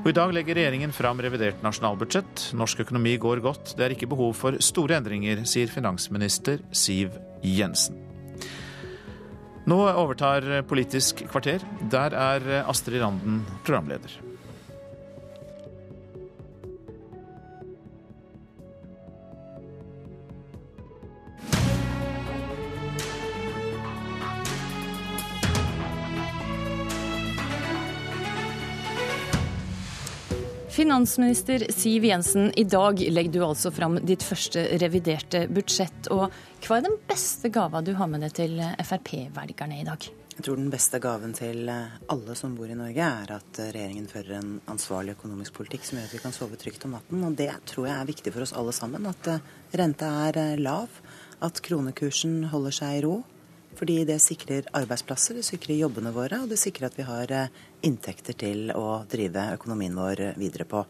Og 0.02 0.10
I 0.10 0.18
dag 0.18 0.34
legger 0.34 0.58
regjeringen 0.58 0.90
fram 0.90 1.22
revidert 1.22 1.62
nasjonalbudsjett. 1.62 2.48
Norsk 2.58 2.82
økonomi 2.82 3.14
går 3.22 3.46
godt. 3.46 3.76
Det 3.78 3.86
er 3.86 3.94
ikke 3.94 4.10
behov 4.10 4.34
for 4.42 4.58
store 4.58 4.98
endringer, 4.98 5.46
sier 5.46 5.70
finansminister 5.70 6.66
Siv 6.74 7.14
Jensen. 7.46 8.01
Nå 9.62 9.78
overtar 9.94 10.42
Politisk 10.66 11.22
kvarter. 11.30 11.62
Der 11.90 12.16
er 12.18 12.68
Astrid 12.68 13.02
Randen 13.02 13.44
programleder. 13.62 14.31
Finansminister 30.72 31.66
Siv 31.68 32.04
Jensen, 32.04 32.52
i 32.56 32.64
dag 32.64 33.00
legger 33.00 33.32
du 33.32 33.42
altså 33.44 33.68
fram 33.70 33.98
ditt 34.08 34.22
første 34.24 34.62
reviderte 34.80 35.42
budsjett. 35.52 36.08
og 36.08 36.32
Hva 36.64 36.78
er 36.78 36.86
den 36.86 36.94
beste 37.10 37.50
gava 37.52 37.82
du 37.84 37.90
har 37.98 38.08
med 38.08 38.24
deg 38.24 38.32
til 38.38 38.54
Frp-velgerne 38.80 39.82
i 39.82 39.84
dag? 39.84 40.06
Jeg 40.32 40.46
tror 40.46 40.56
den 40.56 40.70
beste 40.72 40.96
gaven 41.04 41.36
til 41.36 41.68
alle 41.68 42.36
som 42.40 42.54
bor 42.56 42.72
i 42.72 42.78
Norge, 42.78 43.04
er 43.04 43.34
at 43.36 43.60
regjeringen 43.66 44.08
fører 44.08 44.38
en 44.38 44.54
ansvarlig 44.72 45.12
økonomisk 45.18 45.60
politikk 45.60 45.84
som 45.84 46.00
gjør 46.00 46.08
at 46.08 46.16
vi 46.16 46.22
kan 46.24 46.36
sove 46.38 46.56
trygt 46.56 46.88
om 46.88 46.96
natten. 46.96 47.20
Og 47.28 47.36
det 47.36 47.50
tror 47.68 47.90
jeg 47.90 47.98
er 47.98 48.08
viktig 48.14 48.32
for 48.32 48.46
oss 48.46 48.56
alle 48.56 48.72
sammen. 48.72 49.12
At 49.12 49.28
renta 49.76 50.08
er 50.30 50.56
lav, 50.56 50.88
at 51.44 51.60
kronekursen 51.68 52.46
holder 52.48 52.80
seg 52.80 53.02
i 53.02 53.04
ro. 53.04 53.18
Fordi 53.82 54.04
det 54.06 54.20
sikrer 54.22 54.68
arbeidsplasser, 54.78 55.34
det 55.34 55.42
sikrer 55.42 55.80
jobbene 55.80 56.12
våre, 56.14 56.44
og 56.44 56.52
det 56.52 56.60
sikrer 56.60 56.86
at 56.86 56.94
vi 56.94 57.02
har 57.02 57.32
inntekter 57.82 58.36
til 58.38 58.68
å 58.78 59.02
drive 59.10 59.48
økonomien 59.56 59.96
vår 59.98 60.20
videre 60.38 60.68
på. 60.70 60.84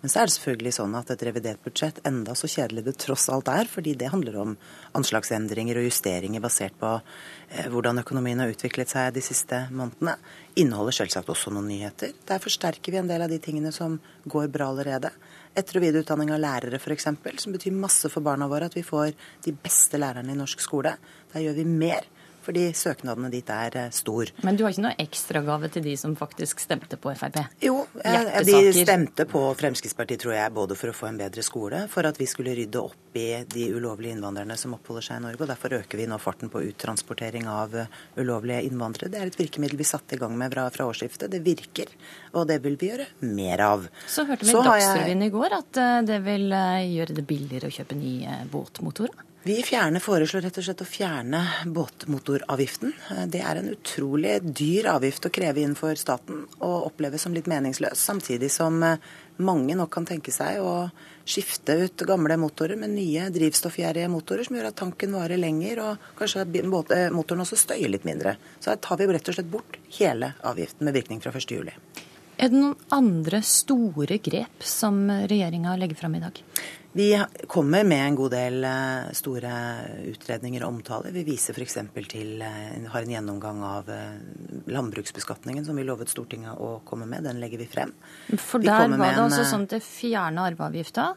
Men 0.00 0.08
så 0.08 0.22
er 0.22 0.28
det 0.28 0.32
selvfølgelig 0.38 0.70
sånn 0.72 0.94
at 0.96 1.10
et 1.12 1.22
revidert 1.28 1.60
budsjett, 1.60 1.98
enda 2.08 2.32
så 2.38 2.48
kjedelig 2.48 2.86
det 2.86 2.94
tross 3.02 3.26
alt 3.28 3.50
er, 3.52 3.68
fordi 3.68 3.92
det 4.00 4.08
handler 4.08 4.38
om 4.40 4.54
anslagsendringer 4.96 5.76
og 5.76 5.88
justeringer 5.90 6.40
basert 6.40 6.78
på 6.80 6.94
eh, 6.96 7.66
hvordan 7.68 8.00
økonomien 8.00 8.40
har 8.40 8.52
utviklet 8.54 8.88
seg 8.88 9.10
de 9.12 9.22
siste 9.24 9.58
månedene, 9.68 10.14
inneholder 10.56 10.96
selvsagt 10.96 11.28
også 11.34 11.52
noen 11.52 11.68
nyheter. 11.68 12.14
Der 12.30 12.40
forsterker 12.40 12.94
vi 12.94 13.02
en 13.02 13.10
del 13.10 13.26
av 13.26 13.28
de 13.28 13.40
tingene 13.44 13.74
som 13.76 13.98
går 14.24 14.48
bra 14.54 14.70
allerede. 14.72 15.12
Etter- 15.52 15.76
og 15.76 15.84
videreutdanning 15.84 16.32
av 16.32 16.40
lærere 16.40 16.80
f.eks., 16.80 17.10
som 17.44 17.52
betyr 17.52 17.76
masse 17.76 18.08
for 18.08 18.24
barna 18.24 18.48
våre, 18.48 18.70
at 18.72 18.78
vi 18.78 18.86
får 18.86 19.12
de 19.44 19.52
beste 19.52 20.00
lærerne 20.00 20.32
i 20.32 20.40
norsk 20.40 20.64
skole. 20.64 20.94
Der 21.34 21.44
gjør 21.44 21.60
vi 21.60 21.68
mer 21.68 22.08
fordi 22.50 22.66
søknadene 22.74 23.30
dit 23.30 23.50
er 23.54 23.76
eh, 23.78 23.90
stor. 23.94 24.30
Men 24.42 24.58
du 24.58 24.64
har 24.64 24.74
ikke 24.74 24.86
noe 24.88 24.98
ekstragave 25.00 25.70
til 25.70 25.84
de 25.86 25.94
som 26.00 26.16
faktisk 26.18 26.62
stemte 26.62 26.98
på 27.00 27.12
Frp? 27.14 27.38
Jo, 27.62 27.84
de 27.94 28.72
stemte 28.74 29.26
på 29.30 29.42
Fremskrittspartiet, 29.58 30.20
tror 30.24 30.34
jeg, 30.34 30.54
både 30.56 30.78
for 30.78 30.90
å 30.90 30.96
få 30.96 31.10
en 31.10 31.20
bedre 31.20 31.44
skole, 31.46 31.84
for 31.92 32.08
at 32.08 32.18
vi 32.18 32.26
skulle 32.30 32.56
rydde 32.58 32.82
opp 32.82 33.18
i 33.18 33.44
de 33.50 33.68
ulovlige 33.74 34.16
innvandrerne 34.16 34.56
som 34.58 34.74
oppholder 34.74 35.06
seg 35.06 35.20
i 35.20 35.24
Norge. 35.28 35.42
og 35.44 35.50
Derfor 35.52 35.76
øker 35.80 36.02
vi 36.02 36.08
nå 36.10 36.18
farten 36.22 36.50
på 36.50 36.64
uttransportering 36.66 37.46
av 37.50 37.76
eh, 37.84 37.96
ulovlige 38.18 38.64
innvandrere. 38.66 39.12
Det 39.14 39.22
er 39.22 39.30
et 39.30 39.40
virkemiddel 39.40 39.78
vi 39.78 39.86
satte 39.86 40.18
i 40.18 40.20
gang 40.20 40.34
med 40.38 40.50
fra, 40.54 40.66
fra 40.74 40.90
årsskiftet. 40.90 41.30
Det 41.30 41.42
virker, 41.46 41.94
og 42.34 42.50
det 42.50 42.60
vil 42.66 42.78
vi 42.80 42.90
gjøre 42.90 43.10
mer 43.30 43.66
av. 43.68 43.88
Så 44.10 44.26
hørte 44.26 44.48
vi 44.48 44.54
i 44.54 44.68
Dagsrevyen 44.70 45.26
i 45.26 45.32
går 45.32 45.58
at 45.60 45.82
eh, 45.84 45.96
det 46.10 46.22
vil 46.26 46.50
gjøre 46.50 47.20
det 47.20 47.28
billigere 47.30 47.70
å 47.70 47.78
kjøpe 47.80 47.98
nye 47.98 48.42
båtmotorer? 48.50 49.29
Vi 49.42 49.62
fjerner, 49.62 50.02
foreslår 50.04 50.42
rett 50.44 50.58
og 50.60 50.64
slett 50.66 50.82
å 50.84 50.86
fjerne 50.88 51.38
båtmotoravgiften. 51.72 52.90
Det 53.32 53.40
er 53.40 53.56
en 53.56 53.70
utrolig 53.72 54.34
dyr 54.44 54.90
avgift 54.92 55.24
å 55.24 55.30
kreve 55.32 55.62
inn 55.64 55.72
for 55.78 55.96
staten, 55.96 56.42
og 56.58 56.90
oppleves 56.90 57.24
som 57.24 57.32
litt 57.32 57.48
meningsløs. 57.48 57.96
Samtidig 57.96 58.50
som 58.52 58.76
mange 59.40 59.78
nok 59.80 59.94
kan 59.94 60.04
tenke 60.10 60.34
seg 60.34 60.60
å 60.60 60.90
skifte 61.24 61.78
ut 61.86 62.04
gamle 62.04 62.36
motorer 62.42 62.76
med 62.76 62.92
nye 62.92 63.30
drivstoffgjerrige 63.32 64.12
motorer, 64.12 64.44
som 64.44 64.60
gjør 64.60 64.68
at 64.74 64.80
tanken 64.82 65.16
varer 65.16 65.40
lenger, 65.40 65.80
og 65.86 66.12
kanskje 66.20 66.44
at 66.44 66.60
motoren 67.16 67.46
også 67.46 67.62
støyer 67.64 67.88
litt 67.96 68.04
mindre. 68.04 68.36
Så 68.60 68.74
her 68.74 68.84
tar 68.84 69.00
vi 69.00 69.08
rett 69.08 69.32
og 69.32 69.40
slett 69.40 69.52
bort 69.56 69.80
hele 69.96 70.34
avgiften 70.52 70.84
med 70.84 71.00
virkning 71.00 71.24
fra 71.24 71.32
1.7. 71.32 72.09
Er 72.40 72.48
det 72.48 72.56
noen 72.56 72.76
andre 72.96 73.42
store 73.44 74.16
grep 74.24 74.62
som 74.64 75.02
regjeringa 75.10 75.74
legger 75.76 75.98
fram 75.98 76.14
i 76.16 76.22
dag? 76.22 76.38
Vi 76.92 77.24
kommer 77.46 77.84
med 77.84 78.00
en 78.06 78.14
god 78.16 78.32
del 78.32 78.64
eh, 78.64 79.10
store 79.14 79.50
utredninger 80.08 80.64
og 80.64 80.72
omtaler. 80.72 81.12
Vi 81.14 81.22
viser 81.28 81.54
f.eks. 81.54 81.76
til 82.08 82.40
eh, 82.42 82.88
har 82.90 83.04
en 83.04 83.12
gjennomgang 83.12 83.60
av 83.62 83.92
eh, 83.92 84.16
landbruksbeskatningen 84.72 85.68
som 85.68 85.76
vi 85.76 85.84
lovet 85.84 86.10
Stortinget 86.10 86.56
å 86.56 86.80
komme 86.88 87.06
med. 87.06 87.28
Den 87.28 87.38
legger 87.44 87.60
vi 87.60 87.68
frem. 87.70 87.92
For 88.32 88.58
der 88.64 88.88
var 88.88 89.04
det 89.04 89.26
altså 89.28 89.44
sånn 89.44 89.68
at 89.68 89.76
det 89.76 89.84
fjerna 89.84 90.48
arveavgifta. 90.50 91.12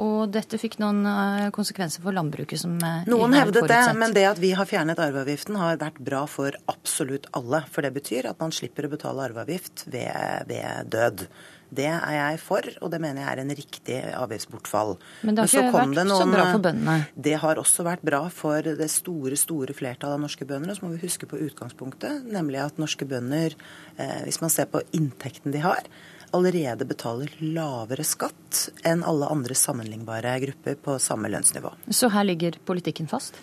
Og 0.00 0.30
dette 0.32 0.56
fikk 0.60 0.78
noen 0.80 1.04
konsekvenser 1.52 2.04
for 2.04 2.16
landbruket 2.16 2.62
som 2.62 2.78
Noen 2.78 3.36
hevdet 3.36 3.66
det, 3.68 3.80
men 3.98 4.14
det 4.16 4.24
at 4.30 4.40
vi 4.40 4.54
har 4.56 4.68
fjernet 4.68 5.00
arveavgiften 5.02 5.58
har 5.60 5.80
vært 5.80 5.98
bra 6.00 6.22
for 6.30 6.56
absolutt 6.72 7.28
alle. 7.36 7.60
For 7.72 7.84
det 7.84 7.92
betyr 7.98 8.30
at 8.30 8.40
man 8.40 8.54
slipper 8.54 8.88
å 8.88 8.92
betale 8.94 9.26
arveavgift 9.28 9.84
ved, 9.92 10.48
ved 10.48 10.88
død. 10.92 11.26
Det 11.72 11.88
er 11.88 12.14
jeg 12.18 12.40
for, 12.42 12.66
og 12.84 12.90
det 12.92 12.98
mener 13.00 13.22
jeg 13.22 13.32
er 13.32 13.40
en 13.40 13.54
riktig 13.56 13.98
avgiftsbortfall. 14.18 14.90
Men 15.24 15.36
det 15.36 15.44
har 15.44 15.52
ikke 15.52 15.72
vært 15.72 15.94
noen, 15.96 16.10
så 16.12 16.26
bra 16.28 16.44
for 16.50 16.64
bøndene? 16.66 16.96
Det 17.28 17.36
har 17.44 17.60
også 17.62 17.86
vært 17.86 18.04
bra 18.04 18.20
for 18.34 18.68
det 18.80 18.88
store 18.92 19.38
store 19.40 19.76
flertallet 19.76 20.18
av 20.18 20.24
norske 20.26 20.48
bønder. 20.48 20.74
Og 20.74 20.78
så 20.78 20.84
må 20.84 20.92
vi 20.92 21.00
huske 21.06 21.28
på 21.30 21.40
utgangspunktet, 21.46 22.26
nemlig 22.28 22.60
at 22.60 22.80
norske 22.82 23.08
bønder, 23.08 23.56
eh, 23.96 24.18
hvis 24.26 24.42
man 24.44 24.52
ser 24.52 24.68
på 24.68 24.84
inntekten 24.92 25.54
de 25.56 25.64
har, 25.64 25.88
allerede 26.32 26.86
betaler 26.88 27.32
lavere 27.40 28.04
skatt 28.06 28.66
enn 28.88 29.04
alle 29.04 29.28
andre 29.32 29.54
sammenlignbare 29.58 30.34
grupper 30.46 30.78
på 30.80 30.96
samme 31.02 31.30
lønnsnivå. 31.32 31.72
Så 31.90 32.08
her 32.12 32.24
ligger 32.24 32.56
politikken 32.66 33.08
fast? 33.10 33.36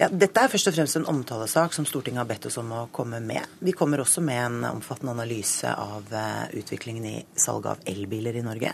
Ja, 0.00 0.08
Dette 0.08 0.40
er 0.40 0.48
først 0.48 0.70
og 0.70 0.76
fremst 0.78 0.96
en 0.96 1.08
omtalesak 1.12 1.74
som 1.76 1.84
Stortinget 1.84 2.22
har 2.22 2.28
bedt 2.30 2.46
oss 2.48 2.56
om 2.62 2.70
å 2.72 2.86
komme 2.94 3.18
med. 3.20 3.44
Vi 3.60 3.74
kommer 3.76 4.00
også 4.00 4.22
med 4.24 4.40
en 4.40 4.68
omfattende 4.70 5.12
analyse 5.12 5.68
av 5.68 6.08
eh, 6.08 6.46
utviklingen 6.56 7.08
i 7.10 7.16
salget 7.36 7.74
av 7.74 7.90
elbiler 7.92 8.38
i 8.40 8.44
Norge. 8.46 8.72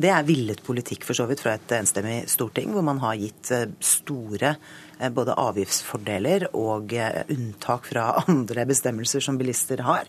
Det 0.00 0.12
er 0.14 0.28
villet 0.28 0.62
politikk 0.62 1.02
for 1.08 1.18
så 1.18 1.26
vidt 1.26 1.42
fra 1.42 1.56
et 1.58 1.74
enstemmig 1.74 2.22
storting, 2.30 2.70
hvor 2.70 2.86
man 2.86 3.02
har 3.02 3.18
gitt 3.18 3.50
eh, 3.56 3.66
store 3.82 4.54
eh, 4.54 5.10
både 5.10 5.34
avgiftsfordeler 5.42 6.52
og 6.54 6.94
unntak 7.34 7.90
fra 7.90 8.06
andre 8.30 8.68
bestemmelser 8.70 9.26
som 9.26 9.42
bilister 9.42 9.82
har. 9.90 10.06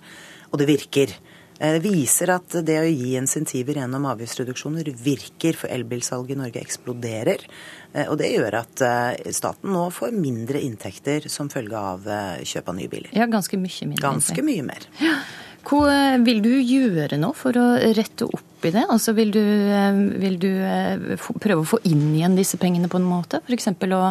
Og 0.52 0.62
det 0.62 0.70
virker. 0.70 1.18
Det 1.62 1.82
viser 1.84 2.32
at 2.34 2.56
det 2.66 2.80
å 2.82 2.88
gi 2.90 3.12
insentiver 3.20 3.78
gjennom 3.78 4.08
avgiftsreduksjoner 4.10 4.88
virker, 4.98 5.54
for 5.60 5.70
elbilsalget 5.70 6.34
i 6.34 6.40
Norge 6.40 6.64
eksploderer. 6.64 7.44
Eh, 7.94 8.08
og 8.08 8.18
det 8.22 8.32
gjør 8.34 8.58
at 8.64 8.82
eh, 8.88 9.30
staten 9.36 9.70
nå 9.76 9.84
får 9.94 10.16
mindre 10.16 10.62
inntekter 10.66 11.28
som 11.30 11.52
følge 11.54 11.78
av 11.78 12.08
eh, 12.10 12.42
kjøp 12.50 12.72
av 12.72 12.78
nye 12.80 12.90
biler. 12.90 13.14
Ja, 13.14 13.28
ganske 13.30 13.60
mye 13.62 13.92
mindre. 13.92 14.02
Ganske 14.02 14.46
mye 14.48 14.66
mer. 14.66 14.88
Ja. 15.04 15.20
Hva 15.62 16.18
vil 16.26 16.42
du 16.42 16.56
gjøre 16.58 17.20
nå 17.22 17.30
for 17.38 17.54
å 17.62 17.68
rette 17.94 18.26
opp 18.26 18.66
i 18.66 18.72
det? 18.74 18.82
Altså 18.90 19.14
vil 19.14 19.30
du, 19.36 19.44
vil 20.18 20.40
du 20.42 20.50
prøve 21.38 21.62
å 21.62 21.68
få 21.76 21.78
inn 21.86 22.08
igjen 22.16 22.40
disse 22.40 22.58
pengene 22.58 22.90
på 22.90 22.98
en 22.98 23.06
måte? 23.06 23.44
F.eks. 23.46 23.70
å 23.70 24.02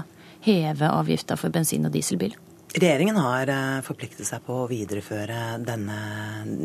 heve 0.46 0.92
avgifta 0.94 1.34
for 1.40 1.50
bensin- 1.50 1.90
og 1.90 1.96
dieselbil? 1.96 2.38
Regjeringen 2.70 3.16
har 3.16 3.50
eh, 3.50 3.80
forpliktet 3.82 4.28
seg 4.28 4.44
på 4.46 4.54
å 4.62 4.66
videreføre 4.70 5.56
denne, 5.66 5.96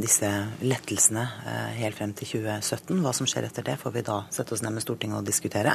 disse 0.03 0.27
lettelsene 0.61 1.23
eh, 1.49 1.72
helt 1.80 1.98
frem 1.98 2.14
til 2.14 2.44
2017. 2.45 2.99
Hva 3.02 3.14
som 3.18 3.26
skjer 3.26 3.48
etter 3.48 3.65
det, 3.65 3.73
får 3.82 3.95
vi 3.95 4.03
da 4.06 4.19
sette 4.30 4.53
oss 4.53 4.61
ned 4.61 4.76
med 4.76 4.86
Stortinget 4.86 5.23
og 5.23 5.26
diskutere. 5.26 5.73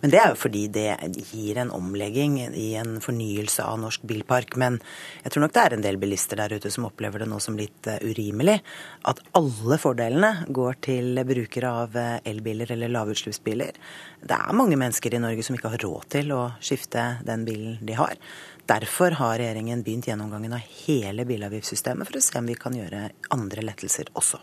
Men 0.00 0.14
det 0.14 0.22
er 0.22 0.32
jo 0.32 0.40
fordi 0.40 0.64
det 0.72 0.86
gir 1.34 1.60
en 1.60 1.74
omlegging 1.76 2.40
i 2.48 2.70
en 2.80 2.96
fornyelse 3.04 3.68
av 3.68 3.76
norsk 3.84 4.08
bilpark. 4.08 4.56
Men 4.56 4.80
jeg 5.26 5.36
tror 5.36 5.44
nok 5.44 5.56
det 5.58 5.66
er 5.66 5.76
en 5.76 5.84
del 5.90 6.00
bilister 6.00 6.40
der 6.40 6.56
ute 6.56 6.72
som 6.72 6.88
opplever 6.88 7.20
det 7.20 7.28
nå 7.28 7.36
som 7.44 7.60
litt 7.60 7.92
eh, 7.92 8.00
urimelig 8.08 8.62
at 9.12 9.20
alle 9.36 9.76
fordelene 9.84 10.46
går 10.48 10.84
til 10.88 11.26
brukere 11.28 11.78
av 11.84 12.04
elbiler 12.24 12.72
eller 12.72 12.96
lavutslippsbiler. 12.96 13.76
Det 14.24 14.44
er 14.46 14.56
mange 14.56 14.80
mennesker 14.80 15.12
i 15.12 15.26
Norge 15.28 15.44
som 15.44 15.60
ikke 15.60 15.76
har 15.76 15.84
råd 15.90 16.14
til 16.16 16.32
å 16.32 16.46
skifte 16.56 17.18
den 17.28 17.44
bilen 17.44 17.82
de 17.84 18.00
har. 18.00 18.16
Derfor 18.68 19.16
har 19.16 19.38
regjeringen 19.40 19.82
begynt 19.82 20.10
gjennomgangen 20.10 20.52
av 20.52 20.76
hele 20.84 21.24
bilavgiftssystemet 21.28 22.08
for 22.08 22.20
å 22.20 22.24
se 22.24 22.38
om 22.40 22.48
vi 22.48 22.56
kan 22.58 22.76
gjøre 22.76 23.08
andre 23.32 23.64
lettelser 23.64 24.10
også. 24.18 24.40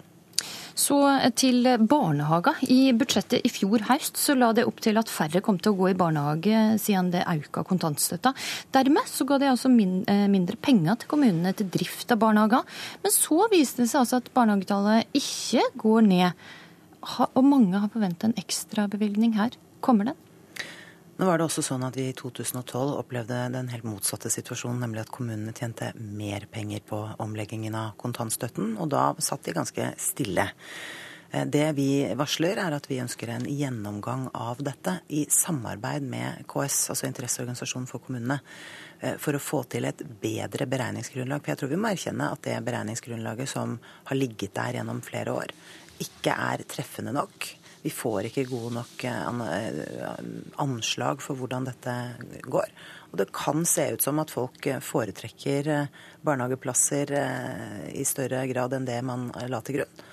Så 0.75 0.97
til 1.39 1.63
barnehager. 1.87 2.57
I 2.67 2.91
budsjettet 2.97 3.45
i 3.47 3.51
fjor 3.53 3.85
høst 3.87 4.19
så 4.19 4.35
la 4.35 4.49
det 4.55 4.65
opp 4.67 4.81
til 4.83 4.99
at 4.99 5.11
færre 5.11 5.39
kom 5.45 5.59
til 5.61 5.71
å 5.71 5.77
gå 5.77 5.91
i 5.93 5.97
barnehage 5.97 6.63
siden 6.83 7.13
det 7.13 7.23
økte 7.31 7.63
kontantstøtta. 7.69 8.33
Dermed 8.75 9.07
så 9.07 9.27
ga 9.29 9.39
det 9.39 9.53
altså 9.53 9.71
min, 9.71 10.01
mindre 10.33 10.59
penger 10.59 10.99
til 10.99 11.13
kommunene 11.13 11.53
til 11.55 11.69
drift 11.71 12.11
av 12.11 12.19
barnehager. 12.25 12.67
Men 13.05 13.15
så 13.15 13.45
viste 13.53 13.85
det 13.85 13.91
seg 13.93 14.03
altså 14.03 14.19
at 14.19 14.33
barnehagetallet 14.35 15.15
ikke 15.21 15.69
går 15.85 16.05
ned. 16.09 16.45
Og 17.31 17.43
mange 17.45 17.79
har 17.79 17.93
forventa 17.93 18.27
en 18.27 18.39
ekstrabevilgning 18.41 19.37
her. 19.39 19.55
Kommer 19.85 20.11
den? 20.11 20.24
Nå 21.15 21.25
var 21.29 21.39
det 21.39 21.45
også 21.45 21.63
sånn 21.63 21.85
at 21.87 21.95
vi 21.95 22.09
i 22.09 22.15
2012 22.17 22.97
opplevde 22.99 23.37
den 23.53 23.69
helt 23.71 23.85
motsatte 23.87 24.27
situasjonen, 24.33 24.81
nemlig 24.83 25.05
at 25.05 25.13
kommunene 25.15 25.53
tjente 25.55 25.93
mer 25.95 26.43
penger 26.51 26.83
på 26.83 26.99
omleggingen 27.23 27.77
av 27.79 27.93
kontantstøtten, 28.01 28.73
og 28.83 28.91
da 28.91 29.07
satt 29.23 29.47
de 29.47 29.55
ganske 29.55 29.93
stille. 30.01 30.49
Eh, 31.31 31.45
det 31.47 31.69
vi 31.79 31.87
varsler, 32.19 32.59
er 32.59 32.75
at 32.75 32.89
vi 32.91 32.99
ønsker 32.99 33.31
en 33.31 33.47
gjennomgang 33.47 34.27
av 34.35 34.59
dette 34.59 34.97
i 35.07 35.23
samarbeid 35.31 36.03
med 36.03 36.43
KS, 36.51 36.89
altså 36.91 37.07
Interesseorganisasjonen 37.07 37.87
for 37.87 38.03
kommunene, 38.03 38.41
eh, 38.99 39.15
for 39.15 39.39
å 39.39 39.43
få 39.43 39.63
til 39.71 39.87
et 39.87 40.03
bedre 40.19 40.67
beregningsgrunnlag. 40.67 41.45
For 41.45 41.53
jeg 41.53 41.63
tror 41.63 41.75
vi 41.77 41.79
må 41.79 41.95
erkjenne 41.95 42.31
at 42.31 42.43
det 42.43 42.59
beregningsgrunnlaget 42.67 43.55
som 43.55 43.79
har 44.11 44.19
ligget 44.19 44.55
der 44.59 44.81
gjennom 44.81 44.99
flere 44.99 45.31
år, 45.31 45.55
ikke 45.95 46.35
er 46.35 46.67
treffende 46.67 47.15
nok. 47.15 47.55
Vi 47.85 47.91
får 47.93 48.31
ikke 48.31 48.47
gode 48.49 48.71
nok 48.79 49.03
eh, 49.05 49.41
eh, 49.45 50.13
anslag 50.63 51.19
for 51.21 51.37
hvordan 51.37 51.67
dette 51.67 51.93
går. 52.49 52.71
Og 53.11 53.19
det 53.21 53.27
kan 53.35 53.61
se 53.69 53.91
ut 53.93 54.01
som 54.01 54.17
at 54.23 54.33
folk 54.33 54.65
eh, 54.71 54.81
foretrekker 54.81 55.69
barnehageplasser 56.25 57.13
i 57.93 58.01
større 58.09 58.41
grad 58.49 58.73
enn 58.73 58.89
det 58.89 58.97
man 59.05 59.29
la 59.51 59.61
til 59.61 59.83
grunn. 59.83 60.03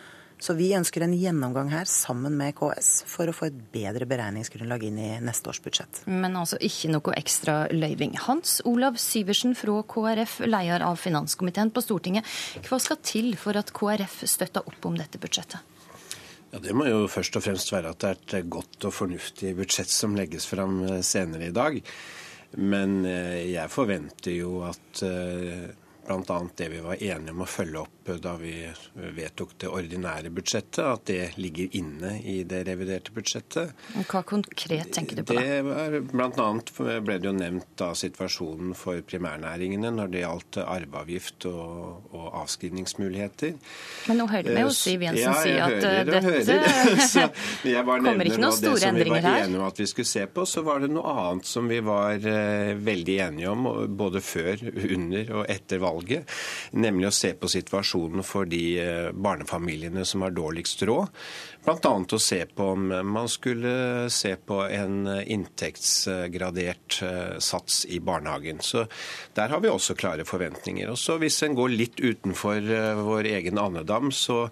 Så 0.43 0.57
vi 0.59 0.73
ønsker 0.77 1.05
en 1.07 1.15
gjennomgang 1.16 1.70
her 1.73 1.89
sammen 1.89 2.36
med 2.36 2.59
KS 2.59 3.07
for 3.09 3.31
å 3.31 3.36
få 3.36 3.49
et 3.49 3.59
bedre 3.73 4.09
beregningsgrunnlag 4.11 4.85
inn 4.90 5.01
i 5.01 5.11
neste 5.24 5.49
års 5.49 5.62
budsjett. 5.65 6.03
Men 6.11 6.36
altså 6.36 6.61
ikke 6.61 6.93
noe 6.93 7.16
ekstra 7.16 7.61
løyving. 7.73 8.19
Hans 8.27 8.59
Olav 8.69 9.01
Syversen 9.01 9.57
fra 9.57 9.81
KrF, 9.94 10.43
leder 10.44 10.85
av 10.85 11.01
finanskomiteen 11.01 11.73
på 11.73 11.86
Stortinget. 11.86 12.28
Hva 12.69 12.82
skal 12.82 13.01
til 13.07 13.32
for 13.40 13.57
at 13.57 13.73
KrF 13.73 14.24
støtter 14.28 14.66
opp 14.66 14.90
om 14.90 14.99
dette 15.01 15.23
budsjettet? 15.23 15.72
Ja, 16.52 16.58
Det 16.58 16.74
må 16.76 16.84
jo 16.84 17.06
først 17.08 17.36
og 17.38 17.46
fremst 17.46 17.70
være 17.72 17.94
at 17.94 18.02
det 18.02 18.08
er 18.10 18.42
et 18.42 18.50
godt 18.52 18.84
og 18.84 18.92
fornuftig 18.92 19.54
budsjett 19.56 19.88
som 19.88 20.16
legges 20.18 20.44
fram 20.50 20.82
eh, 20.84 20.98
senere 21.00 21.48
i 21.48 21.54
dag. 21.56 21.78
Men 22.60 23.06
eh, 23.08 23.54
jeg 23.54 23.72
forventer 23.72 24.36
jo 24.36 24.58
at 24.68 25.00
eh, 25.06 25.70
bl.a. 26.04 26.36
det 26.58 26.68
vi 26.74 26.82
var 26.84 27.00
enige 27.00 27.32
om 27.32 27.40
å 27.40 27.48
følge 27.48 27.80
opp 27.86 28.01
da 28.22 28.34
vi 28.40 28.54
vedtok 28.94 29.54
det 29.62 29.68
ordinære 29.70 30.30
budsjettet, 30.34 30.82
at 30.82 31.04
det 31.06 31.38
ligger 31.38 31.76
inne 31.78 32.16
i 32.28 32.42
det 32.48 32.62
reviderte 32.66 33.14
budsjettet. 33.14 33.72
Hva 34.10 34.22
konkret 34.26 34.90
tenker 34.94 35.20
du 35.20 35.24
på 35.26 35.36
da? 35.36 35.42
Det 35.92 36.02
blant 36.10 36.40
annet 36.42 36.72
ble 36.76 37.18
det 37.22 37.28
jo 37.30 37.34
nevnt 37.36 37.68
da 37.78 37.92
situasjonen 37.98 38.74
for 38.78 39.02
primærnæringene 39.06 39.92
når 39.94 40.12
det 40.12 40.24
gjaldt 40.24 40.60
arveavgift 40.64 41.46
og, 41.50 42.08
og 42.12 42.26
avskrivningsmuligheter. 42.42 43.54
Men 44.10 44.20
nå 44.20 44.28
hørte 44.30 44.56
vi 44.56 44.66
jo 44.66 44.74
Siv 44.76 45.06
Jensen 45.06 45.22
ja, 45.22 45.34
si 45.38 45.54
at 45.54 45.76
hører, 45.78 46.10
dette 46.10 47.26
kommer 48.02 48.28
ikke 48.28 48.42
noen 48.42 48.58
store 48.58 48.90
endringer 48.90 49.22
her. 49.22 49.22
Det 49.22 49.22
som 49.22 49.22
vi 49.22 49.22
var 49.22 49.46
enige 49.46 49.62
om 49.62 49.68
at 49.68 49.82
vi 49.82 49.88
skulle 49.92 50.12
se 50.12 50.26
på, 50.26 50.46
så 50.48 50.64
var 50.66 50.82
det 50.82 50.90
noe 50.92 51.16
annet 51.22 51.48
som 51.48 51.70
vi 51.70 51.80
var 51.84 52.18
uh, 52.26 52.72
veldig 52.82 53.18
enige 53.28 53.52
om 53.52 53.70
både 54.02 54.22
før, 54.24 54.66
under 54.82 55.34
og 55.38 55.46
etter 55.52 55.80
valget, 55.82 56.36
nemlig 56.74 57.08
å 57.08 57.14
se 57.14 57.32
på 57.38 57.50
situasjonen 57.50 57.91
for 58.27 58.48
de 58.48 58.62
eh, 58.81 59.10
barnefamiliene 59.12 60.05
som 60.05 60.23
har 60.24 60.35
dårligst 60.35 60.82
råd. 60.89 61.10
Bl.a. 61.64 61.93
å 62.02 62.19
se 62.19 62.40
på 62.47 62.69
om 62.74 62.89
man 63.06 63.28
skulle 63.31 64.09
se 64.10 64.35
på 64.36 64.62
en 64.66 65.06
inntektsgradert 65.06 66.98
eh, 67.06 67.39
sats 67.39 67.85
i 67.86 68.01
barnehagen. 68.01 68.60
Så 68.60 68.86
der 69.36 69.52
har 69.52 69.62
vi 69.62 69.70
også 69.70 69.94
klare 69.98 70.27
forventninger. 70.28 70.90
Og 70.90 70.98
så 70.98 71.19
Hvis 71.23 71.43
en 71.43 71.55
går 71.59 71.74
litt 71.77 72.01
utenfor 72.01 72.59
eh, 72.59 73.05
vår 73.05 73.31
egen 73.36 73.59
andedam, 73.62 74.10
så 74.12 74.48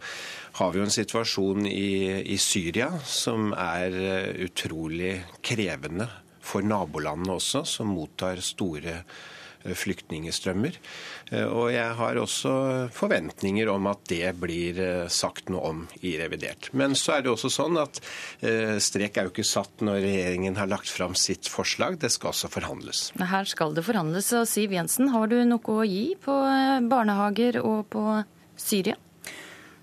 har 0.60 0.72
vi 0.72 0.80
jo 0.80 0.86
en 0.86 0.94
situasjon 0.94 1.66
i, 1.66 2.22
i 2.34 2.38
Syria 2.38 2.90
som 3.06 3.52
er 3.56 3.94
utrolig 4.42 5.20
krevende 5.46 6.08
for 6.40 6.64
nabolandene 6.66 7.36
også, 7.38 7.64
som 7.68 7.92
mottar 7.94 8.40
store 8.44 9.00
flyktningstrømmer. 9.64 10.76
Eh, 11.30 11.46
og 11.46 11.70
jeg 11.74 11.96
har 11.98 12.20
også 12.20 12.52
forventninger 12.94 13.70
om 13.72 13.88
at 13.90 14.02
det 14.10 14.32
blir 14.40 14.80
eh, 14.80 15.10
sagt 15.12 15.50
noe 15.52 15.72
om 15.72 15.82
i 16.00 16.16
revidert. 16.20 16.70
Men 16.76 16.96
så 16.98 17.16
er 17.16 17.26
det 17.26 17.32
også 17.34 17.52
sånn 17.52 17.78
at 17.80 18.00
eh, 18.40 18.78
strek 18.82 19.18
er 19.18 19.28
jo 19.28 19.34
ikke 19.34 19.46
satt 19.46 19.84
når 19.84 20.00
regjeringen 20.06 20.58
har 20.60 20.70
lagt 20.70 20.90
fram 20.90 21.16
sitt 21.18 21.50
forslag. 21.50 22.00
Det 22.00 22.12
skal 22.12 22.32
også 22.32 22.52
forhandles. 22.52 23.10
Her 23.20 23.48
skal 23.48 23.76
det 23.76 23.86
forhandles. 23.86 24.32
Og 24.36 24.48
Siv 24.50 24.74
Jensen, 24.74 25.12
har 25.14 25.30
du 25.30 25.38
noe 25.44 25.76
å 25.76 25.86
gi 25.86 26.14
på 26.20 26.40
barnehager 26.90 27.60
og 27.64 27.86
på 27.92 28.04
Syria? 28.60 28.96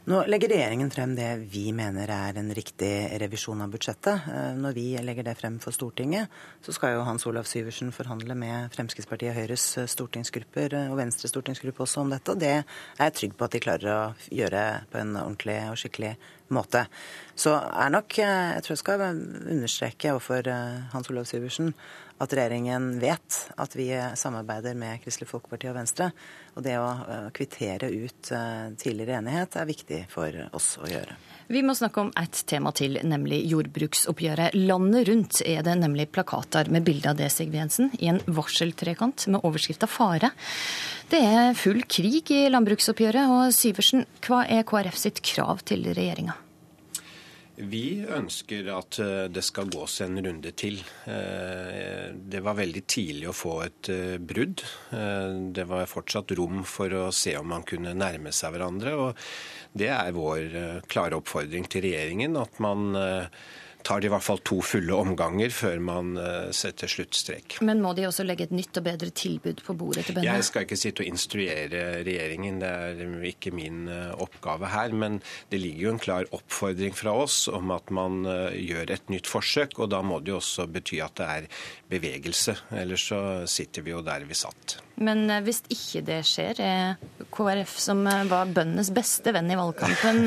Nå 0.08 0.22
legger 0.32 0.54
regjeringen 0.54 0.88
frem 0.88 1.18
det 1.18 1.34
vi 1.52 1.66
mener 1.76 2.08
er 2.08 2.38
en 2.40 2.54
riktig 2.56 2.92
revisjon 3.20 3.60
av 3.66 3.74
budsjettet. 3.74 4.30
Eh, 4.32 4.54
når 4.56 4.76
vi 4.78 4.86
legger 5.04 5.26
det 5.28 5.34
frem 5.36 5.58
for 5.60 5.76
Stortinget, 5.76 6.32
så 6.64 6.72
skal 6.72 6.94
jo 6.94 7.02
Hans 7.04 7.28
Olav 7.28 7.44
Syversen 7.44 7.92
forhandle 7.92 8.38
med 8.40 8.72
Fremskrittspartiet 8.72 9.36
Høyres 9.36 9.66
eh, 9.82 9.90
stortingsgrupper 9.92 10.78
eh, 10.80 10.88
og 10.94 11.02
Venstres 11.02 11.36
stortingsgruppe 11.36 11.84
også 11.84 12.06
om 12.06 12.16
dette. 12.16 12.32
og 12.32 12.40
Det 12.40 12.54
er 12.54 12.64
jeg 13.02 13.18
trygg 13.20 13.36
på 13.36 13.50
at 13.50 13.58
de 13.58 13.64
klarer 13.68 13.92
å 13.98 14.32
gjøre 14.32 14.64
på 14.94 15.04
en 15.04 15.12
ordentlig 15.26 15.60
og 15.74 15.76
skikkelig 15.84 16.16
måte. 16.56 16.86
Så 17.36 17.58
er 17.60 17.92
nok, 17.92 18.22
jeg 18.24 18.64
tror 18.64 18.78
jeg 18.78 18.84
skal 18.86 19.08
understreke 19.12 20.16
overfor 20.16 20.48
Hans 20.94 21.12
Olav 21.12 21.28
Syversen 21.28 21.74
at 22.18 22.34
regjeringen 22.34 22.98
vet 23.00 23.38
at 23.56 23.76
vi 23.78 23.90
samarbeider 24.18 24.78
med 24.78 25.02
Kristelig 25.04 25.30
Folkeparti 25.30 25.70
og 25.70 25.78
Venstre. 25.78 26.10
Og 26.58 26.66
det 26.66 26.78
å 26.82 26.88
eh, 26.90 27.28
kvittere 27.38 27.90
ut 27.94 28.32
eh, 28.34 28.70
tidligere 28.80 29.20
enighet 29.20 29.58
er 29.60 29.70
viktig 29.70 30.00
for 30.12 30.40
oss 30.58 30.76
å 30.82 30.90
gjøre. 30.90 31.18
Vi 31.48 31.62
må 31.64 31.76
snakke 31.78 32.02
om 32.02 32.10
ett 32.20 32.42
tema 32.50 32.74
til, 32.76 32.98
nemlig 33.08 33.44
jordbruksoppgjøret. 33.48 34.58
Landet 34.68 35.08
rundt 35.08 35.44
er 35.46 35.62
det 35.64 35.78
nemlig 35.80 36.10
plakater 36.12 36.68
med 36.74 36.84
bilde 36.88 37.14
av 37.14 37.22
det, 37.22 37.30
Sigve 37.32 37.62
Jensen, 37.62 37.94
i 38.02 38.10
en 38.12 38.20
varseltrekant 38.26 39.30
med 39.32 39.46
overskrifta 39.48 39.88
'Fare'. 39.88 40.34
Det 41.08 41.22
er 41.24 41.56
full 41.56 41.86
krig 41.88 42.34
i 42.36 42.50
landbruksoppgjøret, 42.52 43.32
og 43.32 43.56
Syversen, 43.56 44.04
hva 44.28 44.44
er 44.44 44.68
KrF 44.68 45.00
sitt 45.00 45.24
krav 45.24 45.64
til 45.64 45.88
regjeringa? 45.88 46.36
Vi 47.58 48.06
ønsker 48.06 48.68
at 48.70 49.00
eh, 49.02 49.24
det 49.34 49.42
skal 49.42 49.72
gås 49.74 49.96
en 50.06 50.20
runde 50.22 50.52
til. 50.54 50.78
Eh, 51.10 52.14
det 52.14 52.42
var 52.46 52.60
veldig 52.60 52.84
tidlig 52.86 53.32
å 53.32 53.34
få 53.34 53.54
et 53.66 53.90
eh, 53.90 54.18
brudd. 54.22 54.62
Det 55.58 55.66
var 55.66 55.90
fortsatt 55.90 56.36
rom 56.38 56.62
for 56.70 56.94
å 56.94 57.08
se 57.10 57.34
om 57.40 57.50
man 57.50 57.66
kunne 57.66 57.96
nærme 57.98 58.30
seg 58.36 58.54
hverandre. 58.54 58.94
og 58.94 59.24
Det 59.74 59.90
er 59.90 60.14
vår 60.14 60.84
klare 60.86 61.18
oppfordring 61.18 61.66
til 61.66 61.88
regjeringen. 61.88 62.38
at 62.38 62.62
man 62.62 62.94
tar 63.88 64.02
det 64.04 64.10
i 64.10 64.12
hvert 64.12 64.26
fall 64.26 64.42
to 64.46 64.60
fulle 64.66 64.96
omganger 64.96 65.54
før 65.54 65.80
man 65.84 66.16
eh, 66.20 66.50
setter 66.56 66.92
sluttstrek. 66.92 67.60
Men 67.66 67.82
må 67.84 67.94
de 67.98 68.08
også 68.08 68.26
legge 68.28 68.48
et 68.48 68.56
nytt 68.56 68.80
og 68.82 68.88
bedre 68.88 69.12
tilbud 69.16 69.64
på 69.64 69.76
bordet 69.80 70.08
til 70.08 70.18
bøndene? 70.18 70.36
Jeg 70.36 70.48
skal 70.48 70.66
ikke 70.68 70.80
sitte 70.80 71.06
og 71.06 71.12
instruere 71.12 71.84
regjeringen, 72.08 72.60
det 72.64 72.72
er 72.72 73.28
ikke 73.32 73.54
min 73.56 73.86
eh, 73.92 74.12
oppgave 74.18 74.74
her. 74.74 74.96
Men 75.06 75.22
det 75.52 75.62
ligger 75.64 75.88
jo 75.88 75.94
en 75.96 76.04
klar 76.04 76.28
oppfordring 76.36 76.98
fra 76.98 77.16
oss 77.24 77.46
om 77.52 77.72
at 77.76 77.94
man 77.96 78.26
eh, 78.28 78.60
gjør 78.66 78.98
et 78.98 79.14
nytt 79.14 79.32
forsøk. 79.32 79.80
Og 79.80 79.94
da 79.96 80.04
må 80.04 80.20
det 80.20 80.36
jo 80.36 80.42
også 80.42 80.68
bety 80.72 81.00
at 81.06 81.16
det 81.22 81.32
er 81.38 81.64
bevegelse. 81.92 82.58
Ellers 82.84 83.08
så 83.14 83.22
sitter 83.48 83.88
vi 83.88 83.96
jo 83.96 84.04
der 84.06 84.28
vi 84.28 84.38
satt. 84.38 84.82
Men 84.98 85.28
hvis 85.46 85.62
ikke 85.70 86.02
det 86.08 86.22
skjer, 86.26 86.62
er 86.64 87.28
KrF, 87.34 87.76
som 87.78 88.02
var 88.06 88.50
bøndenes 88.50 88.90
beste 88.96 89.34
venn 89.36 89.52
i 89.54 89.60
valgkampen, 89.60 90.26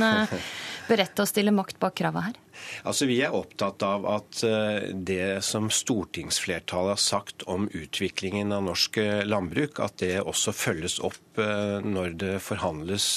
beredt 0.90 1.16
til 1.16 1.24
å 1.24 1.30
stille 1.30 1.54
makt 1.54 1.80
bak 1.82 1.96
kravet 1.98 2.30
her? 2.30 2.38
Altså, 2.84 3.06
Vi 3.08 3.18
er 3.24 3.34
opptatt 3.34 3.82
av 3.86 4.06
at 4.08 4.42
eh, 4.46 4.90
det 4.94 5.42
som 5.46 5.70
stortingsflertallet 5.72 6.96
har 6.96 7.02
sagt 7.02 7.44
om 7.50 7.68
utviklingen 7.72 8.52
av 8.56 8.64
norsk 8.68 9.00
eh, 9.02 9.22
landbruk, 9.28 9.80
at 9.82 9.98
det 10.02 10.14
også 10.20 10.54
følges 10.56 10.98
opp 11.06 11.40
eh, 11.40 11.78
når 11.84 12.16
det 12.20 12.34
forhandles 12.44 13.10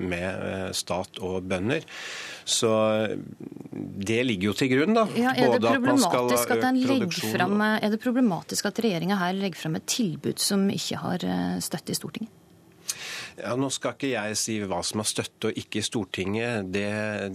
med 0.00 0.76
stat 0.76 1.20
og 1.24 1.46
bønder. 1.50 1.86
Så 2.44 2.72
det 4.10 4.20
ligger 4.26 4.50
jo 4.50 4.56
til 4.58 4.72
grunn, 4.72 4.96
da. 4.96 5.06
Ja, 5.18 5.34
er, 5.34 5.56
det 5.56 5.62
problematisk 5.62 6.52
at 6.56 6.66
at 6.66 7.20
frem, 7.30 7.62
er 7.68 7.88
det 7.92 8.02
problematisk 8.02 8.70
at 8.70 8.82
regjeringa 8.84 9.20
her 9.20 9.38
legger 9.38 9.64
frem 9.64 9.80
et 9.80 9.88
tilbud 9.90 10.42
som 10.42 10.68
ikke 10.72 11.00
har 11.04 11.26
støtte 11.64 11.94
i 11.94 11.98
Stortinget? 11.98 12.36
Ja, 13.40 13.54
Nå 13.58 13.70
skal 13.72 13.94
ikke 13.94 14.10
jeg 14.12 14.38
si 14.38 14.56
hva 14.68 14.80
som 14.86 15.02
har 15.02 15.08
støtte 15.08 15.50
og 15.50 15.58
ikke 15.60 15.80
i 15.80 15.86
Stortinget. 15.86 16.70
Det, 16.74 16.90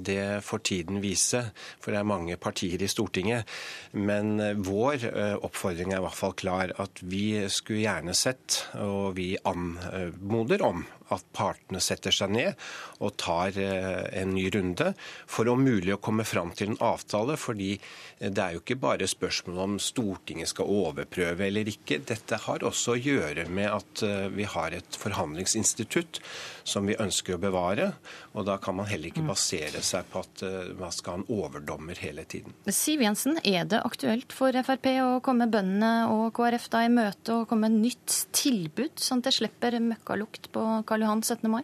det 0.06 0.44
får 0.46 0.64
tiden 0.70 1.02
vise, 1.04 1.42
for 1.82 1.94
det 1.94 2.02
er 2.02 2.10
mange 2.10 2.38
partier 2.42 2.82
i 2.82 2.90
Stortinget. 2.92 3.50
Men 3.98 4.36
eh, 4.44 4.58
vår 4.58 5.08
eh, 5.10 5.36
oppfordring 5.46 5.94
er 5.94 6.02
i 6.02 6.06
hvert 6.06 6.20
fall 6.20 6.36
klar. 6.38 6.76
At 6.82 7.02
vi 7.02 7.26
skulle 7.50 7.86
gjerne 7.86 8.16
sett, 8.18 8.62
og 8.82 9.16
vi 9.18 9.34
anmoder 9.46 10.66
om, 10.66 10.86
at 11.14 11.26
partene 11.36 11.82
setter 11.84 12.14
seg 12.16 12.34
ned 12.34 12.66
og 13.04 13.16
tar 13.22 13.58
eh, 13.62 14.06
en 14.22 14.34
ny 14.36 14.48
runde 14.54 14.92
for 15.26 15.50
om 15.52 15.64
mulig 15.66 15.94
å 15.96 16.02
komme 16.02 16.26
fram 16.28 16.54
til 16.56 16.74
en 16.74 16.82
avtale. 16.82 17.38
fordi 17.38 17.76
det 18.20 18.42
er 18.42 18.56
jo 18.56 18.62
ikke 18.62 18.80
bare 18.80 19.08
spørsmål 19.10 19.58
om 19.60 19.80
Stortinget 19.82 20.54
skal 20.54 20.70
overprøve 20.72 21.48
eller 21.50 21.68
ikke. 21.68 22.00
Dette 22.08 22.40
har 22.46 22.64
også 22.64 22.96
å 22.96 23.00
gjøre 23.00 23.48
med 23.52 23.70
at 23.72 24.04
eh, 24.08 24.28
vi 24.32 24.48
har 24.48 24.76
et 24.76 25.00
forhandlingsinstitutt 25.00 26.22
som 26.66 26.88
vi 26.88 26.96
ønsker 26.98 27.36
å 27.36 27.42
bevare. 27.42 27.92
Og 28.34 28.48
da 28.48 28.56
kan 28.62 28.78
man 28.80 28.88
heller 28.90 29.12
ikke 29.12 29.26
mm. 29.26 29.32
basere 29.34 29.84
seg 29.86 30.08
på 30.12 30.24
at 30.24 30.46
eh, 30.48 30.72
man 30.80 30.96
skal 30.96 31.18
ha 31.18 31.22
en 31.22 31.28
overdommer 31.36 32.00
hele 32.00 32.24
tiden. 32.24 32.56
Siv 32.72 33.04
Jensen, 33.04 33.40
er 33.44 33.68
det 33.70 33.84
aktuelt 33.84 34.34
for 34.36 34.56
Frp 34.66 34.90
å 35.04 35.10
komme 35.26 35.50
bøndene 35.52 36.08
og 36.14 36.32
KrF 36.38 36.70
da 36.72 36.86
i 36.86 36.94
møte 36.94 37.36
og 37.36 37.50
komme 37.52 37.68
med 37.70 37.84
nytt 37.84 38.16
tilbud, 38.36 38.96
sånn 39.02 39.20
at 39.24 39.30
det 39.30 39.36
slipper 39.38 39.76
møkkalukt 39.84 40.50
på 40.56 40.64
Karl 40.88 40.95
Johan 41.04 41.24
17. 41.24 41.52
mai? 41.52 41.64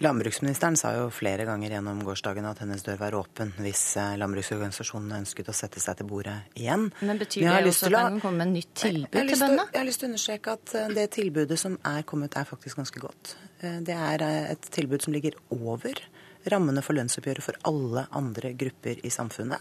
Landbruksministeren 0.00 0.78
sa 0.80 0.94
jo 0.96 1.10
flere 1.12 1.44
ganger 1.44 1.74
gjennom 1.74 1.98
gårsdagen 2.06 2.46
at 2.48 2.62
hennes 2.62 2.80
dør 2.86 2.96
var 3.02 3.16
åpen 3.18 3.50
hvis 3.60 3.82
eh, 4.00 4.14
landbruksorganisasjonene 4.20 5.18
ønsket 5.20 5.50
å 5.52 5.54
sette 5.56 5.82
seg 5.82 5.98
til 5.98 6.08
bordet 6.08 6.38
igjen. 6.56 6.86
Men 7.04 7.20
Betyr 7.20 7.44
det 7.44 7.68
også 7.68 7.90
at 7.90 7.96
den 7.98 8.22
kommer 8.22 8.46
med 8.46 8.54
med 8.54 8.62
nytt 8.62 8.72
tilbud 8.80 9.12
til 9.12 9.36
bøndene? 9.42 9.66
Jeg 9.68 9.80
har 9.82 9.88
lyst 9.90 10.00
til 10.00 10.08
å 10.08 10.10
understreke 10.14 10.54
at 10.56 10.74
eh, 10.80 10.94
det 10.96 11.04
tilbudet 11.18 11.60
som 11.60 11.76
er 11.92 12.06
kommet, 12.08 12.38
er 12.40 12.48
faktisk 12.48 12.80
ganske 12.80 13.02
godt. 13.02 13.34
Eh, 13.60 13.76
det 13.84 13.98
er 13.98 14.24
et 14.24 14.70
tilbud 14.72 15.04
som 15.04 15.12
ligger 15.12 15.36
over 15.52 16.00
rammene 16.48 16.82
for 16.84 16.96
lønnsoppgjøret 16.96 17.44
for 17.44 17.58
alle 17.68 18.06
andre 18.16 18.54
grupper 18.58 19.02
i 19.04 19.12
samfunnet. 19.12 19.60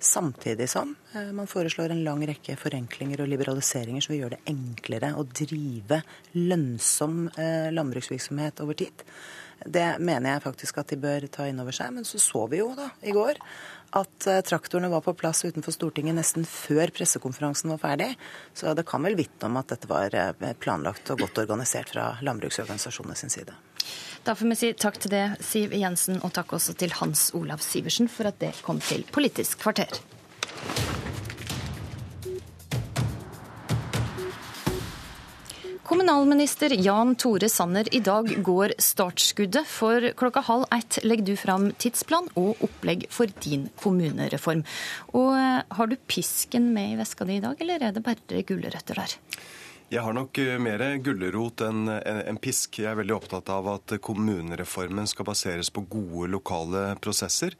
Samtidig 0.00 0.70
som 0.72 0.94
man 1.36 1.48
foreslår 1.50 1.92
en 1.92 2.04
lang 2.06 2.22
rekke 2.24 2.54
forenklinger 2.56 3.20
og 3.20 3.28
liberaliseringer 3.28 4.00
som 4.00 4.14
vil 4.14 4.22
gjøre 4.22 4.38
det 4.38 4.54
enklere 4.54 5.10
å 5.12 5.26
drive 5.28 5.98
lønnsom 6.38 7.26
landbruksvirksomhet 7.76 8.62
over 8.64 8.78
tid. 8.80 9.04
Det 9.66 9.98
mener 10.00 10.34
jeg 10.34 10.44
faktisk 10.44 10.80
at 10.80 10.92
de 10.92 10.96
bør 11.00 11.26
ta 11.32 11.44
inn 11.48 11.60
over 11.60 11.74
seg. 11.76 11.92
Men 11.92 12.06
så 12.08 12.20
så 12.22 12.46
vi 12.48 12.62
jo 12.62 12.70
da 12.78 12.88
i 13.04 13.12
går 13.12 13.40
at 13.98 14.26
eh, 14.30 14.40
traktorene 14.46 14.90
var 14.92 15.02
på 15.04 15.14
plass 15.18 15.42
utenfor 15.44 15.74
Stortinget 15.74 16.16
nesten 16.16 16.46
før 16.48 16.92
pressekonferansen 16.94 17.72
var 17.74 17.82
ferdig. 17.82 18.12
Så 18.54 18.72
det 18.78 18.86
kan 18.88 19.02
vel 19.04 19.18
vitne 19.18 19.50
om 19.50 19.58
at 19.60 19.72
dette 19.74 19.90
var 19.90 20.14
eh, 20.14 20.54
planlagt 20.62 21.10
og 21.12 21.26
godt 21.26 21.42
organisert 21.42 21.92
fra 21.92 22.12
landbruksorganisasjonene 22.24 23.18
sin 23.18 23.34
side. 23.34 23.56
Da 24.24 24.34
får 24.36 24.50
vi 24.52 24.56
si 24.58 24.68
takk 24.76 24.98
til 25.00 25.14
det, 25.14 25.24
Siv 25.40 25.72
Jensen, 25.72 26.18
og 26.20 26.34
takk 26.36 26.52
også 26.52 26.74
til 26.76 26.92
Hans 26.98 27.30
Olav 27.36 27.62
Sivertsen 27.64 28.08
for 28.12 28.28
at 28.28 28.36
det 28.42 28.52
kom 28.66 28.80
til 28.84 29.06
Politisk 29.08 29.62
kvarter. 29.62 29.96
Kommunalminister 35.88 36.70
Jan 36.76 37.16
Tore 37.18 37.48
Sanner, 37.50 37.88
i 37.90 37.98
dag 38.04 38.28
går 38.46 38.76
startskuddet. 38.78 39.66
For 39.66 40.04
klokka 40.20 40.44
halv 40.46 40.68
ett 40.76 41.00
legger 41.02 41.32
du 41.32 41.40
fram 41.40 41.70
tidsplan 41.82 42.28
og 42.38 42.60
opplegg 42.62 43.08
for 43.10 43.32
din 43.42 43.70
kommunereform. 43.80 44.62
Og 45.16 45.32
eh, 45.34 45.64
Har 45.66 45.90
du 45.90 45.96
pisken 46.06 46.70
med 46.76 46.92
i 46.92 47.00
veska 47.00 47.24
di 47.24 47.40
i 47.40 47.42
dag, 47.42 47.56
eller 47.58 47.88
er 47.88 47.96
det 47.96 48.04
bare 48.04 48.44
gulrøtter 48.46 49.00
der? 49.00 49.16
Jeg 49.90 50.04
har 50.06 50.14
nok 50.14 50.38
eh, 50.38 50.54
mer 50.62 50.82
gulrot 51.02 51.64
enn 51.66 51.88
en 51.90 52.36
pisk. 52.38 52.78
Jeg 52.78 52.92
er 52.92 52.98
veldig 53.00 53.16
opptatt 53.16 53.48
av 53.50 53.66
at 53.72 53.96
kommunereformen 54.06 55.08
skal 55.10 55.26
baseres 55.26 55.66
på 55.74 55.82
gode 55.90 56.28
lokale 56.30 56.92
prosesser. 57.02 57.56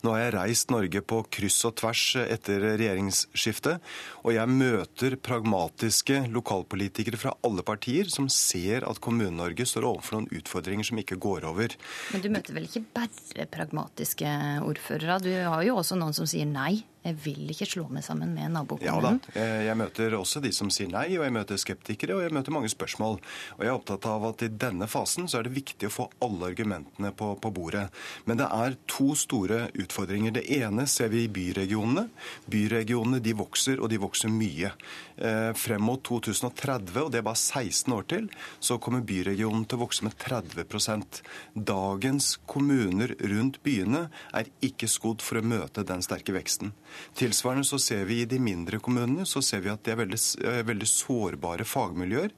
Nå 0.00 0.14
har 0.14 0.22
jeg 0.22 0.34
reist 0.38 0.72
Norge 0.72 1.02
på 1.04 1.18
kryss 1.36 1.58
og 1.68 1.74
tvers 1.82 2.06
etter 2.22 2.64
regjeringsskiftet, 2.78 3.84
og 4.24 4.32
jeg 4.32 4.54
møter 4.54 5.18
pragmatiske 5.20 6.22
lokalpolitikere 6.32 7.20
fra 7.20 7.34
alle 7.44 7.66
partier 7.66 8.08
som 8.08 8.30
ser 8.32 8.88
at 8.88 9.02
Kommune-Norge 9.04 9.68
står 9.68 9.84
overfor 9.90 10.16
noen 10.22 10.32
utfordringer 10.40 10.88
som 10.88 11.04
ikke 11.04 11.20
går 11.20 11.44
over. 11.52 11.76
Men 12.16 12.24
du 12.24 12.32
møter 12.32 12.56
vel 12.56 12.70
ikke 12.70 12.86
bare 12.96 13.44
pragmatiske 13.52 14.32
ordførere? 14.64 15.20
Du 15.20 15.32
har 15.36 15.68
jo 15.68 15.76
også 15.84 16.00
noen 16.00 16.16
som 16.16 16.24
sier 16.32 16.48
nei? 16.48 16.80
Jeg 17.04 17.18
vil 17.20 17.50
ikke 17.52 17.66
slå 17.68 17.84
meg 17.92 18.04
sammen 18.06 18.32
med 18.32 18.54
nabokommunen. 18.54 19.18
Ja 19.34 19.34
da, 19.36 19.48
jeg 19.66 19.76
møter 19.76 20.16
også 20.16 20.40
de 20.44 20.52
som 20.56 20.70
sier 20.72 20.88
nei, 20.88 21.06
og 21.18 21.26
jeg 21.26 21.34
møter 21.36 21.60
skeptikere, 21.60 22.16
og 22.16 22.24
jeg 22.24 22.32
møter 22.32 22.54
mange 22.54 22.70
spørsmål. 22.72 23.18
Og 23.58 23.60
jeg 23.60 23.70
er 23.70 23.76
opptatt 23.76 24.08
av 24.08 24.24
at 24.30 24.44
i 24.46 24.48
denne 24.48 24.88
fasen 24.88 25.28
så 25.28 25.40
er 25.40 25.48
det 25.48 25.54
viktig 25.58 25.90
å 25.90 25.92
få 25.92 26.08
alle 26.24 26.48
argumentene 26.54 27.12
på, 27.12 27.34
på 27.36 27.52
bordet. 27.52 27.86
Men 28.24 28.40
det 28.40 28.48
er 28.48 28.78
to 28.88 29.12
store 29.18 29.66
utfordringer. 29.84 30.38
Det 30.38 30.46
ene 30.56 30.86
ser 30.88 31.12
vi 31.12 31.26
i 31.26 31.32
byregionene. 31.32 32.06
Byregionene 32.50 33.20
de 33.24 33.36
vokser, 33.36 33.82
og 33.84 33.92
de 33.92 34.00
vokser 34.00 34.32
mye. 34.32 34.72
Eh, 35.16 35.52
frem 35.54 35.82
mot 35.82 36.02
2030, 36.02 36.96
og 37.04 37.12
det 37.12 37.20
er 37.20 37.26
bare 37.26 37.38
16 37.38 37.92
år 37.94 38.06
til, 38.10 38.26
så 38.58 38.80
kommer 38.82 39.04
byregionen 39.06 39.62
til 39.68 39.78
å 39.78 39.84
vokse 39.84 40.02
med 40.06 40.16
30% 40.18 41.20
Dagens 41.54 42.32
kommuner 42.50 43.14
rundt 43.20 43.60
byene 43.62 44.08
er 44.34 44.50
ikke 44.64 44.88
skodd 44.90 45.22
for 45.22 45.38
å 45.38 45.44
møte 45.46 45.84
den 45.86 46.02
sterke 46.02 46.34
veksten. 46.34 46.72
Tilsvarende 47.18 47.66
så 47.68 47.78
ser 47.78 48.04
vi 48.10 48.22
i 48.22 48.28
de 48.28 48.40
mindre 48.42 48.80
kommunene 48.82 49.26
så 49.28 49.42
ser 49.44 49.62
vi 49.62 49.70
at 49.70 49.84
det 49.86 49.94
er 49.94 50.02
veldig, 50.02 50.20
veldig 50.66 50.90
sårbare 50.90 51.66
fagmiljøer. 51.68 52.34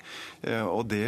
Og 0.68 0.86
det, 0.90 1.04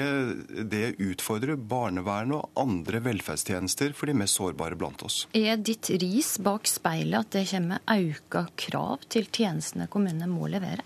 det 0.72 0.96
utfordrer 1.04 1.60
barnevern 1.60 2.36
og 2.38 2.60
andre 2.60 3.02
velferdstjenester 3.04 3.94
for 3.96 4.10
de 4.10 4.16
mest 4.18 4.40
sårbare 4.40 4.78
blant 4.78 5.04
oss. 5.04 5.22
Er 5.36 5.60
ditt 5.60 5.90
ris 6.00 6.36
bak 6.44 6.68
speilet 6.68 7.20
at 7.20 7.34
det 7.36 7.48
kommer 7.52 7.84
auka 7.88 8.46
krav 8.58 9.08
til 9.12 9.28
tjenestene 9.28 9.88
kommunene 9.92 10.30
må 10.30 10.48
levere? 10.52 10.84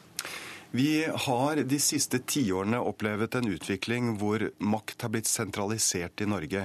Vi 0.74 1.04
har 1.14 1.56
de 1.56 1.78
siste 1.84 2.16
tiårene 2.24 2.78
opplevd 2.80 3.34
en 3.36 3.50
utvikling 3.52 4.14
hvor 4.16 4.46
makt 4.56 5.04
har 5.04 5.10
blitt 5.12 5.28
sentralisert 5.28 6.22
i 6.24 6.28
Norge. 6.32 6.62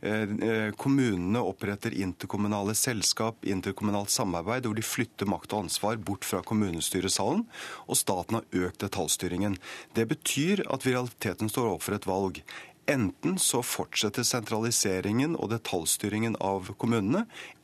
Eh, 0.00 0.22
eh, 0.48 0.70
kommunene 0.80 1.42
oppretter 1.44 1.92
interkommunale 1.92 2.72
selskap, 2.72 3.44
interkommunalt 3.44 4.08
samarbeid, 4.08 4.64
hvor 4.64 4.78
de 4.80 4.86
flytter 4.86 5.28
makt 5.28 5.52
og 5.52 5.66
ansvar 5.66 6.00
bort 6.00 6.24
fra 6.24 6.40
kommunestyresalen, 6.40 7.44
og 7.84 8.00
staten 8.00 8.40
har 8.40 8.64
økt 8.64 8.80
detaljstyringen. 8.80 9.58
Det 9.92 10.08
betyr 10.08 10.64
at 10.64 10.86
vi 10.86 10.94
i 10.94 10.96
realiteten 10.96 11.52
står 11.52 11.74
overfor 11.74 11.98
et 11.98 12.08
valg. 12.08 12.40
Enten 12.90 13.38
så 13.38 13.60
fortsetter 13.62 14.24
sentraliseringen 14.26 15.36
og 15.38 15.52
detaljstyringen 15.52 16.34
av 16.42 16.72
kommunene, 16.80 17.20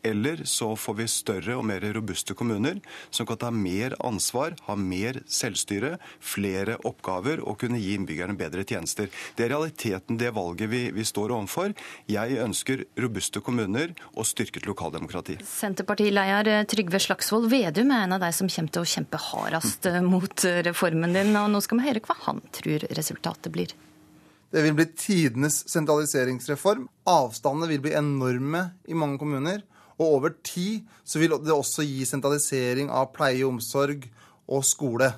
eller 0.07 0.45
så 0.47 0.69
får 0.79 0.95
vi 1.01 1.07
større 1.11 1.57
og 1.59 1.65
mer 1.67 1.83
robuste 1.97 2.37
kommuner 2.39 2.79
som 3.11 3.27
kan 3.27 3.41
ta 3.43 3.49
mer 3.51 3.97
ansvar, 4.07 4.55
ha 4.69 4.77
mer 4.79 5.19
selvstyre, 5.27 5.97
flere 6.23 6.77
oppgaver 6.87 7.43
og 7.43 7.59
kunne 7.59 7.81
gi 7.83 7.97
innbyggerne 7.97 8.37
bedre 8.39 8.63
tjenester. 8.63 9.11
Det 9.35 9.49
er 9.49 9.51
realiteten 9.57 10.21
det 10.21 10.31
valget 10.37 10.71
vi, 10.71 10.85
vi 10.95 11.07
står 11.11 11.35
overfor. 11.35 11.75
Jeg 12.07 12.39
ønsker 12.45 12.85
robuste 13.03 13.43
kommuner 13.43 13.97
og 14.13 14.29
styrket 14.31 14.69
lokaldemokrati. 14.71 15.41
Senterpartileder 15.43 16.69
Trygve 16.71 17.03
Slagsvold 17.03 17.51
Vedum 17.51 17.91
er 17.91 18.07
en 18.07 18.15
av 18.15 18.23
de 18.23 18.31
som 18.37 18.53
kommer 18.53 18.77
til 18.79 18.87
å 18.87 18.93
kjempe 18.95 19.25
hardest 19.33 19.91
mot 20.07 20.47
reformen 20.71 21.19
din. 21.19 21.35
og 21.35 21.51
Nå 21.51 21.65
skal 21.67 21.83
vi 21.83 21.91
høre 21.91 22.07
hva 22.07 22.21
han 22.29 22.45
tror 22.55 22.87
resultatet 22.95 23.51
blir. 23.59 23.75
Det 24.53 24.63
vil 24.63 24.77
bli 24.79 24.87
tidenes 24.95 25.63
sentraliseringsreform. 25.71 26.87
Avstandene 27.11 27.69
vil 27.73 27.83
bli 27.85 27.97
enorme 27.99 28.63
i 28.87 28.95
mange 28.95 29.19
kommuner. 29.21 29.65
Og 29.97 30.19
over 30.19 30.35
tid 30.45 30.87
så 31.05 31.21
vil 31.21 31.35
det 31.43 31.55
også 31.55 31.85
gi 31.87 32.05
sentralisering 32.07 32.91
av 32.93 33.11
pleie 33.17 33.47
omsorg 33.47 34.07
og 34.47 34.65
skole. 34.67 35.11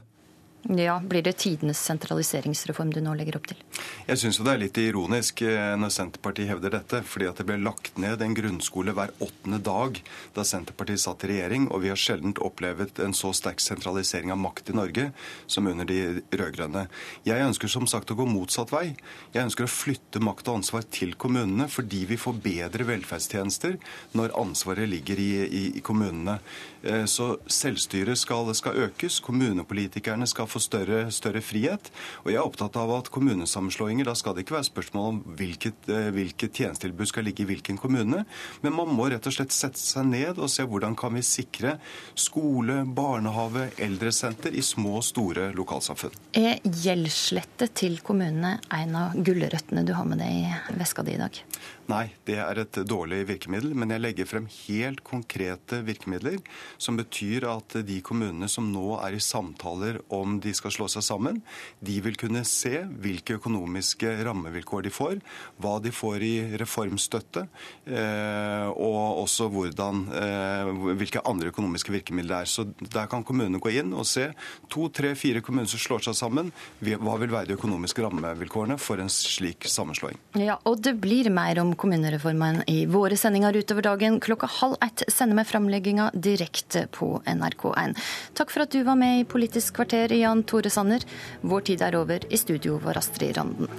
Ja, 0.66 1.00
Blir 1.00 1.22
det 1.22 1.32
tidenes 1.38 1.78
sentraliseringsreform 1.86 2.90
du 2.92 2.98
nå 3.00 3.12
legger 3.16 3.38
opp 3.38 3.46
til? 3.48 3.60
Jeg 4.08 4.18
syns 4.20 4.40
det 4.42 4.50
er 4.52 4.60
litt 4.60 4.78
ironisk 4.82 5.40
eh, 5.46 5.76
når 5.78 5.92
Senterpartiet 5.94 6.50
hevder 6.50 6.74
dette. 6.74 7.02
fordi 7.06 7.28
at 7.30 7.38
det 7.38 7.46
ble 7.46 7.56
lagt 7.62 7.96
ned 7.96 8.20
en 8.22 8.34
grunnskole 8.34 8.92
hver 8.92 9.12
åttende 9.22 9.60
dag 9.62 10.00
da 10.34 10.44
Senterpartiet 10.44 11.00
satt 11.00 11.24
i 11.24 11.30
regjering. 11.32 11.68
Og 11.70 11.84
vi 11.84 11.92
har 11.92 12.00
sjelden 12.00 12.34
opplevd 12.42 12.98
en 13.04 13.14
så 13.14 13.30
sterk 13.32 13.62
sentralisering 13.62 14.34
av 14.34 14.40
makt 14.42 14.70
i 14.70 14.76
Norge 14.76 15.06
som 15.46 15.70
under 15.70 15.86
de 15.88 16.24
rød-grønne. 16.34 16.88
Jeg 17.24 17.46
ønsker 17.46 17.70
som 17.70 17.86
sagt 17.86 18.10
å 18.10 18.18
gå 18.18 18.26
motsatt 18.28 18.74
vei. 18.74 18.96
Jeg 19.32 19.46
ønsker 19.46 19.64
å 19.64 19.72
flytte 19.72 20.20
makt 20.20 20.50
og 20.50 20.60
ansvar 20.60 20.84
til 20.90 21.14
kommunene 21.14 21.68
fordi 21.70 22.02
vi 22.10 22.18
får 22.18 22.42
bedre 22.44 22.88
velferdstjenester 22.90 23.78
når 24.18 24.34
ansvaret 24.36 24.90
ligger 24.90 25.22
i, 25.22 25.30
i, 25.46 25.64
i 25.78 25.84
kommunene. 25.86 26.40
Eh, 26.82 27.04
så 27.10 27.36
selvstyret 27.50 28.18
skal, 28.18 28.50
skal 28.56 28.78
økes. 28.86 29.18
Kommunepolitikerne 29.24 30.26
skal 30.30 30.48
få 30.50 30.60
større, 30.62 31.08
større, 31.14 31.42
frihet. 31.44 31.90
Og 32.24 32.32
jeg 32.32 32.38
er 32.38 32.46
opptatt 32.46 32.78
av 32.78 32.92
at 32.94 33.10
kommunesammenslåinger, 33.14 34.08
da 34.08 34.14
skal 34.18 34.36
det 34.36 34.46
ikke 34.46 34.58
være 34.58 34.68
spørsmål 34.70 35.08
om 35.12 35.20
hvilket, 35.38 35.88
eh, 35.90 36.10
hvilket 36.14 36.62
tjenestetilbud 36.62 37.10
skal 37.10 37.26
ligge 37.28 37.44
i 37.44 37.48
hvilken 37.50 37.78
kommune, 37.80 38.24
men 38.62 38.76
man 38.76 38.92
må 38.94 39.08
rett 39.10 39.26
og 39.26 39.34
slett 39.34 39.54
sette 39.54 39.80
seg 39.80 40.06
ned 40.10 40.38
og 40.38 40.50
se 40.52 40.66
hvordan 40.66 40.96
kan 40.98 41.14
vi 41.14 41.24
sikre 41.26 41.76
skole, 42.18 42.80
barnehage, 42.84 43.68
eldresenter 43.78 44.54
i 44.54 44.62
små 44.64 44.98
og 45.00 45.06
store 45.06 45.50
lokalsamfunn. 45.56 46.14
Er 46.38 46.62
gjeldslette 46.62 47.70
til 47.74 47.98
kommunene 48.04 48.58
en 48.74 48.96
av 48.98 49.18
gulrøttene 49.18 49.84
du 49.86 49.94
har 49.96 50.06
med 50.08 50.22
deg 50.22 50.46
i 50.46 50.78
veska 50.78 51.04
di 51.06 51.16
i 51.16 51.20
dag? 51.20 51.42
Nei, 51.88 52.10
det 52.28 52.36
er 52.36 52.58
et 52.60 52.78
dårlig 52.84 53.22
virkemiddel. 53.30 53.72
Men 53.72 53.94
jeg 53.94 54.02
legger 54.02 54.28
frem 54.28 54.48
helt 54.66 55.00
konkrete 55.06 55.80
virkemidler 55.86 56.36
som 56.76 56.98
betyr 57.00 57.46
at 57.48 57.78
de 57.88 57.96
kommunene 58.04 58.48
som 58.52 58.66
nå 58.68 58.98
er 59.00 59.16
i 59.16 59.22
samtaler 59.24 60.02
om 60.12 60.36
de 60.44 60.52
skal 60.56 60.74
slå 60.74 60.88
seg 60.92 61.06
sammen, 61.06 61.40
de 61.80 61.96
vil 62.04 62.18
kunne 62.20 62.42
se 62.48 62.82
hvilke 63.00 63.38
økonomiske 63.38 64.10
rammevilkår 64.26 64.84
de 64.84 64.92
får, 64.92 65.22
hva 65.62 65.78
de 65.80 65.92
får 65.94 66.26
i 66.26 66.34
reformstøtte, 66.60 67.46
eh, 67.88 68.68
og 68.68 69.22
også 69.24 69.48
hvordan, 69.54 70.04
eh, 70.12 70.72
hvilke 71.00 71.24
andre 71.24 71.54
økonomiske 71.54 71.94
virkemidler 71.94 72.28
det 72.28 72.40
er. 72.42 72.52
Så 72.52 72.66
der 72.84 73.08
kan 73.08 73.24
kommunene 73.24 73.62
gå 73.64 73.72
inn 73.80 73.94
og 73.96 74.04
se 74.04 74.28
to, 74.68 74.90
tre, 74.92 75.14
fire 75.16 75.40
kommuner 75.40 75.70
som 75.70 75.80
slår 75.80 76.04
seg 76.10 76.20
sammen. 76.20 76.52
Hva 76.84 77.16
vil 77.22 77.32
være 77.32 77.48
de 77.48 77.56
økonomiske 77.56 78.04
rammevilkårene 78.04 78.76
for 78.76 79.00
en 79.00 79.08
slik 79.12 79.64
sammenslåing? 79.64 80.20
Ja, 80.36 80.58
og 80.68 80.82
det 80.84 80.98
blir 81.00 81.32
mer 81.32 81.62
om 81.64 81.72
kommunereformen 81.78 82.62
i 82.66 82.86
våre 82.86 83.16
sendinger 83.16 83.56
utover 83.56 83.86
dagen. 83.86 84.18
Klokka 84.20 84.50
halv 84.58 84.76
ett 84.84 85.02
sender 85.08 85.38
vi 85.38 85.44
framlegginga 85.48 86.10
direkte 86.14 86.86
på 86.92 87.22
NRK1. 87.26 87.94
Takk 88.34 88.50
for 88.54 88.66
at 88.66 88.74
du 88.74 88.82
var 88.86 88.98
med 88.98 89.20
i 89.20 89.28
Politisk 89.28 89.78
kvarter, 89.78 90.12
Jan 90.18 90.42
Tore 90.42 90.70
Sanner. 90.70 91.06
Vår 91.40 91.66
tid 91.70 91.86
er 91.86 91.96
over. 92.00 92.26
I 92.32 92.40
studio 92.40 92.80
var 92.82 92.98
Astrid 92.98 93.36
Randen. 93.36 93.70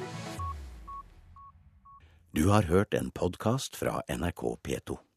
Du 2.31 2.47
har 2.47 2.63
hørt 2.63 2.93
en 2.93 3.11
podkast 3.11 3.75
fra 3.75 4.01
NRK 4.07 4.43
P2. 4.63 5.08